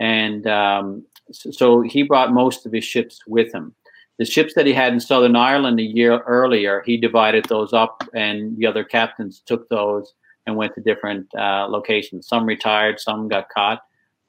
and 0.00 0.44
um, 0.48 1.04
so, 1.30 1.50
so 1.52 1.80
he 1.82 2.02
brought 2.02 2.32
most 2.32 2.66
of 2.66 2.72
his 2.72 2.84
ships 2.84 3.20
with 3.26 3.52
him 3.54 3.74
the 4.18 4.24
ships 4.24 4.54
that 4.54 4.66
he 4.66 4.72
had 4.72 4.92
in 4.92 5.00
Southern 5.00 5.36
Ireland 5.36 5.78
a 5.78 5.84
year 5.84 6.18
earlier, 6.20 6.82
he 6.84 6.96
divided 6.96 7.44
those 7.44 7.72
up, 7.72 8.02
and 8.14 8.56
the 8.56 8.66
other 8.66 8.84
captains 8.84 9.42
took 9.46 9.68
those 9.68 10.12
and 10.46 10.56
went 10.56 10.74
to 10.74 10.80
different 10.80 11.28
uh, 11.36 11.68
locations. 11.68 12.26
Some 12.26 12.44
retired, 12.44 12.98
some 12.98 13.28
got 13.28 13.48
caught. 13.50 13.82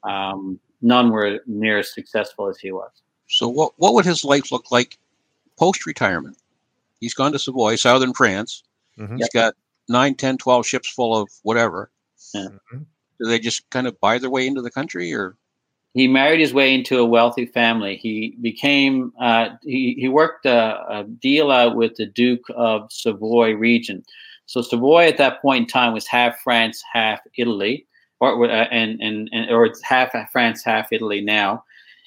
Um, 0.04 0.60
none 0.80 1.10
were 1.10 1.40
near 1.46 1.78
as 1.78 1.92
successful 1.92 2.48
as 2.48 2.58
he 2.58 2.70
was. 2.70 2.90
So, 3.28 3.48
what 3.48 3.72
what 3.76 3.94
would 3.94 4.04
his 4.04 4.24
life 4.24 4.52
look 4.52 4.70
like 4.70 4.98
post 5.58 5.86
retirement? 5.86 6.36
He's 7.00 7.14
gone 7.14 7.32
to 7.32 7.38
Savoy, 7.38 7.76
southern 7.76 8.14
France. 8.14 8.62
Mm-hmm. 8.98 9.16
He's 9.16 9.30
got 9.30 9.54
9, 9.88 10.14
10, 10.14 10.38
12 10.38 10.66
ships 10.66 10.90
full 10.90 11.16
of 11.16 11.28
whatever. 11.42 11.90
Yeah. 12.34 12.48
Do 12.72 13.26
they 13.26 13.38
just 13.38 13.68
kind 13.70 13.86
of 13.86 13.98
buy 14.00 14.18
their 14.18 14.30
way 14.30 14.46
into 14.46 14.62
the 14.62 14.70
country, 14.70 15.12
or 15.14 15.36
he 15.92 16.06
married 16.06 16.38
his 16.40 16.54
way 16.54 16.72
into 16.72 16.98
a 16.98 17.04
wealthy 17.04 17.46
family. 17.46 17.96
He 17.96 18.36
became 18.40 19.12
uh, 19.20 19.48
he 19.62 19.96
he 19.98 20.08
worked 20.08 20.46
a, 20.46 20.78
a, 20.88 21.04
deal 21.04 21.50
out 21.50 21.76
with 21.76 21.96
the 21.96 22.06
Duke 22.06 22.44
of 22.54 22.92
Savoy 22.92 23.54
region. 23.54 24.04
So 24.46 24.62
Savoy 24.62 25.06
at 25.06 25.18
that 25.18 25.42
point 25.42 25.62
in 25.62 25.66
time 25.66 25.92
was 25.92 26.06
half 26.06 26.38
France, 26.40 26.80
half 26.92 27.20
Italy, 27.36 27.86
or 28.20 28.48
uh, 28.48 28.68
and, 28.70 29.00
and 29.00 29.28
and 29.32 29.50
or 29.50 29.66
it's 29.66 29.82
half 29.82 30.12
France, 30.30 30.62
half 30.64 30.92
Italy 30.92 31.20
now. 31.20 31.64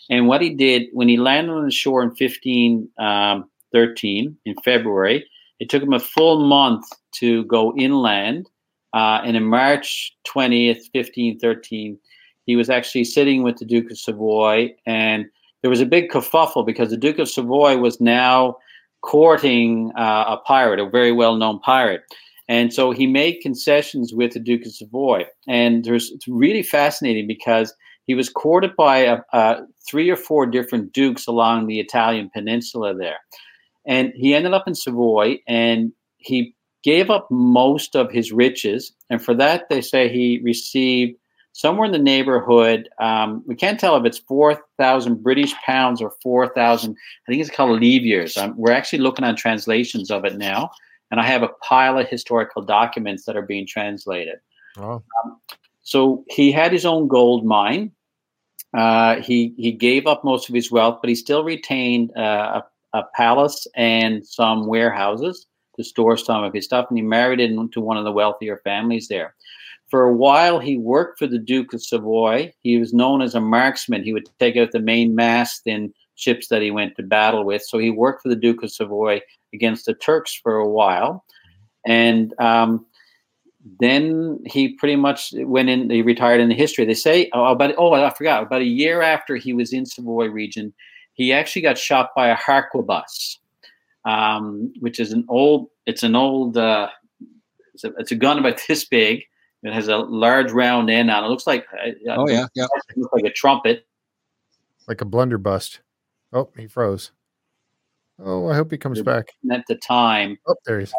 And 0.09 0.27
what 0.27 0.41
he 0.41 0.49
did 0.49 0.87
when 0.93 1.09
he 1.09 1.17
landed 1.17 1.53
on 1.53 1.65
the 1.65 1.71
shore 1.71 2.03
in 2.03 2.09
1513 2.09 4.27
um, 4.27 4.37
in 4.45 4.55
February, 4.63 5.25
it 5.59 5.69
took 5.69 5.83
him 5.83 5.93
a 5.93 5.99
full 5.99 6.47
month 6.47 6.85
to 7.15 7.43
go 7.45 7.75
inland. 7.77 8.49
Uh, 8.93 9.21
and 9.25 9.35
in 9.35 9.43
March 9.43 10.15
20th, 10.27 10.89
1513, 10.93 11.97
he 12.45 12.55
was 12.55 12.69
actually 12.69 13.03
sitting 13.05 13.43
with 13.43 13.57
the 13.57 13.65
Duke 13.65 13.91
of 13.91 13.97
Savoy, 13.97 14.73
and 14.85 15.25
there 15.61 15.69
was 15.69 15.81
a 15.81 15.85
big 15.85 16.09
kerfuffle 16.09 16.65
because 16.65 16.89
the 16.89 16.97
Duke 16.97 17.19
of 17.19 17.29
Savoy 17.29 17.77
was 17.77 18.01
now 18.01 18.57
courting 19.01 19.91
uh, 19.97 20.25
a 20.27 20.37
pirate, 20.45 20.79
a 20.79 20.89
very 20.89 21.11
well 21.11 21.35
known 21.35 21.59
pirate. 21.59 22.01
And 22.49 22.73
so 22.73 22.91
he 22.91 23.07
made 23.07 23.41
concessions 23.41 24.13
with 24.13 24.33
the 24.33 24.39
Duke 24.39 24.65
of 24.65 24.73
Savoy. 24.73 25.25
And 25.47 25.85
there's, 25.85 26.11
it's 26.11 26.27
really 26.27 26.63
fascinating 26.63 27.27
because 27.27 27.73
he 28.05 28.15
was 28.15 28.29
courted 28.29 28.75
by 28.75 28.97
a, 28.97 29.17
a, 29.31 29.61
three 29.89 30.09
or 30.09 30.17
four 30.17 30.45
different 30.45 30.91
dukes 30.91 31.25
along 31.25 31.67
the 31.67 31.79
Italian 31.79 32.29
peninsula 32.33 32.93
there. 32.93 33.17
And 33.87 34.11
he 34.15 34.33
ended 34.33 34.53
up 34.53 34.67
in 34.67 34.75
Savoy 34.75 35.37
and 35.47 35.93
he 36.17 36.53
gave 36.83 37.09
up 37.09 37.27
most 37.31 37.95
of 37.95 38.11
his 38.11 38.33
riches. 38.33 38.93
And 39.09 39.23
for 39.23 39.33
that, 39.35 39.69
they 39.69 39.79
say 39.81 40.09
he 40.09 40.41
received 40.43 41.17
somewhere 41.53 41.85
in 41.85 41.91
the 41.91 41.99
neighborhood. 41.99 42.89
Um, 42.99 43.43
we 43.45 43.55
can't 43.55 43.79
tell 43.79 43.95
if 43.95 44.05
it's 44.05 44.17
4,000 44.17 45.23
British 45.23 45.53
pounds 45.65 46.01
or 46.01 46.11
4,000, 46.21 46.91
I 46.91 47.31
think 47.31 47.41
it's 47.41 47.55
called 47.55 47.79
livres. 47.79 48.35
Um, 48.35 48.55
we're 48.57 48.73
actually 48.73 48.99
looking 48.99 49.23
at 49.23 49.37
translations 49.37 50.11
of 50.11 50.25
it 50.25 50.35
now. 50.37 50.71
And 51.11 51.21
I 51.21 51.25
have 51.25 51.43
a 51.43 51.49
pile 51.67 51.99
of 51.99 52.07
historical 52.07 52.63
documents 52.63 53.25
that 53.25 53.37
are 53.37 53.43
being 53.43 53.67
translated. 53.67 54.39
Oh. 54.77 55.03
Um, 55.23 55.39
so 55.83 56.25
he 56.27 56.51
had 56.51 56.71
his 56.71 56.85
own 56.85 57.07
gold 57.07 57.45
mine. 57.45 57.91
Uh, 58.75 59.17
he 59.21 59.53
he 59.55 59.71
gave 59.71 60.07
up 60.07 60.23
most 60.23 60.49
of 60.49 60.55
his 60.55 60.71
wealth, 60.71 60.97
but 61.01 61.09
he 61.09 61.13
still 61.13 61.43
retained 61.43 62.11
uh, 62.17 62.61
a, 62.93 62.97
a, 62.97 63.03
palace 63.15 63.67
and 63.75 64.25
some 64.25 64.65
warehouses 64.65 65.45
to 65.75 65.83
store 65.83 66.17
some 66.17 66.43
of 66.43 66.53
his 66.53 66.65
stuff. 66.65 66.87
And 66.89 66.97
he 66.97 67.03
married 67.03 67.39
into 67.39 67.79
one 67.79 67.97
of 67.97 68.05
the 68.05 68.11
wealthier 68.11 68.59
families 68.63 69.07
there. 69.07 69.35
For 69.93 70.05
a 70.05 70.11
while, 70.15 70.57
he 70.57 70.75
worked 70.75 71.19
for 71.19 71.27
the 71.27 71.37
Duke 71.37 71.71
of 71.71 71.83
Savoy. 71.83 72.51
He 72.63 72.79
was 72.79 72.95
known 72.95 73.21
as 73.21 73.35
a 73.35 73.39
marksman. 73.39 74.03
He 74.03 74.11
would 74.11 74.27
take 74.39 74.57
out 74.57 74.71
the 74.71 74.79
main 74.79 75.13
mast 75.13 75.67
in 75.67 75.93
ships 76.15 76.47
that 76.47 76.63
he 76.63 76.71
went 76.71 76.95
to 76.95 77.03
battle 77.03 77.45
with. 77.45 77.61
So 77.61 77.77
he 77.77 77.91
worked 77.91 78.23
for 78.23 78.29
the 78.29 78.35
Duke 78.35 78.63
of 78.63 78.71
Savoy 78.71 79.21
against 79.53 79.85
the 79.85 79.93
Turks 79.93 80.33
for 80.33 80.55
a 80.55 80.67
while. 80.67 81.23
And 81.85 82.33
um, 82.39 82.87
then 83.79 84.39
he 84.47 84.69
pretty 84.69 84.95
much 84.95 85.31
went 85.37 85.69
in, 85.69 85.91
he 85.91 86.01
retired 86.01 86.41
in 86.41 86.49
the 86.49 86.55
history. 86.55 86.85
They 86.85 86.95
say, 86.95 87.29
oh, 87.31 87.51
about, 87.51 87.75
oh, 87.77 87.93
I 87.93 88.09
forgot, 88.15 88.41
about 88.41 88.61
a 88.61 88.65
year 88.65 89.03
after 89.03 89.35
he 89.35 89.53
was 89.53 89.73
in 89.73 89.85
Savoy 89.85 90.25
region, 90.25 90.73
he 91.13 91.31
actually 91.31 91.61
got 91.61 91.77
shot 91.77 92.09
by 92.15 92.29
a 92.29 92.35
harquebus, 92.35 93.37
um, 94.05 94.73
which 94.79 94.99
is 94.99 95.13
an 95.13 95.23
old, 95.29 95.67
it's 95.85 96.01
an 96.01 96.15
old, 96.15 96.57
uh, 96.57 96.89
it's, 97.75 97.83
a, 97.83 97.93
it's 97.99 98.11
a 98.11 98.15
gun 98.15 98.39
about 98.39 98.59
this 98.67 98.85
big. 98.85 99.25
It 99.63 99.73
has 99.73 99.87
a 99.87 99.97
large 99.97 100.51
round 100.51 100.89
end 100.89 101.09
on 101.09 101.23
it. 101.23 101.27
looks 101.27 101.47
like, 101.47 101.65
uh, 101.73 101.91
oh, 102.09 102.29
yeah, 102.29 102.47
yeah. 102.53 102.65
It 102.89 102.97
looks 102.97 103.13
like 103.13 103.25
a 103.25 103.31
trumpet. 103.31 103.85
Like 104.87 105.01
a 105.01 105.05
blunderbuss. 105.05 105.79
Oh, 106.33 106.49
he 106.57 106.67
froze. 106.67 107.11
Oh, 108.23 108.49
I 108.49 108.55
hope 108.55 108.71
he 108.71 108.77
comes 108.77 109.01
back. 109.01 109.33
At 109.51 109.65
the 109.67 109.75
time, 109.75 110.37
oh, 110.47 110.55
there 110.65 110.79
he 110.79 110.83
is 110.83 110.93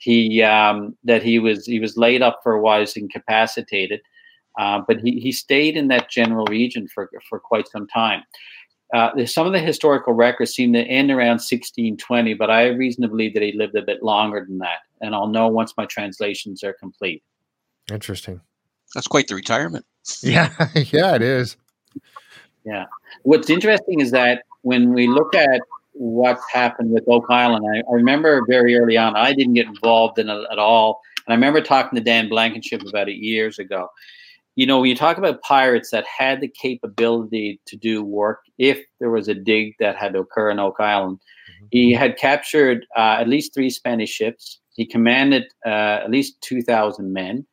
he 0.00 0.42
um, 0.42 0.96
that 1.04 1.22
he 1.22 1.38
was 1.38 1.66
he 1.66 1.78
was 1.78 1.96
laid 1.96 2.22
up 2.22 2.40
for 2.42 2.54
a 2.54 2.60
while, 2.60 2.80
he's 2.80 2.96
incapacitated, 2.96 4.00
uh, 4.58 4.80
but 4.88 4.98
he 5.00 5.20
he 5.20 5.30
stayed 5.30 5.76
in 5.76 5.88
that 5.88 6.10
general 6.10 6.46
region 6.46 6.88
for 6.88 7.10
for 7.28 7.38
quite 7.38 7.68
some 7.68 7.86
time. 7.86 8.22
Uh, 8.94 9.24
some 9.24 9.46
of 9.46 9.52
the 9.52 9.60
historical 9.60 10.14
records 10.14 10.52
seem 10.52 10.72
to 10.72 10.80
end 10.80 11.12
around 11.12 11.38
1620, 11.38 12.34
but 12.34 12.50
I 12.50 12.62
have 12.62 12.76
reason 12.76 13.02
to 13.02 13.08
believe 13.08 13.34
that 13.34 13.42
he 13.42 13.52
lived 13.52 13.76
a 13.76 13.82
bit 13.82 14.02
longer 14.02 14.44
than 14.44 14.58
that, 14.58 14.78
and 15.00 15.14
I'll 15.14 15.28
know 15.28 15.46
once 15.48 15.74
my 15.76 15.84
translations 15.84 16.64
are 16.64 16.72
complete. 16.72 17.22
Interesting. 17.90 18.40
That's 18.94 19.06
quite 19.06 19.28
the 19.28 19.34
retirement. 19.34 19.84
Yeah, 20.22 20.50
yeah, 20.74 21.14
it 21.14 21.22
is. 21.22 21.56
Yeah. 22.64 22.86
What's 23.22 23.50
interesting 23.50 24.00
is 24.00 24.10
that 24.10 24.42
when 24.62 24.92
we 24.92 25.06
look 25.06 25.34
at 25.34 25.60
what's 26.00 26.42
happened 26.50 26.90
with 26.92 27.04
Oak 27.08 27.26
Island. 27.28 27.64
I, 27.74 27.78
I, 27.80 27.94
remember 27.94 28.42
very 28.48 28.74
early 28.76 28.96
on, 28.96 29.16
I 29.16 29.34
didn't 29.34 29.52
get 29.52 29.66
involved 29.66 30.18
in 30.18 30.30
it 30.30 30.46
at 30.50 30.58
all. 30.58 31.00
And 31.26 31.32
I 31.32 31.36
remember 31.36 31.60
talking 31.60 31.96
to 31.96 32.02
Dan 32.02 32.28
Blankenship 32.28 32.82
about 32.88 33.10
it 33.10 33.16
years 33.16 33.58
ago. 33.58 33.88
You 34.56 34.66
know, 34.66 34.80
when 34.80 34.88
you 34.88 34.96
talk 34.96 35.18
about 35.18 35.42
pirates 35.42 35.90
that 35.90 36.06
had 36.06 36.40
the 36.40 36.48
capability 36.48 37.60
to 37.66 37.76
do 37.76 38.02
work, 38.02 38.40
if 38.58 38.80
there 38.98 39.10
was 39.10 39.28
a 39.28 39.34
dig 39.34 39.74
that 39.78 39.96
had 39.96 40.14
to 40.14 40.20
occur 40.20 40.50
in 40.50 40.58
Oak 40.58 40.76
Island, 40.80 41.18
mm-hmm. 41.18 41.66
he 41.70 41.92
had 41.92 42.16
captured 42.16 42.86
uh, 42.96 43.18
at 43.20 43.28
least 43.28 43.52
three 43.52 43.70
Spanish 43.70 44.10
ships. 44.10 44.58
He 44.74 44.86
commanded 44.86 45.44
uh, 45.66 46.00
at 46.04 46.10
least 46.10 46.40
2,000 46.40 47.12
men. 47.12 47.46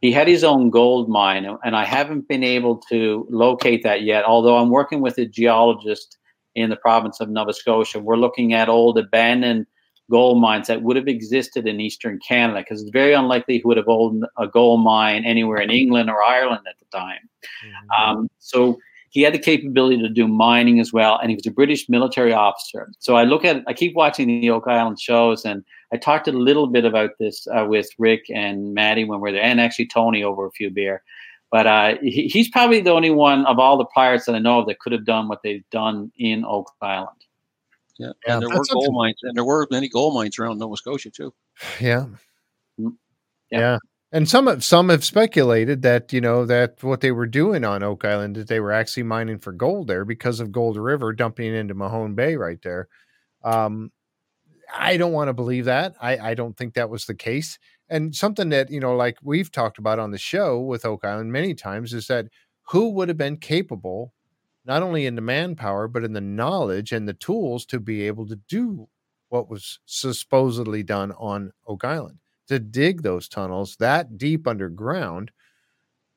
He 0.00 0.12
had 0.12 0.28
his 0.28 0.44
own 0.44 0.70
gold 0.70 1.08
mine, 1.08 1.46
and 1.64 1.74
I 1.74 1.84
haven't 1.84 2.28
been 2.28 2.44
able 2.44 2.78
to 2.90 3.26
locate 3.30 3.82
that 3.82 4.02
yet, 4.02 4.24
although 4.24 4.58
I'm 4.58 4.70
working 4.70 5.00
with 5.00 5.18
a 5.18 5.26
geologist 5.26 6.18
in 6.54 6.70
the 6.70 6.76
province 6.76 7.20
of 7.20 7.28
Nova 7.28 7.52
Scotia. 7.52 8.00
We're 8.00 8.16
looking 8.16 8.54
at 8.54 8.68
old 8.68 8.98
abandoned 8.98 9.66
gold 10.10 10.40
mines 10.40 10.68
that 10.68 10.82
would 10.82 10.96
have 10.96 11.08
existed 11.08 11.66
in 11.66 11.80
eastern 11.80 12.18
Canada 12.26 12.60
because 12.60 12.80
it's 12.80 12.90
very 12.90 13.12
unlikely 13.12 13.58
he 13.58 13.62
would 13.64 13.76
have 13.76 13.88
owned 13.88 14.24
a 14.38 14.46
gold 14.46 14.82
mine 14.82 15.24
anywhere 15.24 15.60
in 15.60 15.70
England 15.70 16.08
or 16.10 16.22
Ireland 16.22 16.62
at 16.68 16.76
the 16.78 16.96
time. 16.96 17.28
Mm-hmm. 17.64 18.02
Um, 18.02 18.28
so 18.38 18.78
he 19.10 19.22
had 19.22 19.34
the 19.34 19.38
capability 19.38 20.00
to 20.02 20.08
do 20.08 20.28
mining 20.28 20.80
as 20.80 20.92
well, 20.92 21.18
and 21.18 21.30
he 21.30 21.36
was 21.36 21.46
a 21.46 21.50
British 21.50 21.88
military 21.88 22.32
officer. 22.32 22.90
So 22.98 23.16
I 23.16 23.24
look 23.24 23.44
at, 23.44 23.62
I 23.66 23.72
keep 23.72 23.94
watching 23.94 24.26
the 24.26 24.50
Oak 24.50 24.64
Island 24.66 25.00
shows, 25.00 25.44
and 25.44 25.64
I 25.92 25.96
talked 25.96 26.28
a 26.28 26.32
little 26.32 26.66
bit 26.66 26.84
about 26.84 27.10
this 27.18 27.46
uh, 27.48 27.64
with 27.66 27.88
Rick 27.98 28.24
and 28.34 28.74
Matty 28.74 29.04
when 29.04 29.20
we 29.20 29.30
are 29.30 29.32
there, 29.32 29.42
and 29.42 29.60
actually 29.60 29.86
Tony 29.86 30.22
over 30.22 30.46
a 30.46 30.50
few 30.50 30.70
beer. 30.70 31.02
But 31.50 31.66
uh, 31.66 31.94
he, 32.02 32.26
he's 32.26 32.48
probably 32.48 32.80
the 32.80 32.90
only 32.90 33.10
one 33.10 33.46
of 33.46 33.58
all 33.58 33.78
the 33.78 33.84
pirates 33.86 34.26
that 34.26 34.34
I 34.34 34.40
know 34.40 34.60
of 34.60 34.66
that 34.66 34.80
could 34.80 34.92
have 34.92 35.04
done 35.04 35.28
what 35.28 35.42
they've 35.42 35.68
done 35.70 36.10
in 36.18 36.44
Oak 36.44 36.72
Island. 36.82 37.08
Yeah, 37.98 38.12
yeah 38.26 38.34
and 38.34 38.42
there 38.42 38.50
were 38.50 38.64
gold 38.70 38.94
mines, 38.94 39.20
and 39.22 39.36
there 39.36 39.44
were 39.44 39.66
many 39.70 39.88
gold 39.88 40.14
mines 40.14 40.38
around 40.38 40.58
Nova 40.58 40.76
Scotia 40.76 41.10
too. 41.10 41.32
Yeah. 41.80 42.06
Yeah, 42.78 42.88
yeah, 43.60 43.78
and 44.12 44.28
some 44.28 44.46
have 44.46 44.64
some 44.64 44.88
have 44.88 45.04
speculated 45.04 45.82
that 45.82 46.12
you 46.12 46.20
know 46.20 46.46
that 46.46 46.82
what 46.82 47.00
they 47.00 47.12
were 47.12 47.26
doing 47.26 47.64
on 47.64 47.82
Oak 47.82 48.04
Island 48.04 48.36
that 48.36 48.48
they 48.48 48.60
were 48.60 48.72
actually 48.72 49.02
mining 49.02 49.38
for 49.38 49.52
gold 49.52 49.88
there 49.88 50.04
because 50.04 50.40
of 50.40 50.52
Gold 50.52 50.76
River 50.76 51.12
dumping 51.12 51.54
into 51.54 51.74
Mahone 51.74 52.14
Bay 52.14 52.36
right 52.36 52.60
there. 52.62 52.88
Um, 53.44 53.92
I 54.74 54.96
don't 54.96 55.12
want 55.12 55.28
to 55.28 55.32
believe 55.32 55.66
that. 55.66 55.94
I, 56.00 56.18
I 56.18 56.34
don't 56.34 56.56
think 56.56 56.74
that 56.74 56.90
was 56.90 57.06
the 57.06 57.14
case 57.14 57.58
and 57.88 58.14
something 58.14 58.48
that 58.50 58.70
you 58.70 58.80
know 58.80 58.96
like 58.96 59.18
we've 59.22 59.50
talked 59.50 59.78
about 59.78 59.98
on 59.98 60.10
the 60.10 60.18
show 60.18 60.60
with 60.60 60.84
oak 60.84 61.04
island 61.04 61.32
many 61.32 61.54
times 61.54 61.92
is 61.92 62.06
that 62.06 62.26
who 62.70 62.90
would 62.90 63.08
have 63.08 63.16
been 63.16 63.36
capable 63.36 64.12
not 64.64 64.82
only 64.82 65.06
in 65.06 65.14
the 65.14 65.20
manpower 65.20 65.88
but 65.88 66.04
in 66.04 66.12
the 66.12 66.20
knowledge 66.20 66.92
and 66.92 67.08
the 67.08 67.14
tools 67.14 67.64
to 67.66 67.78
be 67.80 68.06
able 68.06 68.26
to 68.26 68.36
do 68.48 68.88
what 69.28 69.48
was 69.48 69.78
supposedly 69.86 70.82
done 70.82 71.12
on 71.12 71.52
oak 71.66 71.84
island 71.84 72.18
to 72.48 72.58
dig 72.58 73.02
those 73.02 73.28
tunnels 73.28 73.76
that 73.78 74.18
deep 74.18 74.46
underground 74.46 75.30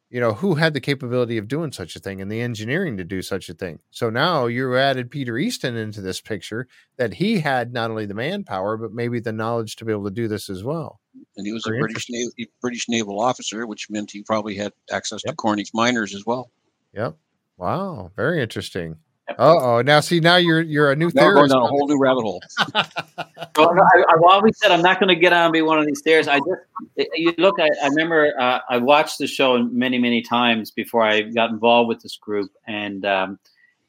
you 0.09 0.19
know 0.19 0.33
who 0.33 0.55
had 0.55 0.73
the 0.73 0.81
capability 0.81 1.37
of 1.37 1.47
doing 1.47 1.71
such 1.71 1.95
a 1.95 1.99
thing 1.99 2.21
and 2.21 2.31
the 2.31 2.41
engineering 2.41 2.97
to 2.97 3.03
do 3.03 3.21
such 3.21 3.49
a 3.49 3.53
thing 3.53 3.79
so 3.91 4.09
now 4.09 4.47
you 4.47 4.75
added 4.75 5.11
peter 5.11 5.37
easton 5.37 5.75
into 5.75 6.01
this 6.01 6.19
picture 6.19 6.67
that 6.97 7.13
he 7.13 7.39
had 7.39 7.73
not 7.73 7.91
only 7.91 8.05
the 8.05 8.13
manpower 8.13 8.77
but 8.77 8.91
maybe 8.91 9.19
the 9.19 9.31
knowledge 9.31 9.75
to 9.75 9.85
be 9.85 9.91
able 9.91 10.03
to 10.03 10.11
do 10.11 10.27
this 10.27 10.49
as 10.49 10.63
well 10.63 10.99
and 11.37 11.45
he 11.45 11.53
was 11.53 11.63
Very 11.65 11.77
a 11.77 11.81
british 11.81 12.07
naval 12.09 12.31
british 12.61 12.89
naval 12.89 13.19
officer 13.19 13.67
which 13.67 13.89
meant 13.89 14.11
he 14.11 14.23
probably 14.23 14.55
had 14.55 14.73
access 14.91 15.21
yep. 15.25 15.33
to 15.33 15.35
cornish 15.35 15.73
miners 15.73 16.15
as 16.15 16.25
well 16.25 16.51
yep 16.93 17.15
wow 17.57 18.11
very 18.15 18.41
interesting 18.41 18.97
oh. 19.37 19.81
Now 19.81 19.99
see, 19.99 20.19
now 20.19 20.37
you're 20.37 20.61
you're 20.61 20.91
a 20.91 20.95
new 20.95 21.11
now 21.13 21.21
theorist. 21.21 21.35
Going 21.35 21.49
down 21.49 21.61
a 21.63 21.67
whole 21.67 21.87
new 21.87 21.99
rabbit 21.99 22.21
hole. 22.21 22.41
well, 23.59 23.79
I, 23.79 24.11
have 24.11 24.23
always 24.23 24.57
said 24.57 24.71
I'm 24.71 24.81
not 24.81 24.99
going 24.99 25.09
to 25.09 25.15
get 25.15 25.33
on 25.33 25.45
and 25.45 25.53
be 25.53 25.61
one 25.61 25.79
of 25.79 25.85
these 25.85 25.99
stairs. 25.99 26.27
I 26.27 26.39
just 26.39 27.09
you 27.15 27.33
look. 27.37 27.55
I, 27.59 27.69
I 27.83 27.87
remember 27.87 28.33
uh, 28.39 28.59
I 28.69 28.77
watched 28.77 29.17
the 29.17 29.27
show 29.27 29.63
many 29.63 29.97
many 29.97 30.21
times 30.21 30.71
before 30.71 31.03
I 31.03 31.21
got 31.21 31.49
involved 31.49 31.87
with 31.87 32.01
this 32.01 32.17
group, 32.17 32.51
and 32.67 33.05
um, 33.05 33.39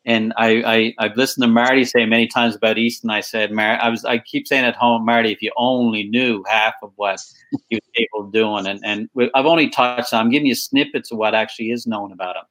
and 0.05 0.33
I, 0.37 0.95
I 0.99 1.07
have 1.07 1.17
listened 1.17 1.43
to 1.43 1.49
Marty 1.49 1.85
say 1.85 2.07
many 2.07 2.27
times 2.27 2.55
about 2.55 2.79
Easton. 2.79 3.11
I 3.11 3.21
said, 3.21 3.53
Mar- 3.53 3.81
I 3.81 3.89
was 3.89 4.05
I 4.05 4.19
keep 4.19 4.49
saying 4.49 4.65
at 4.65 4.77
home, 4.77 5.05
Marty, 5.05 5.31
if 5.33 5.43
you 5.43 5.53
only 5.57 6.05
knew 6.05 6.43
half 6.49 6.75
of 6.83 6.93
what 6.97 7.21
he 7.69 7.77
was 7.77 7.89
capable 7.95 8.27
of 8.27 8.33
doing, 8.33 8.67
and 8.67 8.81
and 8.85 9.31
I've 9.35 9.47
only 9.47 9.69
touched. 9.69 10.13
On, 10.13 10.21
I'm 10.21 10.31
giving 10.31 10.47
you 10.47 10.55
snippets 10.55 11.13
of 11.13 11.19
what 11.19 11.35
actually 11.35 11.71
is 11.71 11.87
known 11.87 12.13
about 12.13 12.37
him. 12.37 12.45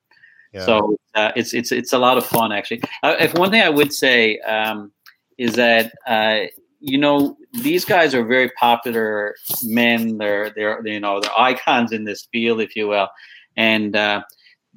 So 0.66 0.98
uh, 1.16 1.32
it's 1.36 1.54
it's 1.54 1.72
it's 1.72 1.94
a 1.94 2.00
lot 2.00 2.18
of 2.18 2.26
fun 2.26 2.52
actually. 2.52 2.82
Uh, 3.04 3.16
if 3.20 3.34
one 3.36 3.52
thing 3.52 3.62
I 3.62 3.70
would 3.70 3.94
say 3.94 4.40
um, 4.40 4.92
is 5.38 5.54
that 5.54 5.94
uh, 6.08 6.48
you 6.80 6.98
know 6.98 7.38
these 7.62 7.86
guys 7.86 8.16
are 8.16 8.24
very 8.24 8.50
popular 8.52 9.36
men. 9.64 10.18
They're 10.18 10.52
they're 10.52 10.86
you 10.86 11.00
know 11.00 11.20
they're 11.20 11.38
icons 11.38 11.92
in 11.92 12.06
this 12.06 12.28
field, 12.32 12.62
if 12.62 12.76
you 12.76 12.88
will, 12.88 13.10
and 13.58 13.96
uh, 13.96 14.24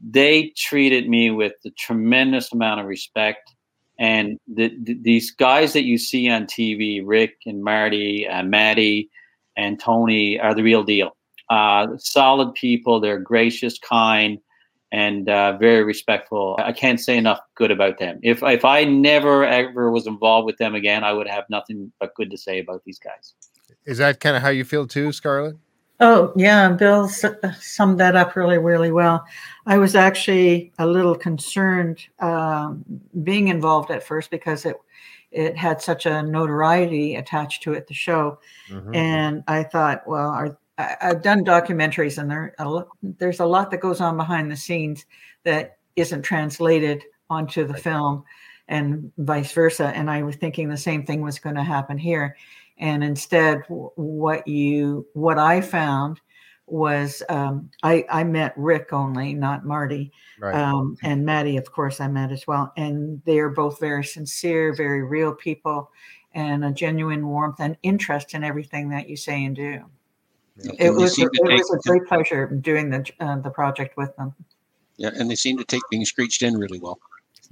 they 0.02 0.52
treated 0.56 1.08
me 1.08 1.30
with 1.30 1.54
a 1.64 1.70
tremendous 1.70 2.52
amount 2.52 2.80
of 2.80 2.86
respect. 2.86 3.54
And 3.98 4.40
the, 4.52 4.72
the, 4.82 4.98
these 5.00 5.30
guys 5.30 5.74
that 5.74 5.84
you 5.84 5.96
see 5.96 6.28
on 6.28 6.46
TV, 6.46 7.02
Rick 7.04 7.34
and 7.46 7.62
Marty, 7.62 8.26
uh, 8.26 8.42
Matty, 8.42 9.10
and 9.56 9.78
Tony, 9.78 10.40
are 10.40 10.54
the 10.54 10.62
real 10.62 10.82
deal. 10.82 11.16
Uh, 11.50 11.86
solid 11.98 12.54
people. 12.54 13.00
They're 13.00 13.20
gracious, 13.20 13.78
kind 13.78 14.38
and 14.92 15.28
uh, 15.28 15.56
very 15.56 15.82
respectful. 15.82 16.54
I 16.62 16.72
can't 16.72 17.00
say 17.00 17.16
enough 17.16 17.40
good 17.54 17.70
about 17.70 17.98
them. 17.98 18.20
If 18.22 18.42
if 18.42 18.64
I 18.64 18.84
never 18.84 19.44
ever 19.44 19.90
was 19.90 20.06
involved 20.06 20.46
with 20.46 20.58
them 20.58 20.74
again, 20.74 21.02
I 21.02 21.12
would 21.12 21.26
have 21.26 21.44
nothing 21.48 21.90
but 21.98 22.14
good 22.14 22.30
to 22.30 22.36
say 22.36 22.60
about 22.60 22.82
these 22.84 22.98
guys. 22.98 23.34
Is 23.86 23.98
that 23.98 24.20
kind 24.20 24.36
of 24.36 24.42
how 24.42 24.50
you 24.50 24.64
feel 24.64 24.86
too, 24.86 25.10
Scarlett? 25.10 25.56
Oh 25.98 26.32
yeah, 26.36 26.68
Bill 26.70 27.08
summed 27.08 27.98
that 28.00 28.16
up 28.16 28.36
really, 28.36 28.58
really 28.58 28.92
well. 28.92 29.24
I 29.66 29.78
was 29.78 29.96
actually 29.96 30.72
a 30.78 30.86
little 30.86 31.14
concerned 31.14 32.00
um, 32.20 32.84
being 33.22 33.48
involved 33.48 33.90
at 33.90 34.02
first 34.02 34.30
because 34.30 34.66
it 34.66 34.76
it 35.30 35.56
had 35.56 35.80
such 35.80 36.04
a 36.04 36.22
notoriety 36.22 37.14
attached 37.14 37.62
to 37.62 37.72
it, 37.72 37.86
the 37.86 37.94
show, 37.94 38.38
mm-hmm. 38.68 38.94
and 38.94 39.42
I 39.48 39.62
thought, 39.62 40.06
well, 40.06 40.28
are 40.28 40.58
I, 41.00 41.06
have 41.08 41.22
done 41.22 41.44
documentaries, 41.44 42.18
and 42.18 42.30
there 42.30 42.54
a, 42.58 42.84
there's 43.02 43.40
a 43.40 43.46
lot 43.46 43.70
that 43.70 43.80
goes 43.80 44.00
on 44.00 44.16
behind 44.16 44.50
the 44.50 44.56
scenes 44.56 45.06
that 45.44 45.78
isn't 45.96 46.22
translated 46.22 47.04
onto 47.30 47.66
the 47.66 47.76
film, 47.76 48.24
and 48.68 49.10
vice 49.18 49.52
versa. 49.52 49.88
And 49.94 50.10
I 50.10 50.22
was 50.22 50.36
thinking 50.36 50.68
the 50.68 50.76
same 50.76 51.04
thing 51.04 51.22
was 51.22 51.38
going 51.38 51.56
to 51.56 51.62
happen 51.62 51.98
here, 51.98 52.36
and 52.78 53.02
instead, 53.04 53.62
what 53.68 54.46
you 54.46 55.06
what 55.14 55.38
I 55.38 55.60
found 55.60 56.20
was 56.66 57.22
um, 57.28 57.70
I, 57.82 58.04
I 58.10 58.24
met 58.24 58.54
Rick 58.56 58.92
only, 58.92 59.34
not 59.34 59.64
Marty. 59.64 60.10
Right. 60.40 60.54
Um, 60.54 60.96
and 61.02 61.24
Matty, 61.24 61.56
of 61.56 61.70
course, 61.70 62.00
I 62.00 62.08
met 62.08 62.32
as 62.32 62.46
well. 62.46 62.72
And 62.76 63.20
they 63.26 63.38
are 63.40 63.50
both 63.50 63.78
very 63.78 64.04
sincere, 64.04 64.74
very 64.74 65.02
real 65.02 65.34
people, 65.34 65.90
and 66.34 66.64
a 66.64 66.72
genuine 66.72 67.26
warmth 67.26 67.60
and 67.60 67.76
interest 67.82 68.34
in 68.34 68.42
everything 68.42 68.88
that 68.88 69.08
you 69.08 69.16
say 69.16 69.44
and 69.44 69.54
do. 69.54 69.84
Yeah. 70.56 70.72
It, 70.78 70.90
was, 70.90 71.18
it 71.18 71.30
was 71.40 71.70
a 71.70 71.88
great 71.88 72.06
pleasure 72.06 72.46
doing 72.46 72.90
the 72.90 73.10
uh, 73.20 73.38
the 73.38 73.50
project 73.50 73.96
with 73.96 74.14
them. 74.16 74.34
Yeah, 74.98 75.10
and 75.18 75.30
they 75.30 75.34
seem 75.34 75.56
to 75.58 75.64
take 75.64 75.82
being 75.90 76.04
screeched 76.04 76.42
in 76.42 76.56
really 76.58 76.78
well. 76.78 76.98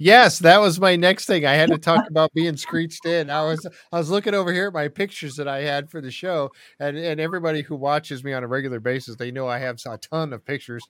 Yes, 0.03 0.39
that 0.39 0.59
was 0.59 0.79
my 0.79 0.95
next 0.95 1.25
thing. 1.25 1.45
I 1.45 1.53
had 1.53 1.69
to 1.69 1.77
talk 1.77 2.09
about 2.09 2.33
being 2.33 2.57
screeched 2.57 3.05
in. 3.05 3.29
I 3.29 3.43
was 3.43 3.67
I 3.91 3.99
was 3.99 4.09
looking 4.09 4.33
over 4.33 4.51
here 4.51 4.65
at 4.65 4.73
my 4.73 4.87
pictures 4.87 5.35
that 5.35 5.47
I 5.47 5.61
had 5.61 5.91
for 5.91 6.01
the 6.01 6.09
show, 6.09 6.49
and 6.79 6.97
and 6.97 7.19
everybody 7.19 7.61
who 7.61 7.75
watches 7.75 8.23
me 8.23 8.33
on 8.33 8.43
a 8.43 8.47
regular 8.47 8.79
basis, 8.79 9.15
they 9.17 9.29
know 9.29 9.47
I 9.47 9.59
have 9.59 9.77
a 9.85 9.97
ton 9.99 10.33
of 10.33 10.43
pictures. 10.43 10.81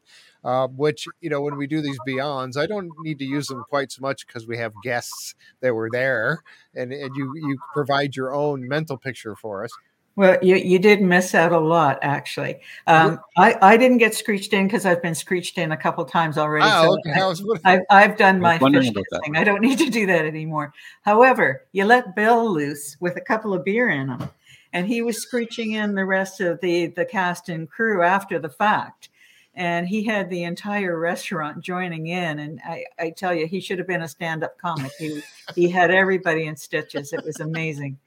Uh, 0.45 0.67
which 0.67 1.07
you 1.19 1.29
know, 1.29 1.41
when 1.41 1.57
we 1.57 1.67
do 1.67 1.81
these 1.81 1.99
beyonds, 2.07 2.55
I 2.55 2.67
don't 2.67 2.89
need 3.01 3.19
to 3.19 3.25
use 3.25 3.47
them 3.47 3.65
quite 3.69 3.91
so 3.91 3.99
much 3.99 4.25
because 4.25 4.47
we 4.47 4.57
have 4.57 4.71
guests 4.81 5.35
that 5.59 5.73
were 5.73 5.89
there, 5.91 6.41
and 6.73 6.93
and 6.93 7.13
you 7.13 7.33
you 7.35 7.57
provide 7.73 8.15
your 8.15 8.33
own 8.33 8.65
mental 8.65 8.97
picture 8.97 9.35
for 9.35 9.65
us. 9.65 9.71
Well, 10.17 10.38
you, 10.41 10.57
you 10.57 10.77
did 10.77 11.01
miss 11.01 11.33
out 11.33 11.53
a 11.53 11.59
lot, 11.59 11.97
actually. 12.01 12.59
Um, 12.85 13.19
I, 13.38 13.55
I 13.61 13.77
didn't 13.77 13.99
get 13.99 14.13
screeched 14.13 14.51
in 14.51 14.67
because 14.67 14.85
I've 14.85 15.01
been 15.01 15.15
screeched 15.15 15.57
in 15.57 15.71
a 15.71 15.77
couple 15.77 16.03
times 16.03 16.38
already. 16.38 16.65
Oh, 16.67 16.83
so 16.83 16.97
okay. 16.99 17.19
I, 17.19 17.27
was, 17.27 17.43
I've, 17.63 17.81
I've 17.89 18.17
done 18.17 18.41
my 18.41 18.59
fish 18.59 18.91
thing. 18.91 19.38
I 19.38 19.45
don't 19.45 19.61
need 19.67 19.77
to 19.77 19.89
do 19.89 20.05
that 20.07 20.25
anymore. 20.25 20.73
However, 21.03 21.65
you 21.71 21.85
let 21.85 22.15
Bill 22.15 22.51
loose 22.51 22.97
with 22.99 23.15
a 23.15 23.21
couple 23.21 23.53
of 23.53 23.63
beer 23.63 23.89
in 23.89 24.09
him, 24.09 24.29
and 24.73 24.85
he 24.85 25.01
was 25.01 25.21
screeching 25.21 25.71
in 25.71 25.95
the 25.95 26.05
rest 26.05 26.41
of 26.41 26.59
the, 26.59 26.88
the 26.88 27.05
cast 27.05 27.47
and 27.47 27.69
crew 27.69 28.03
after 28.03 28.38
the 28.38 28.49
fact. 28.49 29.09
And 29.53 29.88
he 29.88 30.03
had 30.03 30.29
the 30.29 30.43
entire 30.43 30.97
restaurant 30.99 31.61
joining 31.61 32.07
in. 32.07 32.39
And 32.39 32.59
I, 32.65 32.85
I 32.99 33.09
tell 33.09 33.33
you, 33.33 33.47
he 33.47 33.59
should 33.59 33.79
have 33.79 33.88
been 33.88 34.01
a 34.01 34.07
stand 34.07 34.43
up 34.43 34.57
comic. 34.57 34.91
He, 34.97 35.21
he 35.55 35.69
had 35.69 35.91
everybody 35.91 36.45
in 36.45 36.55
stitches. 36.55 37.11
It 37.11 37.25
was 37.25 37.39
amazing. 37.41 37.97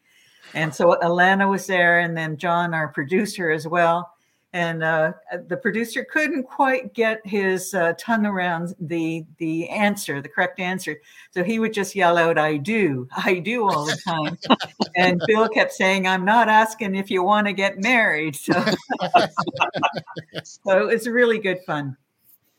And 0.54 0.74
so 0.74 0.96
Alana 1.02 1.50
was 1.50 1.66
there, 1.66 1.98
and 1.98 2.16
then 2.16 2.36
John, 2.36 2.74
our 2.74 2.88
producer, 2.88 3.50
as 3.50 3.66
well. 3.66 4.10
And 4.52 4.84
uh, 4.84 5.14
the 5.48 5.56
producer 5.56 6.06
couldn't 6.08 6.44
quite 6.44 6.94
get 6.94 7.20
his 7.26 7.74
uh, 7.74 7.94
tongue 7.98 8.24
around 8.24 8.72
the 8.78 9.26
the 9.38 9.68
answer, 9.68 10.22
the 10.22 10.28
correct 10.28 10.60
answer. 10.60 10.96
So 11.32 11.42
he 11.42 11.58
would 11.58 11.72
just 11.72 11.96
yell 11.96 12.16
out, 12.16 12.38
"I 12.38 12.58
do, 12.58 13.08
I 13.16 13.40
do" 13.40 13.68
all 13.68 13.84
the 13.84 13.98
time. 14.06 14.38
and 14.96 15.20
Bill 15.26 15.48
kept 15.48 15.72
saying, 15.72 16.06
"I'm 16.06 16.24
not 16.24 16.48
asking 16.48 16.94
if 16.94 17.10
you 17.10 17.24
want 17.24 17.48
to 17.48 17.52
get 17.52 17.82
married." 17.82 18.36
So, 18.36 18.64
so 20.44 20.88
it 20.88 20.94
was 20.94 21.08
really 21.08 21.40
good 21.40 21.58
fun. 21.66 21.96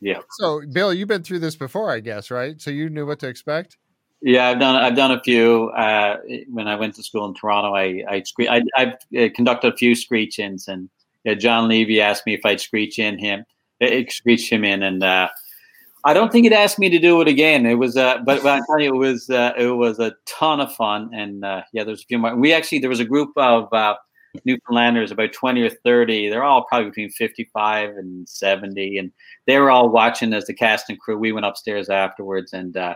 Yeah. 0.02 0.20
So, 0.32 0.62
Bill, 0.72 0.94
you've 0.94 1.08
been 1.08 1.24
through 1.24 1.40
this 1.40 1.56
before, 1.56 1.90
I 1.92 2.02
guess, 2.02 2.30
right? 2.30 2.60
So 2.60 2.72
you 2.72 2.90
knew 2.90 3.06
what 3.06 3.20
to 3.20 3.28
expect. 3.28 3.78
Yeah, 4.26 4.48
I've 4.48 4.60
done 4.60 4.76
I've 4.76 4.96
done 4.96 5.12
a 5.12 5.22
few. 5.22 5.70
Uh, 5.78 6.18
when 6.50 6.68
I 6.68 6.76
went 6.76 6.96
to 6.96 7.04
school 7.04 7.28
in 7.28 7.36
Toronto, 7.36 7.76
I 7.76 8.04
I, 8.10 8.24
I 8.50 8.64
have 8.76 8.98
uh, 9.16 9.30
conducted 9.36 9.72
a 9.72 9.78
few 9.78 9.94
screech 9.94 10.40
ins, 10.40 10.68
and 10.68 10.90
uh, 11.30 11.36
John 11.36 11.68
Levy 11.68 12.02
asked 12.02 12.26
me 12.26 12.34
if 12.34 12.44
I'd 12.44 12.60
screech 12.60 12.98
in 12.98 13.20
him, 13.20 13.46
uh, 13.84 13.88
screech 14.10 14.52
him 14.52 14.64
in, 14.64 14.82
and 14.82 15.04
uh, 15.04 15.30
I 16.06 16.16
don't 16.16 16.32
think 16.32 16.46
he'd 16.46 16.54
asked 16.54 16.80
me 16.80 16.90
to 16.90 16.98
do 16.98 17.22
it 17.22 17.28
again. 17.28 17.68
It 17.68 17.76
was, 17.76 17.98
uh, 17.98 18.18
but, 18.26 18.42
but 18.42 18.48
I 18.48 18.62
tell 18.66 18.80
you, 18.80 18.96
it 18.96 18.98
was 18.98 19.30
it 19.30 19.78
was 19.78 20.00
a 20.00 20.16
ton 20.26 20.60
of 20.60 20.74
fun, 20.74 21.12
and 21.14 21.44
yeah, 21.72 21.84
there's 21.84 22.02
a 22.02 22.06
few 22.08 22.18
more. 22.18 22.36
We 22.36 22.52
actually 22.52 22.80
there 22.80 22.90
was 22.90 23.00
a 23.00 23.06
group 23.06 23.30
of 23.38 23.70
Newfoundlanders, 24.44 25.12
about 25.12 25.34
20 25.34 25.62
or 25.62 25.70
30. 25.70 26.30
They're 26.30 26.44
all 26.44 26.64
probably 26.64 26.90
between 26.90 27.12
55 27.12 27.92
and 27.92 28.28
70. 28.28 28.98
And 28.98 29.12
they 29.46 29.60
were 29.60 29.70
all 29.70 29.90
watching 29.90 30.34
as 30.34 30.46
the 30.46 30.54
cast 30.54 30.90
and 30.90 31.00
crew. 31.00 31.18
We 31.18 31.32
went 31.32 31.46
upstairs 31.46 31.90
afterwards 31.90 32.52
and 32.52 32.76
uh, 32.76 32.96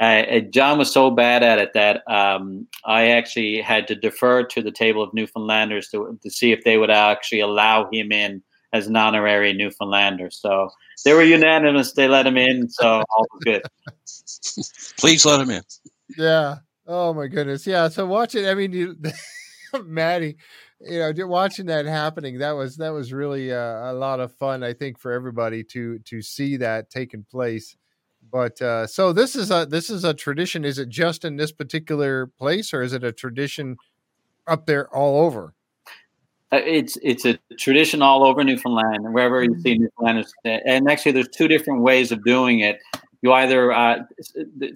uh, 0.00 0.40
John 0.50 0.78
was 0.78 0.92
so 0.92 1.10
bad 1.10 1.42
at 1.42 1.58
it 1.58 1.72
that 1.74 2.02
um, 2.10 2.66
I 2.84 3.08
actually 3.08 3.60
had 3.60 3.86
to 3.88 3.94
defer 3.94 4.42
to 4.44 4.62
the 4.62 4.72
table 4.72 5.02
of 5.02 5.14
Newfoundlanders 5.14 5.88
to, 5.90 6.18
to 6.22 6.30
see 6.30 6.52
if 6.52 6.64
they 6.64 6.76
would 6.76 6.90
actually 6.90 7.40
allow 7.40 7.88
him 7.92 8.10
in 8.10 8.42
as 8.72 8.86
an 8.86 8.96
honorary 8.96 9.52
Newfoundlander. 9.52 10.30
So 10.30 10.70
they 11.04 11.12
were 11.12 11.22
unanimous; 11.22 11.92
they 11.92 12.08
let 12.08 12.26
him 12.26 12.36
in, 12.36 12.68
so 12.68 13.04
all 13.14 13.26
was 13.32 13.42
good. 13.44 13.62
Please 14.98 15.24
let 15.24 15.40
him 15.40 15.50
in. 15.50 15.62
Yeah. 16.16 16.56
Oh 16.86 17.14
my 17.14 17.26
goodness. 17.28 17.66
Yeah. 17.66 17.88
So 17.88 18.06
watching, 18.06 18.46
I 18.46 18.54
mean, 18.54 18.72
you, 18.72 18.96
Matty, 19.84 20.36
you 20.80 20.98
know, 20.98 21.26
watching 21.26 21.66
that 21.66 21.86
happening, 21.86 22.38
that 22.38 22.52
was 22.52 22.76
that 22.76 22.90
was 22.90 23.12
really 23.12 23.52
uh, 23.52 23.92
a 23.92 23.94
lot 23.94 24.20
of 24.20 24.34
fun. 24.36 24.62
I 24.62 24.72
think 24.72 24.98
for 24.98 25.12
everybody 25.12 25.62
to 25.64 25.98
to 26.00 26.22
see 26.22 26.56
that 26.58 26.90
taking 26.90 27.24
place. 27.30 27.76
But 28.32 28.62
uh, 28.62 28.86
so 28.86 29.12
this 29.12 29.36
is 29.36 29.50
a 29.50 29.66
this 29.66 29.90
is 29.90 30.04
a 30.04 30.14
tradition. 30.14 30.64
Is 30.64 30.78
it 30.78 30.88
just 30.88 31.22
in 31.22 31.36
this 31.36 31.52
particular 31.52 32.26
place, 32.26 32.72
or 32.72 32.80
is 32.80 32.94
it 32.94 33.04
a 33.04 33.12
tradition 33.12 33.76
up 34.46 34.64
there 34.64 34.88
all 34.88 35.26
over? 35.26 35.52
Uh, 36.50 36.60
it's 36.64 36.96
it's 37.02 37.26
a 37.26 37.38
tradition 37.58 38.00
all 38.00 38.24
over 38.24 38.42
Newfoundland, 38.42 39.12
wherever 39.12 39.44
you 39.44 39.60
see 39.60 39.74
mm-hmm. 39.74 39.84
Newfoundlanders. 39.84 40.32
And 40.44 40.90
actually, 40.90 41.12
there's 41.12 41.28
two 41.28 41.46
different 41.46 41.82
ways 41.82 42.10
of 42.10 42.24
doing 42.24 42.60
it. 42.60 42.78
You 43.20 43.34
either 43.34 43.70
uh, 43.70 43.98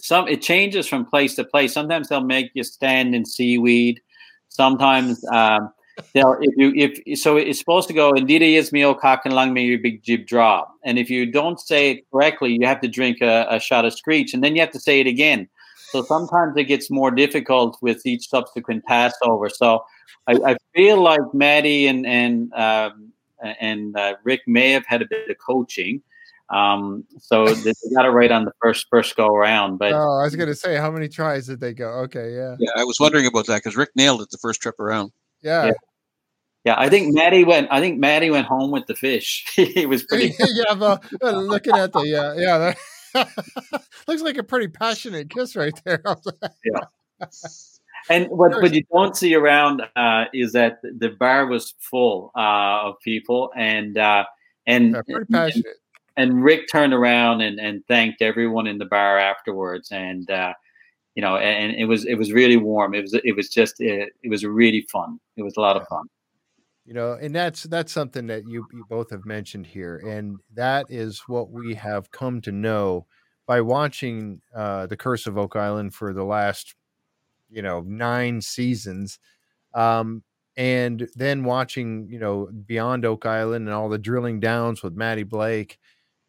some 0.00 0.28
it 0.28 0.42
changes 0.42 0.86
from 0.86 1.06
place 1.06 1.34
to 1.36 1.44
place. 1.44 1.72
Sometimes 1.72 2.10
they'll 2.10 2.20
make 2.20 2.50
you 2.52 2.62
stand 2.62 3.14
in 3.14 3.24
seaweed. 3.24 4.02
Sometimes 4.50 5.24
um, 5.32 5.70
they'll 6.12 6.36
if 6.40 6.54
you 6.56 6.72
if 6.74 7.18
so 7.18 7.36
it's 7.36 7.58
supposed 7.58 7.88
to 7.88 7.94
go 7.94 8.12
indeed 8.12 8.42
is 8.42 8.72
me 8.72 8.82
cock 8.94 9.22
and 9.24 9.34
lung 9.34 9.52
me 9.52 9.76
big 9.76 10.02
jib 10.02 10.26
drop 10.26 10.74
and 10.84 10.98
if 10.98 11.08
you 11.08 11.24
don't 11.24 11.60
say 11.60 11.92
it 11.92 12.10
correctly 12.10 12.52
you 12.52 12.66
have 12.66 12.80
to 12.80 12.88
drink 12.88 13.20
a, 13.20 13.46
a, 13.48 13.58
shot 13.58 13.84
of 13.84 13.94
screech 13.94 14.34
and 14.34 14.44
then 14.44 14.54
you 14.54 14.60
have 14.60 14.70
to 14.70 14.80
say 14.80 15.00
it 15.00 15.06
again 15.06 15.48
so 15.90 16.02
sometimes 16.02 16.56
it 16.56 16.64
gets 16.64 16.90
more 16.90 17.10
difficult 17.10 17.78
with 17.80 18.04
each 18.04 18.28
subsequent 18.28 18.84
passover 18.84 19.48
so 19.48 19.84
i, 20.26 20.32
I 20.32 20.56
feel 20.74 21.00
like 21.02 21.20
matty 21.32 21.86
and 21.86 22.06
and 22.06 22.52
um, 22.54 23.12
and 23.60 23.96
uh, 23.96 24.16
rick 24.24 24.42
may 24.46 24.72
have 24.72 24.84
had 24.86 25.02
a 25.02 25.06
bit 25.08 25.30
of 25.30 25.36
coaching 25.38 26.02
um, 26.48 27.04
so 27.18 27.46
they 27.54 27.72
got 27.94 28.04
it 28.04 28.10
right 28.10 28.30
on 28.30 28.44
the 28.44 28.52
first 28.62 28.86
first 28.88 29.16
go 29.16 29.26
around. 29.26 29.78
But 29.78 29.94
oh, 29.94 30.20
I 30.20 30.24
was 30.24 30.36
going 30.36 30.48
to 30.48 30.54
say, 30.54 30.76
how 30.76 30.92
many 30.92 31.08
tries 31.08 31.46
did 31.46 31.58
they 31.58 31.74
go? 31.74 31.88
Okay, 32.04 32.34
yeah. 32.34 32.54
Yeah, 32.58 32.70
I 32.76 32.84
was 32.84 33.00
wondering 33.00 33.26
about 33.26 33.46
that 33.46 33.56
because 33.56 33.76
Rick 33.76 33.90
nailed 33.96 34.22
it 34.22 34.30
the 34.30 34.38
first 34.38 34.60
trip 34.60 34.78
around. 34.78 35.10
Yeah. 35.42 35.66
yeah. 35.66 35.72
Yeah, 36.66 36.74
I 36.76 36.88
think 36.88 37.14
Matty 37.14 37.44
went. 37.44 37.68
I 37.70 37.78
think 37.78 38.00
Matty 38.00 38.28
went 38.28 38.48
home 38.48 38.72
with 38.72 38.86
the 38.86 38.96
fish. 38.96 39.44
he 39.54 39.86
was 39.86 40.02
pretty. 40.08 40.34
yeah, 40.36 40.74
but 40.74 41.04
uh, 41.22 41.30
looking 41.30 41.76
at 41.76 41.92
the 41.92 42.00
yeah, 42.00 42.34
yeah, 42.36 42.74
that, 43.14 43.84
looks 44.08 44.20
like 44.20 44.36
a 44.36 44.42
pretty 44.42 44.66
passionate 44.66 45.30
kiss 45.30 45.54
right 45.54 45.80
there. 45.84 46.02
yeah. 46.64 46.80
And 48.10 48.26
what, 48.26 48.60
what 48.60 48.74
you 48.74 48.82
don't 48.92 49.16
see 49.16 49.34
around 49.36 49.82
uh, 49.94 50.24
is 50.34 50.52
that 50.52 50.78
the 50.82 51.10
bar 51.10 51.46
was 51.46 51.74
full 51.78 52.32
uh, 52.36 52.88
of 52.88 52.94
people, 53.00 53.52
and 53.56 53.96
uh, 53.96 54.24
and, 54.66 54.96
yeah, 55.06 55.48
and, 55.54 55.64
and 56.16 56.42
Rick 56.42 56.66
turned 56.70 56.92
around 56.92 57.42
and, 57.42 57.60
and 57.60 57.86
thanked 57.86 58.22
everyone 58.22 58.66
in 58.66 58.78
the 58.78 58.86
bar 58.86 59.20
afterwards, 59.20 59.92
and 59.92 60.28
uh, 60.28 60.52
you 61.14 61.22
know, 61.22 61.36
and 61.36 61.76
it 61.76 61.84
was 61.84 62.04
it 62.06 62.14
was 62.14 62.32
really 62.32 62.56
warm. 62.56 62.92
It 62.92 63.02
was 63.02 63.14
it 63.14 63.36
was 63.36 63.50
just 63.50 63.80
it, 63.80 64.12
it 64.24 64.30
was 64.30 64.44
really 64.44 64.84
fun. 64.90 65.20
It 65.36 65.42
was 65.44 65.56
a 65.56 65.60
lot 65.60 65.76
of 65.76 65.86
fun. 65.86 66.08
You 66.86 66.94
know, 66.94 67.14
and 67.14 67.34
that's 67.34 67.64
that's 67.64 67.92
something 67.92 68.28
that 68.28 68.44
you 68.46 68.66
you 68.72 68.84
both 68.88 69.10
have 69.10 69.26
mentioned 69.26 69.66
here, 69.66 69.96
and 70.06 70.38
that 70.54 70.86
is 70.88 71.22
what 71.26 71.50
we 71.50 71.74
have 71.74 72.12
come 72.12 72.40
to 72.42 72.52
know 72.52 73.06
by 73.46 73.60
watching 73.60 74.40
uh, 74.54 74.86
the 74.86 74.96
Curse 74.96 75.26
of 75.26 75.36
Oak 75.36 75.56
Island 75.56 75.94
for 75.94 76.12
the 76.12 76.24
last, 76.24 76.74
you 77.50 77.62
know, 77.62 77.80
nine 77.80 78.40
seasons, 78.40 79.18
um, 79.74 80.24
and 80.56 81.08
then 81.16 81.44
watching 81.44 82.08
you 82.10 82.18
know 82.20 82.48
Beyond 82.66 83.04
Oak 83.04 83.26
Island 83.26 83.66
and 83.66 83.74
all 83.74 83.88
the 83.88 83.98
drilling 83.98 84.40
downs 84.40 84.82
with 84.82 84.94
Matty 84.94 85.24
Blake 85.24 85.78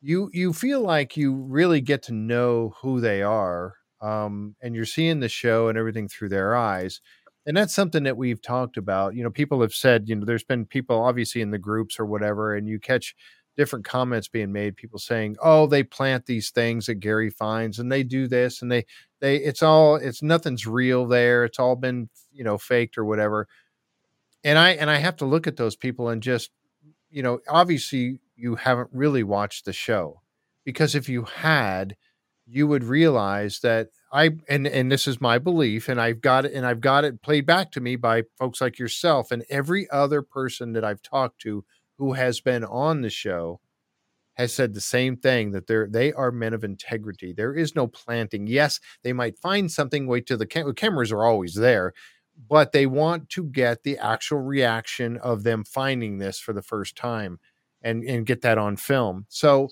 you 0.01 0.29
you 0.33 0.53
feel 0.53 0.81
like 0.81 1.17
you 1.17 1.33
really 1.33 1.81
get 1.81 2.03
to 2.03 2.13
know 2.13 2.73
who 2.81 2.99
they 3.01 3.21
are 3.21 3.75
um, 4.01 4.55
and 4.61 4.75
you're 4.75 4.85
seeing 4.85 5.19
the 5.19 5.29
show 5.29 5.69
and 5.69 5.77
everything 5.77 6.07
through 6.07 6.29
their 6.29 6.55
eyes 6.55 7.01
and 7.47 7.55
that's 7.55 7.73
something 7.73 8.03
that 8.03 8.17
we've 8.17 8.41
talked 8.41 8.77
about 8.77 9.15
you 9.15 9.23
know 9.23 9.31
people 9.31 9.61
have 9.61 9.73
said 9.73 10.07
you 10.07 10.15
know 10.15 10.25
there's 10.25 10.43
been 10.43 10.65
people 10.65 11.01
obviously 11.01 11.41
in 11.41 11.49
the 11.49 11.57
groups 11.57 11.99
or 11.99 12.05
whatever 12.05 12.55
and 12.55 12.67
you 12.67 12.79
catch 12.79 13.15
different 13.55 13.85
comments 13.85 14.27
being 14.27 14.51
made 14.51 14.75
people 14.75 14.99
saying 14.99 15.35
oh 15.41 15.65
they 15.65 15.81
plant 15.81 16.27
these 16.27 16.51
things 16.51 16.85
that 16.85 16.95
gary 16.95 17.31
finds 17.31 17.79
and 17.79 17.91
they 17.91 18.03
do 18.03 18.27
this 18.27 18.61
and 18.61 18.71
they 18.71 18.85
they 19.21 19.37
it's 19.37 19.63
all 19.63 19.95
it's 19.95 20.21
nothing's 20.21 20.67
real 20.67 21.07
there 21.07 21.43
it's 21.43 21.57
all 21.57 21.75
been 21.75 22.09
you 22.31 22.43
know 22.43 22.57
faked 22.57 22.97
or 22.97 23.05
whatever. 23.05 23.47
And 24.43 24.57
i 24.59 24.71
and 24.71 24.89
i 24.89 24.97
have 24.97 25.15
to 25.17 25.25
look 25.25 25.47
at 25.47 25.57
those 25.57 25.75
people 25.75 26.09
and 26.09 26.21
just 26.21 26.51
you 27.09 27.23
know 27.23 27.39
obviously 27.49 28.19
you 28.35 28.55
haven't 28.55 28.89
really 28.93 29.23
watched 29.23 29.65
the 29.65 29.73
show 29.73 30.21
because 30.63 30.93
if 30.95 31.09
you 31.09 31.23
had 31.23 31.95
you 32.45 32.67
would 32.67 32.83
realize 32.83 33.59
that 33.61 33.89
i 34.11 34.29
and 34.47 34.67
and 34.67 34.91
this 34.91 35.07
is 35.07 35.21
my 35.21 35.37
belief 35.37 35.89
and 35.89 35.99
i've 35.99 36.21
got 36.21 36.45
it 36.45 36.53
and 36.53 36.65
i've 36.65 36.81
got 36.81 37.03
it 37.03 37.21
played 37.21 37.45
back 37.45 37.71
to 37.71 37.81
me 37.81 37.95
by 37.95 38.23
folks 38.37 38.61
like 38.61 38.79
yourself 38.79 39.31
and 39.31 39.43
every 39.49 39.89
other 39.89 40.21
person 40.21 40.73
that 40.73 40.83
i've 40.83 41.01
talked 41.01 41.39
to 41.39 41.63
who 41.97 42.13
has 42.13 42.39
been 42.39 42.63
on 42.63 43.01
the 43.01 43.09
show 43.09 43.59
has 44.35 44.53
said 44.53 44.73
the 44.73 44.81
same 44.81 45.17
thing 45.17 45.51
that 45.51 45.67
they're 45.67 45.87
they 45.87 46.13
are 46.13 46.31
men 46.31 46.53
of 46.53 46.63
integrity. 46.63 47.33
There 47.33 47.55
is 47.55 47.75
no 47.75 47.87
planting. 47.87 48.45
Yes 48.47 48.79
they 49.03 49.13
might 49.13 49.39
find 49.39 49.71
something 49.71 50.05
wait 50.07 50.27
till 50.27 50.37
the 50.37 50.45
cam- 50.45 50.73
cameras 50.75 51.11
are 51.11 51.23
always 51.25 51.55
there 51.55 51.93
but 52.49 52.71
they 52.71 52.85
want 52.85 53.29
to 53.29 53.43
get 53.43 53.83
the 53.83 53.97
actual 53.97 54.39
reaction 54.39 55.17
of 55.17 55.43
them 55.43 55.63
finding 55.63 56.19
this 56.19 56.39
for 56.39 56.53
the 56.53 56.61
first 56.61 56.95
time 56.95 57.39
and 57.81 58.03
and 58.03 58.25
get 58.25 58.41
that 58.41 58.57
on 58.57 58.77
film. 58.77 59.25
So 59.29 59.69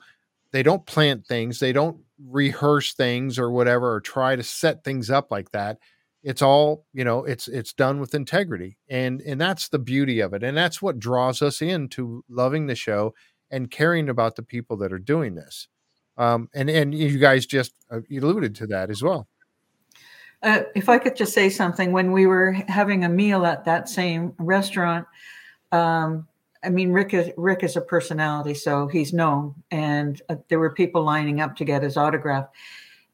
they 0.51 0.63
don't 0.63 0.85
plant 0.85 1.27
things, 1.27 1.59
they 1.59 1.73
don't 1.73 1.97
rehearse 2.23 2.93
things 2.93 3.37
or 3.37 3.51
whatever 3.51 3.93
or 3.93 4.01
try 4.01 4.35
to 4.35 4.43
set 4.43 4.83
things 4.83 5.09
up 5.09 5.31
like 5.31 5.51
that. 5.51 5.77
It's 6.23 6.41
all, 6.41 6.85
you 6.93 7.03
know, 7.03 7.23
it's 7.23 7.47
it's 7.47 7.73
done 7.73 7.99
with 7.99 8.15
integrity. 8.15 8.77
And 8.89 9.21
and 9.21 9.39
that's 9.39 9.69
the 9.69 9.79
beauty 9.79 10.19
of 10.21 10.33
it. 10.33 10.43
And 10.43 10.57
that's 10.57 10.81
what 10.81 10.99
draws 10.99 11.41
us 11.41 11.61
into 11.61 12.23
loving 12.29 12.67
the 12.67 12.75
show 12.75 13.13
and 13.51 13.69
caring 13.69 14.09
about 14.09 14.35
the 14.35 14.43
people 14.43 14.77
that 14.77 14.91
are 14.91 14.99
doing 14.99 15.35
this. 15.35 15.67
Um, 16.17 16.49
and 16.53 16.69
and 16.69 16.95
you 16.95 17.19
guys 17.19 17.45
just 17.45 17.73
uh, 17.91 17.99
alluded 18.09 18.55
to 18.55 18.67
that 18.67 18.89
as 18.89 19.03
well. 19.03 19.27
Uh, 20.41 20.63
if 20.75 20.89
I 20.89 20.97
could 20.97 21.15
just 21.15 21.33
say 21.33 21.49
something, 21.49 21.91
when 21.91 22.11
we 22.11 22.27
were 22.27 22.51
having 22.51 23.03
a 23.03 23.09
meal 23.09 23.45
at 23.45 23.65
that 23.65 23.89
same 23.89 24.33
restaurant, 24.37 25.07
um, 25.71 26.27
I 26.65 26.69
mean, 26.69 26.91
Rick 26.91 27.13
is 27.13 27.31
Rick 27.37 27.63
is 27.63 27.75
a 27.75 27.81
personality, 27.81 28.53
so 28.53 28.87
he's 28.87 29.13
known, 29.13 29.55
and 29.71 30.21
uh, 30.29 30.35
there 30.49 30.59
were 30.59 30.71
people 30.71 31.03
lining 31.03 31.39
up 31.39 31.55
to 31.57 31.65
get 31.65 31.83
his 31.83 31.97
autograph, 31.97 32.47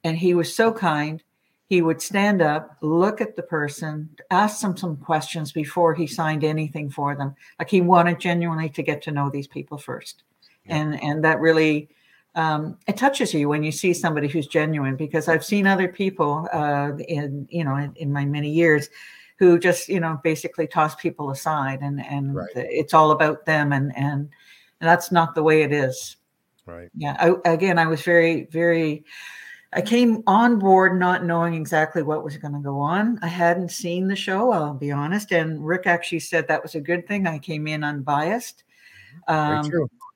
and 0.04 0.18
he 0.18 0.34
was 0.34 0.56
so 0.56 0.72
kind. 0.72 1.22
He 1.68 1.82
would 1.82 2.02
stand 2.02 2.42
up, 2.42 2.78
look 2.82 3.22
at 3.22 3.36
the 3.36 3.44
person, 3.44 4.10
ask 4.30 4.62
them 4.62 4.76
some 4.76 4.98
questions 4.98 5.54
before 5.54 5.96
he 5.96 6.06
signed 6.06 6.44
anything 6.44 6.90
for 6.90 7.16
them. 7.16 7.36
Like 7.60 7.70
he 7.70 7.80
wanted 7.80 8.20
genuinely 8.20 8.70
to 8.70 8.84
get 8.84 9.02
to 9.04 9.12
know 9.12 9.30
these 9.30 9.48
people 9.48 9.78
first, 9.78 10.24
yeah. 10.66 10.78
and 10.78 11.04
and 11.04 11.24
that 11.24 11.40
really 11.40 11.90
um, 12.36 12.78
it 12.88 12.98
touches 12.98 13.34
you 13.34 13.50
when 13.50 13.64
you 13.64 13.72
see 13.72 13.94
somebody 13.94 14.28
who's 14.28 14.48
genuine. 14.48 14.96
Because 14.96 15.28
I've 15.28 15.46
seen 15.46 15.68
other 15.68 15.88
people 15.88 16.48
uh, 16.54 16.94
in 17.08 17.48
you 17.50 17.64
know 17.64 17.76
in, 17.76 17.94
in 17.96 18.14
my 18.14 18.26
many 18.26 18.50
years 18.50 18.90
who 19.42 19.58
just 19.58 19.90
you 19.90 20.00
know 20.00 20.20
basically 20.24 20.68
toss 20.68 20.94
people 20.94 21.32
aside 21.32 21.80
and 21.82 22.00
and 22.06 22.36
right. 22.36 22.48
it's 22.54 22.94
all 22.94 23.10
about 23.10 23.44
them 23.48 23.74
and 23.74 23.92
and 23.98 24.30
and 24.80 24.88
that's 24.88 25.12
not 25.12 25.34
the 25.34 25.42
way 25.42 25.64
it 25.64 25.74
is. 25.74 26.18
Right. 26.68 26.90
Yeah 26.96 27.18
I, 27.20 27.52
again 27.52 27.80
i 27.80 27.88
was 27.88 28.04
very 28.04 28.44
very 28.52 29.04
i 29.74 29.82
came 29.82 30.22
on 30.28 30.60
board 30.60 31.00
not 31.00 31.26
knowing 31.26 31.56
exactly 31.56 32.04
what 32.04 32.24
was 32.24 32.38
going 32.38 32.54
to 32.54 32.60
go 32.60 32.80
on. 32.80 33.18
I 33.24 33.28
hadn't 33.28 33.72
seen 33.72 34.08
the 34.08 34.16
show 34.16 34.52
i'll 34.52 34.76
be 34.76 34.92
honest 34.92 35.32
and 35.32 35.66
rick 35.66 35.88
actually 35.88 36.20
said 36.20 36.48
that 36.48 36.62
was 36.62 36.76
a 36.76 36.80
good 36.80 37.08
thing 37.08 37.26
i 37.26 37.40
came 37.40 37.68
in 37.68 37.84
unbiased. 37.84 38.64
Um, 39.28 39.70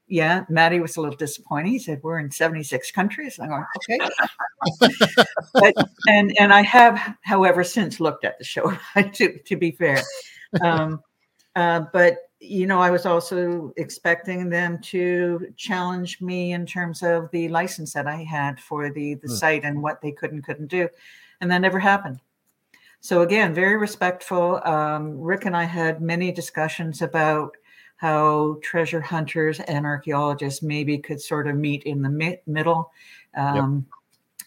yeah, 0.08 0.46
Matty 0.50 0.80
was 0.80 0.98
a 0.98 1.02
little 1.02 1.16
disappointed. 1.16 1.70
He 1.70 1.80
said, 1.80 2.02
"We're 2.04 2.20
in 2.20 2.30
76 2.30 2.92
countries." 2.92 3.40
I'm 3.40 3.50
going, 3.50 3.66
"Okay." 3.78 4.10
but, 5.54 5.74
and 6.08 6.36
and 6.40 6.54
I 6.54 6.62
have, 6.62 7.18
however, 7.22 7.64
since 7.64 8.00
looked 8.00 8.24
at 8.24 8.38
the 8.38 8.44
show. 8.44 8.78
to 9.14 9.40
to 9.40 9.56
be 9.56 9.72
fair, 9.72 10.02
um, 10.62 11.02
uh, 11.56 11.82
but 11.92 12.18
you 12.40 12.68
know, 12.68 12.80
I 12.80 12.92
was 12.92 13.08
also 13.08 13.74
expecting 13.78 14.50
them 14.50 14.80
to 14.84 15.48
challenge 15.58 16.22
me 16.22 16.54
in 16.54 16.68
terms 16.68 17.02
of 17.02 17.32
the 17.32 17.50
license 17.50 17.94
that 17.94 18.06
I 18.06 18.18
had 18.18 18.60
for 18.60 18.92
the 18.92 19.16
the 19.16 19.28
hmm. 19.28 19.34
site 19.34 19.64
and 19.64 19.82
what 19.82 20.02
they 20.02 20.12
could 20.12 20.32
and 20.32 20.44
couldn't 20.44 20.68
do, 20.68 20.88
and 21.42 21.50
that 21.50 21.62
never 21.62 21.80
happened. 21.80 22.20
So 23.00 23.22
again, 23.22 23.54
very 23.54 23.78
respectful. 23.78 24.62
Um, 24.66 25.20
Rick 25.20 25.46
and 25.46 25.56
I 25.56 25.64
had 25.64 26.02
many 26.02 26.32
discussions 26.32 27.02
about 27.02 27.56
how 27.98 28.58
treasure 28.62 29.02
hunters 29.02 29.60
and 29.62 29.86
archaeologists 29.86 30.62
maybe 30.62 30.98
could 30.98 31.22
sort 31.22 31.48
of 31.48 31.56
meet 31.56 31.84
in 31.84 32.02
the 32.02 32.10
mi- 32.10 32.42
middle. 32.46 32.92
Um, 33.36 33.86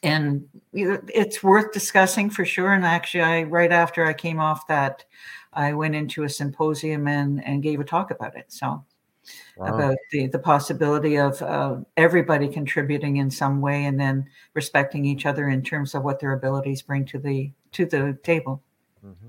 yep. 0.02 0.12
And 0.12 0.48
it's 0.72 1.42
worth 1.42 1.72
discussing 1.72 2.30
for 2.30 2.44
sure. 2.44 2.72
And 2.72 2.84
actually, 2.84 3.22
I 3.22 3.42
right 3.44 3.72
after 3.72 4.06
I 4.06 4.12
came 4.12 4.38
off 4.38 4.66
that, 4.68 5.04
I 5.52 5.72
went 5.72 5.96
into 5.96 6.22
a 6.22 6.28
symposium 6.28 7.08
and, 7.08 7.44
and 7.44 7.62
gave 7.62 7.80
a 7.80 7.84
talk 7.84 8.12
about 8.12 8.36
it. 8.36 8.52
So 8.52 8.84
wow. 9.56 9.74
about 9.74 9.96
the, 10.12 10.28
the 10.28 10.38
possibility 10.38 11.16
of 11.16 11.40
uh, 11.42 11.78
everybody 11.96 12.48
contributing 12.48 13.16
in 13.16 13.30
some 13.30 13.60
way 13.60 13.86
and 13.86 13.98
then 13.98 14.26
respecting 14.54 15.04
each 15.04 15.26
other 15.26 15.48
in 15.48 15.62
terms 15.62 15.94
of 15.94 16.04
what 16.04 16.20
their 16.20 16.32
abilities 16.32 16.82
bring 16.82 17.04
to 17.06 17.18
the 17.18 17.50
to 17.72 17.84
the 17.84 18.18
table. 18.22 18.62
Mm-hmm. 19.04 19.28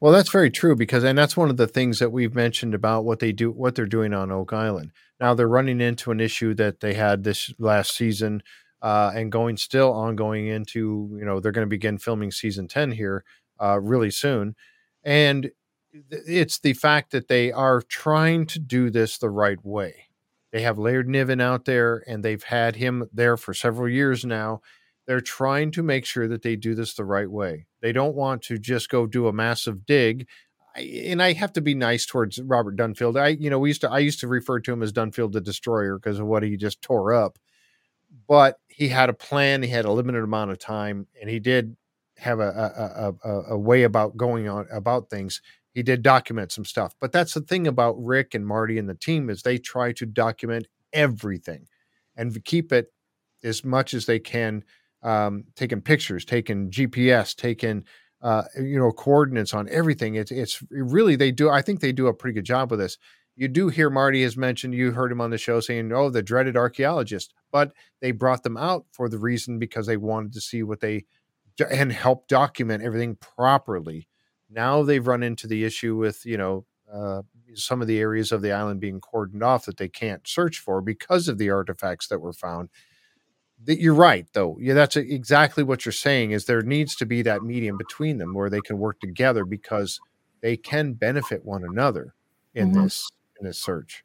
Well, 0.00 0.12
that's 0.12 0.30
very 0.30 0.50
true 0.50 0.76
because, 0.76 1.04
and 1.04 1.18
that's 1.18 1.36
one 1.36 1.50
of 1.50 1.56
the 1.56 1.66
things 1.66 1.98
that 1.98 2.12
we've 2.12 2.34
mentioned 2.34 2.74
about 2.74 3.04
what 3.04 3.18
they 3.18 3.32
do, 3.32 3.50
what 3.50 3.74
they're 3.74 3.86
doing 3.86 4.14
on 4.14 4.30
Oak 4.32 4.52
Island. 4.52 4.92
Now 5.20 5.34
they're 5.34 5.48
running 5.48 5.80
into 5.80 6.10
an 6.10 6.20
issue 6.20 6.54
that 6.54 6.80
they 6.80 6.94
had 6.94 7.24
this 7.24 7.52
last 7.58 7.94
season, 7.94 8.42
uh, 8.80 9.12
and 9.14 9.32
going 9.32 9.56
still 9.56 9.92
ongoing 9.92 10.46
into, 10.46 11.16
you 11.18 11.24
know, 11.24 11.40
they're 11.40 11.52
going 11.52 11.66
to 11.66 11.68
begin 11.70 11.98
filming 11.98 12.30
season 12.30 12.68
ten 12.68 12.92
here 12.92 13.24
uh, 13.60 13.78
really 13.80 14.10
soon, 14.10 14.54
and 15.02 15.50
it's 16.10 16.58
the 16.60 16.74
fact 16.74 17.10
that 17.12 17.28
they 17.28 17.50
are 17.50 17.82
trying 17.82 18.46
to 18.46 18.58
do 18.60 18.90
this 18.90 19.18
the 19.18 19.30
right 19.30 19.62
way. 19.64 20.04
They 20.52 20.62
have 20.62 20.78
Laird 20.78 21.08
Niven 21.08 21.40
out 21.40 21.64
there, 21.64 22.04
and 22.06 22.24
they've 22.24 22.42
had 22.42 22.76
him 22.76 23.08
there 23.12 23.36
for 23.36 23.52
several 23.52 23.88
years 23.88 24.24
now, 24.24 24.60
they're 25.08 25.20
trying 25.22 25.70
to 25.70 25.82
make 25.82 26.04
sure 26.04 26.28
that 26.28 26.42
they 26.42 26.54
do 26.54 26.74
this 26.74 26.92
the 26.92 27.04
right 27.04 27.30
way. 27.30 27.66
They 27.80 27.92
don't 27.92 28.14
want 28.14 28.42
to 28.42 28.58
just 28.58 28.90
go 28.90 29.06
do 29.06 29.26
a 29.26 29.32
massive 29.32 29.86
dig. 29.86 30.28
And 30.76 31.22
I 31.22 31.32
have 31.32 31.54
to 31.54 31.62
be 31.62 31.74
nice 31.74 32.04
towards 32.04 32.38
Robert 32.42 32.76
Dunfield. 32.76 33.18
I, 33.18 33.28
you 33.28 33.48
know, 33.48 33.58
we 33.58 33.70
used 33.70 33.80
to, 33.80 33.90
I 33.90 34.00
used 34.00 34.20
to 34.20 34.28
refer 34.28 34.60
to 34.60 34.72
him 34.72 34.82
as 34.82 34.92
Dunfield 34.92 35.32
the 35.32 35.40
Destroyer 35.40 35.98
because 35.98 36.18
of 36.18 36.26
what 36.26 36.42
he 36.42 36.58
just 36.58 36.82
tore 36.82 37.14
up. 37.14 37.38
But 38.28 38.60
he 38.68 38.88
had 38.88 39.08
a 39.08 39.14
plan. 39.14 39.62
He 39.62 39.70
had 39.70 39.86
a 39.86 39.92
limited 39.92 40.22
amount 40.22 40.50
of 40.50 40.58
time, 40.58 41.06
and 41.18 41.30
he 41.30 41.40
did 41.40 41.76
have 42.18 42.38
a 42.38 43.14
a, 43.24 43.28
a, 43.28 43.42
a 43.54 43.58
way 43.58 43.84
about 43.84 44.18
going 44.18 44.46
on 44.46 44.66
about 44.70 45.08
things. 45.08 45.40
He 45.72 45.82
did 45.82 46.02
document 46.02 46.52
some 46.52 46.66
stuff. 46.66 46.94
But 47.00 47.12
that's 47.12 47.32
the 47.32 47.40
thing 47.40 47.66
about 47.66 47.96
Rick 47.98 48.34
and 48.34 48.46
Marty 48.46 48.78
and 48.78 48.88
the 48.88 48.94
team 48.94 49.30
is 49.30 49.42
they 49.42 49.56
try 49.56 49.92
to 49.92 50.04
document 50.04 50.68
everything 50.92 51.66
and 52.14 52.44
keep 52.44 52.72
it 52.72 52.92
as 53.42 53.64
much 53.64 53.94
as 53.94 54.04
they 54.04 54.18
can 54.18 54.64
um, 55.02 55.44
taking 55.54 55.80
pictures, 55.80 56.24
taking 56.24 56.70
GPS, 56.70 57.34
taking 57.34 57.84
uh, 58.22 58.42
you 58.56 58.78
know 58.78 58.90
coordinates 58.90 59.54
on 59.54 59.68
everything. 59.68 60.14
It's 60.14 60.30
it's 60.30 60.62
really 60.70 61.16
they 61.16 61.30
do. 61.30 61.50
I 61.50 61.62
think 61.62 61.80
they 61.80 61.92
do 61.92 62.06
a 62.08 62.14
pretty 62.14 62.34
good 62.34 62.44
job 62.44 62.70
with 62.70 62.80
this. 62.80 62.98
You 63.36 63.46
do 63.46 63.68
hear 63.68 63.88
Marty 63.88 64.24
has 64.24 64.36
mentioned. 64.36 64.74
You 64.74 64.90
heard 64.90 65.12
him 65.12 65.20
on 65.20 65.30
the 65.30 65.38
show 65.38 65.60
saying, 65.60 65.92
"Oh, 65.92 66.10
the 66.10 66.22
dreaded 66.22 66.56
archaeologist," 66.56 67.32
but 67.52 67.72
they 68.00 68.10
brought 68.10 68.42
them 68.42 68.56
out 68.56 68.86
for 68.92 69.08
the 69.08 69.18
reason 69.18 69.58
because 69.58 69.86
they 69.86 69.96
wanted 69.96 70.32
to 70.32 70.40
see 70.40 70.62
what 70.62 70.80
they 70.80 71.04
and 71.70 71.92
help 71.92 72.28
document 72.28 72.82
everything 72.82 73.16
properly. 73.16 74.08
Now 74.50 74.82
they've 74.82 75.06
run 75.06 75.22
into 75.22 75.46
the 75.46 75.64
issue 75.64 75.96
with 75.96 76.24
you 76.26 76.36
know 76.36 76.66
uh, 76.92 77.22
some 77.54 77.80
of 77.80 77.86
the 77.86 77.98
areas 77.98 78.32
of 78.32 78.42
the 78.42 78.52
island 78.52 78.80
being 78.80 79.00
cordoned 79.00 79.42
off 79.42 79.66
that 79.66 79.76
they 79.76 79.88
can't 79.88 80.26
search 80.26 80.58
for 80.58 80.80
because 80.80 81.28
of 81.28 81.38
the 81.38 81.50
artifacts 81.50 82.08
that 82.08 82.20
were 82.20 82.32
found 82.32 82.70
that 83.64 83.80
you're 83.80 83.94
right 83.94 84.26
though 84.32 84.56
yeah 84.60 84.74
that's 84.74 84.96
exactly 84.96 85.62
what 85.62 85.84
you're 85.84 85.92
saying 85.92 86.30
is 86.30 86.44
there 86.44 86.62
needs 86.62 86.94
to 86.94 87.06
be 87.06 87.22
that 87.22 87.42
medium 87.42 87.76
between 87.76 88.18
them 88.18 88.34
where 88.34 88.50
they 88.50 88.60
can 88.60 88.78
work 88.78 89.00
together 89.00 89.44
because 89.44 90.00
they 90.40 90.56
can 90.56 90.92
benefit 90.92 91.44
one 91.44 91.64
another 91.64 92.14
in 92.54 92.70
mm-hmm. 92.70 92.84
this 92.84 93.08
in 93.40 93.46
this 93.46 93.58
search 93.58 94.04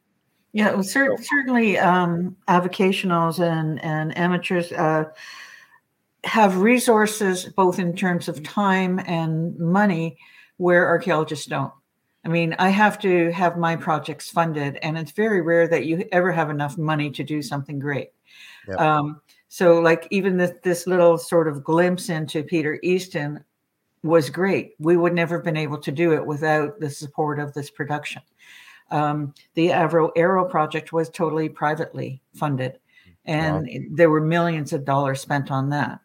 yeah 0.52 0.74
well, 0.74 0.84
cer- 0.84 1.18
certainly 1.18 1.78
um, 1.78 2.36
avocationals 2.48 3.40
and 3.40 3.84
and 3.84 4.18
amateurs 4.18 4.72
uh, 4.72 5.06
have 6.24 6.58
resources 6.58 7.46
both 7.46 7.80
in 7.80 7.96
terms 7.96 8.28
of 8.28 8.44
time 8.44 9.00
and 9.06 9.58
money 9.60 10.18
where 10.58 10.88
archaeologists 10.88 11.46
don't 11.46 11.74
I 12.26 12.30
mean, 12.30 12.56
I 12.58 12.70
have 12.70 13.00
to 13.00 13.32
have 13.32 13.58
my 13.58 13.76
projects 13.76 14.30
funded, 14.30 14.78
and 14.78 14.98
it's 14.98 15.12
very 15.12 15.42
rare 15.42 15.68
that 15.68 15.86
you 15.86 16.08
ever 16.12 16.32
have 16.32 16.50
enough 16.50 16.78
money 16.78 17.12
to 17.12 17.24
do 17.24 17.42
something 17.42 17.80
great. 17.80 18.12
Yep. 18.68 18.80
Um, 18.80 19.22
so, 19.54 19.80
like, 19.80 20.08
even 20.10 20.38
this, 20.38 20.54
this 20.64 20.88
little 20.88 21.16
sort 21.16 21.48
of 21.48 21.64
glimpse 21.64 22.10
into 22.10 22.42
Peter 22.42 22.80
Easton 22.82 23.44
was 24.02 24.32
great. 24.32 24.72
We 24.80 24.98
would 24.98 25.14
never 25.14 25.36
have 25.36 25.46
been 25.46 25.56
able 25.58 25.78
to 25.78 25.92
do 25.92 26.12
it 26.12 26.26
without 26.26 26.80
the 26.80 26.90
support 26.90 27.38
of 27.38 27.54
this 27.54 27.70
production. 27.70 28.24
Um, 28.90 29.36
the 29.54 29.68
Avro 29.68 30.10
Arrow 30.16 30.46
project 30.46 30.92
was 30.92 31.08
totally 31.08 31.50
privately 31.50 32.20
funded, 32.34 32.80
and 33.26 33.68
wow. 33.68 33.80
there 33.92 34.10
were 34.10 34.22
millions 34.22 34.74
of 34.74 34.86
dollars 34.86 35.22
spent 35.22 35.52
on 35.52 35.70
that. 35.70 36.00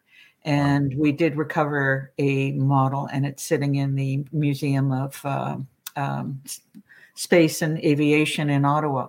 And 0.45 0.93
wow. 0.93 0.99
we 0.99 1.11
did 1.11 1.35
recover 1.35 2.13
a 2.19 2.51
model, 2.51 3.07
and 3.11 3.25
it's 3.25 3.41
sitting 3.41 3.77
in 3.77 3.95
the 3.95 4.25
Museum 4.31 4.91
of 4.91 5.19
uh, 5.25 5.57
um, 5.95 6.39
Space 7.15 7.63
and 7.63 7.79
Aviation 7.79 8.51
in 8.51 8.63
Ottawa. 8.63 9.07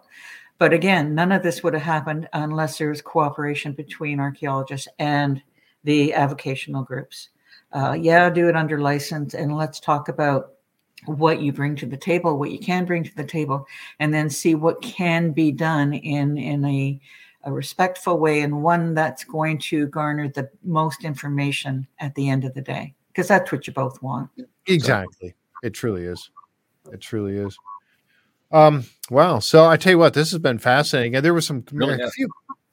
But 0.60 0.74
again, 0.74 1.14
none 1.14 1.32
of 1.32 1.42
this 1.42 1.62
would 1.62 1.72
have 1.72 1.82
happened 1.82 2.28
unless 2.34 2.76
there 2.76 2.90
was 2.90 3.00
cooperation 3.00 3.72
between 3.72 4.20
archaeologists 4.20 4.88
and 4.98 5.42
the 5.84 6.12
avocational 6.14 6.86
groups. 6.86 7.30
Uh, 7.72 7.96
yeah, 7.98 8.28
do 8.28 8.46
it 8.46 8.54
under 8.54 8.78
license, 8.78 9.32
and 9.32 9.56
let's 9.56 9.80
talk 9.80 10.10
about 10.10 10.52
what 11.06 11.40
you 11.40 11.50
bring 11.50 11.76
to 11.76 11.86
the 11.86 11.96
table, 11.96 12.38
what 12.38 12.50
you 12.50 12.58
can 12.58 12.84
bring 12.84 13.02
to 13.02 13.16
the 13.16 13.24
table, 13.24 13.66
and 14.00 14.12
then 14.12 14.28
see 14.28 14.54
what 14.54 14.82
can 14.82 15.32
be 15.32 15.50
done 15.50 15.94
in 15.94 16.36
in 16.36 16.62
a, 16.66 17.00
a 17.44 17.50
respectful 17.50 18.18
way 18.18 18.42
and 18.42 18.62
one 18.62 18.92
that's 18.92 19.24
going 19.24 19.56
to 19.56 19.86
garner 19.86 20.28
the 20.28 20.50
most 20.62 21.04
information 21.06 21.86
at 22.00 22.14
the 22.16 22.28
end 22.28 22.44
of 22.44 22.52
the 22.52 22.60
day, 22.60 22.94
because 23.08 23.28
that's 23.28 23.50
what 23.50 23.66
you 23.66 23.72
both 23.72 24.02
want. 24.02 24.28
Exactly, 24.66 25.34
it 25.62 25.70
truly 25.70 26.04
is. 26.04 26.30
It 26.92 27.00
truly 27.00 27.36
is. 27.38 27.56
Um, 28.50 28.84
wow. 29.10 29.38
So 29.38 29.66
I 29.66 29.76
tell 29.76 29.92
you 29.92 29.98
what, 29.98 30.14
this 30.14 30.30
has 30.32 30.40
been 30.40 30.58
fascinating. 30.58 31.14
And 31.14 31.24
there 31.24 31.34
was 31.34 31.46
some 31.46 31.64
really 31.72 32.00
a 32.00 32.10
few 32.10 32.28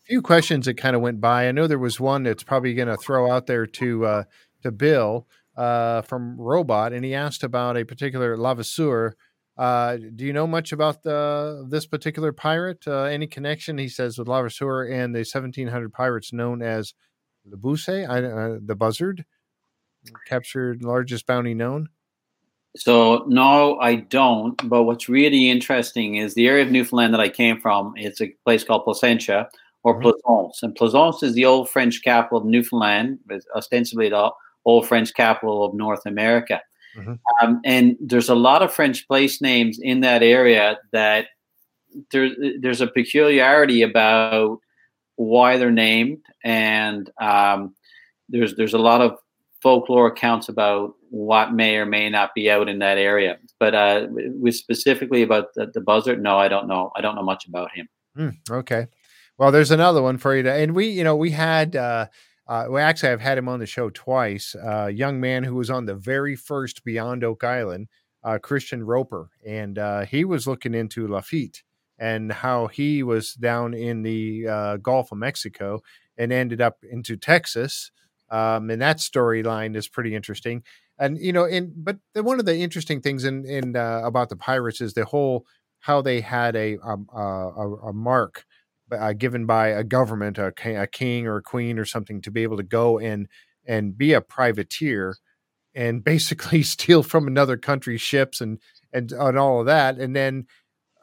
few 0.07 0.21
questions 0.21 0.65
that 0.65 0.77
kind 0.77 0.95
of 0.95 1.01
went 1.01 1.19
by. 1.19 1.47
I 1.47 1.51
know 1.51 1.67
there 1.67 1.77
was 1.77 1.99
one 1.99 2.23
that's 2.23 2.43
probably 2.43 2.73
going 2.73 2.87
to 2.87 2.97
throw 2.97 3.29
out 3.29 3.45
there 3.45 3.65
to 3.65 4.05
uh, 4.05 4.23
to 4.63 4.71
Bill 4.71 5.27
uh, 5.55 6.01
from 6.03 6.39
Robot, 6.39 6.93
and 6.93 7.03
he 7.03 7.13
asked 7.13 7.43
about 7.43 7.77
a 7.77 7.85
particular 7.85 8.37
Levasseur. 8.37 9.15
Uh, 9.57 9.97
do 10.15 10.23
you 10.23 10.33
know 10.33 10.47
much 10.47 10.71
about 10.71 11.03
the 11.03 11.65
this 11.69 11.85
particular 11.85 12.31
pirate? 12.31 12.87
Uh, 12.87 13.03
any 13.03 13.27
connection? 13.27 13.77
He 13.77 13.89
says 13.89 14.17
with 14.17 14.27
Levasseur 14.27 14.85
and 14.85 15.13
the 15.13 15.19
1700 15.19 15.91
pirates 15.91 16.31
known 16.31 16.61
as 16.61 16.93
the 17.43 17.57
Busse, 17.57 18.07
uh, 18.07 18.59
the 18.63 18.75
Buzzard, 18.75 19.25
captured 20.27 20.83
largest 20.83 21.25
bounty 21.25 21.53
known. 21.53 21.89
So 22.77 23.25
no, 23.27 23.79
I 23.79 23.95
don't. 23.95 24.69
But 24.69 24.83
what's 24.83 25.09
really 25.09 25.49
interesting 25.49 26.15
is 26.15 26.33
the 26.33 26.47
area 26.47 26.63
of 26.63 26.71
Newfoundland 26.71 27.13
that 27.13 27.21
I 27.21 27.29
came 27.29 27.59
from. 27.59 27.93
It's 27.95 28.21
a 28.21 28.33
place 28.45 28.63
called 28.63 28.83
Placentia 28.83 29.49
or 29.83 29.93
mm-hmm. 29.93 30.09
Plaisance, 30.23 30.63
and 30.63 30.75
Plaisance 30.75 31.23
is 31.23 31.33
the 31.33 31.45
old 31.45 31.69
French 31.69 32.03
capital 32.03 32.39
of 32.39 32.45
Newfoundland, 32.45 33.19
ostensibly 33.55 34.09
the 34.09 34.31
old 34.65 34.87
French 34.87 35.13
capital 35.13 35.63
of 35.63 35.73
North 35.73 36.05
America. 36.05 36.61
Mm-hmm. 36.95 37.13
Um, 37.41 37.61
and 37.63 37.95
there's 37.99 38.29
a 38.29 38.35
lot 38.35 38.61
of 38.61 38.73
French 38.73 39.07
place 39.07 39.41
names 39.41 39.79
in 39.81 40.01
that 40.01 40.23
area 40.23 40.77
that 40.91 41.27
there, 42.11 42.29
there's 42.59 42.81
a 42.81 42.87
peculiarity 42.87 43.81
about 43.81 44.59
why 45.15 45.57
they're 45.57 45.71
named, 45.71 46.21
and 46.43 47.09
um, 47.19 47.75
there's 48.29 48.55
there's 48.55 48.73
a 48.73 48.79
lot 48.79 49.01
of 49.01 49.17
folklore 49.61 50.07
accounts 50.07 50.49
about 50.49 50.93
what 51.09 51.53
may 51.53 51.77
or 51.77 51.85
may 51.85 52.09
not 52.09 52.33
be 52.35 52.49
out 52.49 52.69
in 52.69 52.79
that 52.79 52.97
area. 52.97 53.37
But 53.59 53.75
uh, 53.75 54.07
with 54.09 54.55
specifically 54.55 55.23
about 55.23 55.53
the, 55.55 55.67
the 55.73 55.81
buzzard, 55.81 56.21
no, 56.21 56.37
I 56.37 56.47
don't 56.47 56.67
know. 56.67 56.91
I 56.95 57.01
don't 57.01 57.15
know 57.15 57.23
much 57.23 57.47
about 57.47 57.69
him. 57.73 57.87
Mm, 58.17 58.35
okay. 58.49 58.87
Well, 59.37 59.51
there's 59.51 59.71
another 59.71 60.01
one 60.01 60.17
for 60.17 60.35
you 60.35 60.43
to, 60.43 60.53
and 60.53 60.75
we, 60.75 60.87
you 60.87 61.03
know, 61.03 61.15
we 61.15 61.31
had 61.31 61.75
uh, 61.75 62.07
uh, 62.47 62.65
well, 62.69 62.87
actually, 62.87 63.09
I've 63.09 63.21
had 63.21 63.37
him 63.37 63.49
on 63.49 63.59
the 63.59 63.65
show 63.65 63.89
twice. 63.89 64.55
Uh, 64.55 64.85
a 64.87 64.91
young 64.91 65.19
man 65.19 65.43
who 65.43 65.55
was 65.55 65.69
on 65.69 65.85
the 65.85 65.95
very 65.95 66.35
first 66.35 66.83
Beyond 66.85 67.23
Oak 67.23 67.43
Island, 67.43 67.89
uh, 68.23 68.37
Christian 68.41 68.83
Roper, 68.83 69.29
and 69.45 69.77
uh, 69.77 70.05
he 70.05 70.23
was 70.23 70.47
looking 70.47 70.73
into 70.73 71.07
Lafitte 71.07 71.63
and 71.99 72.31
how 72.31 72.67
he 72.67 73.03
was 73.03 73.33
down 73.33 73.73
in 73.73 74.03
the 74.03 74.47
uh, 74.47 74.77
Gulf 74.77 75.11
of 75.11 75.17
Mexico 75.17 75.81
and 76.17 76.31
ended 76.31 76.61
up 76.61 76.77
into 76.89 77.17
Texas. 77.17 77.91
Um, 78.29 78.69
and 78.69 78.81
that 78.81 78.97
storyline 78.97 79.75
is 79.75 79.87
pretty 79.87 80.15
interesting. 80.15 80.63
And 80.99 81.17
you 81.19 81.31
know, 81.31 81.45
in 81.45 81.73
but 81.75 81.97
the, 82.13 82.23
one 82.23 82.39
of 82.39 82.45
the 82.45 82.57
interesting 82.57 83.01
things 83.01 83.23
in 83.23 83.45
in 83.45 83.75
uh, 83.75 84.01
about 84.03 84.29
the 84.29 84.35
pirates 84.35 84.81
is 84.81 84.93
the 84.93 85.05
whole 85.05 85.45
how 85.81 86.01
they 86.01 86.21
had 86.21 86.55
a 86.55 86.77
um, 86.79 87.07
a, 87.13 87.89
a 87.89 87.93
mark 87.93 88.45
uh, 88.91 89.13
given 89.13 89.45
by 89.45 89.67
a 89.67 89.83
government, 89.83 90.37
a, 90.37 90.53
a, 90.65 90.87
king 90.87 91.27
or 91.27 91.37
a 91.37 91.41
queen 91.41 91.77
or 91.77 91.85
something, 91.85 92.21
to 92.21 92.31
be 92.31 92.43
able 92.43 92.57
to 92.57 92.63
go 92.63 92.97
and 92.97 93.27
and 93.65 93.97
be 93.97 94.13
a 94.13 94.21
privateer 94.21 95.15
and 95.75 96.03
basically 96.03 96.63
steal 96.63 97.03
from 97.03 97.27
another 97.27 97.57
country's 97.57 98.01
ships 98.01 98.41
and 98.41 98.59
and 98.93 99.11
and 99.11 99.37
all 99.37 99.59
of 99.59 99.65
that. 99.65 99.97
And 99.97 100.15
then, 100.15 100.47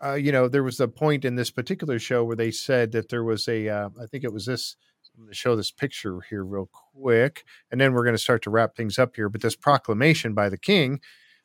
uh, 0.05 0.15
you 0.15 0.33
know, 0.33 0.49
there 0.49 0.65
was 0.65 0.81
a 0.81 0.89
point 0.89 1.25
in 1.25 1.37
this 1.37 1.51
particular 1.51 1.99
show 1.99 2.25
where 2.25 2.37
they 2.37 2.51
said 2.51 2.93
that 2.93 3.11
there 3.11 3.25
was 3.25 3.47
a, 3.49 3.69
uh, 3.69 3.91
I 4.01 4.07
think 4.07 4.25
it 4.25 4.33
was 4.33 4.47
this. 4.47 4.77
I'm 5.16 5.23
going 5.23 5.32
to 5.32 5.35
show 5.35 5.55
this 5.55 5.70
picture 5.70 6.20
here 6.28 6.45
real 6.45 6.69
quick, 6.73 7.45
and 7.70 7.81
then 7.81 7.93
we're 7.93 8.05
going 8.05 8.16
to 8.16 8.23
start 8.23 8.43
to 8.43 8.51
wrap 8.51 8.77
things 8.77 8.99
up 8.99 9.15
here. 9.15 9.28
But 9.28 9.43
this 9.43 9.57
proclamation 9.57 10.35
by 10.35 10.49
the 10.49 10.59
king, 10.59 11.01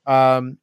um, 0.05 0.57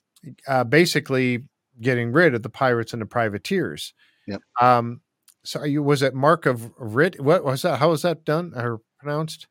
uh, 0.48 0.64
basically 0.64 1.44
getting 1.80 2.12
rid 2.12 2.34
of 2.34 2.42
the 2.42 2.48
pirates 2.48 2.92
and 2.92 3.00
the 3.00 3.06
privateers. 3.06 3.94
Yep. 4.26 4.40
Um, 4.60 5.00
so 5.44 5.62
you 5.64 5.82
was 5.82 6.02
it 6.02 6.14
Mark 6.14 6.46
of 6.46 6.72
Writ? 6.78 7.20
What 7.20 7.44
was 7.44 7.62
that? 7.62 7.78
How 7.78 7.90
was 7.90 8.02
that 8.02 8.24
done 8.24 8.52
or 8.56 8.80
pronounced? 8.98 9.46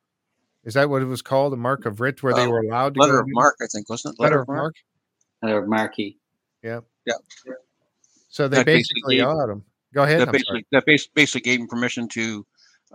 Is 0.65 0.73
that 0.73 0.89
what 0.89 1.01
it 1.01 1.05
was 1.05 1.21
called? 1.21 1.53
A 1.53 1.57
Mark 1.57 1.85
of 1.85 2.01
Writ, 2.01 2.21
where 2.21 2.33
uh, 2.33 2.37
they 2.37 2.47
were 2.47 2.59
allowed 2.59 2.95
to 2.95 2.99
letter 2.99 3.19
of 3.19 3.27
mark, 3.29 3.55
I 3.61 3.67
think, 3.71 3.89
wasn't 3.89 4.15
it? 4.15 4.21
Letter, 4.21 4.39
letter 4.39 4.41
of 4.41 4.47
mark. 4.49 4.75
Letter 5.41 5.59
of 5.59 5.69
marquee. 5.69 6.17
Yeah. 6.61 6.81
Yeah. 7.05 7.13
So 8.27 8.49
they 8.49 8.57
that 8.57 8.65
basically, 8.65 9.01
basically 9.05 9.19
allowed 9.19 9.47
them. 9.47 9.63
Go 9.93 10.03
ahead. 10.03 10.19
That 10.19 10.31
basically, 10.33 10.65
that 10.73 10.85
basically 11.13 11.41
gave 11.41 11.59
them 11.59 11.69
permission 11.69 12.09
to 12.09 12.45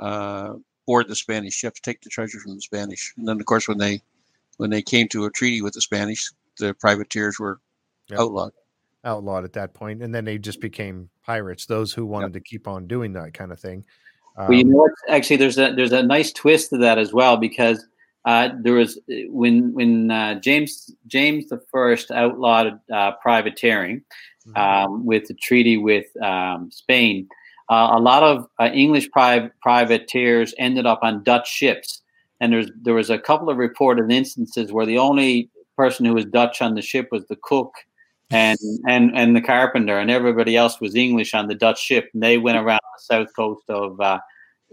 uh, 0.00 0.54
board 0.86 1.08
the 1.08 1.14
Spanish 1.14 1.54
ships, 1.54 1.80
take 1.80 2.00
the 2.00 2.10
treasure 2.10 2.40
from 2.40 2.54
the 2.54 2.60
Spanish, 2.60 3.12
and 3.16 3.28
then 3.28 3.38
of 3.38 3.46
course 3.46 3.68
when 3.68 3.78
they 3.78 4.02
when 4.56 4.70
they 4.70 4.82
came 4.82 5.08
to 5.08 5.24
a 5.24 5.30
treaty 5.30 5.62
with 5.62 5.74
the 5.74 5.80
Spanish, 5.80 6.30
the 6.58 6.74
privateers 6.74 7.38
were 7.38 7.60
yep. 8.08 8.20
outlawed 8.20 8.52
outlawed 9.04 9.44
at 9.44 9.52
that 9.54 9.74
point, 9.74 10.02
and 10.02 10.14
then 10.14 10.24
they 10.24 10.38
just 10.38 10.60
became 10.60 11.08
pirates. 11.24 11.66
Those 11.66 11.92
who 11.92 12.06
wanted 12.06 12.34
yep. 12.34 12.44
to 12.44 12.48
keep 12.48 12.68
on 12.68 12.86
doing 12.86 13.12
that 13.14 13.34
kind 13.34 13.52
of 13.52 13.60
thing. 13.60 13.84
Um, 14.36 14.48
well, 14.48 14.58
you 14.58 14.64
um, 14.64 14.70
know 14.70 14.76
what? 14.78 14.92
Actually, 15.08 15.36
there's 15.36 15.58
a 15.58 15.72
there's 15.74 15.92
a 15.92 16.02
nice 16.02 16.32
twist 16.32 16.70
to 16.70 16.78
that 16.78 16.98
as 16.98 17.12
well 17.12 17.36
because 17.36 17.86
uh, 18.24 18.50
there 18.60 18.74
was 18.74 18.98
when 19.28 19.72
when 19.72 20.10
uh, 20.10 20.34
James 20.40 20.90
James 21.06 21.48
the 21.48 21.60
First 21.70 22.10
outlawed 22.10 22.78
uh, 22.92 23.12
privateering 23.12 24.02
mm-hmm. 24.46 24.56
um, 24.56 25.06
with 25.06 25.26
the 25.26 25.34
treaty 25.34 25.76
with 25.76 26.06
um, 26.22 26.70
Spain. 26.70 27.28
Uh, 27.70 27.92
a 27.92 28.00
lot 28.00 28.22
of 28.24 28.46
uh, 28.58 28.68
English 28.74 29.10
pri- 29.12 29.50
privateers 29.62 30.52
ended 30.58 30.86
up 30.86 30.98
on 31.02 31.22
Dutch 31.22 31.48
ships, 31.48 32.02
and 32.40 32.52
there's 32.52 32.70
there 32.82 32.94
was 32.94 33.10
a 33.10 33.18
couple 33.18 33.48
of 33.48 33.56
reported 33.56 34.10
instances 34.10 34.72
where 34.72 34.86
the 34.86 34.98
only 34.98 35.48
person 35.76 36.04
who 36.04 36.14
was 36.14 36.24
Dutch 36.24 36.60
on 36.60 36.74
the 36.74 36.82
ship 36.82 37.08
was 37.12 37.24
the 37.28 37.36
cook 37.36 37.72
and 38.30 38.58
and 38.88 39.16
and 39.16 39.36
the 39.36 39.40
carpenter 39.40 39.98
and 39.98 40.10
everybody 40.10 40.56
else 40.56 40.80
was 40.80 40.94
English 40.94 41.32
on 41.32 41.46
the 41.46 41.54
Dutch 41.54 41.80
ship, 41.80 42.10
and 42.12 42.22
they 42.22 42.38
went 42.38 42.58
around 42.58 42.80
the 42.96 43.02
south 43.02 43.28
coast 43.36 43.62
of 43.68 44.00
uh, 44.00 44.18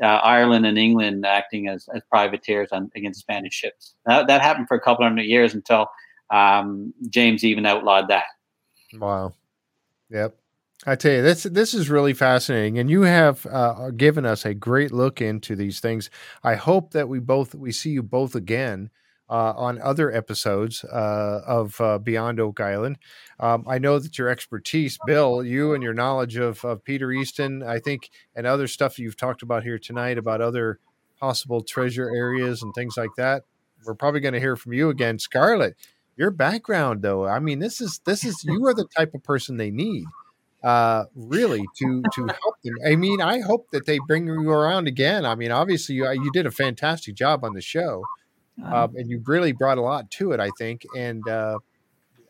uh, 0.01 0.05
Ireland 0.05 0.65
and 0.65 0.77
England 0.77 1.25
acting 1.25 1.67
as, 1.67 1.87
as 1.93 2.01
privateers 2.09 2.69
on 2.71 2.91
against 2.95 3.19
Spanish 3.19 3.53
ships. 3.53 3.95
That, 4.05 4.27
that 4.27 4.41
happened 4.41 4.67
for 4.67 4.77
a 4.77 4.81
couple 4.81 5.05
hundred 5.05 5.23
years 5.23 5.53
until 5.53 5.87
um, 6.29 6.93
James 7.09 7.43
even 7.43 7.65
outlawed 7.65 8.07
that. 8.09 8.25
Wow. 8.93 9.33
Yep. 10.09 10.37
I 10.85 10.95
tell 10.95 11.11
you, 11.11 11.21
this 11.23 11.43
this 11.43 11.73
is 11.73 11.89
really 11.89 12.13
fascinating, 12.13 12.77
and 12.77 12.89
you 12.89 13.01
have 13.01 13.45
uh, 13.47 13.89
given 13.89 14.25
us 14.25 14.45
a 14.45 14.53
great 14.53 14.91
look 14.91 15.21
into 15.21 15.55
these 15.55 15.79
things. 15.79 16.11
I 16.43 16.55
hope 16.55 16.91
that 16.91 17.09
we 17.09 17.19
both 17.19 17.55
we 17.55 17.71
see 17.71 17.89
you 17.89 18.03
both 18.03 18.35
again 18.35 18.91
uh, 19.27 19.53
on 19.57 19.81
other 19.81 20.13
episodes 20.13 20.83
uh, 20.83 21.41
of 21.47 21.81
uh, 21.81 21.97
Beyond 21.97 22.39
Oak 22.39 22.59
Island. 22.59 22.99
Um, 23.39 23.65
I 23.67 23.79
know 23.79 23.97
that 23.97 24.19
your 24.19 24.29
expertise, 24.29 24.99
Bill, 25.05 25.43
you 25.43 25.73
and 25.73 25.81
your 25.83 25.95
knowledge 25.95 26.37
of, 26.37 26.63
of 26.63 26.83
Peter 26.83 27.11
Easton, 27.11 27.63
I 27.63 27.79
think, 27.79 28.09
and 28.35 28.45
other 28.45 28.67
stuff 28.67 28.99
you've 28.99 29.17
talked 29.17 29.41
about 29.41 29.63
here 29.63 29.79
tonight 29.79 30.17
about 30.17 30.41
other 30.41 30.79
possible 31.19 31.61
treasure 31.61 32.09
areas 32.15 32.61
and 32.61 32.73
things 32.73 32.95
like 32.95 33.15
that. 33.17 33.43
We're 33.83 33.95
probably 33.95 34.19
going 34.19 34.35
to 34.35 34.39
hear 34.39 34.55
from 34.55 34.73
you 34.73 34.89
again, 34.89 35.17
Scarlett. 35.17 35.75
Your 36.15 36.31
background, 36.31 37.01
though, 37.01 37.27
I 37.27 37.39
mean, 37.39 37.59
this 37.59 37.81
is 37.81 37.99
this 38.05 38.23
is 38.23 38.43
you 38.43 38.65
are 38.67 38.73
the 38.73 38.87
type 38.95 39.13
of 39.13 39.23
person 39.23 39.57
they 39.57 39.71
need 39.71 40.05
uh 40.63 41.03
really 41.15 41.63
to 41.77 42.03
to 42.13 42.21
help 42.25 42.55
them 42.63 42.73
i 42.85 42.95
mean 42.95 43.21
i 43.21 43.39
hope 43.39 43.67
that 43.71 43.85
they 43.85 43.99
bring 44.07 44.25
you 44.25 44.49
around 44.49 44.87
again 44.87 45.23
i 45.25 45.35
mean 45.35 45.51
obviously 45.51 45.95
you, 45.95 46.09
you 46.11 46.31
did 46.31 46.45
a 46.47 46.51
fantastic 46.51 47.13
job 47.13 47.43
on 47.43 47.53
the 47.53 47.61
show 47.61 48.03
um, 48.63 48.95
and 48.95 49.09
you 49.09 49.21
really 49.25 49.51
brought 49.51 49.77
a 49.77 49.81
lot 49.81 50.09
to 50.11 50.31
it, 50.31 50.39
I 50.39 50.49
think. 50.57 50.85
And 50.95 51.27
uh, 51.27 51.59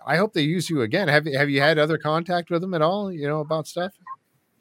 I 0.05 0.17
hope 0.17 0.33
they 0.33 0.41
use 0.41 0.69
you 0.69 0.81
again. 0.81 1.07
Have 1.07 1.25
you 1.25 1.37
have 1.37 1.49
you 1.49 1.61
had 1.61 1.79
other 1.79 1.97
contact 1.97 2.49
with 2.49 2.61
them 2.61 2.73
at 2.73 2.81
all? 2.81 3.11
You 3.11 3.27
know 3.27 3.39
about 3.39 3.67
stuff. 3.67 3.93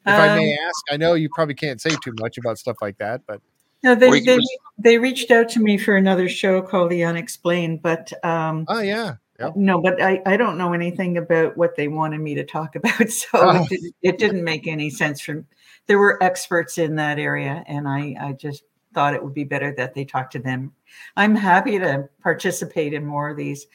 If 0.05 0.13
um, 0.13 0.21
I 0.21 0.35
may 0.35 0.53
um, 0.53 0.59
ask, 0.67 0.83
I 0.89 0.97
know 0.97 1.13
you 1.13 1.29
probably 1.33 1.55
can't 1.55 1.81
say 1.81 1.89
too 2.03 2.13
much 2.19 2.37
about 2.37 2.57
stuff 2.57 2.77
like 2.81 2.97
that, 2.99 3.21
but 3.27 3.41
no, 3.83 3.95
they 3.95 4.21
they, 4.21 4.39
they 4.77 4.97
reached 4.97 5.31
out 5.31 5.49
to 5.49 5.59
me 5.59 5.77
for 5.77 5.95
another 5.95 6.29
show 6.29 6.61
called 6.61 6.91
The 6.91 7.03
Unexplained, 7.03 7.81
but 7.81 8.13
um, 8.23 8.65
oh 8.67 8.81
yeah, 8.81 9.15
Yep. 9.39 9.55
No, 9.55 9.81
but 9.81 10.01
I, 10.01 10.21
I 10.25 10.35
don't 10.35 10.57
know 10.57 10.73
anything 10.73 11.17
about 11.17 11.57
what 11.57 11.75
they 11.75 11.87
wanted 11.87 12.19
me 12.19 12.35
to 12.35 12.43
talk 12.43 12.75
about. 12.75 13.09
So 13.09 13.27
oh. 13.33 13.63
it, 13.63 13.69
didn't, 13.69 13.95
it 14.01 14.17
didn't 14.17 14.43
make 14.43 14.67
any 14.67 14.89
sense 14.89 15.21
for 15.21 15.35
me. 15.35 15.43
there 15.87 15.99
were 15.99 16.21
experts 16.23 16.77
in 16.77 16.95
that 16.95 17.19
area 17.19 17.63
and 17.67 17.87
I, 17.87 18.15
I 18.19 18.33
just 18.33 18.63
thought 18.93 19.13
it 19.13 19.23
would 19.23 19.33
be 19.33 19.43
better 19.43 19.73
that 19.75 19.93
they 19.93 20.05
talk 20.05 20.31
to 20.31 20.39
them. 20.39 20.73
I'm 21.15 21.35
happy 21.35 21.77
to 21.79 22.09
participate 22.21 22.93
in 22.93 23.05
more 23.05 23.29
of 23.29 23.37
these. 23.37 23.67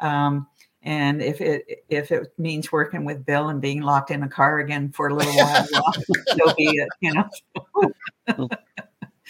Um, 0.00 0.46
and 0.82 1.20
if 1.20 1.42
it 1.42 1.84
if 1.90 2.10
it 2.10 2.32
means 2.38 2.72
working 2.72 3.04
with 3.04 3.26
Bill 3.26 3.50
and 3.50 3.60
being 3.60 3.82
locked 3.82 4.10
in 4.10 4.22
a 4.22 4.28
car 4.28 4.60
again 4.60 4.90
for 4.92 5.08
a 5.08 5.14
little 5.14 5.34
while, 5.34 5.66
so 6.28 6.54
be 6.54 6.70
it, 6.70 6.88
you 7.00 7.12
know. 7.12 8.48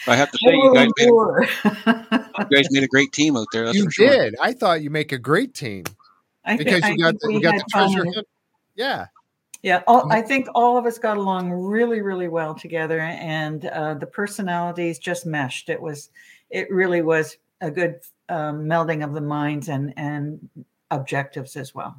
I 0.06 0.16
have 0.16 0.30
to 0.30 0.38
say, 0.38 0.52
you 0.52 0.74
guys, 0.74 0.88
made 0.96 1.08
a, 1.08 2.28
you 2.38 2.56
guys 2.56 2.68
made 2.70 2.82
a 2.82 2.88
great 2.88 3.12
team 3.12 3.36
out 3.36 3.46
there. 3.52 3.70
you 3.72 3.88
did. 3.88 4.34
I 4.40 4.52
thought 4.52 4.82
you 4.82 4.90
make 4.90 5.12
a 5.12 5.18
great 5.18 5.54
team 5.54 5.84
I 6.44 6.56
because 6.56 6.88
you 6.88 6.98
got 6.98 7.14
the, 7.20 7.32
you 7.32 7.40
got 7.40 7.56
the 7.56 7.64
treasure 7.70 8.04
hunt. 8.04 8.26
Yeah. 8.74 9.06
Yeah, 9.62 9.82
all, 9.86 10.10
I 10.10 10.22
think 10.22 10.48
all 10.54 10.78
of 10.78 10.86
us 10.86 10.98
got 10.98 11.18
along 11.18 11.50
really, 11.50 12.00
really 12.00 12.28
well 12.28 12.54
together, 12.54 12.98
and 13.00 13.66
uh, 13.66 13.92
the 13.92 14.06
personalities 14.06 14.98
just 14.98 15.26
meshed. 15.26 15.68
It 15.68 15.82
was, 15.82 16.08
it 16.48 16.70
really 16.70 17.02
was 17.02 17.36
a 17.60 17.70
good 17.70 18.00
um, 18.30 18.64
melding 18.64 19.04
of 19.04 19.12
the 19.12 19.20
minds 19.20 19.68
and 19.68 19.92
and 19.98 20.48
objectives 20.90 21.56
as 21.56 21.74
well. 21.74 21.94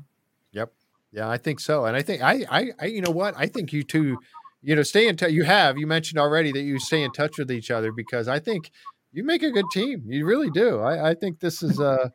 Yep. 0.54 0.74
Yeah, 1.12 1.30
I 1.30 1.38
think 1.38 1.60
so, 1.60 1.86
and 1.86 1.96
I 1.96 2.02
think 2.02 2.24
I, 2.24 2.46
I, 2.50 2.72
I 2.80 2.86
you 2.86 3.02
know 3.02 3.12
what? 3.12 3.36
I 3.38 3.46
think 3.46 3.72
you 3.74 3.84
two 3.84 4.18
you 4.62 4.76
know, 4.76 4.84
stay 4.84 5.08
in 5.08 5.18
touch. 5.18 5.32
You 5.32 5.44
have 5.44 5.78
you 5.78 5.88
mentioned 5.88 6.20
already 6.20 6.52
that 6.52 6.62
you 6.62 6.80
stay 6.80 7.04
in 7.04 7.12
touch 7.12 7.38
with 7.38 7.52
each 7.52 7.72
other 7.72 7.92
because 7.92 8.28
I 8.28 8.40
think 8.40 8.72
you 9.12 9.24
make 9.24 9.44
a 9.44 9.52
good 9.52 9.66
team. 9.72 10.04
You 10.06 10.26
really 10.26 10.50
do. 10.50 10.80
I, 10.80 11.12
I 11.12 11.14
think 11.16 11.40
this 11.40 11.64
is 11.64 11.80
uh, 11.80 12.10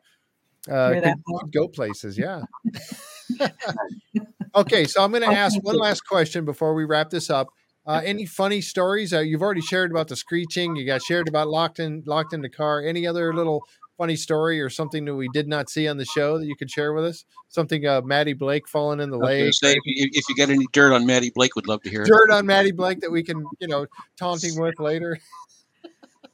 uh 0.69 0.93
could, 1.01 1.51
go 1.53 1.67
places. 1.67 2.17
Yeah. 2.17 2.43
okay, 4.55 4.85
so 4.85 5.03
I'm 5.03 5.11
going 5.11 5.23
to 5.23 5.35
ask 5.35 5.61
one 5.61 5.77
last 5.77 6.01
question 6.01 6.45
before 6.45 6.73
we 6.73 6.85
wrap 6.85 7.09
this 7.09 7.29
up. 7.29 7.47
Uh, 7.85 8.01
any 8.03 8.25
funny 8.25 8.59
stories? 8.59 9.13
Uh, 9.13 9.19
you've 9.19 9.41
already 9.41 9.61
shared 9.61 9.91
about 9.91 10.09
the 10.09 10.15
screeching. 10.15 10.75
You 10.75 10.85
got 10.85 11.01
shared 11.01 11.29
about 11.29 11.47
locked 11.47 11.79
in 11.79 12.03
locked 12.05 12.33
in 12.33 12.41
the 12.41 12.49
car. 12.49 12.81
Any 12.81 13.07
other 13.07 13.33
little 13.33 13.61
funny 13.97 14.15
story 14.15 14.61
or 14.61 14.69
something 14.69 15.05
that 15.05 15.15
we 15.15 15.27
did 15.33 15.47
not 15.47 15.69
see 15.69 15.87
on 15.87 15.97
the 15.97 16.05
show 16.05 16.37
that 16.37 16.45
you 16.45 16.55
could 16.55 16.69
share 16.69 16.93
with 16.93 17.05
us? 17.05 17.25
Something 17.49 17.85
uh, 17.85 18.01
Matty 18.01 18.33
Blake 18.33 18.67
falling 18.67 18.99
in 18.99 19.09
the 19.09 19.17
lake. 19.17 19.53
Say, 19.53 19.73
if, 19.73 19.81
you, 19.85 20.09
if 20.13 20.29
you 20.29 20.35
get 20.35 20.49
any 20.49 20.65
dirt 20.73 20.93
on 20.93 21.05
Matty 21.05 21.31
Blake, 21.31 21.55
would 21.55 21.67
love 21.67 21.81
to 21.83 21.89
hear 21.89 22.03
dirt 22.03 22.29
it. 22.29 22.33
on 22.33 22.45
Matty 22.45 22.71
Blake 22.71 23.01
that 23.01 23.11
we 23.11 23.23
can, 23.23 23.45
you 23.59 23.67
know, 23.67 23.85
taunting 24.17 24.59
with 24.59 24.79
later. 24.79 25.19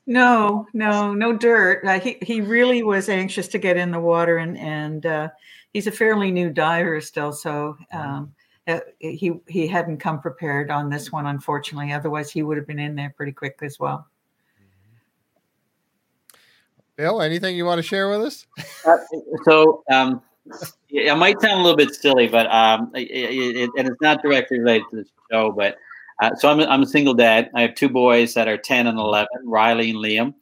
No, 0.06 0.68
no, 0.73 1.14
no 1.14 1.31
dirt. 1.38 1.85
Uh, 1.85 1.99
he 1.99 2.18
he 2.22 2.41
really 2.41 2.84
was 2.84 3.07
anxious 3.07 3.48
to 3.49 3.57
get 3.57 3.77
in 3.77 3.91
the 3.91 3.99
water, 3.99 4.38
and 4.38 4.57
and 4.57 5.06
uh, 5.06 5.30
he's 5.72 5.88
a 5.88 5.91
fairly 5.91 6.30
new 6.30 6.49
diver 6.49 6.99
still, 6.99 7.31
so 7.31 7.77
um, 7.94 8.34
uh, 8.68 8.80
he 8.99 9.40
he 9.48 9.65
hadn't 9.65 9.99
come 9.99 10.19
prepared 10.19 10.72
on 10.72 10.90
this 10.90 11.11
one, 11.11 11.26
unfortunately. 11.27 11.94
Otherwise, 11.94 12.31
he 12.31 12.44
would 12.44 12.57
have 12.57 12.68
been 12.68 12.80
in 12.80 12.95
there 12.95 13.14
pretty 13.15 13.31
quick 13.31 13.60
as 13.61 13.80
well. 13.80 14.07
Bill, 16.95 17.22
anything 17.22 17.56
you 17.56 17.65
want 17.65 17.80
to 17.80 17.84
share 17.84 18.10
with 18.10 18.22
us? 18.22 18.45
Uh, 18.86 18.98
so, 19.45 19.84
um, 19.91 20.22
it 20.90 21.18
might 21.18 21.41
sound 21.41 21.60
a 21.60 21.64
little 21.64 21.78
bit 21.78 21.95
silly, 21.95 22.28
but 22.28 22.52
um, 22.52 22.91
it, 22.94 23.07
it, 23.10 23.70
and 23.78 23.88
it's 23.88 24.02
not 24.02 24.22
directly 24.22 24.60
related 24.60 24.86
to 24.91 24.98
the 24.98 25.06
show. 25.32 25.52
But 25.52 25.78
uh, 26.22 26.36
so 26.36 26.49
I'm 26.49 26.60
I'm 26.60 26.84
a 26.84 26.88
single 26.88 27.14
dad. 27.14 27.49
I 27.56 27.61
have 27.61 27.76
two 27.76 27.90
boys 27.90 28.34
that 28.34 28.48
are 28.48 28.57
10 28.57 28.88
and 28.88 28.99
11, 28.99 29.28
Riley 29.45 29.91
and 29.91 29.99
Liam, 29.99 30.34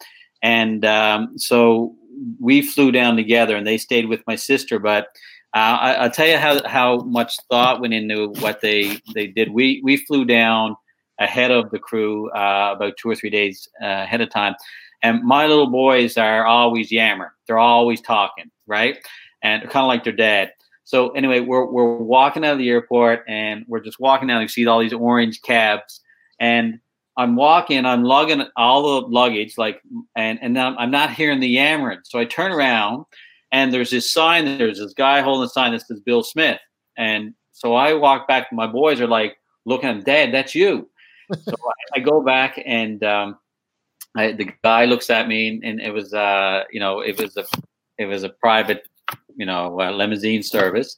and 0.42 0.84
um, 0.84 1.38
so 1.38 1.96
we 2.40 2.62
flew 2.62 2.92
down 2.92 3.16
together, 3.16 3.56
and 3.56 3.66
they 3.66 3.78
stayed 3.78 4.08
with 4.08 4.22
my 4.28 4.36
sister. 4.36 4.80
But 4.80 5.06
uh, 5.54 5.78
I, 5.80 6.04
will 6.04 6.12
tell 6.12 6.28
you 6.28 6.38
how 6.38 6.68
how 6.68 6.98
much 7.02 7.38
thought 7.50 7.80
went 7.80 7.94
into 7.94 8.30
what 8.40 8.62
they 8.62 8.98
they 9.14 9.28
did. 9.28 9.54
We 9.54 9.82
we 9.84 9.98
flew 9.98 10.26
down 10.26 10.76
ahead 11.20 11.52
of 11.52 11.70
the 11.70 11.80
crew 11.80 12.30
uh, 12.32 12.74
about 12.76 12.98
two 12.98 13.10
or 13.10 13.16
three 13.16 13.30
days 13.30 13.70
uh, 13.82 13.86
ahead 13.86 14.22
of 14.22 14.30
time 14.32 14.56
and 15.04 15.24
my 15.24 15.48
little 15.48 15.70
boys 15.70 16.18
are 16.18 16.46
always 16.46 16.92
yammering. 16.92 17.32
They're 17.48 17.58
always 17.58 18.02
talking, 18.02 18.52
right? 18.68 18.98
And 19.44 19.64
kind 19.64 19.84
of 19.84 19.88
like 19.88 20.04
their 20.04 20.14
dad. 20.14 20.52
So 20.84 21.10
anyway, 21.12 21.40
we're 21.40 21.66
we're 21.66 21.98
walking 21.98 22.44
out 22.44 22.54
of 22.54 22.58
the 22.58 22.70
airport 22.70 23.24
and 23.28 23.66
we're 23.68 23.80
just 23.80 24.00
walking 24.00 24.28
down. 24.28 24.42
You 24.42 24.48
see 24.48 24.66
all 24.68 24.80
these 24.80 24.94
orange 24.94 25.42
cabs, 25.42 26.02
and 26.40 26.80
I'm 27.18 27.36
walking. 27.36 27.86
I'm 27.86 28.04
lugging 28.04 28.44
all 28.58 29.02
the 29.02 29.08
luggage, 29.08 29.58
like, 29.58 29.82
and 30.16 30.40
and 30.42 30.56
then 30.56 30.76
I'm 30.78 30.92
not 30.92 31.14
hearing 31.14 31.40
the 31.40 31.48
yammering. 31.48 32.00
So 32.04 32.20
I 32.20 32.26
turn 32.26 32.52
around, 32.52 33.06
and 33.52 33.74
there's 33.74 33.90
this 33.90 34.12
sign. 34.12 34.58
There's 34.58 34.80
this 34.80 34.94
guy 34.94 35.22
holding 35.22 35.46
a 35.46 35.50
sign 35.50 35.72
that 35.74 35.82
says 35.82 36.00
Bill 36.00 36.24
Smith, 36.24 36.60
and 36.98 37.34
so 37.52 37.74
I 37.76 37.94
walk 37.94 38.28
back. 38.28 38.52
My 38.52 38.68
boys 38.68 39.00
are 39.02 39.08
like 39.08 39.38
looking 39.66 39.90
at 39.90 40.04
Dad. 40.04 40.34
That's 40.34 40.56
you. 40.56 40.90
so 41.44 41.54
I, 41.54 41.98
I, 41.98 42.00
go 42.00 42.22
back 42.22 42.62
and 42.66 43.02
um, 43.06 43.38
I, 44.16 44.34
the 44.34 44.52
guy 44.64 44.86
looks 44.86 45.10
at 45.10 45.28
me, 45.28 45.62
and, 45.64 45.80
it 45.80 45.94
was, 45.94 46.14
uh, 46.14 46.64
you 46.72 46.80
know, 46.80 47.00
it 47.00 47.20
was 47.20 47.38
a, 47.38 47.46
it 47.98 48.06
was 48.06 48.24
a 48.24 48.30
private, 48.30 48.88
you 49.36 49.46
know, 49.46 49.80
uh, 49.80 49.92
limousine 49.92 50.44
service, 50.44 50.98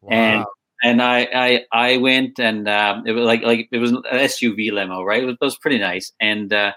wow. 0.00 0.12
and 0.12 0.44
and 0.84 1.02
I, 1.02 1.28
I, 1.32 1.64
I 1.72 1.96
went 1.98 2.40
and 2.40 2.68
um, 2.68 3.06
it 3.06 3.12
was 3.12 3.24
like, 3.24 3.42
like 3.42 3.68
it 3.70 3.78
was 3.78 3.92
an 3.92 4.02
SUV 4.12 4.72
limo, 4.72 5.04
right? 5.04 5.22
It 5.22 5.26
was, 5.26 5.36
it 5.40 5.44
was 5.44 5.58
pretty 5.58 5.78
nice, 5.78 6.12
and 6.20 6.52
uh, 6.52 6.72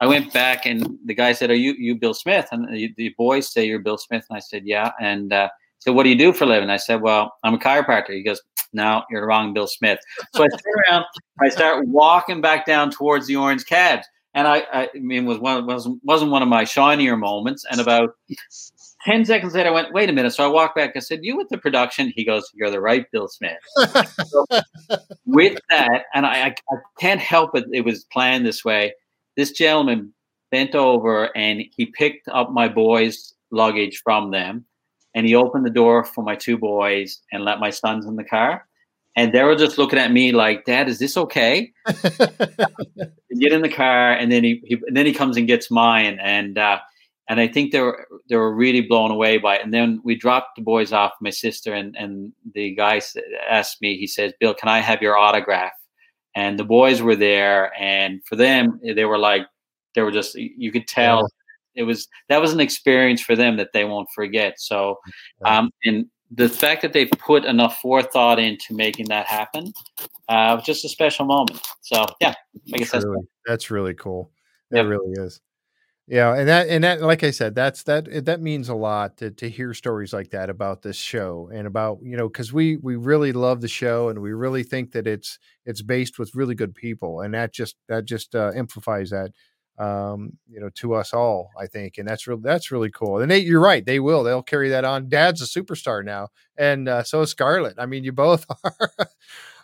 I 0.00 0.06
went 0.06 0.32
back, 0.32 0.66
and 0.66 0.98
the 1.06 1.14
guy 1.14 1.32
said, 1.32 1.50
"Are 1.50 1.54
you 1.54 1.74
you 1.78 1.94
Bill 1.96 2.14
Smith?" 2.14 2.48
And 2.52 2.68
the, 2.68 2.92
the 2.96 3.14
boys 3.16 3.50
say, 3.50 3.64
"You're 3.66 3.78
Bill 3.78 3.98
Smith," 3.98 4.24
and 4.28 4.36
I 4.36 4.40
said, 4.40 4.62
"Yeah," 4.66 4.92
and 5.00 5.32
uh, 5.32 5.48
so 5.78 5.92
what 5.92 6.02
do 6.02 6.10
you 6.10 6.18
do 6.18 6.32
for 6.34 6.44
a 6.44 6.48
living? 6.48 6.70
I 6.70 6.76
said, 6.76 7.00
"Well, 7.00 7.34
I'm 7.44 7.54
a 7.54 7.58
chiropractor." 7.58 8.10
He 8.10 8.22
goes, 8.22 8.40
no, 8.72 9.02
you're 9.10 9.26
wrong, 9.26 9.52
Bill 9.52 9.66
Smith. 9.66 9.98
So 10.34 10.44
I 10.44 10.48
turn 10.48 10.82
around, 10.88 11.04
I 11.40 11.48
start 11.48 11.86
walking 11.88 12.40
back 12.40 12.66
down 12.66 12.90
towards 12.90 13.26
the 13.26 13.36
orange 13.36 13.66
cabs 13.66 14.06
and 14.34 14.46
I, 14.46 14.62
I 14.72 14.88
mean, 14.94 15.26
was 15.26 15.38
one 15.38 15.66
was 15.66 15.88
wasn't 16.02 16.30
one 16.30 16.42
of 16.42 16.48
my 16.48 16.64
shinier 16.64 17.16
moments. 17.16 17.64
And 17.70 17.80
about 17.80 18.16
ten 19.04 19.24
seconds 19.24 19.54
later, 19.54 19.70
I 19.70 19.72
went, 19.72 19.92
"Wait 19.92 20.08
a 20.08 20.12
minute!" 20.12 20.32
So 20.32 20.44
I 20.44 20.46
walked 20.46 20.76
back. 20.76 20.92
I 20.94 21.00
said, 21.00 21.20
"You 21.22 21.36
with 21.36 21.48
the 21.48 21.58
production?" 21.58 22.12
He 22.14 22.24
goes, 22.24 22.48
"You're 22.54 22.70
the 22.70 22.80
right 22.80 23.06
Bill 23.10 23.28
Smith." 23.28 23.58
so 24.26 24.46
with 25.26 25.58
that, 25.70 26.04
and 26.14 26.26
I, 26.26 26.46
I, 26.46 26.54
I 26.70 26.76
can't 27.00 27.20
help 27.20 27.56
it. 27.56 27.64
It 27.72 27.84
was 27.84 28.04
planned 28.04 28.46
this 28.46 28.64
way. 28.64 28.94
This 29.36 29.50
gentleman 29.50 30.12
bent 30.50 30.74
over 30.74 31.36
and 31.36 31.62
he 31.76 31.86
picked 31.86 32.28
up 32.28 32.50
my 32.50 32.68
boys' 32.68 33.34
luggage 33.50 34.00
from 34.04 34.30
them, 34.30 34.64
and 35.14 35.26
he 35.26 35.34
opened 35.34 35.66
the 35.66 35.70
door 35.70 36.04
for 36.04 36.22
my 36.22 36.36
two 36.36 36.56
boys 36.56 37.20
and 37.32 37.44
let 37.44 37.58
my 37.58 37.70
sons 37.70 38.06
in 38.06 38.14
the 38.14 38.24
car 38.24 38.66
and 39.16 39.32
they 39.32 39.42
were 39.42 39.56
just 39.56 39.78
looking 39.78 39.98
at 39.98 40.12
me 40.12 40.32
like, 40.32 40.64
"Dad, 40.64 40.88
is 40.88 40.98
this 40.98 41.16
okay?" 41.16 41.72
get 41.86 43.52
in 43.52 43.62
the 43.62 43.68
car, 43.68 44.12
and 44.12 44.30
then 44.30 44.44
he, 44.44 44.62
he 44.64 44.74
and 44.86 44.96
then 44.96 45.06
he 45.06 45.12
comes 45.12 45.36
and 45.36 45.46
gets 45.46 45.70
mine, 45.70 46.18
and 46.20 46.58
uh, 46.58 46.78
and 47.28 47.40
I 47.40 47.48
think 47.48 47.72
they 47.72 47.80
were 47.80 48.06
they 48.28 48.36
were 48.36 48.54
really 48.54 48.82
blown 48.82 49.10
away 49.10 49.38
by 49.38 49.56
it. 49.56 49.64
And 49.64 49.72
then 49.72 50.00
we 50.04 50.14
dropped 50.14 50.56
the 50.56 50.62
boys 50.62 50.92
off, 50.92 51.12
my 51.20 51.30
sister, 51.30 51.72
and 51.72 51.96
and 51.96 52.32
the 52.54 52.74
guy 52.74 53.00
asked 53.48 53.80
me, 53.80 53.96
he 53.96 54.06
says, 54.06 54.32
"Bill, 54.40 54.54
can 54.54 54.68
I 54.68 54.80
have 54.80 55.02
your 55.02 55.16
autograph?" 55.16 55.72
And 56.36 56.58
the 56.58 56.64
boys 56.64 57.02
were 57.02 57.16
there, 57.16 57.72
and 57.80 58.20
for 58.24 58.36
them, 58.36 58.80
they 58.84 59.04
were 59.04 59.18
like, 59.18 59.42
they 59.94 60.02
were 60.02 60.12
just 60.12 60.34
you 60.34 60.70
could 60.72 60.86
tell. 60.86 61.20
Yeah. 61.20 61.26
It 61.82 61.82
was 61.84 62.08
that 62.28 62.40
was 62.40 62.52
an 62.52 62.60
experience 62.60 63.20
for 63.20 63.36
them 63.36 63.56
that 63.56 63.70
they 63.72 63.84
won't 63.84 64.08
forget. 64.14 64.60
So, 64.60 64.98
um, 65.44 65.70
and 65.84 66.06
the 66.30 66.48
fact 66.48 66.82
that 66.82 66.92
they 66.92 67.06
put 67.06 67.44
enough 67.44 67.80
forethought 67.80 68.38
into 68.38 68.74
making 68.74 69.06
that 69.06 69.26
happen 69.26 69.72
uh, 70.28 70.54
was 70.56 70.64
just 70.64 70.84
a 70.84 70.88
special 70.88 71.24
moment. 71.26 71.60
So 71.82 72.06
yeah, 72.20 72.34
I 72.72 72.78
guess 72.78 72.90
that's 72.90 73.04
really, 73.04 73.26
that's 73.46 73.70
really 73.70 73.94
cool. 73.94 74.30
That 74.70 74.78
yep. 74.78 74.86
really 74.86 75.12
is. 75.16 75.40
Yeah, 76.06 76.34
and 76.34 76.48
that 76.48 76.68
and 76.68 76.82
that, 76.82 77.02
like 77.02 77.22
I 77.22 77.30
said, 77.30 77.54
that's 77.54 77.84
that 77.84 78.24
that 78.24 78.40
means 78.40 78.68
a 78.68 78.74
lot 78.74 79.16
to 79.18 79.30
to 79.30 79.48
hear 79.48 79.72
stories 79.74 80.12
like 80.12 80.30
that 80.30 80.50
about 80.50 80.82
this 80.82 80.96
show 80.96 81.48
and 81.54 81.68
about 81.68 81.98
you 82.02 82.16
know 82.16 82.28
because 82.28 82.52
we 82.52 82.76
we 82.78 82.96
really 82.96 83.32
love 83.32 83.60
the 83.60 83.68
show 83.68 84.08
and 84.08 84.20
we 84.20 84.32
really 84.32 84.64
think 84.64 84.90
that 84.90 85.06
it's 85.06 85.38
it's 85.66 85.82
based 85.82 86.18
with 86.18 86.34
really 86.34 86.56
good 86.56 86.74
people 86.74 87.20
and 87.20 87.34
that 87.34 87.52
just 87.52 87.76
that 87.88 88.06
just 88.06 88.34
uh, 88.34 88.50
amplifies 88.56 89.10
that 89.10 89.30
um, 89.80 90.36
you 90.46 90.60
know, 90.60 90.68
to 90.76 90.94
us 90.94 91.14
all, 91.14 91.50
I 91.58 91.66
think, 91.66 91.96
and 91.96 92.06
that's 92.06 92.26
really 92.26 92.42
that's 92.44 92.70
really 92.70 92.90
cool. 92.90 93.20
And 93.20 93.30
they, 93.30 93.38
you're 93.38 93.60
right, 93.60 93.84
they 93.84 93.98
will. 93.98 94.22
They'll 94.22 94.42
carry 94.42 94.68
that 94.68 94.84
on. 94.84 95.08
Dad's 95.08 95.40
a 95.40 95.46
superstar 95.46 96.04
now, 96.04 96.28
and 96.58 96.86
uh, 96.88 97.02
so 97.02 97.22
is 97.22 97.30
Scarlett. 97.30 97.76
I 97.78 97.86
mean, 97.86 98.04
you 98.04 98.12
both 98.12 98.44
are. 98.64 98.90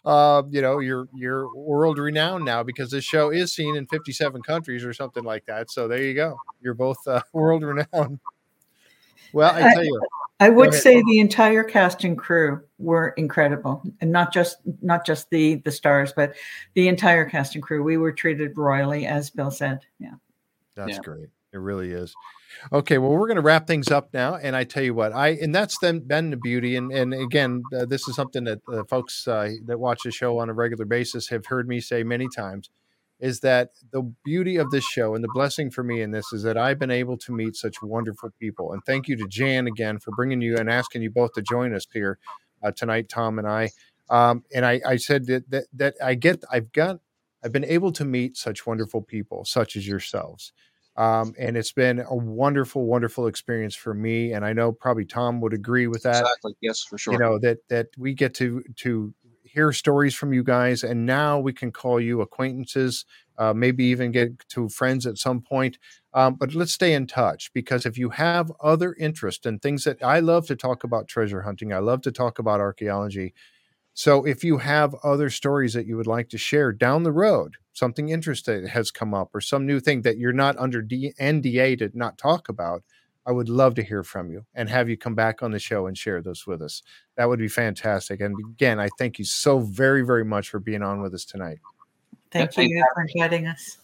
uh, 0.06 0.42
you 0.48 0.62
know, 0.62 0.78
you're 0.78 1.08
you're 1.14 1.54
world 1.54 1.98
renowned 1.98 2.46
now 2.46 2.62
because 2.62 2.90
this 2.90 3.04
show 3.04 3.30
is 3.30 3.52
seen 3.52 3.76
in 3.76 3.86
57 3.86 4.40
countries 4.42 4.84
or 4.84 4.94
something 4.94 5.24
like 5.24 5.44
that. 5.46 5.70
So 5.70 5.86
there 5.86 6.02
you 6.02 6.14
go. 6.14 6.38
You're 6.62 6.74
both 6.74 6.98
uh, 7.06 7.20
world 7.34 7.62
renowned. 7.62 8.20
Well, 9.32 9.52
I 9.54 9.72
tell 9.74 9.84
you, 9.84 10.00
I 10.38 10.50
would 10.50 10.74
say 10.74 11.02
the 11.02 11.18
entire 11.18 11.64
cast 11.64 12.04
and 12.04 12.16
crew 12.16 12.60
were 12.78 13.08
incredible, 13.16 13.82
and 14.00 14.12
not 14.12 14.32
just 14.32 14.58
not 14.82 15.06
just 15.06 15.30
the 15.30 15.56
the 15.64 15.70
stars, 15.70 16.12
but 16.14 16.34
the 16.74 16.88
entire 16.88 17.24
cast 17.24 17.54
and 17.54 17.62
crew. 17.62 17.82
We 17.82 17.96
were 17.96 18.12
treated 18.12 18.56
royally, 18.56 19.06
as 19.06 19.30
Bill 19.30 19.50
said. 19.50 19.80
Yeah, 19.98 20.14
that's 20.74 20.96
Yeah. 20.96 21.02
great. 21.02 21.28
It 21.54 21.58
really 21.58 21.90
is. 21.92 22.14
Okay, 22.70 22.98
well, 22.98 23.10
we're 23.10 23.28
going 23.28 23.36
to 23.36 23.42
wrap 23.42 23.66
things 23.66 23.90
up 23.90 24.12
now, 24.12 24.34
and 24.36 24.54
I 24.54 24.64
tell 24.64 24.82
you 24.82 24.92
what, 24.92 25.12
I 25.12 25.28
and 25.28 25.54
that's 25.54 25.78
then 25.78 26.00
been 26.00 26.30
the 26.30 26.36
beauty, 26.36 26.76
and 26.76 26.92
and 26.92 27.14
again, 27.14 27.62
uh, 27.74 27.86
this 27.86 28.06
is 28.08 28.14
something 28.14 28.44
that 28.44 28.60
uh, 28.70 28.84
folks 28.84 29.26
uh, 29.26 29.52
that 29.64 29.78
watch 29.78 30.02
the 30.04 30.10
show 30.10 30.38
on 30.38 30.50
a 30.50 30.52
regular 30.52 30.84
basis 30.84 31.28
have 31.28 31.46
heard 31.46 31.66
me 31.66 31.80
say 31.80 32.02
many 32.02 32.28
times, 32.28 32.70
is 33.18 33.40
that 33.40 33.70
the 33.92 34.02
beauty 34.24 34.56
of 34.56 34.70
this 34.70 34.84
show 34.84 35.14
and 35.14 35.24
the 35.24 35.32
blessing 35.34 35.70
for 35.70 35.82
me 35.82 36.02
in 36.02 36.10
this 36.10 36.32
is 36.32 36.42
that 36.42 36.58
I've 36.58 36.78
been 36.78 36.90
able 36.90 37.16
to 37.18 37.32
meet 37.32 37.56
such 37.56 37.82
wonderful 37.82 38.30
people, 38.38 38.72
and 38.72 38.82
thank 38.84 39.08
you 39.08 39.16
to 39.16 39.26
Jan 39.26 39.66
again 39.66 39.98
for 39.98 40.10
bringing 40.12 40.42
you 40.42 40.56
and 40.56 40.70
asking 40.70 41.02
you 41.02 41.10
both 41.10 41.32
to 41.32 41.42
join 41.42 41.74
us 41.74 41.86
here 41.92 42.18
uh, 42.62 42.72
tonight, 42.72 43.08
Tom 43.08 43.38
and 43.38 43.48
I. 43.48 43.70
Um, 44.08 44.44
and 44.54 44.64
I, 44.64 44.80
I 44.86 44.96
said 44.96 45.26
that, 45.26 45.50
that 45.50 45.64
that 45.72 45.94
I 46.02 46.14
get, 46.14 46.44
I've 46.50 46.72
got, 46.72 47.00
I've 47.42 47.52
been 47.52 47.64
able 47.64 47.90
to 47.92 48.04
meet 48.04 48.36
such 48.36 48.66
wonderful 48.66 49.02
people, 49.02 49.44
such 49.44 49.76
as 49.76 49.88
yourselves. 49.88 50.52
Um, 50.96 51.34
and 51.38 51.56
it's 51.56 51.72
been 51.72 52.00
a 52.00 52.14
wonderful, 52.14 52.86
wonderful 52.86 53.26
experience 53.26 53.74
for 53.74 53.92
me. 53.92 54.32
And 54.32 54.44
I 54.44 54.52
know 54.52 54.72
probably 54.72 55.04
Tom 55.04 55.40
would 55.42 55.52
agree 55.52 55.86
with 55.86 56.04
that. 56.04 56.20
Exactly. 56.22 56.56
Yes, 56.60 56.82
for 56.82 56.96
sure. 56.96 57.12
You 57.12 57.18
know 57.18 57.38
that 57.40 57.58
that 57.68 57.88
we 57.98 58.14
get 58.14 58.32
to 58.34 58.62
to 58.76 59.12
hear 59.56 59.72
stories 59.72 60.14
from 60.14 60.32
you 60.32 60.44
guys, 60.44 60.84
and 60.84 61.06
now 61.06 61.40
we 61.40 61.52
can 61.52 61.72
call 61.72 62.00
you 62.00 62.20
acquaintances, 62.20 63.04
uh, 63.38 63.54
maybe 63.54 63.84
even 63.86 64.12
get 64.12 64.38
to 64.50 64.68
friends 64.68 65.06
at 65.06 65.18
some 65.18 65.40
point. 65.42 65.78
Um, 66.14 66.34
but 66.36 66.54
let's 66.54 66.72
stay 66.74 66.94
in 66.94 67.06
touch 67.06 67.52
because 67.54 67.86
if 67.86 67.98
you 67.98 68.10
have 68.10 68.52
other 68.62 68.94
interest 68.98 69.46
and 69.46 69.60
things 69.60 69.84
that 69.84 70.02
I 70.02 70.20
love 70.20 70.46
to 70.48 70.56
talk 70.56 70.84
about 70.84 71.08
treasure 71.08 71.42
hunting, 71.42 71.72
I 71.72 71.78
love 71.80 72.02
to 72.02 72.12
talk 72.12 72.38
about 72.38 72.60
archaeology. 72.60 73.34
So 73.94 74.26
if 74.26 74.44
you 74.44 74.58
have 74.58 74.94
other 75.02 75.30
stories 75.30 75.72
that 75.74 75.86
you 75.86 75.96
would 75.96 76.06
like 76.06 76.28
to 76.30 76.38
share 76.38 76.72
down 76.72 77.02
the 77.02 77.12
road, 77.12 77.54
something 77.72 78.10
interesting 78.10 78.66
has 78.68 78.90
come 78.90 79.14
up 79.14 79.30
or 79.34 79.40
some 79.40 79.66
new 79.66 79.80
thing 79.80 80.02
that 80.02 80.18
you're 80.18 80.32
not 80.32 80.56
under 80.58 80.82
D- 80.82 81.14
NDA 81.18 81.76
to 81.76 81.90
not 81.94 82.18
talk 82.18 82.48
about, 82.48 82.82
I 83.26 83.32
would 83.32 83.48
love 83.48 83.74
to 83.74 83.82
hear 83.82 84.04
from 84.04 84.30
you 84.30 84.46
and 84.54 84.68
have 84.68 84.88
you 84.88 84.96
come 84.96 85.14
back 85.14 85.42
on 85.42 85.50
the 85.50 85.58
show 85.58 85.86
and 85.86 85.98
share 85.98 86.22
those 86.22 86.46
with 86.46 86.62
us. 86.62 86.82
That 87.16 87.28
would 87.28 87.40
be 87.40 87.48
fantastic. 87.48 88.20
And 88.20 88.36
again, 88.52 88.78
I 88.78 88.88
thank 88.98 89.18
you 89.18 89.24
so 89.24 89.58
very, 89.58 90.02
very 90.02 90.24
much 90.24 90.48
for 90.48 90.60
being 90.60 90.82
on 90.82 91.02
with 91.02 91.12
us 91.12 91.24
tonight. 91.24 91.58
thank 92.30 92.52
thank 92.52 92.70
you 92.70 92.84
for 92.94 93.04
inviting 93.14 93.46
us. 93.46 93.78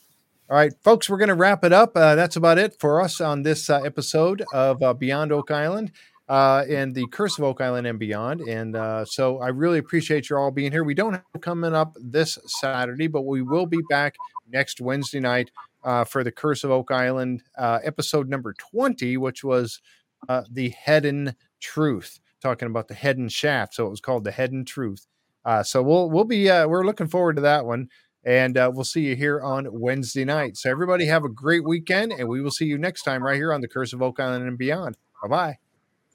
All 0.48 0.56
right, 0.56 0.72
folks, 0.84 1.08
we're 1.08 1.18
going 1.18 1.28
to 1.28 1.34
wrap 1.34 1.64
it 1.64 1.72
up. 1.72 1.96
Uh, 1.96 2.14
that's 2.14 2.36
about 2.36 2.58
it 2.58 2.78
for 2.78 3.00
us 3.00 3.20
on 3.20 3.42
this 3.42 3.70
uh, 3.70 3.80
episode 3.80 4.44
of 4.52 4.82
uh, 4.82 4.92
Beyond 4.92 5.32
Oak 5.32 5.50
Island 5.50 5.92
uh, 6.28 6.64
and 6.68 6.94
the 6.94 7.06
Curse 7.08 7.38
of 7.38 7.44
Oak 7.44 7.60
Island 7.60 7.86
and 7.86 7.98
beyond. 7.98 8.42
And 8.42 8.76
uh, 8.76 9.04
so 9.04 9.38
I 9.38 9.48
really 9.48 9.78
appreciate 9.78 10.30
you 10.30 10.36
all 10.36 10.50
being 10.50 10.70
here. 10.70 10.84
We 10.84 10.94
don't 10.94 11.14
have 11.14 11.24
coming 11.40 11.74
up 11.74 11.96
this 12.00 12.38
Saturday, 12.60 13.06
but 13.06 13.22
we 13.22 13.42
will 13.42 13.66
be 13.66 13.80
back 13.88 14.16
next 14.50 14.80
Wednesday 14.80 15.20
night 15.20 15.50
uh, 15.84 16.04
for 16.04 16.24
the 16.24 16.32
Curse 16.32 16.64
of 16.64 16.70
Oak 16.70 16.90
Island 16.90 17.42
uh, 17.58 17.78
episode 17.82 18.28
number 18.28 18.54
20, 18.54 19.16
which 19.16 19.44
was 19.44 19.80
uh, 20.28 20.42
the 20.50 20.70
Head 20.70 21.36
Truth, 21.60 22.20
talking 22.40 22.66
about 22.66 22.88
the 22.88 22.94
Head 22.94 23.18
and 23.18 23.30
Shaft. 23.30 23.74
So 23.74 23.86
it 23.86 23.90
was 23.90 24.00
called 24.00 24.24
the 24.24 24.32
Head 24.32 24.52
and 24.52 24.66
Truth. 24.66 25.06
Uh, 25.44 25.62
so 25.62 25.82
we'll 25.82 26.08
we'll 26.08 26.24
be 26.24 26.48
uh, 26.48 26.66
we're 26.68 26.86
looking 26.86 27.08
forward 27.08 27.36
to 27.36 27.42
that 27.42 27.64
one, 27.64 27.88
and 28.24 28.56
uh, 28.56 28.70
we'll 28.72 28.84
see 28.84 29.02
you 29.02 29.16
here 29.16 29.40
on 29.40 29.66
Wednesday 29.70 30.24
night. 30.24 30.56
So 30.56 30.70
everybody 30.70 31.06
have 31.06 31.24
a 31.24 31.28
great 31.28 31.64
weekend, 31.64 32.12
and 32.12 32.28
we 32.28 32.40
will 32.40 32.50
see 32.50 32.66
you 32.66 32.78
next 32.78 33.02
time 33.02 33.22
right 33.22 33.36
here 33.36 33.52
on 33.52 33.60
the 33.60 33.68
Curse 33.68 33.92
of 33.92 34.02
Oak 34.02 34.20
Island 34.20 34.46
and 34.46 34.58
beyond. 34.58 34.96
Bye 35.22 35.28
bye. 35.28 35.58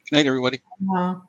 Good 0.09 0.17
night, 0.17 0.25
everybody. 0.27 0.61
Wow. 0.79 1.26